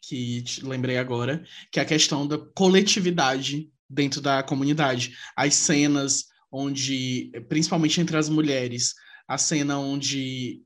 que 0.01 0.41
lembrei 0.63 0.97
agora, 0.97 1.43
que 1.69 1.81
é 1.81 1.83
a 1.83 1.85
questão 1.85 2.25
da 2.25 2.37
coletividade 2.37 3.69
dentro 3.89 4.21
da 4.21 4.41
comunidade. 4.41 5.17
As 5.35 5.53
cenas 5.55 6.27
onde, 6.49 7.29
principalmente 7.49 7.99
entre 7.99 8.15
as 8.15 8.29
mulheres, 8.29 8.93
a 9.27 9.37
cena 9.37 9.77
onde 9.77 10.61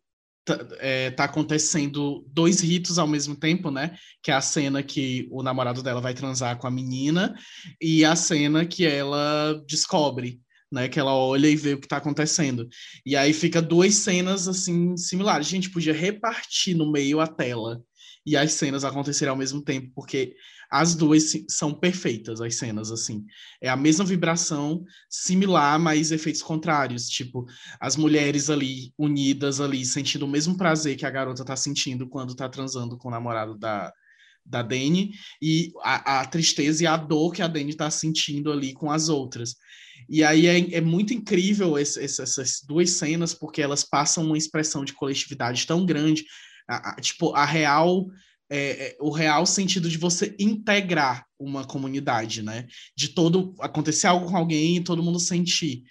é, 0.80 1.12
tá 1.12 1.26
acontecendo 1.26 2.26
dois 2.28 2.62
ritos 2.62 2.98
ao 2.98 3.08
mesmo 3.08 3.36
tempo, 3.36 3.72
né? 3.72 3.96
Que 4.22 4.32
é 4.32 4.34
a 4.34 4.42
cena 4.42 4.84
que 4.84 5.28
o 5.32 5.44
namorado 5.44 5.82
dela 5.84 6.02
vai 6.02 6.14
transar 6.14 6.58
com 6.58 6.68
a 6.68 6.72
menina 6.72 7.36
e 7.82 8.04
a 8.04 8.16
cena 8.16 8.66
que 8.66 8.86
ela 8.86 9.62
descobre 9.68 10.42
né? 10.72 10.88
Que 10.88 11.00
ela 11.00 11.16
olha 11.16 11.48
e 11.48 11.56
vê 11.56 11.74
o 11.74 11.80
que 11.80 11.86
está 11.86 11.98
acontecendo. 11.98 12.68
E 13.06 13.16
aí 13.16 13.34
fica 13.34 13.62
duas 13.62 13.96
cenas 13.96 14.48
assim 14.48 14.96
similares. 14.96 15.48
A 15.48 15.50
gente 15.50 15.72
podia 15.72 15.94
repartir 15.94 16.76
no 16.76 16.92
meio 16.92 17.20
a 17.20 17.28
tela 17.28 17.82
e 18.26 18.38
as 18.38 18.54
cenas 18.54 18.84
acontecerem 18.84 19.32
ao 19.32 19.38
mesmo 19.38 19.64
tempo, 19.64 19.92
porque 19.96 20.36
as 20.70 20.94
duas 20.96 21.32
são 21.50 21.74
perfeitas, 21.74 22.42
as 22.42 22.56
cenas, 22.56 22.92
assim. 22.92 23.26
É 23.62 23.70
a 23.70 23.76
mesma 23.76 24.06
vibração, 24.06 24.84
similar, 25.10 25.80
mas 25.80 26.12
efeitos 26.12 26.42
contrários. 26.42 27.10
Tipo, 27.10 27.46
as 27.80 27.96
mulheres 27.96 28.50
ali, 28.50 28.94
unidas 28.98 29.60
ali, 29.60 29.84
sentindo 29.84 30.26
o 30.26 30.30
mesmo 30.30 30.56
prazer 30.56 30.96
que 30.96 31.06
a 31.06 31.10
garota 31.10 31.44
tá 31.44 31.56
sentindo 31.56 32.08
quando 32.08 32.36
tá 32.36 32.48
transando 32.48 32.98
com 32.98 33.08
o 33.08 33.12
namorado 33.12 33.58
da, 33.58 33.92
da 34.46 34.62
Dani, 34.62 35.12
e 35.42 35.72
a, 35.82 36.22
a 36.22 36.26
tristeza 36.26 36.84
e 36.84 36.88
a 36.88 36.98
dor 36.98 37.34
que 37.34 37.42
a 37.42 37.48
Dani 37.48 37.74
tá 37.74 37.90
sentindo 37.90 38.52
ali 38.52 38.74
com 38.74 38.92
as 38.92 39.10
outras. 39.10 39.56
E 40.08 40.24
aí 40.24 40.48
é, 40.48 40.76
é 40.76 40.82
muito 40.82 41.14
incrível 41.14 41.78
esse, 41.78 42.04
essas 42.04 42.62
duas 42.66 42.92
cenas, 42.92 43.34
porque 43.34 43.62
elas 43.62 43.84
passam 43.84 44.26
uma 44.26 44.38
expressão 44.38 44.84
de 44.84 44.94
coletividade 44.94 45.68
tão 45.68 45.86
grande, 45.86 46.26
a, 46.68 46.92
a, 46.92 46.96
tipo, 46.96 47.34
a 47.36 47.46
real. 47.46 48.08
É, 48.50 48.88
é, 48.88 48.98
o 49.00 49.12
real 49.12 49.46
sentido 49.46 49.88
de 49.88 49.98
você 49.98 50.36
integrar 50.40 51.26
uma 51.40 51.64
comunidade, 51.66 52.42
né? 52.42 52.66
De 52.96 53.10
todo 53.10 53.54
acontecer 53.60 54.08
algo 54.08 54.26
com 54.26 54.36
alguém 54.36 54.78
e 54.78 54.84
todo 54.84 55.04
mundo 55.04 55.20
sentir. 55.20 55.84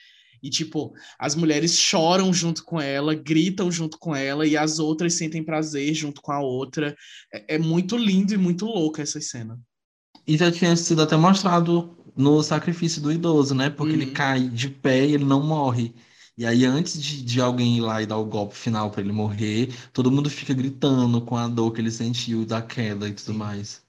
E, 0.43 0.51
tipo, 0.51 0.93
as 1.19 1.35
mulheres 1.35 1.79
choram 1.79 2.33
junto 2.33 2.65
com 2.65 2.81
ela, 2.81 3.15
gritam 3.15 3.71
junto 3.71 3.99
com 3.99 4.15
ela, 4.15 4.47
e 4.47 4.57
as 4.57 4.79
outras 4.79 5.15
sentem 5.15 5.43
prazer 5.43 5.95
junto 5.95 6.21
com 6.21 6.33
a 6.33 6.41
outra. 6.41 6.97
É, 7.33 7.57
é 7.57 7.59
muito 7.59 7.97
lindo 7.97 8.35
e 8.35 8.37
muito 8.37 8.65
louca 8.65 9.03
essa 9.03 9.21
cena. 9.21 9.59
E 10.27 10.37
já 10.37 10.53
tinha 10.53 10.77
sido 10.77 11.03
até 11.03 11.17
mostrado 11.17 11.97
no 12.17 12.43
sacrifício 12.43 13.01
do 13.01 13.13
idoso, 13.13 13.55
né? 13.55 13.71
Porque 13.71 13.95
uhum. 13.95 14.03
ele 14.03 14.11
cai 14.11 14.49
de 14.49 14.69
pé 14.69 15.07
e 15.07 15.15
ele 15.15 15.25
não 15.25 15.43
morre. 15.43 15.95
E 16.39 16.47
aí, 16.47 16.65
antes 16.65 17.03
de, 17.03 17.21
de 17.21 17.41
alguém 17.41 17.79
ir 17.79 17.81
lá 17.81 18.01
e 18.01 18.07
dar 18.07 18.17
o 18.17 18.25
golpe 18.25 18.55
final 18.55 18.93
para 18.93 19.01
ele 19.01 19.11
morrer, 19.11 19.75
todo 19.93 20.09
mundo 20.09 20.31
fica 20.31 20.55
gritando 20.55 21.21
com 21.21 21.37
a 21.37 21.49
dor 21.49 21.73
que 21.73 21.81
ele 21.81 21.91
sentiu 21.91 22.47
da 22.47 22.63
queda 22.63 23.09
e 23.09 23.13
tudo 23.13 23.35
mais. 23.35 23.83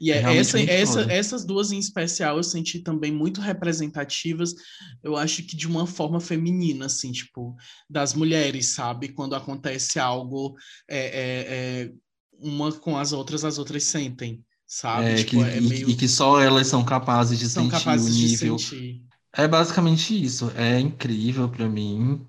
E 0.00 0.10
é, 0.10 0.18
Realmente 0.18 0.40
essa, 0.40 0.56
muito 0.56 0.70
essa, 0.70 1.12
essas 1.12 1.44
duas 1.44 1.72
em 1.72 1.78
especial 1.78 2.38
eu 2.38 2.42
senti 2.42 2.78
também 2.78 3.12
muito 3.12 3.42
representativas, 3.42 4.54
eu 5.02 5.14
acho 5.14 5.42
que 5.42 5.54
de 5.54 5.68
uma 5.68 5.86
forma 5.86 6.20
feminina, 6.20 6.86
assim, 6.86 7.12
tipo, 7.12 7.54
das 7.88 8.14
mulheres, 8.14 8.72
sabe? 8.72 9.10
Quando 9.10 9.36
acontece 9.36 10.00
algo 10.00 10.56
é, 10.88 10.98
é, 10.98 11.44
é, 11.84 11.92
uma 12.40 12.72
com 12.72 12.96
as 12.96 13.12
outras, 13.12 13.44
as 13.44 13.58
outras 13.58 13.84
sentem, 13.84 14.42
sabe? 14.66 15.10
É, 15.10 15.14
tipo, 15.16 15.30
que, 15.32 15.42
é 15.42 15.58
e, 15.58 15.60
meio. 15.60 15.90
e 15.90 15.94
que 15.94 16.08
só 16.08 16.40
elas 16.40 16.66
são 16.66 16.82
capazes 16.82 17.38
de 17.38 17.46
são 17.46 17.64
sentir 17.64 17.84
capazes 17.84 18.06
o 18.06 18.16
de 18.16 18.26
nível. 18.26 18.58
sentir. 18.58 19.02
É 19.36 19.48
basicamente 19.48 20.22
isso. 20.22 20.52
É 20.56 20.78
incrível 20.78 21.48
pra 21.48 21.68
mim. 21.68 22.24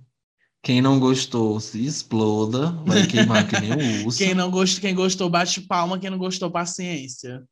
Quem 0.63 0.81
não 0.81 0.99
gostou, 0.99 1.59
se 1.59 1.85
exploda, 1.85 2.71
vai 2.83 3.05
queimar 3.05 3.47
que 3.47 3.59
nem 3.59 3.71
um 3.71 4.05
urso. 4.07 4.17
Quem 4.17 4.33
não 4.33 4.49
gostou, 4.49 4.81
quem 4.81 4.95
gostou, 4.95 5.29
bate 5.29 5.61
palma, 5.61 5.99
quem 5.99 6.09
não 6.09 6.17
gostou, 6.17 6.49
paciência. 6.49 7.43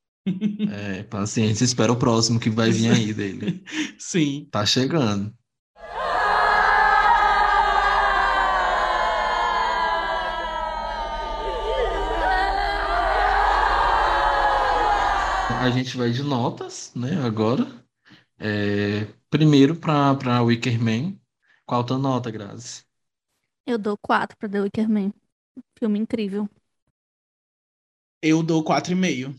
É, 0.71 1.03
paciência, 1.03 1.63
espera 1.63 1.91
o 1.91 1.95
próximo 1.95 2.39
que 2.39 2.49
vai 2.49 2.71
vir 2.71 2.89
aí 2.89 3.13
dele. 3.13 3.63
Sim. 3.99 4.47
Tá 4.49 4.65
chegando. 4.65 5.31
A 15.59 15.69
gente 15.69 15.95
vai 15.95 16.11
de 16.11 16.23
notas, 16.23 16.91
né, 16.95 17.23
agora. 17.23 17.67
É, 18.39 19.07
primeiro 19.33 19.75
para 19.75 20.13
para 20.13 20.43
Wicker 20.43 20.79
Man. 20.79 21.17
Qual 21.65 21.81
a 21.81 21.83
tua 21.83 21.97
nota, 21.97 22.29
Grazi? 22.29 22.83
Eu 23.65 23.79
dou 23.79 23.97
quatro 23.97 24.37
pra 24.37 24.47
The 24.47 24.61
Wicker 24.61 24.87
Man. 24.87 25.11
Filme 25.79 25.97
incrível. 25.97 26.47
Eu 28.21 28.43
dou 28.43 28.63
4,5. 28.63 29.33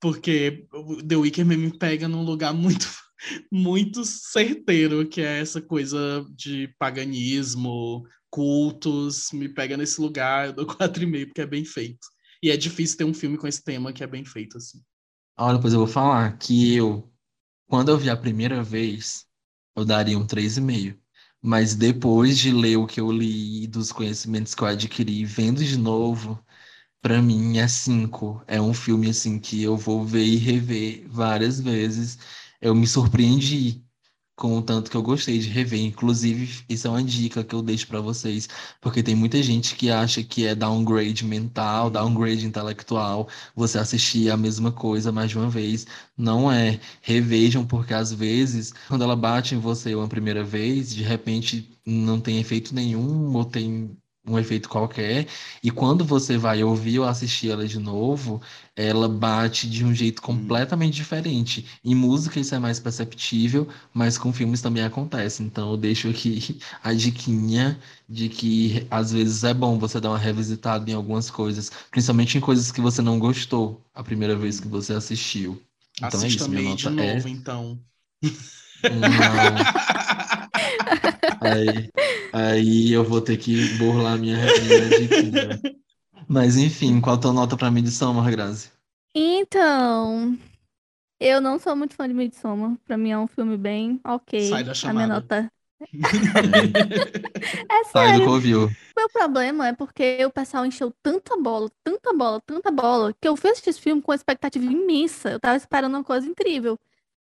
Porque 0.00 0.66
The 1.06 1.14
Wicker 1.14 1.46
Man 1.46 1.58
me 1.58 1.78
pega 1.78 2.08
num 2.08 2.24
lugar 2.24 2.52
muito, 2.52 2.88
muito 3.52 4.04
certeiro, 4.04 5.08
que 5.08 5.20
é 5.20 5.38
essa 5.38 5.62
coisa 5.62 6.26
de 6.34 6.74
paganismo, 6.76 8.02
cultos. 8.28 9.30
Me 9.32 9.48
pega 9.48 9.76
nesse 9.76 10.00
lugar, 10.00 10.48
eu 10.48 10.52
dou 10.54 10.66
4,5, 10.76 11.26
porque 11.26 11.40
é 11.40 11.46
bem 11.46 11.64
feito. 11.64 12.04
E 12.42 12.50
é 12.50 12.56
difícil 12.56 12.98
ter 12.98 13.04
um 13.04 13.14
filme 13.14 13.38
com 13.38 13.46
esse 13.46 13.62
tema 13.62 13.92
que 13.92 14.02
é 14.02 14.08
bem 14.08 14.24
feito, 14.24 14.58
assim. 14.58 14.80
Olha, 15.38 15.60
pois 15.60 15.72
eu 15.72 15.78
vou 15.78 15.88
falar 15.88 16.36
que 16.36 16.74
eu, 16.74 17.13
quando 17.68 17.90
eu 17.90 17.98
vi 17.98 18.10
a 18.10 18.16
primeira 18.16 18.62
vez, 18.62 19.26
eu 19.76 19.84
daria 19.84 20.18
um 20.18 20.26
3,5. 20.26 20.98
Mas 21.42 21.74
depois 21.74 22.38
de 22.38 22.50
ler 22.52 22.76
o 22.78 22.86
que 22.86 23.00
eu 23.00 23.12
li, 23.12 23.66
dos 23.66 23.92
conhecimentos 23.92 24.54
que 24.54 24.62
eu 24.62 24.66
adquiri, 24.68 25.24
vendo 25.26 25.62
de 25.64 25.76
novo, 25.76 26.42
pra 27.02 27.20
mim 27.22 27.58
é 27.58 27.68
5. 27.68 28.42
É 28.46 28.60
um 28.60 28.74
filme 28.74 29.10
assim 29.10 29.38
que 29.38 29.62
eu 29.62 29.76
vou 29.76 30.04
ver 30.04 30.24
e 30.24 30.36
rever 30.36 31.06
várias 31.08 31.60
vezes. 31.60 32.18
Eu 32.60 32.74
me 32.74 32.86
surpreendi 32.86 33.84
com 34.36 34.56
o 34.58 34.62
tanto 34.62 34.90
que 34.90 34.96
eu 34.96 35.02
gostei 35.02 35.38
de 35.38 35.48
rever. 35.48 35.80
Inclusive, 35.80 36.64
isso 36.68 36.86
é 36.86 36.90
uma 36.90 37.02
dica 37.02 37.44
que 37.44 37.54
eu 37.54 37.62
deixo 37.62 37.86
pra 37.86 38.00
vocês, 38.00 38.48
porque 38.80 39.02
tem 39.02 39.14
muita 39.14 39.42
gente 39.42 39.74
que 39.76 39.90
acha 39.90 40.22
que 40.22 40.46
é 40.46 40.54
downgrade 40.54 41.24
mental, 41.24 41.90
downgrade 41.90 42.46
intelectual, 42.46 43.28
você 43.54 43.78
assistir 43.78 44.30
a 44.30 44.36
mesma 44.36 44.72
coisa 44.72 45.12
mais 45.12 45.30
de 45.30 45.38
uma 45.38 45.48
vez. 45.50 45.86
Não 46.16 46.50
é. 46.50 46.80
Revejam, 47.02 47.66
porque 47.66 47.94
às 47.94 48.12
vezes, 48.12 48.72
quando 48.88 49.02
ela 49.04 49.16
bate 49.16 49.54
em 49.54 49.58
você 49.58 49.94
uma 49.94 50.08
primeira 50.08 50.44
vez, 50.44 50.94
de 50.94 51.02
repente 51.02 51.70
não 51.86 52.20
tem 52.20 52.38
efeito 52.38 52.74
nenhum, 52.74 53.34
ou 53.34 53.44
tem 53.44 53.96
um 54.26 54.38
efeito 54.38 54.68
qualquer, 54.68 55.26
e 55.62 55.70
quando 55.70 56.04
você 56.04 56.36
vai 56.38 56.62
ouvir 56.64 56.98
ou 56.98 57.06
assistir 57.06 57.50
ela 57.50 57.66
de 57.66 57.78
novo, 57.78 58.40
ela 58.76 59.08
bate 59.08 59.68
de 59.68 59.84
um 59.84 59.94
jeito 59.94 60.22
completamente 60.22 60.94
diferente. 60.94 61.66
Em 61.84 61.94
música 61.94 62.40
isso 62.40 62.54
é 62.54 62.58
mais 62.58 62.80
perceptível, 62.80 63.68
mas 63.92 64.16
com 64.18 64.32
filmes 64.32 64.60
também 64.62 64.82
acontece. 64.84 65.42
Então 65.42 65.70
eu 65.70 65.76
deixo 65.76 66.08
aqui 66.08 66.58
a 66.82 66.92
diquinha 66.92 67.78
de 68.08 68.28
que 68.28 68.86
às 68.90 69.12
vezes 69.12 69.44
é 69.44 69.54
bom 69.54 69.78
você 69.78 70.00
dar 70.00 70.10
uma 70.10 70.18
revisitada 70.18 70.90
em 70.90 70.94
algumas 70.94 71.30
coisas, 71.30 71.70
principalmente 71.90 72.38
em 72.38 72.40
coisas 72.40 72.70
que 72.72 72.80
você 72.80 73.02
não 73.02 73.18
gostou 73.18 73.80
a 73.94 74.02
primeira 74.02 74.36
vez 74.36 74.60
que 74.60 74.68
você 74.68 74.92
assistiu. 74.94 75.60
Então 76.00 76.22
é 76.22 76.28
Assista 76.28 76.28
isso, 76.28 76.50
minha 76.50 76.62
meio 76.62 76.74
de 76.76 76.88
é 76.88 76.90
novo, 76.90 77.28
então. 77.28 77.80
Não. 78.88 79.72
Aí, 81.44 81.90
aí 82.32 82.92
eu 82.92 83.04
vou 83.04 83.20
ter 83.20 83.36
que 83.36 83.68
burlar 83.78 84.18
minha, 84.18 84.36
minha 84.58 84.90
diquinha. 84.92 85.60
Mas 86.28 86.56
enfim, 86.56 87.00
qual 87.00 87.16
a 87.16 87.20
tua 87.20 87.32
nota 87.32 87.56
pra 87.56 87.70
Midsommar, 87.70 88.30
Grazi? 88.30 88.70
Então, 89.14 90.36
eu 91.20 91.40
não 91.40 91.58
sou 91.58 91.76
muito 91.76 91.94
fã 91.96 92.08
de 92.08 92.14
Midsommar. 92.14 92.78
Pra 92.84 92.98
mim 92.98 93.10
é 93.10 93.18
um 93.18 93.26
filme 93.26 93.56
bem 93.56 94.00
ok. 94.04 94.38
Sai 94.50 94.64
da 94.64 94.74
A 94.84 94.94
minha 94.94 95.06
chamada. 95.06 95.20
nota 95.20 95.50
É, 97.70 97.84
sai 97.84 98.12
do. 98.12 98.24
Covil. 98.24 98.70
Meu 98.96 99.08
problema 99.10 99.68
é 99.68 99.72
porque 99.74 100.24
o 100.24 100.30
pessoal 100.30 100.64
encheu 100.66 100.92
tanta 101.02 101.36
bola, 101.36 101.70
tanta 101.82 102.12
bola, 102.14 102.40
tanta 102.42 102.70
bola, 102.70 103.12
que 103.20 103.28
eu 103.28 103.36
fui 103.36 103.50
assistir 103.50 103.70
esse 103.70 103.80
filme 103.80 104.00
com 104.02 104.12
uma 104.12 104.16
expectativa 104.16 104.64
imensa. 104.64 105.30
Eu 105.32 105.40
tava 105.40 105.56
esperando 105.56 105.94
uma 105.96 106.04
coisa 106.04 106.26
incrível. 106.28 106.78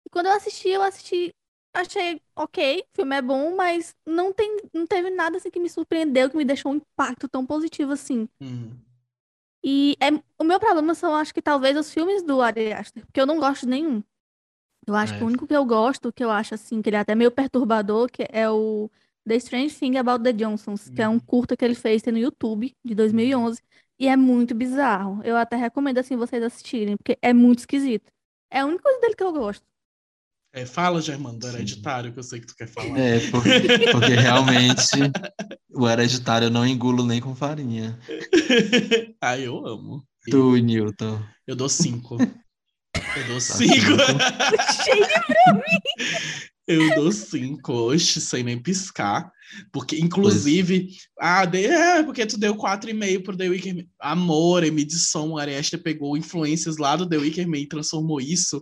E 0.07 0.11
quando 0.11 0.27
eu 0.27 0.33
assisti, 0.35 0.69
eu 0.71 0.83
assisti, 0.83 1.35
achei 1.81 2.21
ok, 2.37 2.81
o 2.81 2.97
filme 2.97 3.17
é 3.17 3.23
bom, 3.23 3.57
mas 3.57 3.95
não 4.07 4.33
tem, 4.33 4.59
não 4.75 4.87
teve 4.87 5.11
nada 5.11 5.37
assim 5.39 5.51
que 5.51 5.61
me 5.61 5.69
surpreendeu, 5.71 6.31
que 6.31 6.37
me 6.37 6.45
deixou 6.45 6.73
um 6.73 6.77
impacto 6.77 7.29
tão 7.29 7.47
positivo 7.47 7.93
assim. 7.93 8.29
Hum. 8.41 8.71
E 9.65 9.97
é, 10.01 10.09
o 10.39 10.45
meu 10.45 10.61
problema 10.61 10.95
são, 10.95 11.15
acho 11.15 11.35
que 11.35 11.43
talvez 11.43 11.77
os 11.77 11.93
filmes 11.93 12.23
do 12.23 12.41
Ari 12.41 12.73
Aster, 12.73 13.05
porque 13.07 13.21
eu 13.21 13.27
não 13.27 13.39
gosto 13.39 13.63
de 13.63 13.71
nenhum. 13.71 14.03
Eu 14.87 14.95
acho 14.97 15.15
que 15.15 15.23
É. 15.23 15.25
o 15.25 15.27
único 15.27 15.47
que 15.47 15.55
eu 15.57 15.65
gosto, 15.65 16.13
que 16.13 16.25
eu 16.25 16.31
acho 16.31 16.55
assim, 16.55 16.83
que 16.83 16.89
ele 16.91 16.97
é 16.97 17.01
até 17.01 17.15
meio 17.15 17.31
perturbador, 17.31 18.09
que 18.11 18.27
é 18.33 18.49
o 18.51 18.91
The 19.29 19.37
Strange 19.37 19.77
Thing 19.79 19.97
About 19.99 20.25
the 20.25 20.33
Johnsons, 20.33 20.91
que 20.91 21.03
é 21.03 21.09
um 21.09 21.15
Uhum. 21.15 21.21
curta 21.21 21.57
que 21.57 21.65
ele 21.65 21.75
fez 21.75 22.03
tem 22.03 22.13
no 22.13 22.19
YouTube, 22.19 22.75
de 22.85 22.95
2011, 22.95 23.63
e 23.99 24.09
é 24.09 24.17
muito 24.17 24.55
bizarro. 24.55 25.21
Eu 25.25 25.37
até 25.37 25.57
recomendo 25.57 25.99
assim 25.99 26.17
vocês 26.17 26.43
assistirem, 26.43 26.97
porque 26.97 27.19
é 27.23 27.33
muito 27.35 27.61
esquisito. 27.61 28.11
É 28.51 28.61
a 28.61 28.67
única 28.67 28.83
coisa 28.85 29.01
dele 29.01 29.15
que 29.17 29.23
eu 29.25 29.33
gosto. 29.33 29.67
É, 30.59 30.67
fala, 30.67 31.01
Germano, 31.01 31.39
do 31.39 31.47
Sim. 31.47 31.55
hereditário, 31.55 32.13
que 32.13 32.19
eu 32.19 32.23
sei 32.25 32.41
que 32.41 32.49
tu 32.49 32.57
quer 32.57 32.67
falar. 32.67 32.99
É, 32.99 33.21
porque, 33.31 33.93
porque 33.93 34.15
realmente 34.15 34.99
o 35.71 35.89
hereditário 35.89 36.47
eu 36.47 36.51
não 36.51 36.67
engulo 36.67 37.07
nem 37.07 37.21
com 37.21 37.33
farinha. 37.33 37.97
ah, 39.23 39.39
eu 39.39 39.65
amo. 39.65 40.05
Tu, 40.29 40.57
Newton. 40.57 41.23
Eu 41.47 41.55
dou 41.55 41.69
cinco. 41.69 42.17
Eu 42.21 43.27
dou 43.29 43.37
Tá 43.37 43.41
cinco. 43.41 43.71
Cheio 44.85 45.07
de 45.07 46.19
Eu 46.67 46.95
dou 46.97 47.13
cinco, 47.13 47.73
oxe, 47.73 48.21
sem 48.21 48.43
nem 48.43 48.61
piscar. 48.61 49.31
Porque, 49.73 49.97
inclusive, 49.97 50.89
ah, 51.21 51.45
de, 51.45 51.67
é, 51.67 52.03
porque 52.03 52.27
tu 52.27 52.37
deu 52.37 52.57
quatro 52.57 52.91
e 52.91 52.93
meio 52.93 53.23
pro 53.23 53.37
The 53.37 53.49
Wicker. 53.49 53.87
Amor, 54.01 54.63
Midsommar, 54.73 55.35
o 55.35 55.39
Ariesta 55.39 55.79
pegou 55.79 56.17
influências 56.17 56.79
lá 56.79 56.97
do 56.97 57.09
The 57.09 57.17
Wicker 57.17 57.49
Man 57.49 57.59
e 57.59 57.69
transformou 57.69 58.21
isso, 58.21 58.61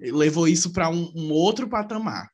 levou 0.00 0.48
isso 0.48 0.72
para 0.72 0.88
um, 0.90 1.12
um 1.14 1.32
outro 1.32 1.68
patamar, 1.68 2.28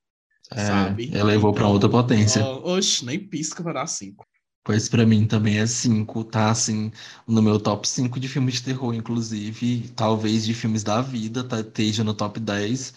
É, 0.51 0.57
sabe? 0.57 1.19
ela 1.19 1.25
levou 1.31 1.53
pra 1.55 1.67
Então, 1.67 1.69
outra 1.69 1.89
potência. 1.91 2.51
ó, 2.63 2.75
oxe, 2.77 3.05
nem 3.05 3.19
pisca 3.29 3.63
para 3.63 3.75
dar 3.75 3.87
cinco. 3.87 4.27
Pois 4.65 4.89
pra 4.89 5.05
mim 5.07 5.25
também 5.27 5.59
é 5.61 5.67
5, 5.69 6.25
tá 6.25 6.51
assim, 6.51 6.91
no 7.27 7.41
meu 7.43 7.59
top 7.61 7.87
5 7.89 8.19
de 8.21 8.29
filmes 8.29 8.55
de 8.55 8.63
terror, 8.65 8.93
inclusive, 8.95 9.89
talvez 9.91 10.45
de 10.45 10.53
filmes 10.55 10.83
da 10.85 11.01
vida, 11.03 11.43
tá, 11.45 11.61
esteja 11.61 12.03
no 12.05 12.13
top 12.15 12.39
10, 12.41 12.93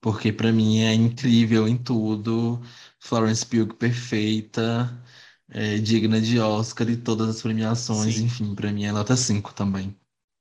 porque 0.00 0.32
pra 0.32 0.52
mim 0.52 0.80
é 0.82 0.92
incrível 0.94 1.66
em 1.68 1.76
tudo. 1.76 2.60
Florence 3.00 3.44
Pugh 3.46 3.74
perfeita, 3.74 4.92
é, 5.48 5.78
digna 5.78 6.20
de 6.20 6.38
Oscar 6.40 6.88
e 6.90 6.96
todas 6.96 7.28
as 7.28 7.42
premiações, 7.42 8.18
Sim. 8.18 8.20
enfim, 8.20 8.54
pra 8.54 8.72
mim 8.72 8.84
é 8.84 8.92
nota 8.92 9.16
5 9.16 9.52
também. 9.54 9.96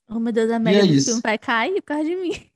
Oh, 0.07 0.19
meu 0.19 0.31
Deus, 0.33 0.49
a 0.51 0.59
é 0.65 0.79
média 0.79 0.85
do 0.85 0.93
isso. 0.95 1.19
filme 1.19 1.21
vai 1.21 1.37
cair 1.37 1.81
por 1.81 1.87
causa 1.87 2.05
de 2.09 2.15
mim. 2.15 2.49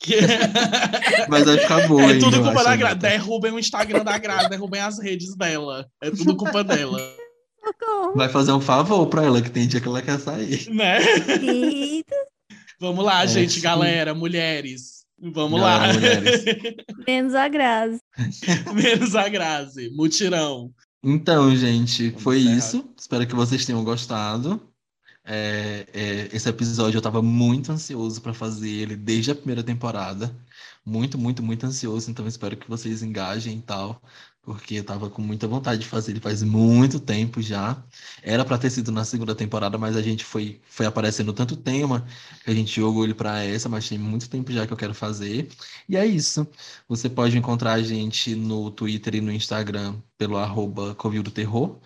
Mas 1.28 1.44
vai 1.44 1.58
ficar 1.58 1.88
boa 1.88 2.12
É 2.12 2.18
tudo 2.18 2.42
culpa 2.42 2.62
da 2.64 2.76
nota. 2.76 2.94
Derrubem 2.94 3.52
o 3.52 3.58
Instagram 3.58 4.04
da 4.04 4.16
Graça, 4.18 4.48
derrubem 4.48 4.80
as 4.80 4.98
redes 4.98 5.36
dela. 5.36 5.86
É 6.00 6.10
tudo 6.10 6.36
culpa 6.36 6.62
dela. 6.64 7.00
Vai 8.14 8.28
fazer 8.28 8.52
um 8.52 8.60
favor 8.60 9.06
pra 9.08 9.24
ela, 9.24 9.42
que 9.42 9.50
tem 9.50 9.66
dia 9.66 9.80
que 9.80 9.88
ela 9.88 10.00
quer 10.00 10.18
sair. 10.18 10.68
Né? 10.70 10.98
Vamos 12.80 13.04
lá, 13.04 13.24
É, 13.24 13.26
gente, 13.26 13.54
sim. 13.54 13.60
galera, 13.60 14.14
mulheres. 14.14 14.98
Vamos 15.20 15.60
Galera, 15.60 15.86
lá. 15.88 15.92
mulheres. 15.92 16.44
menos 17.06 17.34
a 17.34 17.48
Grazi. 17.48 18.00
Menos 18.72 19.16
a 19.16 19.28
Grazi. 19.28 19.90
Mutirão. 19.90 20.70
Então, 21.02 21.54
gente, 21.56 22.10
Vamos 22.10 22.22
foi 22.22 22.38
encerrar. 22.38 22.56
isso. 22.56 22.88
Espero 22.96 23.26
que 23.26 23.34
vocês 23.34 23.64
tenham 23.66 23.82
gostado. 23.82 24.62
É, 25.30 25.86
é, 25.92 26.28
esse 26.34 26.48
episódio 26.48 26.96
eu 26.96 27.00
estava 27.00 27.20
muito 27.22 27.70
ansioso 27.70 28.20
para 28.22 28.32
fazer 28.32 28.70
ele 28.70 28.96
desde 28.96 29.30
a 29.30 29.34
primeira 29.34 29.62
temporada. 29.62 30.34
Muito, 30.84 31.18
muito, 31.18 31.42
muito 31.42 31.66
ansioso. 31.66 32.10
Então 32.10 32.26
espero 32.26 32.56
que 32.56 32.68
vocês 32.68 33.02
engajem 33.02 33.58
e 33.58 33.62
tal 33.62 34.00
porque 34.48 34.76
eu 34.76 34.84
tava 34.84 35.10
com 35.10 35.20
muita 35.20 35.46
vontade 35.46 35.82
de 35.82 35.86
fazer 35.86 36.12
ele 36.12 36.20
faz 36.20 36.42
muito 36.42 36.98
tempo 36.98 37.42
já. 37.42 37.76
Era 38.22 38.46
para 38.46 38.56
ter 38.56 38.70
sido 38.70 38.90
na 38.90 39.04
segunda 39.04 39.34
temporada, 39.34 39.76
mas 39.76 39.94
a 39.94 40.00
gente 40.00 40.24
foi, 40.24 40.58
foi 40.70 40.86
aparecendo 40.86 41.34
tanto 41.34 41.54
tema 41.54 42.06
que 42.42 42.50
a 42.50 42.54
gente 42.54 42.74
jogou 42.74 43.04
ele 43.04 43.12
para 43.12 43.44
essa, 43.44 43.68
mas 43.68 43.86
tem 43.86 43.98
muito 43.98 44.26
tempo 44.30 44.50
já 44.50 44.66
que 44.66 44.72
eu 44.72 44.76
quero 44.76 44.94
fazer. 44.94 45.50
E 45.86 45.98
é 45.98 46.06
isso. 46.06 46.46
Você 46.88 47.10
pode 47.10 47.36
encontrar 47.36 47.74
a 47.74 47.82
gente 47.82 48.34
no 48.34 48.70
Twitter 48.70 49.16
e 49.16 49.20
no 49.20 49.30
Instagram 49.30 49.96
pelo 50.16 50.38
arroba 50.38 50.94
Covil 50.94 51.22
do 51.22 51.30
Terror. 51.30 51.78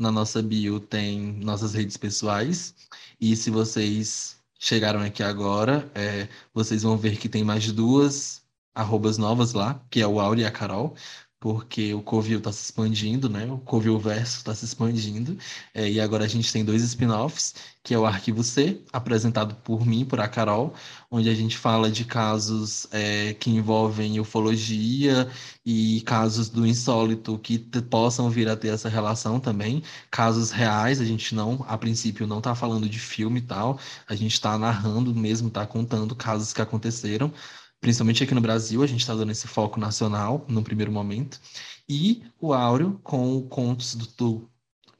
Na 0.00 0.10
nossa 0.10 0.42
bio 0.42 0.80
tem 0.80 1.34
nossas 1.44 1.74
redes 1.74 1.96
pessoais. 1.96 2.74
E 3.20 3.36
se 3.36 3.50
vocês 3.50 4.42
chegaram 4.58 5.00
aqui 5.00 5.22
agora, 5.22 5.90
é, 5.94 6.26
vocês 6.54 6.82
vão 6.82 6.96
ver 6.96 7.18
que 7.18 7.28
tem 7.28 7.44
mais 7.44 7.70
duas 7.70 8.42
arrobas 8.74 9.18
novas 9.18 9.52
lá, 9.52 9.84
que 9.90 10.00
é 10.00 10.06
o 10.06 10.18
Auri 10.18 10.40
e 10.42 10.44
a 10.46 10.50
Carol 10.50 10.96
porque 11.40 11.94
o 11.94 12.02
Covil 12.02 12.38
está 12.38 12.52
se 12.52 12.64
expandindo, 12.64 13.28
né? 13.30 13.50
O 13.50 13.56
Covil 13.58 13.98
Verso 13.98 14.36
está 14.38 14.54
se 14.54 14.66
expandindo. 14.66 15.38
É, 15.72 15.90
e 15.90 15.98
agora 15.98 16.24
a 16.24 16.28
gente 16.28 16.52
tem 16.52 16.62
dois 16.62 16.82
spin-offs, 16.82 17.54
que 17.82 17.94
é 17.94 17.98
o 17.98 18.04
Arquivo 18.04 18.44
C, 18.44 18.82
apresentado 18.92 19.54
por 19.56 19.86
mim, 19.86 20.04
por 20.04 20.20
a 20.20 20.28
Carol, 20.28 20.74
onde 21.10 21.30
a 21.30 21.34
gente 21.34 21.56
fala 21.56 21.90
de 21.90 22.04
casos 22.04 22.86
é, 22.92 23.32
que 23.34 23.50
envolvem 23.50 24.20
ufologia 24.20 25.30
e 25.64 26.02
casos 26.02 26.50
do 26.50 26.66
insólito 26.66 27.38
que 27.38 27.58
possam 27.58 28.28
vir 28.28 28.46
a 28.48 28.56
ter 28.56 28.68
essa 28.68 28.90
relação 28.90 29.40
também. 29.40 29.82
Casos 30.10 30.50
reais, 30.50 31.00
a 31.00 31.06
gente 31.06 31.34
não, 31.34 31.64
a 31.66 31.78
princípio, 31.78 32.26
não 32.26 32.38
está 32.38 32.54
falando 32.54 32.86
de 32.86 32.98
filme 32.98 33.38
e 33.40 33.42
tal, 33.42 33.78
a 34.06 34.14
gente 34.14 34.34
está 34.34 34.58
narrando 34.58 35.14
mesmo, 35.14 35.48
está 35.48 35.66
contando 35.66 36.14
casos 36.14 36.52
que 36.52 36.60
aconteceram 36.60 37.32
principalmente 37.80 38.22
aqui 38.22 38.34
no 38.34 38.40
Brasil, 38.40 38.82
a 38.82 38.86
gente 38.86 39.00
está 39.00 39.14
dando 39.14 39.32
esse 39.32 39.48
foco 39.48 39.80
nacional 39.80 40.44
no 40.48 40.62
primeiro 40.62 40.92
momento, 40.92 41.40
e 41.88 42.22
o 42.40 42.52
Áureo 42.52 43.00
com 43.02 43.36
o 43.36 43.42
contos 43.48 43.94
do, 43.94 44.06
do 44.16 44.50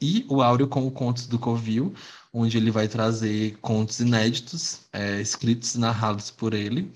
e 0.01 0.25
o 0.29 0.41
Áureo 0.41 0.67
com 0.67 0.87
o 0.87 0.91
contos 0.91 1.27
do 1.27 1.39
Covil, 1.39 1.93
onde 2.33 2.57
ele 2.57 2.71
vai 2.71 2.89
trazer 2.89 3.59
contos 3.61 4.01
inéditos, 4.01 4.81
é, 4.93 5.21
escritos 5.21 5.75
e 5.75 5.79
narrados 5.79 6.31
por 6.31 6.55
ele. 6.55 6.91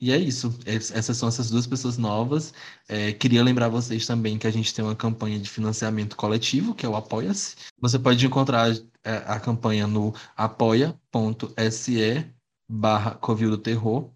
E 0.00 0.10
é 0.10 0.16
isso. 0.16 0.52
Essas 0.66 1.16
são 1.16 1.28
essas 1.28 1.50
duas 1.50 1.66
pessoas 1.66 1.96
novas. 1.98 2.52
É, 2.88 3.12
queria 3.12 3.44
lembrar 3.44 3.68
vocês 3.68 4.06
também 4.06 4.38
que 4.38 4.46
a 4.46 4.50
gente 4.50 4.74
tem 4.74 4.84
uma 4.84 4.96
campanha 4.96 5.38
de 5.38 5.48
financiamento 5.48 6.16
coletivo, 6.16 6.74
que 6.74 6.84
é 6.84 6.88
o 6.88 6.96
Apoia-se. 6.96 7.54
Você 7.80 7.98
pode 7.98 8.26
encontrar 8.26 8.72
é, 9.04 9.16
a 9.26 9.38
campanha 9.38 9.86
no 9.86 10.12
apoia.se 10.36 12.26
barra 12.68 13.12
Covil 13.14 13.50
do 13.50 13.58
Terror. 13.58 14.10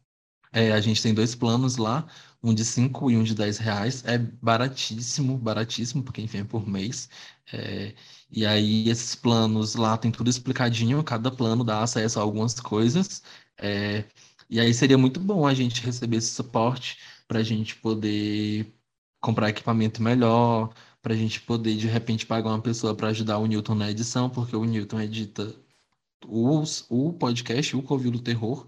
É, 0.53 0.73
a 0.73 0.81
gente 0.81 1.03
tem 1.03 1.15
dois 1.15 1.35
planos 1.35 1.77
lá, 1.77 2.07
um 2.43 2.55
de 2.55 2.65
5 2.65 3.11
e 3.11 3.16
um 3.16 3.23
de 3.23 3.35
10 3.35 3.59
reais. 3.59 4.05
É 4.05 4.19
baratíssimo, 4.19 5.39
baratíssimo, 5.39 6.03
porque 6.03 6.20
enfim 6.20 6.39
é 6.39 6.45
por 6.45 6.66
mês. 6.69 7.09
É, 7.53 7.95
e 8.31 8.47
aí 8.47 8.89
esses 8.89 9.15
planos 9.15 9.74
lá 9.74 9.97
tem 9.97 10.11
tudo 10.11 10.29
explicadinho, 10.31 11.03
cada 11.05 11.31
plano 11.31 11.65
dá 11.65 11.83
acesso 11.83 12.19
a 12.19 12.23
algumas 12.23 12.59
coisas. 12.61 13.23
É, 13.59 14.05
e 14.51 14.61
aí 14.61 14.73
seria 14.74 14.99
muito 14.99 15.20
bom 15.20 15.47
a 15.47 15.55
gente 15.55 15.83
receber 15.83 16.19
esse 16.19 16.31
suporte 16.35 16.99
para 17.27 17.39
a 17.41 17.43
gente 17.43 17.77
poder 17.77 18.73
comprar 19.20 19.49
equipamento 19.51 20.03
melhor, 20.03 20.74
para 21.01 21.15
a 21.15 21.16
gente 21.16 21.41
poder 21.41 21.77
de 21.77 21.87
repente 21.89 22.27
pagar 22.27 22.51
uma 22.51 22.61
pessoa 22.62 22.95
para 22.95 23.09
ajudar 23.09 23.39
o 23.39 23.47
Newton 23.47 23.74
na 23.74 23.91
edição, 23.91 24.29
porque 24.31 24.55
o 24.57 24.65
Newton 24.65 25.01
edita 25.01 25.55
os, 26.27 26.87
o 26.91 27.12
podcast, 27.15 27.77
o 27.77 27.83
Covil 27.83 28.11
do 28.12 28.20
Terror, 28.20 28.66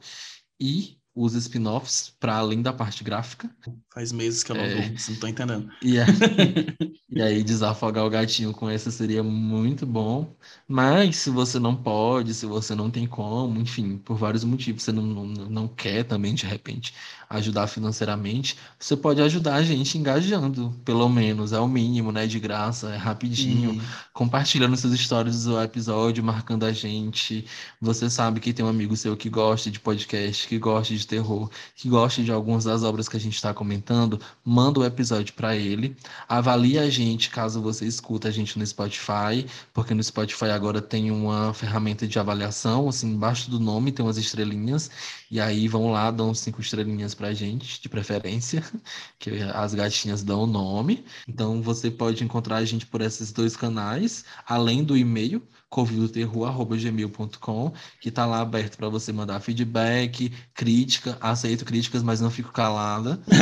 e 0.61 0.99
os 1.15 1.35
spin-offs 1.35 2.13
para 2.19 2.35
além 2.37 2.61
da 2.61 2.73
parte 2.73 3.05
gráfica. 3.05 3.49
Faz 3.93 4.11
meses 4.11 4.43
que 4.43 4.51
eu 4.51 4.57
não 4.57 4.65
é... 4.65 4.75
durmo, 4.75 4.97
não 5.09 5.17
tô 5.17 5.27
entendendo. 5.29 5.71
E 5.81 5.99
aí, 6.01 6.07
e 7.09 7.23
aí 7.23 7.45
desafogar 7.45 8.05
o 8.05 8.11
gatinho 8.11 8.53
com 8.53 8.69
essa 8.69 8.91
seria 8.91 9.23
muito 9.23 9.87
bom. 9.87 10.35
Mas 10.67 11.17
se 11.17 11.31
você 11.31 11.61
não 11.61 11.77
pode, 11.77 12.35
se 12.35 12.47
você 12.47 12.75
não 12.75 12.91
tem 12.91 13.07
como, 13.07 13.61
enfim, 13.61 13.97
por 13.99 14.17
vários 14.17 14.43
motivos, 14.43 14.83
você 14.83 14.91
não, 14.91 15.03
não, 15.03 15.25
não 15.27 15.69
quer 15.69 16.03
também, 16.03 16.35
de 16.35 16.47
repente, 16.47 16.93
ajudar 17.31 17.69
financeiramente, 17.69 18.57
você 18.79 18.97
pode 18.97 19.21
ajudar 19.21 19.55
a 19.55 19.63
gente 19.63 19.97
engajando, 19.97 20.75
pelo 20.85 21.09
menos, 21.09 21.53
é 21.53 21.61
o 21.61 21.69
mínimo, 21.69 22.11
né? 22.11 22.27
De 22.27 22.41
graça, 22.41 22.91
é 22.91 22.97
rapidinho, 22.97 23.71
uhum. 23.71 23.81
compartilhando 24.13 24.77
seus 24.77 24.99
stories 24.99 25.45
do 25.45 25.61
episódio, 25.63 26.25
marcando 26.25 26.65
a 26.65 26.73
gente. 26.73 27.47
Você 27.81 28.11
sabe 28.11 28.41
que 28.41 28.53
tem 28.53 28.65
um 28.65 28.69
amigo 28.69 28.97
seu 28.97 29.17
que 29.17 29.29
gosta 29.31 29.71
de 29.71 29.79
podcast, 29.79 30.49
que 30.49 30.59
gosta 30.59 30.95
de 30.95 31.04
terror, 31.07 31.51
que 31.75 31.89
gosta 31.89 32.23
de 32.23 32.33
algumas 32.33 32.65
das 32.65 32.83
obras 32.83 33.09
que 33.09 33.17
a 33.17 33.21
gente 33.21 33.35
está 33.35 33.53
comentando, 33.55 34.21
manda 34.45 34.81
o 34.81 34.85
episódio 34.85 35.35
para 35.35 35.57
ele, 35.57 35.97
avalie 36.29 36.79
a 36.79 36.89
gente 36.91 37.31
caso 37.31 37.61
você 37.61 37.87
escuta 37.87 38.29
a 38.29 38.31
gente 38.31 38.59
no 38.59 38.67
Spotify, 38.67 39.47
porque 39.73 39.95
no 39.95 40.03
Spotify 40.03 40.47
agora 40.47 40.81
tem 40.81 41.11
uma 41.11 41.53
ferramenta 41.55 42.07
de 42.07 42.19
avaliação, 42.19 42.89
assim, 42.89 43.11
embaixo 43.11 43.51
do 43.51 43.59
nome 43.61 43.93
tem 43.93 44.05
umas 44.05 44.17
estrelinhas, 44.19 44.91
e 45.31 45.41
aí 45.41 45.67
vão 45.69 45.91
lá, 45.91 46.11
dão 46.11 46.35
cinco 46.35 46.61
estrelinhas 46.61 47.15
pra 47.15 47.33
gente, 47.35 47.81
de 47.81 47.89
preferência, 47.89 48.63
que 49.19 49.31
as 49.43 49.75
gatinhas 49.75 50.23
dão 50.23 50.45
o 50.45 50.47
nome. 50.47 51.05
Então 51.29 51.61
você 51.63 51.91
pode 51.91 52.23
encontrar 52.23 52.57
a 52.57 52.65
gente 52.65 52.87
por 52.87 53.01
esses 53.01 53.33
dois 53.33 53.57
canais, 53.57 54.25
além 54.47 54.85
do 54.85 54.97
e-mail, 54.97 55.43
covidoterror.gmail.com, 55.75 57.73
que 58.01 58.09
está 58.09 58.25
lá 58.25 58.41
aberto 58.41 58.77
para 58.77 58.89
você 58.89 59.13
mandar 59.13 59.41
feedback, 59.41 60.31
crítica, 60.55 61.19
aceito 61.21 61.65
críticas, 61.65 62.01
mas 62.01 62.21
não 62.21 62.31
fico 62.31 62.53
calada. 62.53 63.21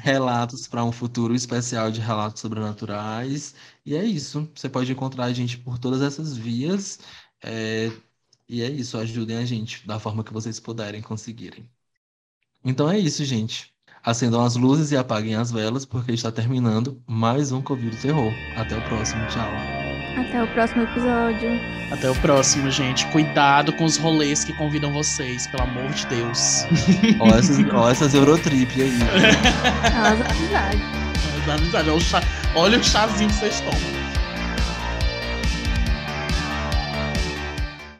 relatos 0.02 0.66
para 0.66 0.82
um 0.82 0.90
futuro 0.90 1.34
especial 1.34 1.90
de 1.90 2.00
relatos 2.00 2.40
sobrenaturais. 2.40 3.54
E 3.84 3.94
é 3.94 4.02
isso. 4.04 4.50
Você 4.54 4.70
pode 4.70 4.90
encontrar 4.90 5.24
a 5.26 5.32
gente 5.34 5.58
por 5.58 5.78
todas 5.78 6.00
essas 6.00 6.34
vias. 6.34 6.98
É... 7.42 7.92
E 8.48 8.62
é 8.62 8.70
isso, 8.70 8.96
ajudem 8.98 9.36
a 9.36 9.44
gente 9.44 9.86
da 9.86 9.98
forma 9.98 10.24
que 10.24 10.32
vocês 10.32 10.58
puderem 10.60 11.02
conseguirem. 11.02 11.68
Então 12.64 12.90
é 12.90 12.98
isso, 12.98 13.24
gente. 13.24 13.73
Acendam 14.04 14.44
as 14.44 14.54
luzes 14.54 14.92
e 14.92 14.96
apaguem 14.98 15.34
as 15.34 15.50
velas, 15.50 15.86
porque 15.86 16.12
está 16.12 16.30
terminando 16.30 17.00
mais 17.06 17.50
um 17.52 17.62
Covid 17.62 17.96
Terror. 17.96 18.30
Até 18.54 18.76
o 18.76 18.82
próximo, 18.82 19.26
tchau. 19.28 19.48
Até 20.18 20.42
o 20.42 20.46
próximo 20.48 20.82
episódio. 20.82 21.48
Até 21.90 22.10
o 22.10 22.14
próximo, 22.16 22.70
gente. 22.70 23.06
Cuidado 23.06 23.72
com 23.72 23.86
os 23.86 23.96
rolês 23.96 24.44
que 24.44 24.52
convidam 24.52 24.92
vocês, 24.92 25.46
pelo 25.46 25.62
amor 25.62 25.90
de 25.92 26.06
Deus. 26.08 26.66
Olha 27.18 27.38
essas, 27.38 27.58
ó 27.72 27.90
essas 27.90 28.12
Eurotrip 28.12 28.82
aí. 28.82 28.92
As 29.96 30.20
amizades. 30.20 30.82
As 31.42 31.48
amizades. 31.48 32.12
Olha 32.54 32.78
o 32.78 32.84
chazinho 32.84 33.30
que 33.30 33.36
vocês 33.36 33.60
tomam. 33.60 34.03